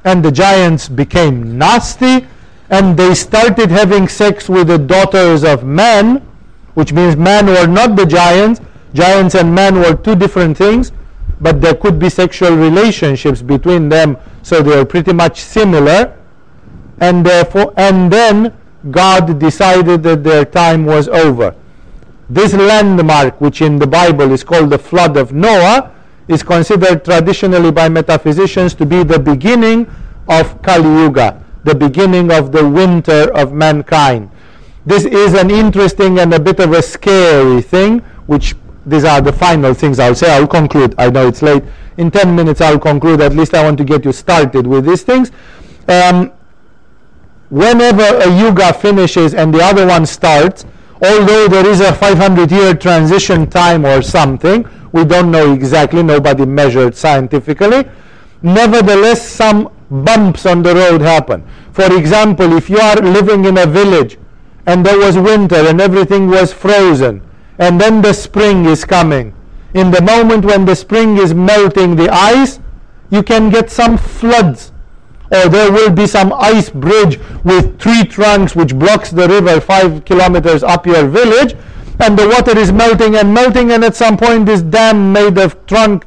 And 0.04 0.24
the 0.24 0.32
giants 0.32 0.90
became 0.90 1.58
nasty 1.58 2.28
and 2.70 2.98
they 2.98 3.14
started 3.16 3.70
having 3.72 4.08
sex 4.08 4.50
with 4.50 4.68
the 4.68 4.78
daughters 4.78 5.44
of 5.44 5.64
men, 5.64 6.18
which 6.74 6.92
means 6.94 7.16
men 7.16 7.46
were 7.48 7.68
not 7.68 7.96
the 7.96 8.06
giants. 8.06 8.62
Giants 8.94 9.36
and 9.36 9.54
men 9.54 9.76
were 9.76 9.96
two 9.96 10.16
different 10.16 10.58
things 10.58 10.92
but 11.40 11.62
there 11.62 11.76
could 11.76 12.00
be 12.00 12.10
sexual 12.10 12.56
relationships 12.56 13.42
between 13.42 13.90
them 13.90 14.18
so 14.42 14.62
they 14.62 14.78
are 14.78 14.86
pretty 14.86 15.14
much 15.14 15.42
similar. 15.42 16.18
And 17.00 17.26
therefore 17.26 17.74
and 17.78 18.12
then 18.12 18.54
God 18.90 19.40
decided 19.40 20.04
that 20.04 20.24
their 20.24 20.46
time 20.46 20.86
was 20.86 21.08
over. 21.08 21.56
This 22.30 22.54
landmark 22.54 23.40
which 23.40 23.62
in 23.62 23.78
the 23.80 23.88
Bible 23.88 24.32
is 24.32 24.44
called 24.44 24.70
the 24.70 24.80
flood 24.80 25.16
of 25.16 25.32
Noah 25.32 25.94
is 26.28 26.44
considered 26.44 27.06
traditionally 27.06 27.72
by 27.72 27.88
metaphysicians 27.88 28.74
to 28.76 28.86
be 28.86 29.04
the 29.04 29.20
beginning 29.20 29.90
of 30.28 30.62
Kali 30.62 31.04
Yuga, 31.04 31.42
the 31.68 31.76
beginning 31.76 32.32
of 32.32 32.54
the 32.54 32.68
winter 32.68 33.30
of 33.36 33.52
mankind. 33.52 34.32
This 34.86 35.04
is 35.04 35.34
an 35.34 35.52
interesting 35.52 36.18
and 36.20 36.34
a 36.34 36.40
bit 36.40 36.62
of 36.62 36.72
a 36.72 36.82
scary 36.82 37.62
thing, 37.62 38.00
which 38.26 38.56
these 38.86 39.04
are 39.04 39.20
the 39.20 39.34
final 39.34 39.74
things 39.74 40.00
I'll 40.00 40.16
say. 40.16 40.32
I'll 40.34 40.48
conclude. 40.48 40.96
I 40.98 41.10
know 41.10 41.28
it's 41.28 41.42
late. 41.42 41.64
In 41.98 42.10
10 42.10 42.34
minutes, 42.34 42.62
I'll 42.62 42.80
conclude. 42.80 43.20
At 43.20 43.34
least 43.34 43.54
I 43.54 43.64
want 43.64 43.78
to 43.80 43.84
get 43.84 44.06
you 44.06 44.14
started 44.14 44.66
with 44.66 44.86
these 44.86 45.04
things. 45.04 45.34
Um, 45.90 46.32
whenever 47.50 48.04
a 48.04 48.30
yuga 48.40 48.74
finishes 48.74 49.34
and 49.34 49.54
the 49.54 49.62
other 49.62 49.86
one 49.86 50.06
starts, 50.06 50.66
although 51.02 51.50
there 51.50 51.68
is 51.68 51.82
a 51.82 51.94
500 51.94 52.50
year 52.50 52.74
transition 52.74 53.46
time 53.50 53.86
or 53.86 54.02
something, 54.02 54.66
we 54.94 55.04
don't 55.04 55.32
know 55.32 55.52
exactly, 55.52 56.02
nobody 56.02 56.46
measured 56.46 56.96
scientifically. 56.96 57.84
Nevertheless, 58.42 59.28
some 59.28 59.70
bumps 59.90 60.46
on 60.46 60.64
the 60.64 60.76
road 60.76 61.02
happen. 61.02 61.44
For 61.72 61.96
example, 61.96 62.58
if 62.58 62.70
you 62.70 62.80
are 62.80 62.98
living 62.98 63.46
in 63.46 63.58
a 63.58 63.66
village 63.66 64.18
and 64.66 64.86
there 64.86 64.98
was 64.98 65.18
winter 65.18 65.68
and 65.68 65.80
everything 65.80 66.28
was 66.28 66.52
frozen, 66.52 67.22
and 67.60 67.80
then 67.80 68.02
the 68.02 68.14
spring 68.14 68.66
is 68.66 68.86
coming, 68.86 69.34
in 69.74 69.92
the 69.92 70.02
moment 70.02 70.46
when 70.46 70.66
the 70.66 70.76
spring 70.76 71.18
is 71.18 71.34
melting 71.34 71.96
the 71.96 72.10
ice, 72.10 72.60
you 73.10 73.24
can 73.24 73.50
get 73.50 73.70
some 73.70 73.98
floods. 73.98 74.72
Or 75.32 75.50
there 75.50 75.72
will 75.72 75.92
be 75.92 76.08
some 76.08 76.32
ice 76.34 76.70
bridge 76.70 77.20
with 77.44 77.80
tree 77.80 78.04
trunks 78.04 78.56
which 78.56 78.74
blocks 78.76 79.12
the 79.12 79.28
river 79.28 79.60
five 79.60 80.06
kilometers 80.06 80.64
up 80.64 80.86
your 80.86 81.08
village, 81.08 81.56
and 82.00 82.18
the 82.18 82.28
water 82.28 82.58
is 82.58 82.72
melting 82.72 83.16
and 83.16 83.34
melting, 83.34 83.72
and 83.72 83.84
at 83.84 83.96
some 83.96 84.18
point 84.18 84.46
this 84.46 84.62
dam 84.62 85.12
made 85.12 85.38
of 85.38 85.66
trunk 85.66 86.06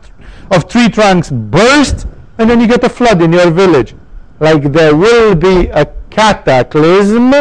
of 0.50 0.68
tree 0.68 0.88
trunks 0.88 1.30
bursts, 1.30 2.06
and 2.40 2.48
then 2.48 2.58
you 2.58 2.66
get 2.66 2.82
a 2.82 2.88
flood 2.88 3.20
in 3.20 3.34
your 3.34 3.50
village. 3.50 3.94
Like 4.40 4.72
there 4.72 4.96
will 4.96 5.34
be 5.34 5.66
a 5.68 5.84
cataclysm 6.08 7.34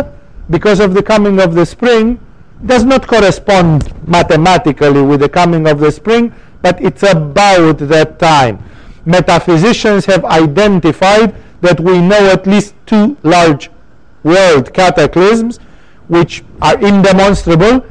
because 0.50 0.82
of 0.82 0.94
the 0.94 1.02
coming 1.02 1.40
of 1.40 1.56
the 1.56 1.66
spring, 1.66 2.20
does 2.66 2.84
not 2.84 3.08
correspond 3.08 3.94
mathematically 4.06 5.02
with 5.02 5.22
the 5.22 5.30
coming 5.30 5.68
of 5.68 5.80
the 5.80 5.90
spring, 5.90 6.36
but 6.62 6.82
it's 6.82 7.04
about 7.04 7.78
that 7.78 8.20
time. 8.20 8.62
Metaphysicians 9.06 10.06
have 10.06 10.26
identified 10.26 11.34
that 11.62 11.80
we 11.80 12.02
know 12.02 12.30
at 12.30 12.46
least 12.46 12.76
two 12.86 13.16
large 13.24 13.70
world 14.24 14.74
cataclysms 14.74 15.60
which 16.10 16.44
are 16.62 16.78
indemonstrable 16.82 17.86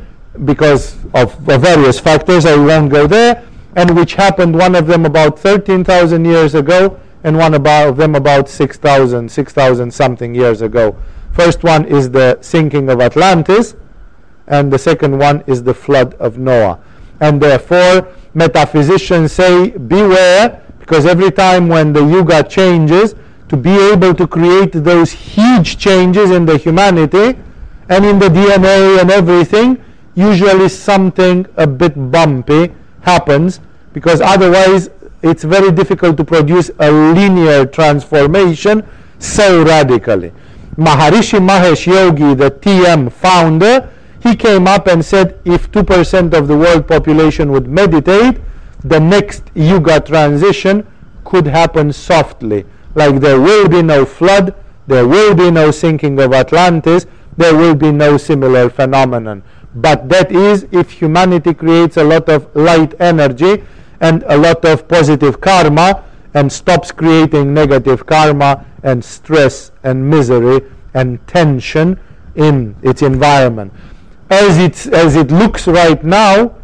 because 0.45 0.99
of, 1.15 1.35
various 1.39 1.99
factors, 1.99 2.45
I 2.45 2.57
won't 2.57 2.91
go 2.91 3.07
there, 3.07 3.48
and 3.79 3.95
which 3.95 4.15
happened, 4.15 4.59
one 4.59 4.75
of 4.75 4.89
them 4.89 5.07
about 5.07 5.39
13,000 5.39 6.25
years 6.25 6.57
ago, 6.57 6.99
and 7.23 7.39
one 7.39 7.55
of 7.55 7.97
them 7.97 8.17
about 8.17 8.49
6,000, 8.49 9.31
6,000 9.31 9.95
something 9.95 10.35
years 10.35 10.63
ago. 10.63 10.97
First 11.31 11.63
one 11.63 11.85
is 11.85 12.11
the 12.11 12.39
sinking 12.41 12.91
of 12.91 13.01
Atlantis, 13.01 13.77
and 14.49 14.73
the 14.73 14.81
second 14.81 15.17
one 15.17 15.45
is 15.47 15.63
the 15.63 15.75
flood 15.75 16.15
of 16.15 16.39
Noah. 16.39 16.81
And 17.21 17.41
therefore, 17.41 18.09
metaphysicians 18.35 19.31
say, 19.31 19.71
beware, 19.71 20.61
because 20.81 21.07
every 21.07 21.31
time 21.31 21.69
when 21.69 21.93
the 21.93 22.05
yuga 22.05 22.43
changes, 22.43 23.15
to 23.49 23.57
be 23.57 23.79
able 23.93 24.13
to 24.13 24.27
create 24.27 24.73
those 24.73 25.13
huge 25.13 25.79
changes 25.79 26.33
in 26.33 26.47
the 26.47 26.59
humanity 26.59 27.39
and 27.89 28.05
in 28.05 28.19
the 28.19 28.29
DNA 28.29 29.01
and 29.01 29.13
everything, 29.13 29.81
usually 30.17 30.69
something 30.69 31.47
a 31.57 31.67
bit 31.67 31.95
bumpy 32.11 32.75
happens 33.03 33.61
because 33.93 34.21
otherwise 34.21 34.91
it's 35.23 35.45
very 35.45 35.73
difficult 35.73 36.17
to 36.17 36.25
produce 36.25 36.71
a 36.79 36.91
linear 36.91 37.67
transformation 37.67 38.87
so 39.19 39.63
radically. 39.65 40.33
Maharishi 40.77 41.41
Mahesh 41.45 41.87
Yogi, 41.87 42.35
the 42.35 42.51
TM 42.51 43.11
founder, 43.13 43.91
he 44.23 44.37
came 44.37 44.67
up 44.67 44.87
and 44.87 45.05
said 45.05 45.39
if 45.45 45.71
2% 45.73 46.35
of 46.35 46.49
the 46.49 46.57
world 46.57 46.87
population 46.87 47.51
would 47.51 47.69
meditate, 47.69 48.41
the 48.85 48.99
next 49.01 49.43
yuga 49.55 50.01
transition 50.01 50.87
could 51.25 51.47
happen 51.47 51.93
softly. 51.93 52.65
Like 52.95 53.21
there 53.21 53.41
will 53.41 53.69
be 53.69 53.83
no 53.83 54.05
flood, 54.05 54.55
there 54.87 55.07
will 55.07 55.35
be 55.35 55.51
no 55.51 55.71
sinking 55.71 56.19
of 56.21 56.33
Atlantis, 56.33 57.07
there 57.37 57.57
will 57.57 57.75
be 57.75 57.93
no 57.93 58.17
similar 58.17 58.71
phenomenon. 58.71 59.43
But 59.75 60.09
that 60.09 60.33
is 60.33 60.67
if 60.73 60.91
humanity 60.91 61.55
creates 61.55 61.97
a 61.97 62.05
lot 62.05 62.29
of 62.29 62.55
light 62.55 62.95
energy 63.01 63.65
and 64.01 64.23
a 64.29 64.37
lot 64.37 64.65
of 64.65 64.89
positive 64.89 65.41
karma 65.41 66.05
and 66.35 66.51
stops 66.53 66.93
creating 66.93 67.53
negative 67.53 68.07
karma 68.07 68.65
and 68.83 69.05
stress 69.05 69.73
and 69.83 70.09
misery 70.09 70.61
and 70.95 71.25
tension 71.27 71.99
in 72.35 72.77
its 72.83 73.03
environment. 73.03 73.73
As, 74.31 74.59
it's, 74.59 74.87
as 74.87 75.17
it 75.17 75.31
looks 75.31 75.67
right 75.67 76.03
now, 76.05 76.55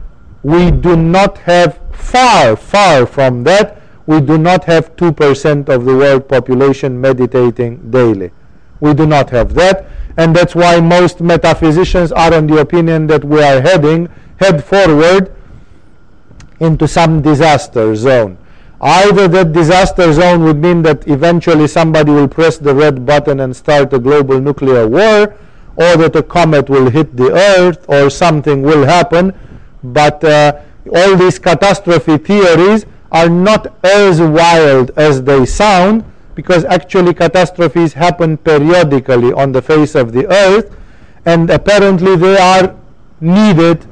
we 0.43 0.71
do 0.71 0.97
not 0.97 1.39
have 1.39 1.81
far, 1.93 2.57
far 2.57 3.07
from 3.07 3.45
that, 3.45 3.81
we 4.07 4.21
do 4.21 4.37
not 4.37 4.65
have 4.65 4.95
2% 4.97 5.69
of 5.69 5.85
the 5.85 5.97
world 5.97 6.29
population 6.29 7.01
meditating 7.01 7.91
daily. 7.91 8.31
We 8.81 8.93
do 8.93 9.07
not 9.07 9.31
have 9.31 9.55
that, 9.55 9.87
and 10.19 10.37
that's 10.37 10.55
why 10.55 10.81
most 10.81 11.21
metaphysicians 11.21 12.13
are 12.13 12.35
on 12.35 12.47
the 12.47 12.59
opinion 12.59 13.07
that 13.07 13.25
we 13.25 13.43
are 13.43 13.63
heading 13.63 14.09
head 14.37 14.63
forward 14.63 15.34
into 16.61 16.87
some 16.87 17.23
disaster 17.23 17.95
zone. 17.95 18.39
Either 18.81 19.29
that 19.29 19.53
disaster 19.53 20.13
zone 20.13 20.45
would 20.45 20.59
mean 20.59 20.83
that 20.83 21.07
eventually 21.09 21.67
somebody 21.67 22.13
will 22.13 22.29
press 22.29 22.59
the 22.59 22.75
red 22.75 23.07
button 23.07 23.41
and 23.41 23.57
start 23.57 23.93
a 23.93 23.99
global 23.99 24.41
nuclear 24.41 24.87
war, 24.87 25.35
or 25.77 25.97
that 25.97 26.15
a 26.15 26.23
comet 26.23 26.69
will 26.69 26.91
hit 26.91 27.17
the 27.17 27.33
earth, 27.33 27.85
or 27.89 28.11
something 28.11 28.63
will 28.63 28.85
happen. 28.85 29.33
But 29.83 30.23
uh, 30.23 30.61
all 30.95 31.17
these 31.17 31.39
catastrophe 31.39 32.19
theories 32.19 32.85
are 33.11 33.29
not 33.29 33.75
as 33.85 34.21
wild 34.21 34.91
as 34.97 35.23
they 35.23 35.47
sound, 35.47 36.05
because 36.35 36.65
actually 36.65 37.15
catastrophes 37.15 37.93
happen 37.95 38.37
periodically 38.37 39.33
on 39.33 39.53
the 39.53 39.63
face 39.63 39.95
of 39.95 40.13
the 40.13 40.27
earth, 40.27 40.77
and 41.25 41.49
apparently 41.49 42.17
they 42.17 42.37
are 42.37 42.77
needed 43.21 43.87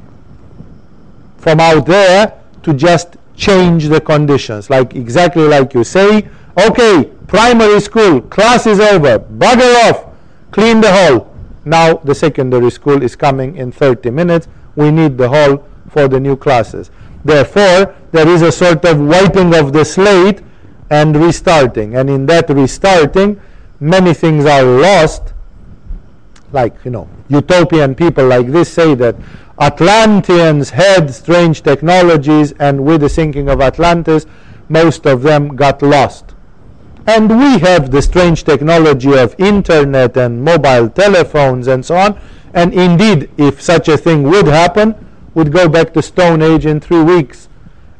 from 1.37 1.59
out 1.59 1.85
there 1.85 2.42
to 2.63 2.73
just 2.73 3.17
change 3.35 3.87
the 3.87 4.01
conditions. 4.01 4.69
Like 4.69 4.95
exactly 4.95 5.43
like 5.47 5.73
you 5.73 5.83
say, 5.83 6.27
okay, 6.57 7.11
primary 7.27 7.79
school, 7.79 8.21
class 8.21 8.65
is 8.67 8.79
over, 8.79 9.19
bugger 9.19 9.89
off, 9.89 10.05
clean 10.51 10.81
the 10.81 10.91
hall. 10.91 11.35
Now 11.65 11.95
the 11.95 12.15
secondary 12.15 12.71
school 12.71 13.01
is 13.01 13.15
coming 13.15 13.55
in 13.57 13.71
30 13.71 14.09
minutes. 14.09 14.47
We 14.75 14.91
need 14.91 15.17
the 15.17 15.29
hall 15.29 15.67
for 15.89 16.07
the 16.07 16.19
new 16.19 16.35
classes. 16.35 16.91
Therefore, 17.23 17.95
there 18.11 18.27
is 18.27 18.41
a 18.41 18.51
sort 18.51 18.83
of 18.85 18.99
wiping 18.99 19.55
of 19.55 19.71
the 19.71 19.85
slate 19.85 20.41
and 20.89 21.15
restarting. 21.15 21.95
And 21.95 22.09
in 22.09 22.25
that 22.27 22.49
restarting, 22.49 23.39
many 23.79 24.13
things 24.13 24.45
are 24.45 24.63
lost. 24.63 25.33
Like, 26.51 26.75
you 26.83 26.91
know, 26.91 27.09
utopian 27.29 27.95
people 27.95 28.27
like 28.27 28.47
this 28.47 28.71
say 28.71 28.93
that 28.95 29.15
Atlanteans 29.59 30.71
had 30.71 31.13
strange 31.13 31.61
technologies, 31.61 32.53
and 32.53 32.83
with 32.83 33.01
the 33.01 33.09
sinking 33.09 33.49
of 33.49 33.61
Atlantis, 33.61 34.25
most 34.67 35.05
of 35.05 35.21
them 35.21 35.55
got 35.55 35.81
lost. 35.83 36.33
And 37.05 37.29
we 37.29 37.59
have 37.59 37.91
the 37.91 38.01
strange 38.01 38.45
technology 38.45 39.13
of 39.13 39.35
internet 39.39 40.17
and 40.17 40.43
mobile 40.43 40.89
telephones 40.89 41.67
and 41.67 41.85
so 41.85 41.95
on. 41.97 42.19
And 42.53 42.73
indeed, 42.73 43.29
if 43.37 43.61
such 43.61 43.89
a 43.89 43.97
thing 43.97 44.23
would 44.23 44.47
happen, 44.47 44.95
would 45.35 45.51
go 45.51 45.67
back 45.67 45.93
to 45.93 46.01
Stone 46.01 46.41
Age 46.41 46.65
in 46.65 46.79
three 46.79 47.03
weeks, 47.03 47.49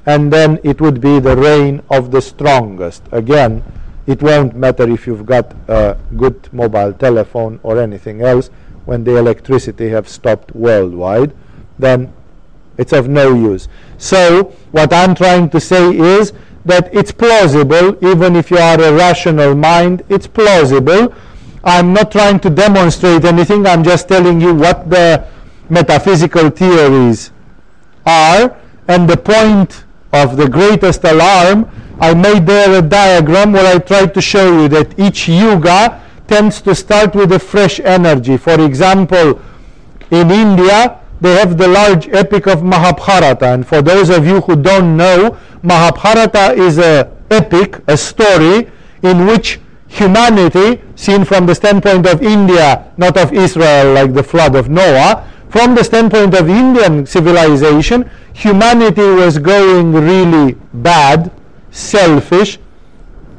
and 0.06 0.34
then 0.34 0.60
it 0.64 0.82
would 0.82 1.02
be 1.02 1.20
the 1.20 1.36
reign 1.36 1.84
of 1.90 2.12
the 2.12 2.22
strongest. 2.22 3.04
Again, 3.12 3.64
it 4.08 4.24
won't 4.24 4.56
matter 4.56 4.90
if 4.90 5.06
you've 5.06 5.26
got 5.26 5.56
a 5.68 5.98
good 6.18 6.52
mobile 6.52 6.94
telephone 6.94 7.60
or 7.62 7.80
anything 7.80 8.22
else 8.22 8.50
when 8.86 9.04
the 9.04 9.18
electricity 9.18 9.90
have 9.90 10.10
stopped 10.10 10.56
worldwide 10.56 11.34
then 11.80 12.14
it's 12.78 12.94
of 12.94 13.08
no 13.08 13.34
use. 13.34 13.68
So 13.98 14.54
what 14.72 14.94
I'm 14.94 15.16
trying 15.16 15.50
to 15.52 15.60
say 15.60 15.96
is 15.96 16.34
that 16.66 16.94
it's 16.94 17.12
plausible, 17.12 17.98
even 18.06 18.36
if 18.36 18.50
you 18.50 18.58
are 18.58 18.82
a 18.82 18.94
rational 18.94 19.54
mind, 19.56 20.04
it's 20.10 20.28
plausible. 20.28 21.14
I'm 21.64 21.94
not 21.94 22.12
trying 22.12 22.40
to 22.42 22.50
demonstrate 22.50 23.26
anything, 23.26 23.66
I'm 23.66 23.84
just 23.84 24.08
telling 24.08 24.42
you 24.42 24.54
what 24.54 24.90
the 24.90 25.28
metaphysical 25.70 26.50
theories 26.50 27.32
are, 28.06 28.58
and 28.88 29.10
the 29.10 29.18
point 29.18 29.86
of 30.12 30.38
the 30.38 30.48
greatest 30.48 31.04
alarm, 31.04 31.70
I 32.00 32.14
made 32.14 32.46
there 32.46 32.80
a 32.80 32.82
diagram 32.82 33.54
where 33.54 33.76
I 33.76 33.80
tried 33.80 34.14
to 34.14 34.22
show 34.22 34.62
you 34.62 34.68
that 34.70 35.00
each 35.00 35.28
yuga 35.30 36.02
tends 36.28 36.62
to 36.62 36.76
start 36.76 37.16
with 37.16 37.32
a 37.32 37.40
fresh 37.40 37.80
energy. 37.80 38.38
For 38.38 38.60
example, 38.60 39.40
in 40.12 40.32
India, 40.32 41.00
they 41.24 41.36
have 41.36 41.58
the 41.58 41.70
large 41.70 42.10
epic 42.10 42.48
of 42.48 42.64
Mahabharata. 42.64 43.46
And 43.46 43.66
for 43.66 43.82
those 43.82 44.10
of 44.10 44.28
you 44.28 44.42
who 44.42 44.58
don't 44.58 44.98
know, 44.98 45.38
Mahabharata 45.62 46.52
is 46.52 46.78
a 46.78 47.10
epic, 47.32 47.80
a 47.88 47.96
story 47.96 48.70
in 49.04 49.26
which 49.26 49.62
humanity, 49.88 50.82
seen 50.96 51.24
from 51.24 51.46
the 51.46 51.56
standpoint 51.56 52.08
of 52.08 52.22
India, 52.22 52.92
not 52.98 53.16
of 53.16 53.32
Israel 53.32 53.94
like 53.94 54.14
the 54.14 54.22
flood 54.22 54.54
of 54.56 54.70
Noah, 54.70 55.26
from 55.48 55.76
the 55.76 55.84
standpoint 55.86 56.34
of 56.34 56.50
Indian 56.50 57.06
civilization, 57.06 58.10
humanity 58.34 59.08
was 59.24 59.38
going 59.38 59.94
really 59.94 60.58
bad, 60.74 61.32
selfish, 61.72 62.60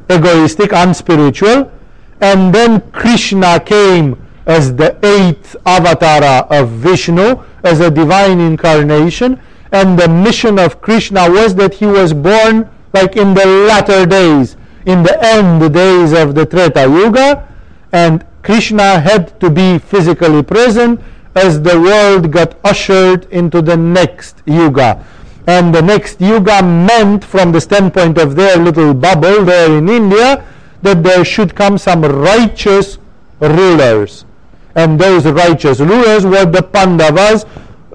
egoistic, 0.09 0.71
unspiritual, 0.73 1.71
and 2.19 2.55
then 2.55 2.81
Krishna 2.91 3.59
came 3.59 4.24
as 4.45 4.75
the 4.75 4.97
eighth 5.03 5.55
avatar 5.65 6.23
of 6.51 6.69
Vishnu, 6.69 7.43
as 7.63 7.79
a 7.79 7.89
divine 7.89 8.39
incarnation, 8.39 9.39
and 9.71 9.97
the 9.97 10.07
mission 10.07 10.59
of 10.59 10.81
Krishna 10.81 11.29
was 11.29 11.55
that 11.55 11.73
he 11.73 11.85
was 11.85 12.13
born 12.13 12.69
like 12.93 13.17
in 13.17 13.33
the 13.33 13.45
latter 13.45 14.05
days, 14.05 14.55
in 14.85 15.03
the 15.03 15.17
end 15.23 15.73
days 15.73 16.13
of 16.13 16.35
the 16.35 16.45
Treta 16.45 16.83
Yuga, 16.83 17.47
and 17.91 18.25
Krishna 18.43 18.99
had 18.99 19.39
to 19.39 19.49
be 19.49 19.79
physically 19.79 20.43
present 20.43 21.01
as 21.35 21.61
the 21.61 21.79
world 21.79 22.31
got 22.31 22.55
ushered 22.63 23.25
into 23.31 23.61
the 23.61 23.75
next 23.75 24.43
Yuga. 24.45 25.03
And 25.47 25.73
the 25.73 25.81
next 25.81 26.21
Yuga 26.21 26.63
meant, 26.63 27.23
from 27.23 27.51
the 27.51 27.61
standpoint 27.61 28.17
of 28.17 28.35
their 28.35 28.57
little 28.57 28.93
bubble 28.93 29.43
there 29.43 29.75
in 29.77 29.89
India, 29.89 30.45
that 30.81 31.03
there 31.03 31.25
should 31.25 31.55
come 31.55 31.77
some 31.77 32.03
righteous 32.03 32.97
rulers. 33.39 34.25
And 34.75 34.99
those 34.99 35.25
righteous 35.25 35.79
rulers 35.79 36.25
were 36.25 36.45
the 36.45 36.61
Pandavas, 36.61 37.45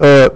uh, 0.01 0.31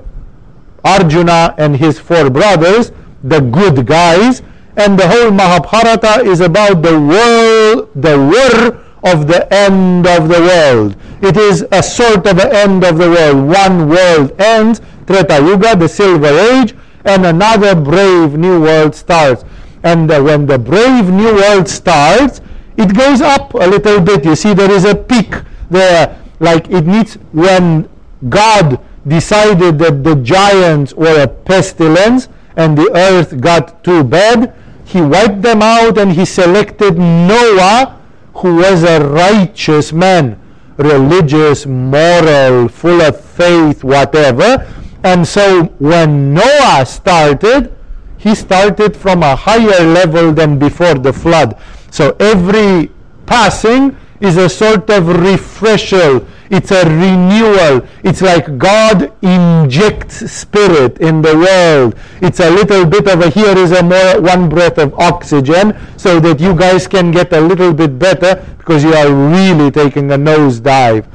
Arjuna 0.84 1.54
and 1.56 1.76
his 1.76 1.98
four 1.98 2.28
brothers, 2.28 2.92
the 3.22 3.40
good 3.40 3.86
guys, 3.86 4.42
and 4.76 4.98
the 4.98 5.08
whole 5.08 5.30
Mahabharata 5.30 6.22
is 6.24 6.40
about 6.40 6.82
the 6.82 6.98
world, 7.00 7.90
the 7.94 8.18
war 8.18 8.84
of 9.04 9.26
the 9.26 9.52
end 9.52 10.06
of 10.06 10.28
the 10.28 10.40
world. 10.40 10.96
It 11.22 11.36
is 11.36 11.64
a 11.70 11.82
sort 11.82 12.26
of 12.26 12.38
an 12.38 12.54
end 12.54 12.84
of 12.84 12.98
the 12.98 13.08
world. 13.08 13.48
One 13.48 13.88
world 13.88 14.38
ends, 14.40 14.80
Treta 15.06 15.40
Yuga, 15.42 15.76
the 15.76 15.88
Silver 15.88 16.26
Age, 16.26 16.74
and 17.04 17.24
another 17.24 17.74
brave 17.74 18.36
new 18.36 18.60
world 18.60 18.94
starts. 18.94 19.44
And 19.82 20.10
uh, 20.10 20.22
when 20.22 20.46
the 20.46 20.58
brave 20.58 21.08
new 21.08 21.34
world 21.34 21.68
starts, 21.68 22.40
it 22.76 22.94
goes 22.96 23.20
up 23.20 23.54
a 23.54 23.66
little 23.66 24.00
bit. 24.00 24.24
You 24.24 24.34
see, 24.34 24.54
there 24.54 24.70
is 24.70 24.84
a 24.84 24.94
peak 24.94 25.34
there. 25.70 26.20
Like 26.44 26.68
it 26.68 26.86
needs, 26.86 27.14
when 27.32 27.88
God 28.28 28.78
decided 29.06 29.78
that 29.78 30.04
the 30.04 30.16
giants 30.16 30.92
were 30.92 31.22
a 31.22 31.26
pestilence 31.26 32.28
and 32.56 32.76
the 32.76 32.90
earth 32.94 33.40
got 33.40 33.82
too 33.82 34.04
bad, 34.04 34.54
he 34.84 35.00
wiped 35.00 35.40
them 35.40 35.62
out 35.62 35.96
and 35.96 36.12
he 36.12 36.26
selected 36.26 36.98
Noah, 36.98 37.98
who 38.34 38.56
was 38.56 38.82
a 38.82 39.00
righteous 39.00 39.90
man, 39.92 40.38
religious, 40.76 41.64
moral, 41.64 42.68
full 42.68 43.00
of 43.00 43.18
faith, 43.18 43.82
whatever. 43.82 44.70
And 45.02 45.26
so 45.26 45.64
when 45.78 46.34
Noah 46.34 46.84
started, 46.84 47.74
he 48.18 48.34
started 48.34 48.94
from 48.94 49.22
a 49.22 49.34
higher 49.34 49.84
level 49.86 50.32
than 50.32 50.58
before 50.58 50.94
the 50.94 51.12
flood. 51.12 51.58
So 51.90 52.16
every 52.20 52.90
passing 53.24 53.96
is 54.20 54.36
a 54.36 54.48
sort 54.48 54.90
of 54.90 55.08
refresher. 55.08 56.26
It's 56.50 56.70
a 56.70 56.84
renewal. 56.84 57.86
It's 58.02 58.20
like 58.20 58.58
God 58.58 59.12
injects 59.22 60.30
spirit 60.30 60.98
in 60.98 61.22
the 61.22 61.36
world. 61.36 61.96
It's 62.20 62.40
a 62.40 62.50
little 62.50 62.84
bit 62.84 63.08
of 63.08 63.20
a 63.20 63.30
here 63.30 63.56
is 63.56 63.72
a 63.72 63.82
more 63.82 64.20
one 64.20 64.48
breath 64.48 64.78
of 64.78 64.94
oxygen 64.94 65.76
so 65.96 66.20
that 66.20 66.40
you 66.40 66.54
guys 66.54 66.86
can 66.86 67.10
get 67.10 67.32
a 67.32 67.40
little 67.40 67.72
bit 67.72 67.98
better 67.98 68.44
because 68.58 68.84
you 68.84 68.92
are 68.92 69.12
really 69.12 69.70
taking 69.70 70.10
a 70.12 70.16
nosedive. 70.16 71.06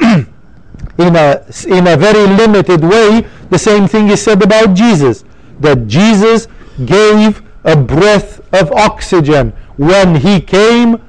in 0.00 1.16
a 1.16 1.44
in 1.66 1.86
a 1.86 1.96
very 1.96 2.26
limited 2.26 2.82
way, 2.82 3.26
the 3.50 3.58
same 3.58 3.88
thing 3.88 4.08
is 4.08 4.22
said 4.22 4.42
about 4.42 4.74
Jesus. 4.74 5.24
That 5.58 5.86
Jesus 5.86 6.46
gave 6.84 7.42
a 7.64 7.76
breath 7.76 8.40
of 8.54 8.72
oxygen 8.72 9.52
when 9.76 10.14
he 10.14 10.40
came 10.40 11.00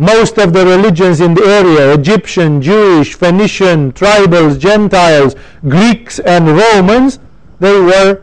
most 0.00 0.38
of 0.38 0.52
the 0.52 0.64
religions 0.64 1.20
in 1.20 1.34
the 1.34 1.44
area 1.44 1.92
Egyptian, 1.92 2.62
Jewish, 2.62 3.14
Phoenician, 3.14 3.92
tribals, 3.92 4.58
Gentiles, 4.58 5.34
Greeks, 5.68 6.18
and 6.20 6.48
Romans 6.48 7.18
they 7.60 7.78
were 7.78 8.22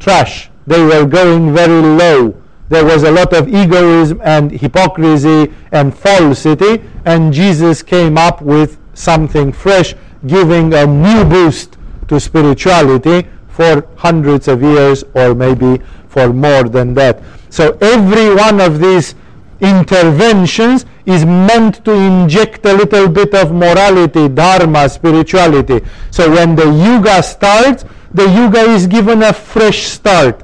trash. 0.00 0.50
They 0.66 0.82
were 0.82 1.04
going 1.04 1.54
very 1.54 1.82
low. 1.82 2.34
There 2.68 2.84
was 2.84 3.04
a 3.04 3.12
lot 3.12 3.32
of 3.32 3.48
egoism 3.48 4.20
and 4.24 4.50
hypocrisy 4.50 5.52
and 5.70 5.96
falsity, 5.96 6.82
and 7.04 7.32
Jesus 7.32 7.82
came 7.82 8.18
up 8.18 8.42
with 8.42 8.78
something 8.94 9.52
fresh, 9.52 9.94
giving 10.26 10.72
a 10.74 10.86
new 10.86 11.24
boost 11.24 11.76
to 12.08 12.18
spirituality 12.18 13.28
for 13.48 13.86
hundreds 13.96 14.48
of 14.48 14.62
years 14.62 15.04
or 15.14 15.34
maybe 15.34 15.80
for 16.08 16.32
more 16.32 16.64
than 16.64 16.94
that. 16.94 17.22
So 17.50 17.76
every 17.80 18.34
one 18.34 18.60
of 18.60 18.80
these 18.80 19.14
interventions 19.60 20.84
is 21.06 21.24
meant 21.24 21.84
to 21.84 21.92
inject 21.92 22.64
a 22.66 22.72
little 22.74 23.08
bit 23.08 23.34
of 23.34 23.52
morality, 23.52 24.28
dharma, 24.28 24.88
spirituality. 24.88 25.80
So 26.10 26.30
when 26.30 26.56
the 26.56 26.66
yuga 26.66 27.22
starts, 27.22 27.84
the 28.12 28.28
yuga 28.28 28.60
is 28.60 28.86
given 28.86 29.22
a 29.22 29.32
fresh 29.32 29.84
start. 29.84 30.42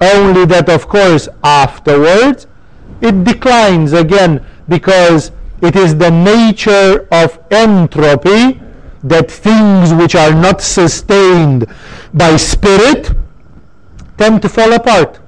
Only 0.00 0.46
that, 0.46 0.68
of 0.68 0.88
course, 0.88 1.28
afterwards 1.44 2.46
it 3.00 3.24
declines 3.24 3.92
again 3.92 4.44
because 4.68 5.32
it 5.62 5.76
is 5.76 5.96
the 5.96 6.10
nature 6.10 7.06
of 7.10 7.38
entropy 7.50 8.60
that 9.02 9.30
things 9.30 9.94
which 9.94 10.14
are 10.14 10.32
not 10.32 10.60
sustained 10.60 11.66
by 12.12 12.36
spirit 12.36 13.10
tend 14.18 14.42
to 14.42 14.48
fall 14.48 14.72
apart. 14.72 15.18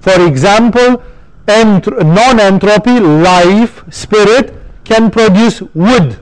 For 0.00 0.24
example, 0.26 1.02
non-entropy, 1.50 3.00
life, 3.00 3.84
spirit, 3.92 4.54
can 4.84 5.10
produce 5.10 5.62
wood. 5.74 6.18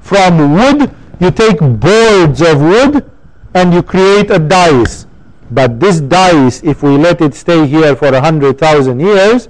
From 0.00 0.54
wood, 0.54 0.90
you 1.20 1.30
take 1.30 1.58
boards 1.58 2.40
of 2.40 2.60
wood 2.60 3.10
and 3.54 3.74
you 3.74 3.82
create 3.82 4.30
a 4.30 4.38
dice. 4.38 5.06
But 5.50 5.80
this 5.80 6.00
dice, 6.00 6.62
if 6.62 6.82
we 6.82 6.96
let 6.96 7.20
it 7.20 7.34
stay 7.34 7.66
here 7.66 7.96
for 7.96 8.08
a 8.08 8.20
hundred 8.20 8.58
thousand 8.58 9.00
years, 9.00 9.48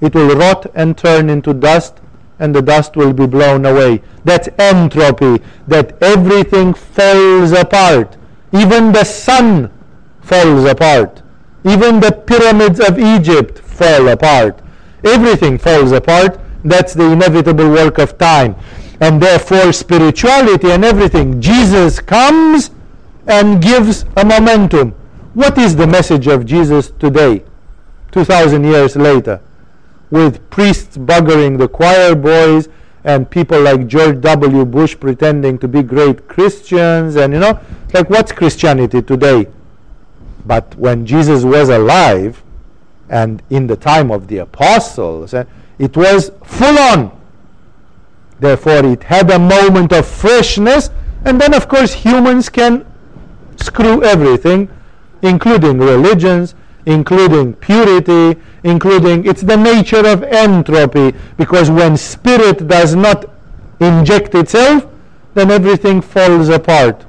it 0.00 0.14
will 0.14 0.34
rot 0.36 0.66
and 0.74 0.96
turn 0.96 1.28
into 1.28 1.52
dust 1.52 2.00
and 2.38 2.54
the 2.54 2.62
dust 2.62 2.96
will 2.96 3.12
be 3.12 3.26
blown 3.26 3.66
away. 3.66 4.02
That's 4.24 4.48
entropy, 4.58 5.42
that 5.68 6.02
everything 6.02 6.72
falls 6.72 7.52
apart. 7.52 8.16
Even 8.52 8.92
the 8.92 9.04
sun 9.04 9.70
falls 10.22 10.64
apart. 10.64 11.22
Even 11.64 12.00
the 12.00 12.12
pyramids 12.12 12.80
of 12.80 12.98
Egypt 12.98 13.58
fall 13.80 14.08
apart. 14.08 14.60
Everything 15.04 15.56
falls 15.56 15.92
apart. 15.92 16.38
That's 16.64 16.92
the 16.92 17.10
inevitable 17.12 17.70
work 17.70 17.98
of 17.98 18.18
time. 18.18 18.54
And 19.00 19.22
therefore, 19.22 19.72
spirituality 19.72 20.70
and 20.70 20.84
everything, 20.84 21.40
Jesus 21.40 22.00
comes 22.00 22.70
and 23.26 23.62
gives 23.62 24.04
a 24.16 24.24
momentum. 24.24 24.90
What 25.32 25.56
is 25.56 25.74
the 25.76 25.86
message 25.86 26.26
of 26.26 26.44
Jesus 26.44 26.90
today, 26.98 27.42
2,000 28.12 28.64
years 28.64 28.96
later? 28.96 29.40
With 30.10 30.50
priests 30.50 30.98
buggering 30.98 31.56
the 31.56 31.68
choir 31.68 32.14
boys 32.14 32.68
and 33.04 33.30
people 33.30 33.60
like 33.62 33.86
George 33.86 34.20
W. 34.20 34.64
Bush 34.66 34.96
pretending 34.98 35.56
to 35.58 35.68
be 35.68 35.82
great 35.82 36.28
Christians, 36.28 37.16
and 37.16 37.32
you 37.32 37.38
know, 37.38 37.58
like 37.94 38.10
what's 38.10 38.32
Christianity 38.32 39.00
today? 39.00 39.46
But 40.44 40.74
when 40.76 41.06
Jesus 41.06 41.44
was 41.44 41.70
alive, 41.70 42.42
and 43.10 43.42
in 43.50 43.66
the 43.66 43.76
time 43.76 44.10
of 44.10 44.28
the 44.28 44.38
apostles, 44.38 45.34
eh, 45.34 45.44
it 45.78 45.96
was 45.96 46.30
full 46.44 46.78
on. 46.78 47.10
Therefore, 48.38 48.86
it 48.86 49.02
had 49.02 49.30
a 49.30 49.38
moment 49.38 49.92
of 49.92 50.06
freshness, 50.06 50.90
and 51.24 51.38
then, 51.38 51.52
of 51.52 51.68
course, 51.68 51.92
humans 51.92 52.48
can 52.48 52.86
screw 53.56 54.02
everything, 54.02 54.70
including 55.22 55.78
religions, 55.78 56.54
including 56.86 57.52
purity, 57.54 58.40
including 58.62 59.26
it's 59.26 59.42
the 59.42 59.56
nature 59.56 60.06
of 60.06 60.22
entropy, 60.22 61.12
because 61.36 61.70
when 61.70 61.96
spirit 61.96 62.66
does 62.66 62.94
not 62.94 63.26
inject 63.80 64.34
itself, 64.34 64.86
then 65.34 65.50
everything 65.50 66.00
falls 66.00 66.48
apart. 66.48 67.04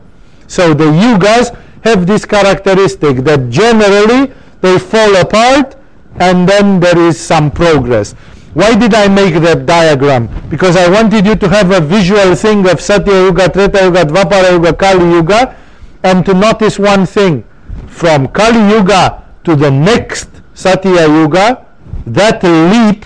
So 0.47 0.73
the 0.73 0.85
yugas 0.85 1.55
have 1.83 2.05
this 2.05 2.25
characteristic 2.25 3.17
that 3.17 3.49
generally 3.49 4.33
they 4.59 4.77
fall 4.77 5.15
apart 5.15 5.75
and 6.19 6.47
then 6.47 6.79
there 6.79 6.97
is 6.97 7.19
some 7.19 7.51
progress. 7.51 8.13
Why 8.53 8.75
did 8.75 8.93
I 8.93 9.07
make 9.07 9.35
that 9.35 9.65
diagram? 9.65 10.27
Because 10.49 10.75
I 10.75 10.89
wanted 10.89 11.25
you 11.25 11.35
to 11.35 11.47
have 11.47 11.71
a 11.71 11.79
visual 11.79 12.35
thing 12.35 12.67
of 12.69 12.81
Satya 12.81 13.13
Yuga, 13.13 13.49
Treta 13.49 13.85
Yuga, 13.85 14.03
Dvapara 14.03 14.51
Yuga, 14.51 14.73
Kali 14.73 15.09
Yuga, 15.09 15.55
and 16.03 16.25
to 16.25 16.33
notice 16.33 16.77
one 16.77 17.05
thing. 17.05 17.45
From 17.87 18.27
Kali 18.27 18.73
Yuga 18.73 19.23
to 19.45 19.55
the 19.55 19.71
next 19.71 20.29
Satya 20.53 21.07
Yuga, 21.07 21.65
that 22.05 22.43
leap 22.43 23.05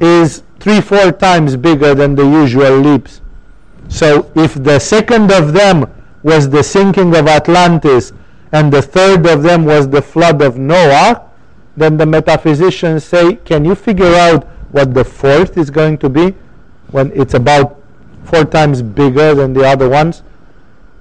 is 0.00 0.42
three, 0.60 0.80
four 0.80 1.10
times 1.10 1.56
bigger 1.56 1.94
than 1.94 2.14
the 2.14 2.24
usual 2.24 2.78
leaps. 2.78 3.20
So 3.88 4.30
if 4.34 4.54
the 4.54 4.78
second 4.78 5.32
of 5.32 5.52
them 5.52 5.86
was 6.22 6.48
the 6.48 6.62
sinking 6.62 7.14
of 7.16 7.26
Atlantis 7.26 8.12
and 8.52 8.72
the 8.72 8.82
third 8.82 9.26
of 9.26 9.42
them 9.42 9.64
was 9.64 9.88
the 9.88 10.00
flood 10.02 10.40
of 10.40 10.56
Noah, 10.56 11.30
then 11.76 11.96
the 11.96 12.06
metaphysicians 12.06 13.04
say, 13.04 13.36
can 13.36 13.64
you 13.64 13.74
figure 13.74 14.14
out 14.14 14.44
what 14.70 14.94
the 14.94 15.04
fourth 15.04 15.56
is 15.58 15.70
going 15.70 15.98
to 15.98 16.08
be 16.08 16.34
when 16.90 17.10
it's 17.12 17.34
about 17.34 17.80
four 18.24 18.44
times 18.44 18.82
bigger 18.82 19.34
than 19.34 19.52
the 19.52 19.64
other 19.66 19.88
ones? 19.88 20.22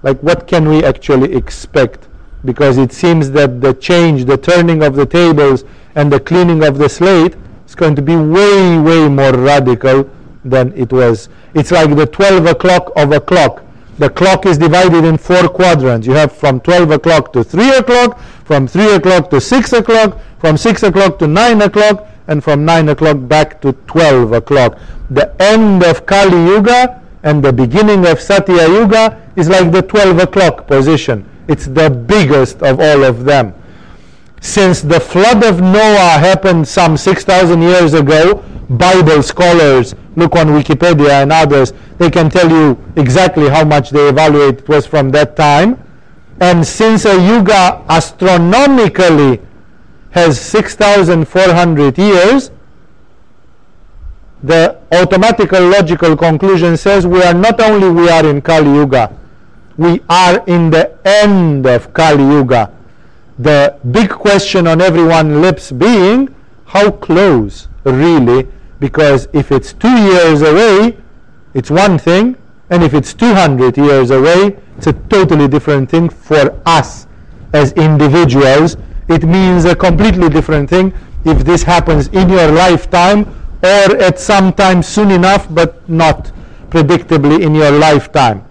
Like 0.01 0.19
what 0.21 0.47
can 0.47 0.67
we 0.67 0.83
actually 0.83 1.33
expect? 1.33 2.07
Because 2.45 2.77
it 2.77 2.91
seems 2.91 3.31
that 3.31 3.61
the 3.61 3.73
change, 3.73 4.25
the 4.25 4.37
turning 4.37 4.83
of 4.83 4.95
the 4.95 5.05
tables 5.05 5.63
and 5.95 6.11
the 6.11 6.19
cleaning 6.19 6.63
of 6.63 6.77
the 6.77 6.89
slate 6.89 7.35
is 7.65 7.75
going 7.75 7.95
to 7.95 8.01
be 8.01 8.15
way, 8.15 8.77
way 8.79 9.07
more 9.07 9.31
radical 9.33 10.09
than 10.43 10.73
it 10.73 10.91
was. 10.91 11.29
It's 11.53 11.71
like 11.71 11.95
the 11.95 12.05
12 12.05 12.47
o'clock 12.47 12.91
of 12.95 13.11
a 13.11 13.19
clock. 13.21 13.63
The 13.99 14.09
clock 14.09 14.45
is 14.45 14.57
divided 14.57 15.05
in 15.05 15.17
four 15.17 15.47
quadrants. 15.47 16.07
You 16.07 16.13
have 16.13 16.31
from 16.31 16.59
12 16.61 16.91
o'clock 16.91 17.31
to 17.33 17.43
3 17.43 17.69
o'clock, 17.77 18.19
from 18.43 18.67
3 18.67 18.95
o'clock 18.95 19.29
to 19.29 19.39
6 19.39 19.73
o'clock, 19.73 20.19
from 20.39 20.57
6 20.57 20.83
o'clock 20.83 21.19
to 21.19 21.27
9 21.27 21.61
o'clock, 21.61 22.07
and 22.27 22.43
from 22.43 22.65
9 22.65 22.89
o'clock 22.89 23.17
back 23.27 23.61
to 23.61 23.73
12 23.87 24.31
o'clock. 24.33 24.79
The 25.09 25.33
end 25.41 25.83
of 25.83 26.05
Kali 26.05 26.45
Yuga 26.47 27.01
and 27.23 27.43
the 27.43 27.53
beginning 27.53 28.05
of 28.07 28.19
Satya 28.19 28.67
Yuga 28.67 29.21
is 29.35 29.49
like 29.49 29.71
the 29.71 29.81
12 29.81 30.19
o'clock 30.19 30.67
position. 30.67 31.29
It's 31.47 31.65
the 31.65 31.89
biggest 31.89 32.61
of 32.63 32.79
all 32.79 33.03
of 33.03 33.25
them. 33.25 33.53
Since 34.41 34.81
the 34.81 34.99
flood 34.99 35.43
of 35.43 35.61
Noah 35.61 36.19
happened 36.19 36.67
some 36.67 36.97
6,000 36.97 37.61
years 37.61 37.93
ago, 37.93 38.43
Bible 38.69 39.21
scholars 39.23 39.95
look 40.15 40.35
on 40.35 40.47
Wikipedia 40.47 41.21
and 41.21 41.31
others, 41.31 41.73
they 41.97 42.09
can 42.09 42.29
tell 42.29 42.49
you 42.49 42.77
exactly 42.95 43.49
how 43.49 43.63
much 43.63 43.89
they 43.89 44.09
evaluate 44.09 44.59
it 44.59 44.67
was 44.67 44.85
from 44.85 45.09
that 45.11 45.35
time. 45.35 45.81
And 46.39 46.65
since 46.65 47.05
a 47.05 47.15
yuga 47.15 47.83
astronomically 47.89 49.41
has 50.11 50.39
6,400 50.39 51.97
years, 51.97 52.51
the 54.43 54.77
automatical 54.91 55.69
logical 55.69 56.17
conclusion 56.17 56.75
says 56.75 57.07
we 57.07 57.23
are 57.23 57.33
not 57.33 57.61
only 57.61 57.89
we 57.89 58.09
are 58.09 58.27
in 58.27 58.41
Kali 58.41 58.73
Yuga, 58.75 59.17
we 59.77 60.01
are 60.09 60.43
in 60.45 60.69
the 60.69 60.95
end 61.07 61.65
of 61.65 61.93
Kali 61.93 62.23
Yuga. 62.23 62.71
The 63.39 63.79
big 63.91 64.09
question 64.09 64.67
on 64.67 64.81
everyone's 64.81 65.37
lips 65.37 65.71
being, 65.71 66.35
how 66.65 66.91
close 66.91 67.67
really 67.85 68.47
because 68.83 69.29
if 69.31 69.49
it's 69.53 69.71
two 69.71 69.95
years 70.11 70.41
away, 70.41 70.97
it's 71.53 71.71
one 71.71 71.97
thing, 71.97 72.35
and 72.69 72.83
if 72.83 72.93
it's 72.93 73.13
200 73.13 73.77
years 73.77 74.11
away, 74.11 74.57
it's 74.75 74.87
a 74.87 74.93
totally 75.07 75.47
different 75.47 75.89
thing 75.89 76.09
for 76.09 76.61
us 76.65 77.07
as 77.53 77.71
individuals. 77.73 78.75
It 79.07 79.23
means 79.23 79.63
a 79.63 79.73
completely 79.73 80.27
different 80.27 80.69
thing 80.69 80.93
if 81.23 81.45
this 81.45 81.63
happens 81.63 82.09
in 82.09 82.27
your 82.27 82.51
lifetime 82.51 83.21
or 83.63 83.95
at 84.09 84.19
some 84.19 84.51
time 84.51 84.83
soon 84.83 85.11
enough, 85.11 85.47
but 85.49 85.87
not 85.87 86.33
predictably 86.69 87.41
in 87.41 87.55
your 87.55 87.71
lifetime. 87.71 88.43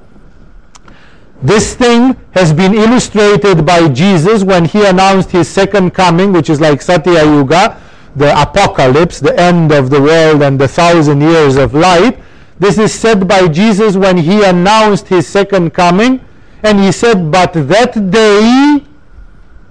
This 1.42 1.74
thing 1.74 2.16
has 2.30 2.54
been 2.54 2.72
illustrated 2.72 3.66
by 3.66 3.86
Jesus 3.88 4.44
when 4.44 4.64
he 4.64 4.86
announced 4.86 5.30
his 5.30 5.46
second 5.46 5.90
coming, 5.90 6.32
which 6.32 6.48
is 6.48 6.59
like 6.59 6.80
Satya 6.80 7.22
Yuga, 7.22 7.78
the 8.16 8.40
apocalypse, 8.40 9.20
the 9.20 9.39
end 9.39 9.72
of 9.72 9.90
the 9.90 10.01
world 10.01 10.43
and 10.43 10.60
the 10.60 10.68
thousand 10.68 11.20
years 11.20 11.56
of 11.56 11.74
light. 11.74 12.18
This 12.59 12.78
is 12.78 12.93
said 12.93 13.26
by 13.26 13.48
Jesus 13.48 13.97
when 13.97 14.16
he 14.16 14.44
announced 14.44 15.09
his 15.09 15.26
second 15.26 15.72
coming. 15.74 16.20
And 16.62 16.78
he 16.78 16.93
said, 16.93 17.30
But 17.30 17.52
that 17.55 18.10
day, 18.10 18.84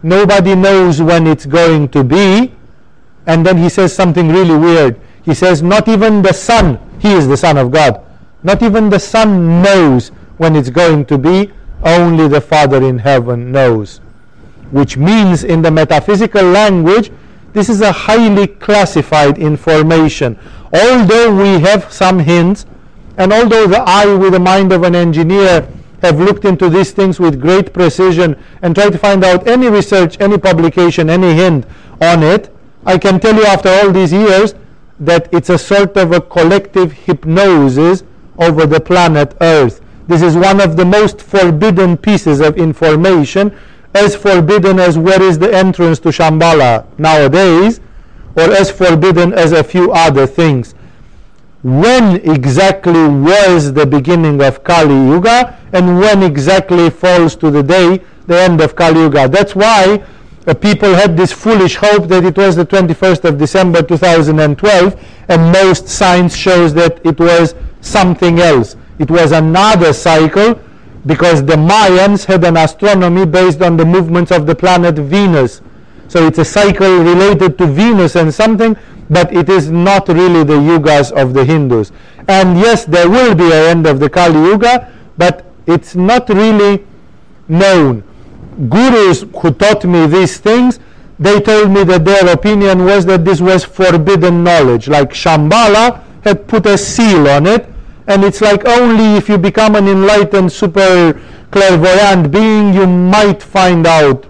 nobody 0.04 0.56
knows 0.56 1.02
when 1.02 1.28
it's 1.28 1.46
going 1.46 1.90
to 1.90 2.04
be. 2.04 2.54
And 3.28 3.46
then 3.46 3.58
he 3.58 3.70
says 3.70 3.94
something 3.94 4.30
really 4.30 4.58
weird. 4.58 5.00
He 5.24 5.34
says, 5.34 5.62
Not 5.62 5.88
even 5.88 6.22
the 6.22 6.34
Son, 6.34 6.80
he 7.00 7.14
is 7.14 7.28
the 7.28 7.38
Son 7.38 7.58
of 7.58 7.72
God, 7.72 8.04
not 8.44 8.64
even 8.64 8.90
the 8.90 9.00
Son 9.00 9.62
knows 9.62 10.10
when 10.38 10.56
it's 10.56 10.70
going 10.70 11.06
to 11.06 11.18
be, 11.18 11.52
only 11.84 12.28
the 12.28 12.42
Father 12.42 12.84
in 12.84 12.98
heaven 12.98 13.52
knows. 13.52 14.00
Which 14.72 14.98
means, 14.98 15.44
in 15.44 15.62
the 15.62 15.70
metaphysical 15.70 16.44
language, 16.44 17.12
this 17.54 17.70
is 17.70 17.82
a 17.82 17.92
highly 17.92 18.48
classified 18.48 19.38
information. 19.38 20.38
Although 20.74 21.36
we 21.36 21.60
have 21.60 21.92
some 21.92 22.20
hints, 22.20 22.66
and 23.18 23.34
although 23.34 23.68
the 23.68 23.82
I 23.86 24.06
with 24.16 24.34
the 24.34 24.40
mind 24.40 24.72
of 24.72 24.84
an 24.84 24.96
engineer 24.96 25.68
have 26.02 26.20
looked 26.20 26.46
into 26.46 26.70
these 26.70 26.92
things 26.92 27.20
with 27.20 27.40
great 27.40 27.74
precision 27.74 28.36
and 28.62 28.74
tried 28.74 28.94
to 28.94 28.98
find 28.98 29.24
out 29.24 29.48
any 29.48 29.68
research, 29.70 30.20
any 30.20 30.38
publication, 30.38 31.10
any 31.10 31.34
hint 31.34 31.66
on 32.02 32.24
it, 32.24 32.56
I 32.86 32.98
can 32.98 33.20
tell 33.20 33.36
you 33.36 33.46
after 33.46 33.70
all 33.70 33.92
these 33.92 34.12
years 34.12 34.56
that 35.00 35.32
it's 35.32 35.50
a 35.50 35.58
sort 35.58 35.98
of 35.98 36.12
a 36.12 36.22
collective 36.22 36.92
hypnosis 36.92 38.04
over 38.38 38.66
the 38.66 38.80
planet 38.80 39.36
Earth. 39.42 39.82
This 40.08 40.22
is 40.22 40.36
one 40.36 40.60
of 40.60 40.78
the 40.78 40.86
most 40.86 41.22
forbidden 41.22 41.98
pieces 41.98 42.40
of 42.40 42.58
information 42.58 43.56
as 43.94 44.16
forbidden 44.16 44.80
as 44.80 44.98
where 44.98 45.22
is 45.22 45.38
the 45.40 45.54
entrance 45.54 46.00
to 46.00 46.10
Shambhala 46.10 46.86
nowadays, 46.98 47.80
or 48.36 48.44
as 48.44 48.72
forbidden 48.72 49.34
as 49.34 49.52
a 49.52 49.64
few 49.64 49.92
other 49.92 50.26
things. 50.26 50.74
When 51.64 52.16
exactly 52.30 53.08
was 53.08 53.74
the 53.74 53.86
beginning 53.86 54.42
of 54.42 54.64
Kali 54.64 54.96
Yuga, 54.96 55.60
and 55.74 56.00
when 56.00 56.24
exactly 56.24 56.90
falls 56.90 57.36
to 57.38 57.52
the 57.52 57.62
day 57.62 58.02
the 58.28 58.40
end 58.40 58.62
of 58.62 58.76
Kali 58.76 59.02
Yuga? 59.02 59.28
That's 59.28 59.56
why 59.56 60.04
uh, 60.48 60.54
people 60.56 60.96
had 60.96 61.16
this 61.16 61.32
foolish 61.32 61.76
hope 61.76 62.08
that 62.08 62.24
it 62.24 62.38
was 62.38 62.56
the 62.56 62.66
21st 62.66 63.26
of 63.26 63.38
December 63.38 63.84
2012, 63.84 65.06
and 65.28 65.52
most 65.52 65.88
science 65.88 66.36
shows 66.36 66.74
that 66.74 67.06
it 67.06 67.20
was 67.20 67.54
something 67.82 68.40
else. 68.40 68.76
It 68.98 69.12
was 69.12 69.32
another 69.34 69.94
cycle 69.94 70.60
because 71.06 71.44
the 71.46 71.56
Mayans 71.56 72.26
had 72.26 72.44
an 72.44 72.58
astronomy 72.58 73.26
based 73.26 73.62
on 73.62 73.78
the 73.78 73.86
movements 73.86 74.32
of 74.32 74.46
the 74.46 74.56
planet 74.56 74.96
Venus. 74.96 75.62
So 76.08 76.28
it's 76.28 76.38
a 76.38 76.46
cycle 76.46 77.00
related 77.00 77.58
to 77.58 77.68
Venus 77.68 78.16
and 78.16 78.34
something, 78.34 78.76
but 79.10 79.34
it 79.34 79.50
is 79.50 79.72
not 79.72 80.08
really 80.08 80.44
the 80.44 80.54
yugas 80.54 81.12
of 81.12 81.34
the 81.34 81.44
Hindus. 81.44 81.92
And 82.28 82.58
yes, 82.58 82.86
there 82.86 83.10
will 83.10 83.36
be 83.36 83.46
an 83.46 83.52
end 83.52 83.88
of 83.88 84.00
the 84.00 84.10
Kali 84.10 84.40
Yuga, 84.50 84.92
but 85.18 85.46
it's 85.68 85.96
not 85.96 86.30
really 86.30 86.86
known. 87.48 88.04
Gurus 88.70 89.26
who 89.42 89.52
taught 89.52 89.86
me 89.86 90.06
these 90.08 90.38
things, 90.38 90.80
they 91.20 91.40
told 91.40 91.72
me 91.72 91.84
that 91.84 92.06
their 92.06 92.32
opinion 92.32 92.86
was 92.86 93.06
that 93.06 93.26
this 93.26 93.42
was 93.42 93.64
forbidden 93.64 94.44
knowledge. 94.44 94.88
Like 94.88 95.12
Shambhala 95.12 96.04
had 96.24 96.48
put 96.48 96.66
a 96.66 96.78
seal 96.78 97.28
on 97.28 97.48
it, 97.48 97.68
and 98.12 98.24
it's 98.24 98.42
like 98.42 98.66
only 98.66 99.16
if 99.18 99.30
you 99.30 99.38
become 99.38 99.76
an 99.76 99.88
enlightened 99.88 100.52
super 100.52 101.20
clairvoyant 101.52 102.32
being 102.32 102.74
you 102.74 102.86
might 102.88 103.42
find 103.42 103.88
out 103.88 104.26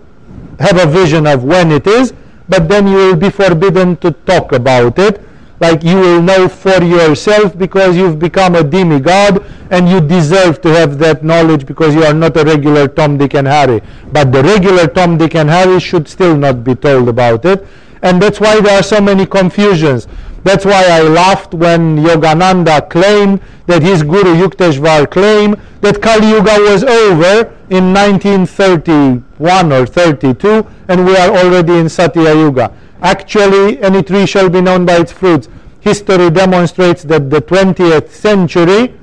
have 0.60 0.78
a 0.78 0.86
vision 0.86 1.26
of 1.26 1.44
when 1.44 1.72
it 1.72 1.88
is 1.88 2.14
but 2.48 2.70
then 2.70 2.88
you 2.88 2.96
will 2.96 3.16
be 3.16 3.30
forbidden 3.30 3.96
to 3.98 4.12
talk 4.32 4.52
about 4.52 5.00
it 5.00 5.22
like 5.62 5.84
you 5.84 5.96
will 5.96 6.22
know 6.22 6.50
for 6.50 6.84
yourself 6.84 7.58
because 7.58 7.96
you've 7.96 8.18
become 8.18 8.56
a 8.56 8.64
demigod 8.64 9.44
and 9.70 9.88
you 9.88 10.02
deserve 10.02 10.60
to 10.62 10.70
have 10.70 10.98
that 10.98 11.24
knowledge 11.24 11.68
because 11.68 11.94
you 11.94 12.04
are 12.04 12.16
not 12.16 12.36
a 12.36 12.44
regular 12.44 12.88
Tom, 12.88 13.20
Dick 13.20 13.36
and 13.36 13.48
Harry. 13.48 13.80
But 14.12 14.32
the 14.32 14.42
regular 14.42 14.88
Tom, 14.88 15.20
Dick 15.20 15.36
and 15.36 15.48
Harry 15.52 15.80
should 15.80 16.08
still 16.08 16.36
not 16.36 16.64
be 16.64 16.74
told 16.74 17.10
about 17.10 17.46
it. 17.46 17.68
And 18.02 18.20
that's 18.20 18.40
why 18.40 18.60
there 18.60 18.80
are 18.80 18.84
so 18.84 19.00
many 19.00 19.28
confusions. 19.28 20.08
That's 20.44 20.66
why 20.66 20.84
I 20.90 21.02
laughed 21.02 21.54
when 21.54 21.98
Yogananda 21.98 22.90
claimed 22.90 23.42
that 23.68 23.84
his 23.84 24.02
Guru 24.02 24.36
Yukteswar 24.36 25.10
claimed 25.10 25.60
that 25.82 26.02
Kali 26.02 26.30
Yuga 26.30 26.58
was 26.62 26.84
over 26.84 27.54
in 27.70 27.94
1931 27.94 29.72
or 29.72 29.86
32 29.86 30.66
and 30.88 31.06
we 31.06 31.16
are 31.16 31.30
already 31.38 31.78
in 31.78 31.88
Satya 31.88 32.34
Yuga. 32.34 32.74
Actually, 33.02 33.82
any 33.82 34.02
tree 34.02 34.26
shall 34.26 34.50
be 34.50 34.62
known 34.62 34.86
by 34.86 34.98
its 34.98 35.12
fruits. 35.12 35.48
History 35.80 36.30
demonstrates 36.30 37.04
that 37.04 37.30
the 37.30 37.42
20th 37.42 38.10
century 38.10 38.94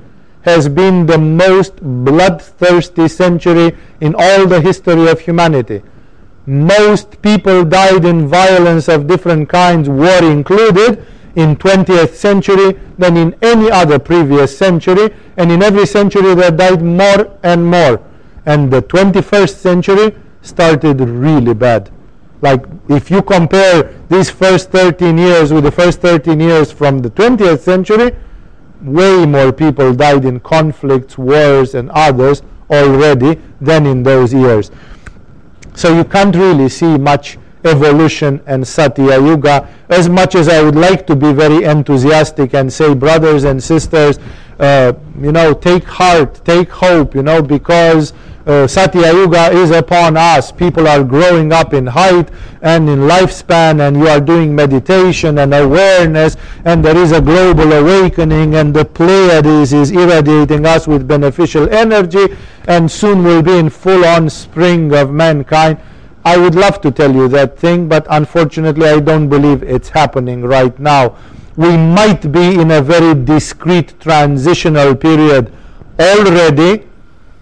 has 0.41 0.69
been 0.69 1.05
the 1.05 1.17
most 1.17 1.75
bloodthirsty 1.81 3.07
century 3.07 3.75
in 4.01 4.15
all 4.17 4.45
the 4.47 4.59
history 4.61 5.07
of 5.07 5.19
humanity. 5.19 5.81
Most 6.45 7.21
people 7.21 7.63
died 7.65 8.05
in 8.05 8.27
violence 8.27 8.87
of 8.87 9.07
different 9.07 9.49
kinds, 9.49 9.89
war 9.89 10.23
included, 10.23 11.05
in 11.35 11.55
20th 11.55 12.13
century 12.13 12.79
than 12.97 13.17
in 13.17 13.35
any 13.41 13.69
other 13.69 13.99
previous 13.99 14.57
century 14.57 15.13
and 15.37 15.51
in 15.51 15.61
every 15.61 15.85
century 15.85 16.33
there 16.35 16.51
died 16.51 16.81
more 16.81 17.37
and 17.43 17.65
more 17.65 18.01
and 18.45 18.71
the 18.71 18.81
21st 18.81 19.55
century 19.55 20.15
started 20.41 20.99
really 21.01 21.53
bad 21.53 21.91
Like 22.41 22.65
if 22.87 23.11
you 23.11 23.21
compare 23.21 23.93
these 24.07 24.29
first 24.29 24.71
13 24.71 25.17
years 25.17 25.51
with 25.51 25.65
the 25.65 25.71
first 25.71 25.99
13 26.01 26.39
years 26.39 26.71
from 26.71 26.99
the 26.99 27.09
20th 27.09 27.59
century, 27.59 28.15
way 28.81 29.25
more 29.25 29.51
people 29.51 29.93
died 29.93 30.23
in 30.23 30.39
conflicts, 30.39 31.17
wars, 31.17 31.75
and 31.75 31.89
others 31.91 32.41
already 32.69 33.39
than 33.59 33.85
in 33.85 34.03
those 34.03 34.33
years. 34.33 34.71
So 35.75 35.93
you 35.93 36.05
can't 36.05 36.35
really 36.35 36.69
see 36.69 36.97
much 36.97 37.37
evolution 37.65 38.41
and 38.45 38.65
Satya 38.67 39.19
Yuga 39.19 39.67
as 39.89 40.07
much 40.07 40.35
as 40.35 40.47
I 40.47 40.61
would 40.61 40.75
like 40.75 41.05
to 41.07 41.15
be 41.15 41.33
very 41.33 41.63
enthusiastic 41.63 42.53
and 42.53 42.71
say, 42.71 42.93
brothers 42.93 43.43
and 43.43 43.61
sisters, 43.61 44.19
uh, 44.59 44.93
you 45.19 45.31
know, 45.31 45.53
take 45.53 45.83
heart, 45.83 46.43
take 46.45 46.69
hope, 46.69 47.15
you 47.15 47.23
know, 47.23 47.41
because 47.41 48.13
uh, 48.45 48.67
Satya 48.67 49.13
Yuga 49.13 49.51
is 49.51 49.71
upon 49.71 50.17
us. 50.17 50.51
People 50.51 50.87
are 50.87 51.03
growing 51.03 51.53
up 51.53 51.73
in 51.73 51.85
height 51.85 52.29
and 52.61 52.89
in 52.89 52.99
lifespan, 52.99 53.87
and 53.87 53.95
you 53.97 54.07
are 54.07 54.19
doing 54.19 54.55
meditation 54.55 55.37
and 55.37 55.53
awareness, 55.53 56.35
and 56.65 56.83
there 56.83 56.97
is 56.97 57.11
a 57.11 57.21
global 57.21 57.71
awakening, 57.73 58.55
and 58.55 58.73
the 58.73 58.83
Pleiades 58.83 59.71
is 59.71 59.91
irradiating 59.91 60.65
us 60.65 60.87
with 60.87 61.07
beneficial 61.07 61.69
energy, 61.69 62.35
and 62.67 62.89
soon 62.89 63.23
we'll 63.23 63.43
be 63.43 63.57
in 63.57 63.69
full 63.69 64.03
on 64.03 64.29
spring 64.29 64.93
of 64.93 65.11
mankind. 65.11 65.77
I 66.29 66.37
would 66.37 66.53
love 66.53 66.79
to 66.81 66.91
tell 66.91 67.11
you 67.11 67.27
that 67.29 67.57
thing, 67.57 67.87
but 67.87 68.05
unfortunately, 68.09 68.87
I 68.87 68.99
don't 68.99 69.29
believe 69.29 69.63
it's 69.63 69.89
happening 69.89 70.43
right 70.43 70.77
now. 70.77 71.17
We 71.55 71.75
might 71.75 72.31
be 72.31 72.53
in 72.61 72.69
a 72.69 72.81
very 72.81 73.15
discrete 73.15 73.99
transitional 73.99 74.95
period 74.95 75.51
already 75.99 76.85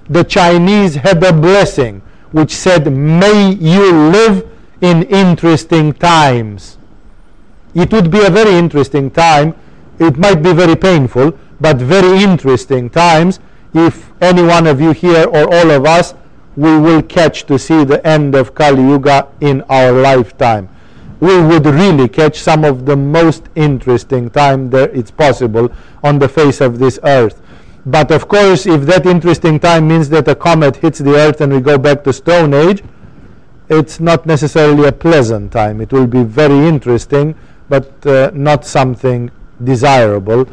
the 0.10 0.24
Chinese 0.24 0.96
had 0.96 1.22
a 1.22 1.34
blessing 1.34 2.02
which 2.32 2.56
said, 2.56 2.92
May 2.92 3.52
you 3.52 4.10
live 4.10 4.50
in 4.80 5.04
interesting 5.04 5.92
times. 5.92 6.78
It 7.76 7.92
would 7.92 8.10
be 8.10 8.26
a 8.26 8.30
very 8.30 8.56
interesting 8.56 9.12
time. 9.12 9.54
It 10.00 10.18
might 10.18 10.42
be 10.42 10.54
very 10.54 10.78
painful, 10.78 11.38
but 11.60 11.78
very 11.78 12.24
interesting 12.24 12.90
times 12.90 13.42
if 13.74 14.12
any 14.22 14.44
one 14.44 14.66
of 14.66 14.80
you 14.80 14.92
here 14.92 15.26
or 15.26 15.54
all 15.54 15.72
of 15.72 15.86
us 15.86 16.14
we 16.58 16.78
will 16.78 17.04
catch 17.04 17.46
to 17.46 17.58
see 17.58 17.84
the 17.84 18.06
end 18.06 18.36
of 18.36 18.54
Kali 18.56 18.82
Yuga 18.82 19.28
in 19.40 19.62
our 19.70 19.92
lifetime. 19.92 20.68
We 21.20 21.40
would 21.42 21.66
really 21.66 22.10
catch 22.10 22.40
some 22.40 22.66
of 22.66 22.86
the 22.86 22.98
most 22.98 23.44
interesting 23.56 24.30
time 24.32 24.70
that 24.72 24.94
it's 24.96 25.12
possible 25.12 25.72
on 26.04 26.20
the 26.20 26.28
face 26.28 26.60
of 26.60 26.80
this 26.80 27.00
earth. 27.04 27.42
But 27.86 28.12
of 28.12 28.28
course, 28.28 28.66
if 28.66 28.82
that 28.82 29.06
interesting 29.06 29.60
time 29.60 29.88
means 29.88 30.10
that 30.10 30.28
a 30.28 30.36
comet 30.36 30.76
hits 30.76 31.00
the 31.00 31.16
Earth 31.16 31.40
and 31.40 31.54
we 31.54 31.62
go 31.62 31.78
back 31.78 32.04
to 32.04 32.12
Stone 32.12 32.54
Age, 32.54 32.84
it's 33.70 34.02
not 34.02 34.26
necessarily 34.26 34.88
a 34.90 34.92
pleasant 34.92 35.54
time. 35.54 35.80
It 35.80 35.94
will 35.94 36.06
be 36.08 36.24
very 36.24 36.68
interesting, 36.68 37.34
but 37.70 38.06
uh, 38.06 38.32
not 38.34 38.66
something 38.66 39.32
desirable 39.64 40.50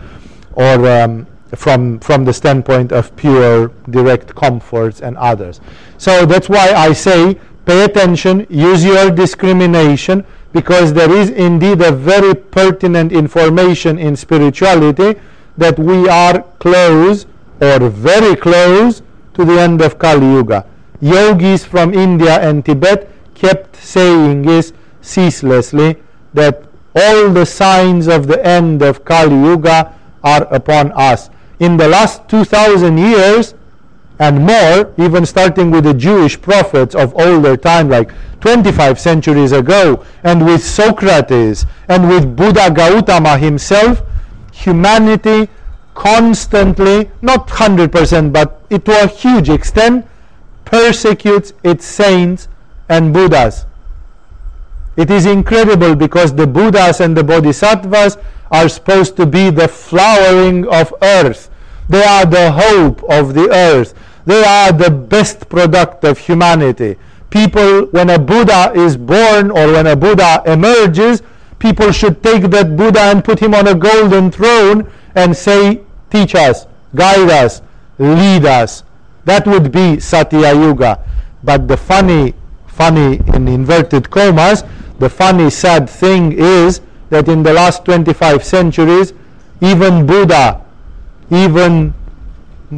or 0.52 0.88
um, 0.88 1.26
from, 1.56 1.98
from 2.00 2.24
the 2.24 2.32
standpoint 2.32 2.92
of 2.92 3.14
pure 3.16 3.68
direct 3.90 4.34
comforts 4.34 5.00
and 5.00 5.16
others. 5.16 5.60
So 5.98 6.26
that's 6.26 6.48
why 6.48 6.72
I 6.72 6.92
say 6.92 7.38
pay 7.66 7.84
attention, 7.84 8.46
use 8.50 8.84
your 8.84 9.10
discrimination, 9.10 10.24
because 10.52 10.92
there 10.92 11.12
is 11.12 11.30
indeed 11.30 11.80
a 11.82 11.90
very 11.90 12.34
pertinent 12.34 13.12
information 13.12 13.98
in 13.98 14.14
spirituality 14.16 15.18
that 15.56 15.78
we 15.78 16.08
are 16.08 16.42
close 16.58 17.26
or 17.60 17.88
very 17.88 18.36
close 18.36 19.02
to 19.34 19.44
the 19.44 19.60
end 19.60 19.80
of 19.80 19.98
Kali 19.98 20.26
Yuga. 20.26 20.66
Yogis 21.00 21.64
from 21.64 21.92
India 21.92 22.38
and 22.40 22.64
Tibet 22.64 23.10
kept 23.34 23.76
saying 23.76 24.42
this 24.42 24.72
ceaselessly 25.00 25.96
that 26.34 26.64
all 26.94 27.30
the 27.30 27.44
signs 27.44 28.06
of 28.06 28.26
the 28.26 28.44
end 28.46 28.82
of 28.82 29.04
Kali 29.04 29.34
Yuga 29.34 29.92
are 30.22 30.44
upon 30.54 30.92
us. 30.92 31.30
In 31.60 31.76
the 31.76 31.88
last 31.88 32.28
2000 32.28 32.98
years 32.98 33.54
and 34.18 34.44
more, 34.44 34.92
even 34.98 35.26
starting 35.26 35.70
with 35.70 35.84
the 35.84 35.94
Jewish 35.94 36.40
prophets 36.40 36.94
of 36.94 37.14
older 37.14 37.56
time, 37.56 37.88
like 37.88 38.12
25 38.40 38.98
centuries 38.98 39.52
ago, 39.52 40.04
and 40.22 40.44
with 40.44 40.64
Socrates 40.64 41.66
and 41.88 42.08
with 42.08 42.36
Buddha 42.36 42.70
Gautama 42.70 43.38
himself, 43.38 44.02
humanity 44.52 45.48
constantly, 45.94 47.10
not 47.22 47.48
100%, 47.48 48.32
but 48.32 48.68
to 48.70 49.04
a 49.04 49.06
huge 49.06 49.48
extent, 49.48 50.06
persecutes 50.64 51.52
its 51.62 51.84
saints 51.84 52.48
and 52.88 53.12
Buddhas. 53.12 53.66
It 54.96 55.10
is 55.10 55.26
incredible 55.26 55.94
because 55.94 56.34
the 56.34 56.46
Buddhas 56.46 57.00
and 57.00 57.16
the 57.16 57.24
Bodhisattvas 57.24 58.16
are 58.54 58.68
supposed 58.68 59.16
to 59.16 59.26
be 59.26 59.50
the 59.50 59.66
flowering 59.66 60.66
of 60.68 60.94
earth. 61.02 61.50
They 61.88 62.04
are 62.04 62.24
the 62.24 62.52
hope 62.52 63.02
of 63.10 63.34
the 63.34 63.50
earth. 63.50 63.94
They 64.26 64.44
are 64.44 64.70
the 64.70 64.90
best 64.90 65.48
product 65.48 66.04
of 66.04 66.18
humanity. 66.18 66.96
People, 67.30 67.86
when 67.86 68.10
a 68.10 68.18
Buddha 68.18 68.72
is 68.76 68.96
born 68.96 69.50
or 69.50 69.72
when 69.72 69.88
a 69.88 69.96
Buddha 69.96 70.40
emerges, 70.46 71.20
people 71.58 71.90
should 71.90 72.22
take 72.22 72.44
that 72.54 72.76
Buddha 72.76 73.00
and 73.00 73.24
put 73.24 73.40
him 73.40 73.54
on 73.54 73.66
a 73.66 73.74
golden 73.74 74.30
throne 74.30 74.88
and 75.16 75.36
say, 75.36 75.80
teach 76.10 76.36
us, 76.36 76.66
guide 76.94 77.30
us, 77.30 77.60
lead 77.98 78.46
us. 78.46 78.84
That 79.24 79.48
would 79.48 79.72
be 79.72 79.98
Satya 79.98 80.54
Yuga. 80.54 81.04
But 81.42 81.66
the 81.66 81.76
funny, 81.76 82.34
funny 82.68 83.20
in 83.34 83.48
inverted 83.48 84.10
commas, 84.10 84.62
the 85.00 85.10
funny 85.10 85.50
sad 85.50 85.90
thing 85.90 86.32
is 86.32 86.80
that 87.14 87.28
in 87.28 87.44
the 87.44 87.52
last 87.52 87.84
25 87.84 88.42
centuries, 88.42 89.12
even 89.60 90.04
Buddha, 90.04 90.60
even 91.30 91.94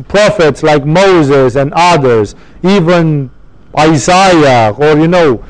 prophets 0.08 0.62
like 0.62 0.84
Moses 0.84 1.56
and 1.56 1.72
others, 1.74 2.34
even 2.62 3.30
Isaiah, 3.78 4.74
or 4.76 4.98
you 4.98 5.08
know, 5.08 5.42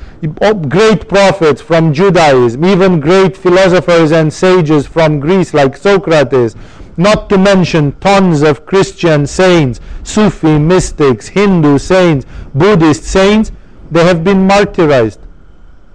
great 0.69 1.09
prophets 1.09 1.61
from 1.61 1.93
Judaism, 1.93 2.65
even 2.65 3.01
great 3.01 3.37
philosophers 3.37 4.13
and 4.13 4.33
sages 4.33 4.87
from 4.87 5.19
Greece 5.19 5.53
like 5.53 5.77
Socrates, 5.77 6.55
not 6.97 7.29
to 7.31 7.37
mention 7.37 7.91
tons 7.99 8.43
of 8.43 8.65
Christian 8.67 9.27
saints, 9.27 9.81
Sufi 10.05 10.61
mystics, 10.61 11.27
Hindu 11.27 11.79
saints, 11.79 12.25
Buddhist 12.55 13.03
saints, 13.03 13.51
they 13.91 14.05
have 14.05 14.23
been 14.23 14.47
martyrized. 14.49 15.19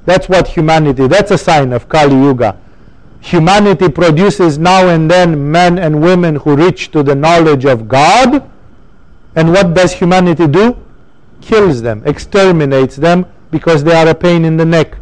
That's 0.05 0.27
what 0.27 0.49
humanity, 0.49 1.07
that's 1.07 1.31
a 1.31 1.37
sign 1.37 1.71
of 1.71 1.87
Kali 1.87 2.15
Yuga. 2.15 2.57
Humanity 3.21 3.87
produces 3.87 4.57
now 4.57 4.87
and 4.89 5.09
then 5.09 5.51
men 5.51 5.77
and 5.77 6.01
women 6.01 6.35
who 6.35 6.55
reach 6.55 6.91
to 6.91 7.03
the 7.03 7.15
knowledge 7.15 7.65
of 7.65 7.87
God. 7.87 8.49
And 9.35 9.51
what 9.51 9.73
does 9.73 9.93
humanity 9.93 10.47
do? 10.47 10.75
Kills 11.39 11.81
them, 11.81 12.03
exterminates 12.05 12.95
them 12.95 13.25
because 13.51 13.83
they 13.83 13.93
are 13.93 14.07
a 14.07 14.15
pain 14.15 14.43
in 14.43 14.57
the 14.57 14.65
neck, 14.65 14.97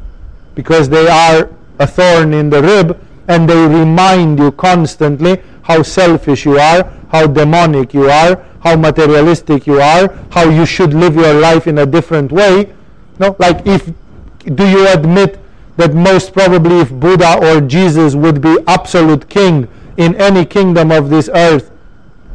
because 0.56 0.90
they 0.90 1.08
are 1.08 1.50
a 1.80 1.88
thorn 1.88 2.34
in 2.34 2.50
the 2.50 2.62
rib, 2.62 3.00
and 3.28 3.50
they 3.50 3.68
remind 3.68 4.40
you 4.40 4.52
constantly 4.52 5.42
how 5.62 5.82
selfish 5.82 6.46
you 6.46 6.58
are, 6.58 6.92
how 7.10 7.28
demonic 7.28 7.94
you 7.94 8.10
are, 8.10 8.44
how 8.62 8.76
materialistic 8.76 9.66
you 9.66 9.80
are, 9.80 10.14
how 10.32 10.50
you 10.50 10.66
should 10.66 10.94
live 10.94 11.16
your 11.16 11.34
life 11.34 11.68
in 11.68 11.78
a 11.78 11.86
different 11.86 12.32
way. 12.32 12.74
No, 13.20 13.36
like 13.40 13.66
if 13.66 13.92
do 14.56 14.68
you 14.68 14.88
admit 14.88 15.40
that 15.80 15.94
most 15.94 16.34
probably 16.34 16.80
if 16.80 16.92
Buddha 16.92 17.40
or 17.42 17.62
Jesus 17.62 18.14
would 18.14 18.42
be 18.42 18.58
absolute 18.68 19.30
king 19.30 19.70
in 19.96 20.14
any 20.16 20.46
kingdom 20.46 20.92
of 20.92 21.10
this 21.10 21.30
earth, 21.34 21.72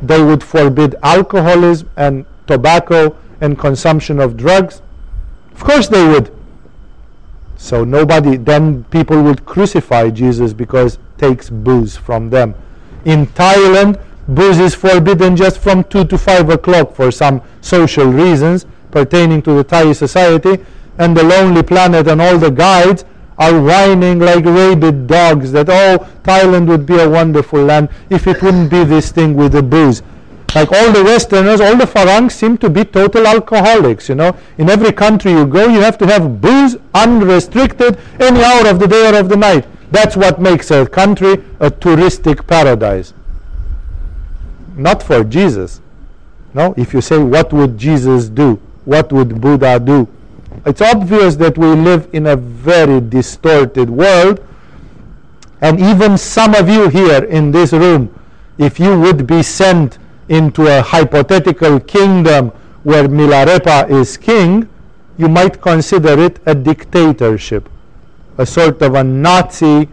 they 0.01 0.23
would 0.23 0.43
forbid 0.43 0.97
alcoholism 1.03 1.91
and 1.97 2.25
tobacco 2.47 3.15
and 3.43 3.59
consumption 3.59 4.19
of 4.19 4.39
drugs? 4.39 4.81
Of 5.53 5.61
course 5.61 5.89
they 5.89 6.09
would. 6.09 6.35
So 7.59 7.85
nobody, 7.85 8.39
then 8.39 8.85
people 8.85 9.23
would 9.23 9.45
crucify 9.45 10.09
Jesus 10.09 10.55
because 10.55 10.99
takes 11.19 11.51
booze 11.51 11.99
from 11.99 12.31
them. 12.31 12.55
In 13.05 13.27
Thailand, 13.27 14.01
booze 14.27 14.59
is 14.59 14.75
forbidden 14.75 15.37
just 15.37 15.59
from 15.59 15.85
2 15.85 16.07
to 16.07 16.17
5 16.17 16.49
o'clock 16.49 16.95
for 16.95 17.11
some 17.11 17.43
social 17.61 18.07
reasons 18.07 18.65
pertaining 18.91 19.43
to 19.43 19.53
the 19.53 19.65
Thai 19.65 19.93
society, 19.93 20.65
and 20.97 21.15
the 21.15 21.23
Lonely 21.23 21.63
Planet 21.63 22.07
and 22.07 22.23
all 22.23 22.39
the 22.39 22.51
guides 22.51 23.05
are 23.39 23.61
whining 23.61 24.21
like 24.21 24.45
rabid 24.45 25.07
dogs 25.07 25.53
that, 25.53 25.69
oh, 25.69 26.07
Thailand 26.23 26.69
would 26.69 26.87
be 26.87 26.99
a 26.99 27.09
wonderful 27.09 27.63
land 27.63 27.89
if 28.11 28.27
it 28.27 28.43
wouldn't 28.43 28.71
be 28.71 28.85
this 28.85 29.11
thing 29.11 29.35
with 29.35 29.53
the 29.53 29.63
booze. 29.63 30.03
Like 30.55 30.71
all 30.71 30.93
the 30.93 31.03
Westerners, 31.03 31.61
all 31.61 31.77
the 31.77 31.87
Farangs 31.87 32.35
seem 32.35 32.57
to 32.59 32.71
be 32.71 32.85
total 32.85 33.27
alcoholics, 33.27 34.09
you 34.09 34.15
know. 34.15 34.37
In 34.57 34.71
every 34.71 34.93
country 34.93 35.33
you 35.33 35.47
go, 35.47 35.67
you 35.67 35.81
have 35.81 35.99
to 35.99 36.07
have 36.07 36.41
booze 36.41 36.77
unrestricted 36.95 37.99
any 38.21 38.43
hour 38.43 38.69
of 38.69 38.79
the 38.79 38.87
day 38.87 39.11
or 39.11 39.19
of 39.19 39.29
the 39.29 39.37
night. 39.37 39.67
That's 39.91 40.17
what 40.17 40.41
makes 40.41 40.71
a 40.71 40.87
country 40.87 41.33
a 41.59 41.71
touristic 41.71 42.47
paradise. 42.47 43.15
Not 44.77 45.03
for 45.03 45.25
Jesus. 45.25 45.81
No, 46.53 46.73
if 46.77 46.95
you 46.95 47.01
say, 47.01 47.19
what 47.19 47.53
would 47.53 47.77
Jesus 47.77 48.29
do? 48.29 48.61
What 48.85 49.13
would 49.13 49.41
Buddha 49.41 49.81
do? 49.81 50.09
It's 50.67 50.81
obvious 50.81 51.37
that 51.37 51.59
we 51.59 51.67
live 51.67 52.09
in 52.13 52.27
a 52.27 52.37
very 52.37 53.01
distorted 53.01 53.91
world. 53.91 54.45
And 55.61 55.81
even 55.81 56.19
some 56.19 56.55
of 56.55 56.69
you 56.69 56.89
here 56.89 57.25
in 57.25 57.51
this 57.51 57.73
room, 57.73 58.15
if 58.59 58.79
you 58.79 58.99
would 59.01 59.27
be 59.27 59.43
sent 59.43 59.99
into 60.29 60.67
a 60.67 60.81
hypothetical 60.81 61.81
kingdom 61.81 62.49
where 62.83 63.09
Milarepa 63.09 63.91
is 63.91 64.17
king, 64.17 64.69
you 65.17 65.29
might 65.29 65.61
consider 65.61 66.19
it 66.21 66.41
a 66.47 66.55
dictatorship, 66.55 67.69
a 68.39 68.47
sort 68.47 68.83
of 68.83 68.95
a 68.95 69.05
Nazi 69.05 69.89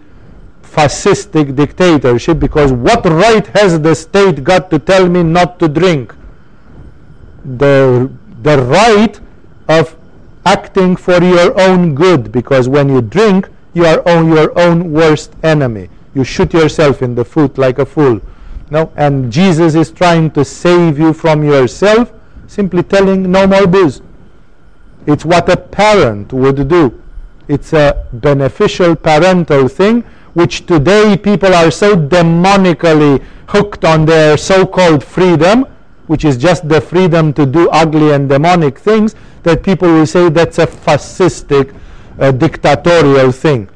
fascistic 0.64 1.56
dictatorship 1.56 2.40
because 2.40 2.72
what 2.72 3.06
right 3.06 3.46
has 3.48 3.80
the 3.82 3.94
state 3.94 4.44
got 4.44 4.70
to 4.70 4.80
tell 4.80 5.08
me 5.08 5.22
not 5.22 5.60
to 5.60 5.68
drink? 5.68 6.16
The, 7.44 8.10
the 8.42 8.58
right 8.64 9.20
of 9.68 9.96
acting 10.46 10.96
for 10.96 11.22
your 11.24 11.60
own 11.60 11.96
good 11.96 12.32
because 12.32 12.68
when 12.68 12.90
you 12.90 13.02
drink, 13.02 13.50
you 13.74 13.86
are 13.86 14.08
on 14.08 14.30
your 14.32 14.58
own 14.60 14.92
worst 14.92 15.34
enemy. 15.44 15.90
You 16.14 16.24
shoot 16.24 16.54
yourself 16.54 17.02
in 17.02 17.16
the 17.16 17.24
foot 17.24 17.58
like 17.58 17.80
a 17.80 17.86
fool. 17.86 18.22
No? 18.70 18.92
And 18.96 19.32
Jesus 19.32 19.76
is 19.76 19.92
trying 19.92 20.32
to 20.32 20.44
save 20.44 20.98
you 20.98 21.14
from 21.14 21.44
yourself, 21.44 22.12
simply 22.48 22.84
telling 22.84 23.32
no 23.32 23.48
more 23.48 23.68
booze. 23.68 24.02
It's 25.06 25.26
what 25.26 25.50
a 25.50 25.58
parent 25.58 26.32
would 26.34 26.68
do. 26.68 27.02
It's 27.48 27.74
a 27.74 28.06
beneficial 28.14 28.96
parental 28.96 29.68
thing, 29.68 30.02
which 30.34 30.66
today 30.66 31.18
people 31.18 31.54
are 31.54 31.72
so 31.72 31.96
demonically 31.96 33.24
hooked 33.48 33.84
on 33.84 34.06
their 34.06 34.38
so 34.38 34.66
called 34.66 35.04
freedom, 35.04 35.66
which 36.12 36.26
is 36.26 36.36
just 36.36 36.68
the 36.68 36.82
freedom 36.82 37.32
to 37.32 37.46
do 37.46 37.70
ugly 37.70 38.12
and 38.12 38.28
demonic 38.28 38.78
things, 38.78 39.16
that 39.44 39.64
people 39.64 39.88
will 39.88 40.06
say 40.06 40.28
that's 40.28 40.60
a 40.60 40.68
fascistic, 40.68 41.74
uh, 42.20 42.32
dictatorial 42.32 43.32
thing. 43.32 43.70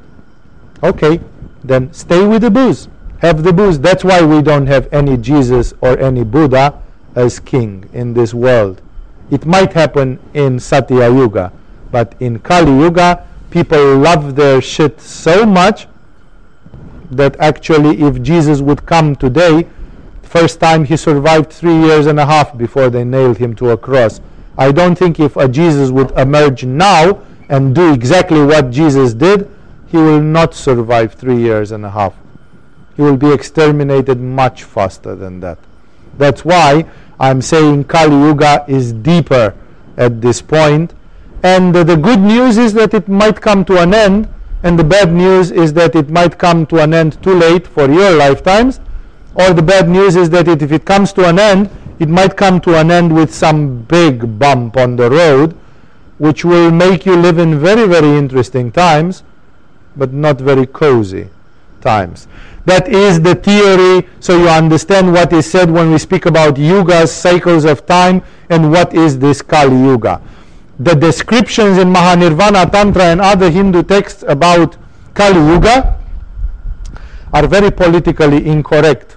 Okay, 0.82 1.18
then 1.64 1.90
stay 1.94 2.26
with 2.26 2.42
the 2.42 2.50
booze. 2.50 2.88
Have 3.20 3.42
the 3.42 3.54
booze. 3.54 3.80
That's 3.80 4.04
why 4.04 4.20
we 4.20 4.42
don't 4.42 4.66
have 4.66 4.86
any 4.92 5.16
Jesus 5.16 5.72
or 5.80 5.98
any 5.98 6.24
Buddha 6.24 6.82
as 7.14 7.40
king 7.40 7.88
in 7.94 8.12
this 8.12 8.34
world. 8.34 8.82
It 9.30 9.46
might 9.46 9.72
happen 9.72 10.18
in 10.34 10.60
Satya 10.60 11.08
Yuga, 11.08 11.50
but 11.90 12.14
in 12.20 12.40
Kali 12.40 12.70
Yuga, 12.70 13.26
people 13.48 13.96
love 13.96 14.36
their 14.36 14.60
shit 14.60 15.00
so 15.00 15.46
much 15.46 15.88
that 17.10 17.34
actually, 17.40 18.02
if 18.02 18.20
Jesus 18.20 18.60
would 18.60 18.84
come 18.84 19.16
today, 19.16 19.66
first 20.36 20.60
time 20.60 20.84
he 20.84 20.98
survived 20.98 21.50
three 21.50 21.78
years 21.86 22.04
and 22.04 22.20
a 22.20 22.26
half 22.26 22.58
before 22.58 22.90
they 22.90 23.04
nailed 23.04 23.38
him 23.38 23.56
to 23.56 23.70
a 23.70 23.76
cross. 23.76 24.20
I 24.58 24.70
don't 24.70 24.94
think 24.94 25.18
if 25.18 25.34
a 25.36 25.48
Jesus 25.48 25.90
would 25.90 26.10
emerge 26.10 26.62
now 26.62 27.22
and 27.48 27.74
do 27.74 27.90
exactly 27.94 28.44
what 28.44 28.70
Jesus 28.70 29.14
did, 29.14 29.50
he 29.86 29.96
will 29.96 30.20
not 30.20 30.52
survive 30.52 31.14
three 31.14 31.40
years 31.40 31.72
and 31.72 31.86
a 31.86 31.90
half. 31.90 32.14
He 32.96 33.02
will 33.02 33.16
be 33.16 33.32
exterminated 33.32 34.20
much 34.20 34.64
faster 34.64 35.14
than 35.14 35.40
that. 35.40 35.58
That's 36.18 36.44
why 36.44 36.84
I'm 37.18 37.40
saying 37.40 37.84
Kali 37.84 38.16
Yuga 38.16 38.66
is 38.68 38.92
deeper 38.92 39.54
at 39.96 40.20
this 40.20 40.42
point. 40.42 40.92
And 41.44 41.74
the 41.74 41.96
good 41.96 42.20
news 42.20 42.58
is 42.58 42.74
that 42.74 42.92
it 42.92 43.08
might 43.08 43.40
come 43.40 43.64
to 43.64 43.80
an 43.80 43.94
end, 43.94 44.28
and 44.62 44.78
the 44.78 44.84
bad 44.84 45.14
news 45.14 45.50
is 45.50 45.72
that 45.74 45.94
it 45.94 46.10
might 46.10 46.36
come 46.36 46.66
to 46.66 46.82
an 46.82 46.92
end 46.92 47.22
too 47.22 47.34
late 47.34 47.66
for 47.66 47.90
your 47.90 48.10
lifetimes. 48.12 48.80
Or 49.36 49.52
the 49.52 49.62
bad 49.62 49.88
news 49.88 50.16
is 50.16 50.30
that 50.30 50.48
it, 50.48 50.62
if 50.62 50.72
it 50.72 50.86
comes 50.86 51.12
to 51.12 51.28
an 51.28 51.38
end, 51.38 51.70
it 51.98 52.08
might 52.08 52.36
come 52.36 52.60
to 52.62 52.78
an 52.80 52.90
end 52.90 53.14
with 53.14 53.32
some 53.32 53.82
big 53.82 54.38
bump 54.38 54.76
on 54.78 54.96
the 54.96 55.10
road, 55.10 55.54
which 56.18 56.44
will 56.44 56.70
make 56.70 57.04
you 57.04 57.14
live 57.14 57.38
in 57.38 57.58
very, 57.58 57.86
very 57.86 58.16
interesting 58.16 58.72
times, 58.72 59.22
but 59.94 60.12
not 60.12 60.40
very 60.40 60.66
cozy 60.66 61.28
times. 61.82 62.28
That 62.64 62.88
is 62.88 63.20
the 63.20 63.34
theory, 63.34 64.08
so 64.20 64.38
you 64.38 64.48
understand 64.48 65.12
what 65.12 65.32
is 65.32 65.48
said 65.48 65.70
when 65.70 65.92
we 65.92 65.98
speak 65.98 66.26
about 66.26 66.56
yugas, 66.56 67.08
cycles 67.08 67.64
of 67.64 67.86
time, 67.86 68.22
and 68.50 68.72
what 68.72 68.94
is 68.94 69.18
this 69.18 69.42
Kali 69.42 69.76
Yuga. 69.76 70.20
The 70.80 70.94
descriptions 70.94 71.78
in 71.78 71.92
Mahanirvana 71.92 72.70
Tantra 72.72 73.04
and 73.04 73.20
other 73.20 73.50
Hindu 73.50 73.82
texts 73.82 74.24
about 74.26 74.76
Kali 75.14 75.38
Yuga 75.52 75.98
are 77.32 77.46
very 77.46 77.70
politically 77.70 78.46
incorrect. 78.46 79.15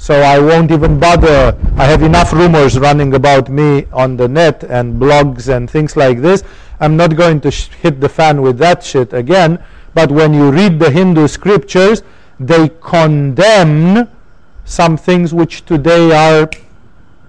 So 0.00 0.22
I 0.22 0.38
won't 0.38 0.70
even 0.70 0.98
bother. 0.98 1.54
I 1.76 1.84
have 1.84 2.02
enough 2.02 2.32
rumors 2.32 2.78
running 2.78 3.12
about 3.12 3.50
me 3.50 3.84
on 3.92 4.16
the 4.16 4.28
net 4.28 4.64
and 4.64 4.98
blogs 4.98 5.54
and 5.54 5.68
things 5.68 5.94
like 5.94 6.22
this. 6.22 6.42
I'm 6.80 6.96
not 6.96 7.16
going 7.16 7.42
to 7.42 7.50
hit 7.50 8.00
the 8.00 8.08
fan 8.08 8.40
with 8.40 8.56
that 8.60 8.82
shit 8.82 9.12
again. 9.12 9.62
But 9.92 10.10
when 10.10 10.32
you 10.32 10.50
read 10.50 10.78
the 10.78 10.90
Hindu 10.90 11.28
scriptures, 11.28 12.02
they 12.38 12.70
condemn 12.80 14.08
some 14.64 14.96
things 14.96 15.34
which 15.34 15.66
today 15.66 16.12
are 16.12 16.48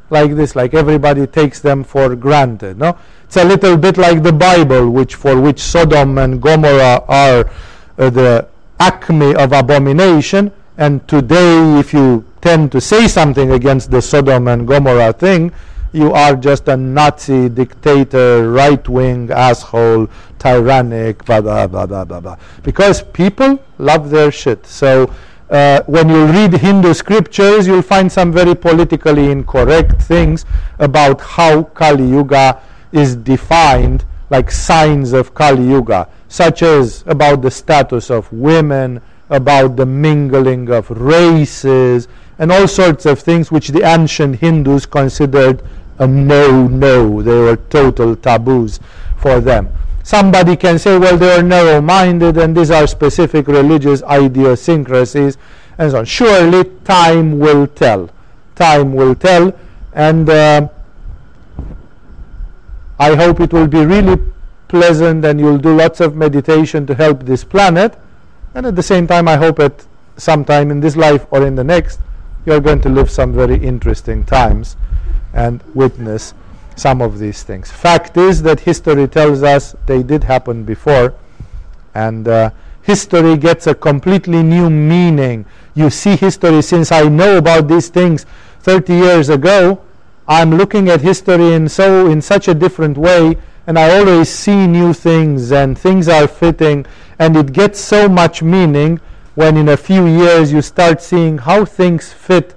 like 0.09 0.37
this, 0.37 0.55
like 0.55 0.73
everybody 0.73 1.27
takes 1.27 1.59
them 1.59 1.83
for 1.83 2.15
granted. 2.15 2.77
No, 2.77 2.97
it's 3.25 3.35
a 3.35 3.43
little 3.43 3.75
bit 3.75 3.97
like 3.97 4.23
the 4.23 4.31
Bible, 4.31 4.89
which 4.89 5.15
for 5.15 5.41
which 5.41 5.59
Sodom 5.59 6.17
and 6.17 6.41
Gomorrah 6.41 7.03
are 7.09 7.51
uh, 7.97 8.09
the 8.09 8.47
acme 8.79 9.35
of 9.35 9.51
abomination. 9.51 10.53
And 10.77 11.05
today, 11.09 11.77
if 11.77 11.93
you 11.93 12.30
tend 12.41 12.71
to 12.71 12.81
say 12.81 13.07
something 13.07 13.51
against 13.51 13.91
the 13.91 14.01
Sodom 14.01 14.47
and 14.47 14.67
Gomorrah 14.67 15.13
thing, 15.13 15.51
you 15.93 16.11
are 16.13 16.35
just 16.35 16.67
a 16.67 16.77
Nazi 16.77 17.49
dictator, 17.49 18.49
right 18.49 18.87
wing 18.87 19.29
asshole, 19.31 20.07
tyrannic, 20.39 21.23
blah, 21.25 21.41
blah, 21.41 21.67
blah, 21.67 21.85
blah, 21.85 22.05
blah, 22.05 22.19
blah. 22.19 22.37
Because 22.63 23.03
people 23.03 23.61
love 23.77 24.09
their 24.09 24.31
shit. 24.31 24.65
So 24.65 25.13
uh, 25.49 25.81
when 25.85 26.07
you 26.09 26.25
read 26.27 26.53
Hindu 26.53 26.93
scriptures, 26.93 27.67
you'll 27.67 27.81
find 27.81 28.09
some 28.11 28.31
very 28.31 28.55
politically 28.55 29.31
incorrect 29.31 30.01
things 30.01 30.45
about 30.79 31.19
how 31.19 31.63
Kali 31.63 32.07
Yuga 32.07 32.61
is 32.93 33.15
defined, 33.17 34.05
like 34.29 34.49
signs 34.49 35.11
of 35.11 35.33
Kali 35.33 35.67
Yuga, 35.67 36.07
such 36.29 36.63
as 36.63 37.03
about 37.05 37.41
the 37.41 37.51
status 37.51 38.09
of 38.09 38.31
women, 38.31 39.01
about 39.29 39.75
the 39.75 39.85
mingling 39.85 40.69
of 40.69 40.89
races, 40.89 42.07
and 42.41 42.51
all 42.51 42.67
sorts 42.67 43.05
of 43.05 43.19
things 43.19 43.51
which 43.51 43.67
the 43.67 43.83
ancient 43.87 44.37
Hindus 44.37 44.87
considered 44.87 45.61
a 45.99 46.07
no 46.07 46.67
no. 46.67 47.21
They 47.21 47.37
were 47.37 47.55
total 47.55 48.15
taboos 48.15 48.79
for 49.17 49.39
them. 49.39 49.69
Somebody 50.01 50.55
can 50.55 50.79
say, 50.79 50.97
well, 50.97 51.17
they 51.17 51.37
are 51.37 51.43
narrow 51.43 51.79
minded 51.81 52.37
and 52.37 52.57
these 52.57 52.71
are 52.71 52.87
specific 52.87 53.47
religious 53.47 54.01
idiosyncrasies 54.11 55.37
and 55.77 55.91
so 55.91 55.99
on. 55.99 56.05
Surely 56.05 56.63
time 56.83 57.37
will 57.37 57.67
tell. 57.67 58.09
Time 58.55 58.95
will 58.95 59.13
tell. 59.13 59.53
And 59.93 60.27
uh, 60.27 60.67
I 62.97 63.15
hope 63.15 63.39
it 63.39 63.53
will 63.53 63.67
be 63.67 63.85
really 63.85 64.19
pleasant 64.67 65.23
and 65.25 65.39
you'll 65.39 65.59
do 65.59 65.75
lots 65.75 65.99
of 65.99 66.15
meditation 66.15 66.87
to 66.87 66.95
help 66.95 67.21
this 67.21 67.43
planet. 67.43 67.95
And 68.55 68.65
at 68.65 68.75
the 68.75 68.83
same 68.83 69.05
time, 69.05 69.27
I 69.27 69.37
hope 69.37 69.59
at 69.59 69.85
some 70.17 70.43
time 70.43 70.71
in 70.71 70.79
this 70.79 70.95
life 70.95 71.27
or 71.29 71.45
in 71.45 71.53
the 71.53 71.63
next, 71.63 71.99
you're 72.45 72.59
going 72.59 72.81
to 72.81 72.89
live 72.89 73.09
some 73.09 73.33
very 73.33 73.57
interesting 73.57 74.23
times 74.23 74.75
and 75.33 75.61
witness 75.73 76.33
some 76.75 77.01
of 77.01 77.19
these 77.19 77.43
things. 77.43 77.71
Fact 77.71 78.17
is 78.17 78.41
that 78.43 78.61
history 78.61 79.07
tells 79.07 79.43
us 79.43 79.75
they 79.85 80.01
did 80.03 80.23
happen 80.23 80.63
before, 80.63 81.13
and 81.93 82.27
uh, 82.27 82.49
history 82.81 83.37
gets 83.37 83.67
a 83.67 83.75
completely 83.75 84.41
new 84.41 84.69
meaning. 84.69 85.45
You 85.75 85.89
see 85.89 86.15
history 86.15 86.61
since 86.61 86.91
I 86.91 87.07
know 87.07 87.37
about 87.37 87.67
these 87.67 87.89
things 87.89 88.25
30 88.61 88.93
years 88.93 89.29
ago. 89.29 89.81
I'm 90.27 90.51
looking 90.55 90.89
at 90.89 91.01
history 91.01 91.53
in 91.53 91.67
so 91.67 92.07
in 92.09 92.21
such 92.21 92.47
a 92.47 92.53
different 92.53 92.97
way, 92.97 93.37
and 93.67 93.77
I 93.77 93.97
always 93.97 94.29
see 94.29 94.65
new 94.65 94.93
things, 94.93 95.51
and 95.51 95.77
things 95.77 96.07
are 96.07 96.27
fitting, 96.27 96.85
and 97.19 97.35
it 97.35 97.53
gets 97.53 97.79
so 97.79 98.07
much 98.07 98.41
meaning 98.41 98.99
when 99.35 99.57
in 99.57 99.69
a 99.69 99.77
few 99.77 100.05
years 100.07 100.51
you 100.51 100.61
start 100.61 101.01
seeing 101.01 101.37
how 101.37 101.65
things 101.65 102.11
fit 102.11 102.55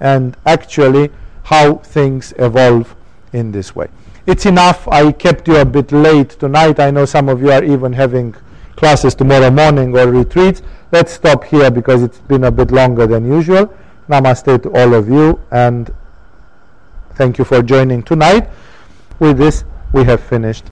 and 0.00 0.36
actually 0.46 1.10
how 1.44 1.74
things 1.76 2.32
evolve 2.38 2.94
in 3.32 3.52
this 3.52 3.74
way. 3.74 3.88
It's 4.26 4.46
enough. 4.46 4.86
I 4.88 5.12
kept 5.12 5.48
you 5.48 5.56
a 5.56 5.64
bit 5.64 5.92
late 5.92 6.30
tonight. 6.30 6.78
I 6.78 6.90
know 6.90 7.04
some 7.04 7.28
of 7.28 7.40
you 7.40 7.50
are 7.50 7.64
even 7.64 7.92
having 7.92 8.34
classes 8.76 9.14
tomorrow 9.14 9.50
morning 9.50 9.96
or 9.96 10.10
retreats. 10.10 10.62
Let's 10.92 11.12
stop 11.12 11.44
here 11.44 11.70
because 11.70 12.02
it's 12.02 12.18
been 12.18 12.44
a 12.44 12.50
bit 12.50 12.70
longer 12.70 13.06
than 13.06 13.26
usual. 13.26 13.74
Namaste 14.08 14.62
to 14.62 14.70
all 14.72 14.94
of 14.94 15.08
you 15.08 15.40
and 15.50 15.92
thank 17.14 17.38
you 17.38 17.44
for 17.44 17.62
joining 17.62 18.02
tonight. 18.02 18.48
With 19.18 19.38
this, 19.38 19.64
we 19.92 20.04
have 20.04 20.20
finished. 20.20 20.64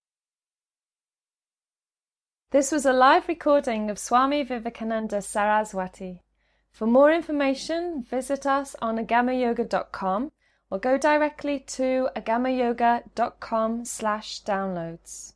This 2.50 2.72
was 2.72 2.86
a 2.86 2.94
live 2.94 3.28
recording 3.28 3.90
of 3.90 3.98
Swami 3.98 4.42
Vivekananda 4.42 5.20
Saraswati. 5.20 6.22
For 6.72 6.86
more 6.86 7.12
information, 7.12 8.02
visit 8.02 8.46
us 8.46 8.74
on 8.80 8.96
agamayoga.com 8.96 10.32
or 10.70 10.78
go 10.78 10.96
directly 10.96 11.60
to 11.60 12.08
agamayoga.com 12.16 13.84
slash 13.84 14.42
downloads. 14.44 15.27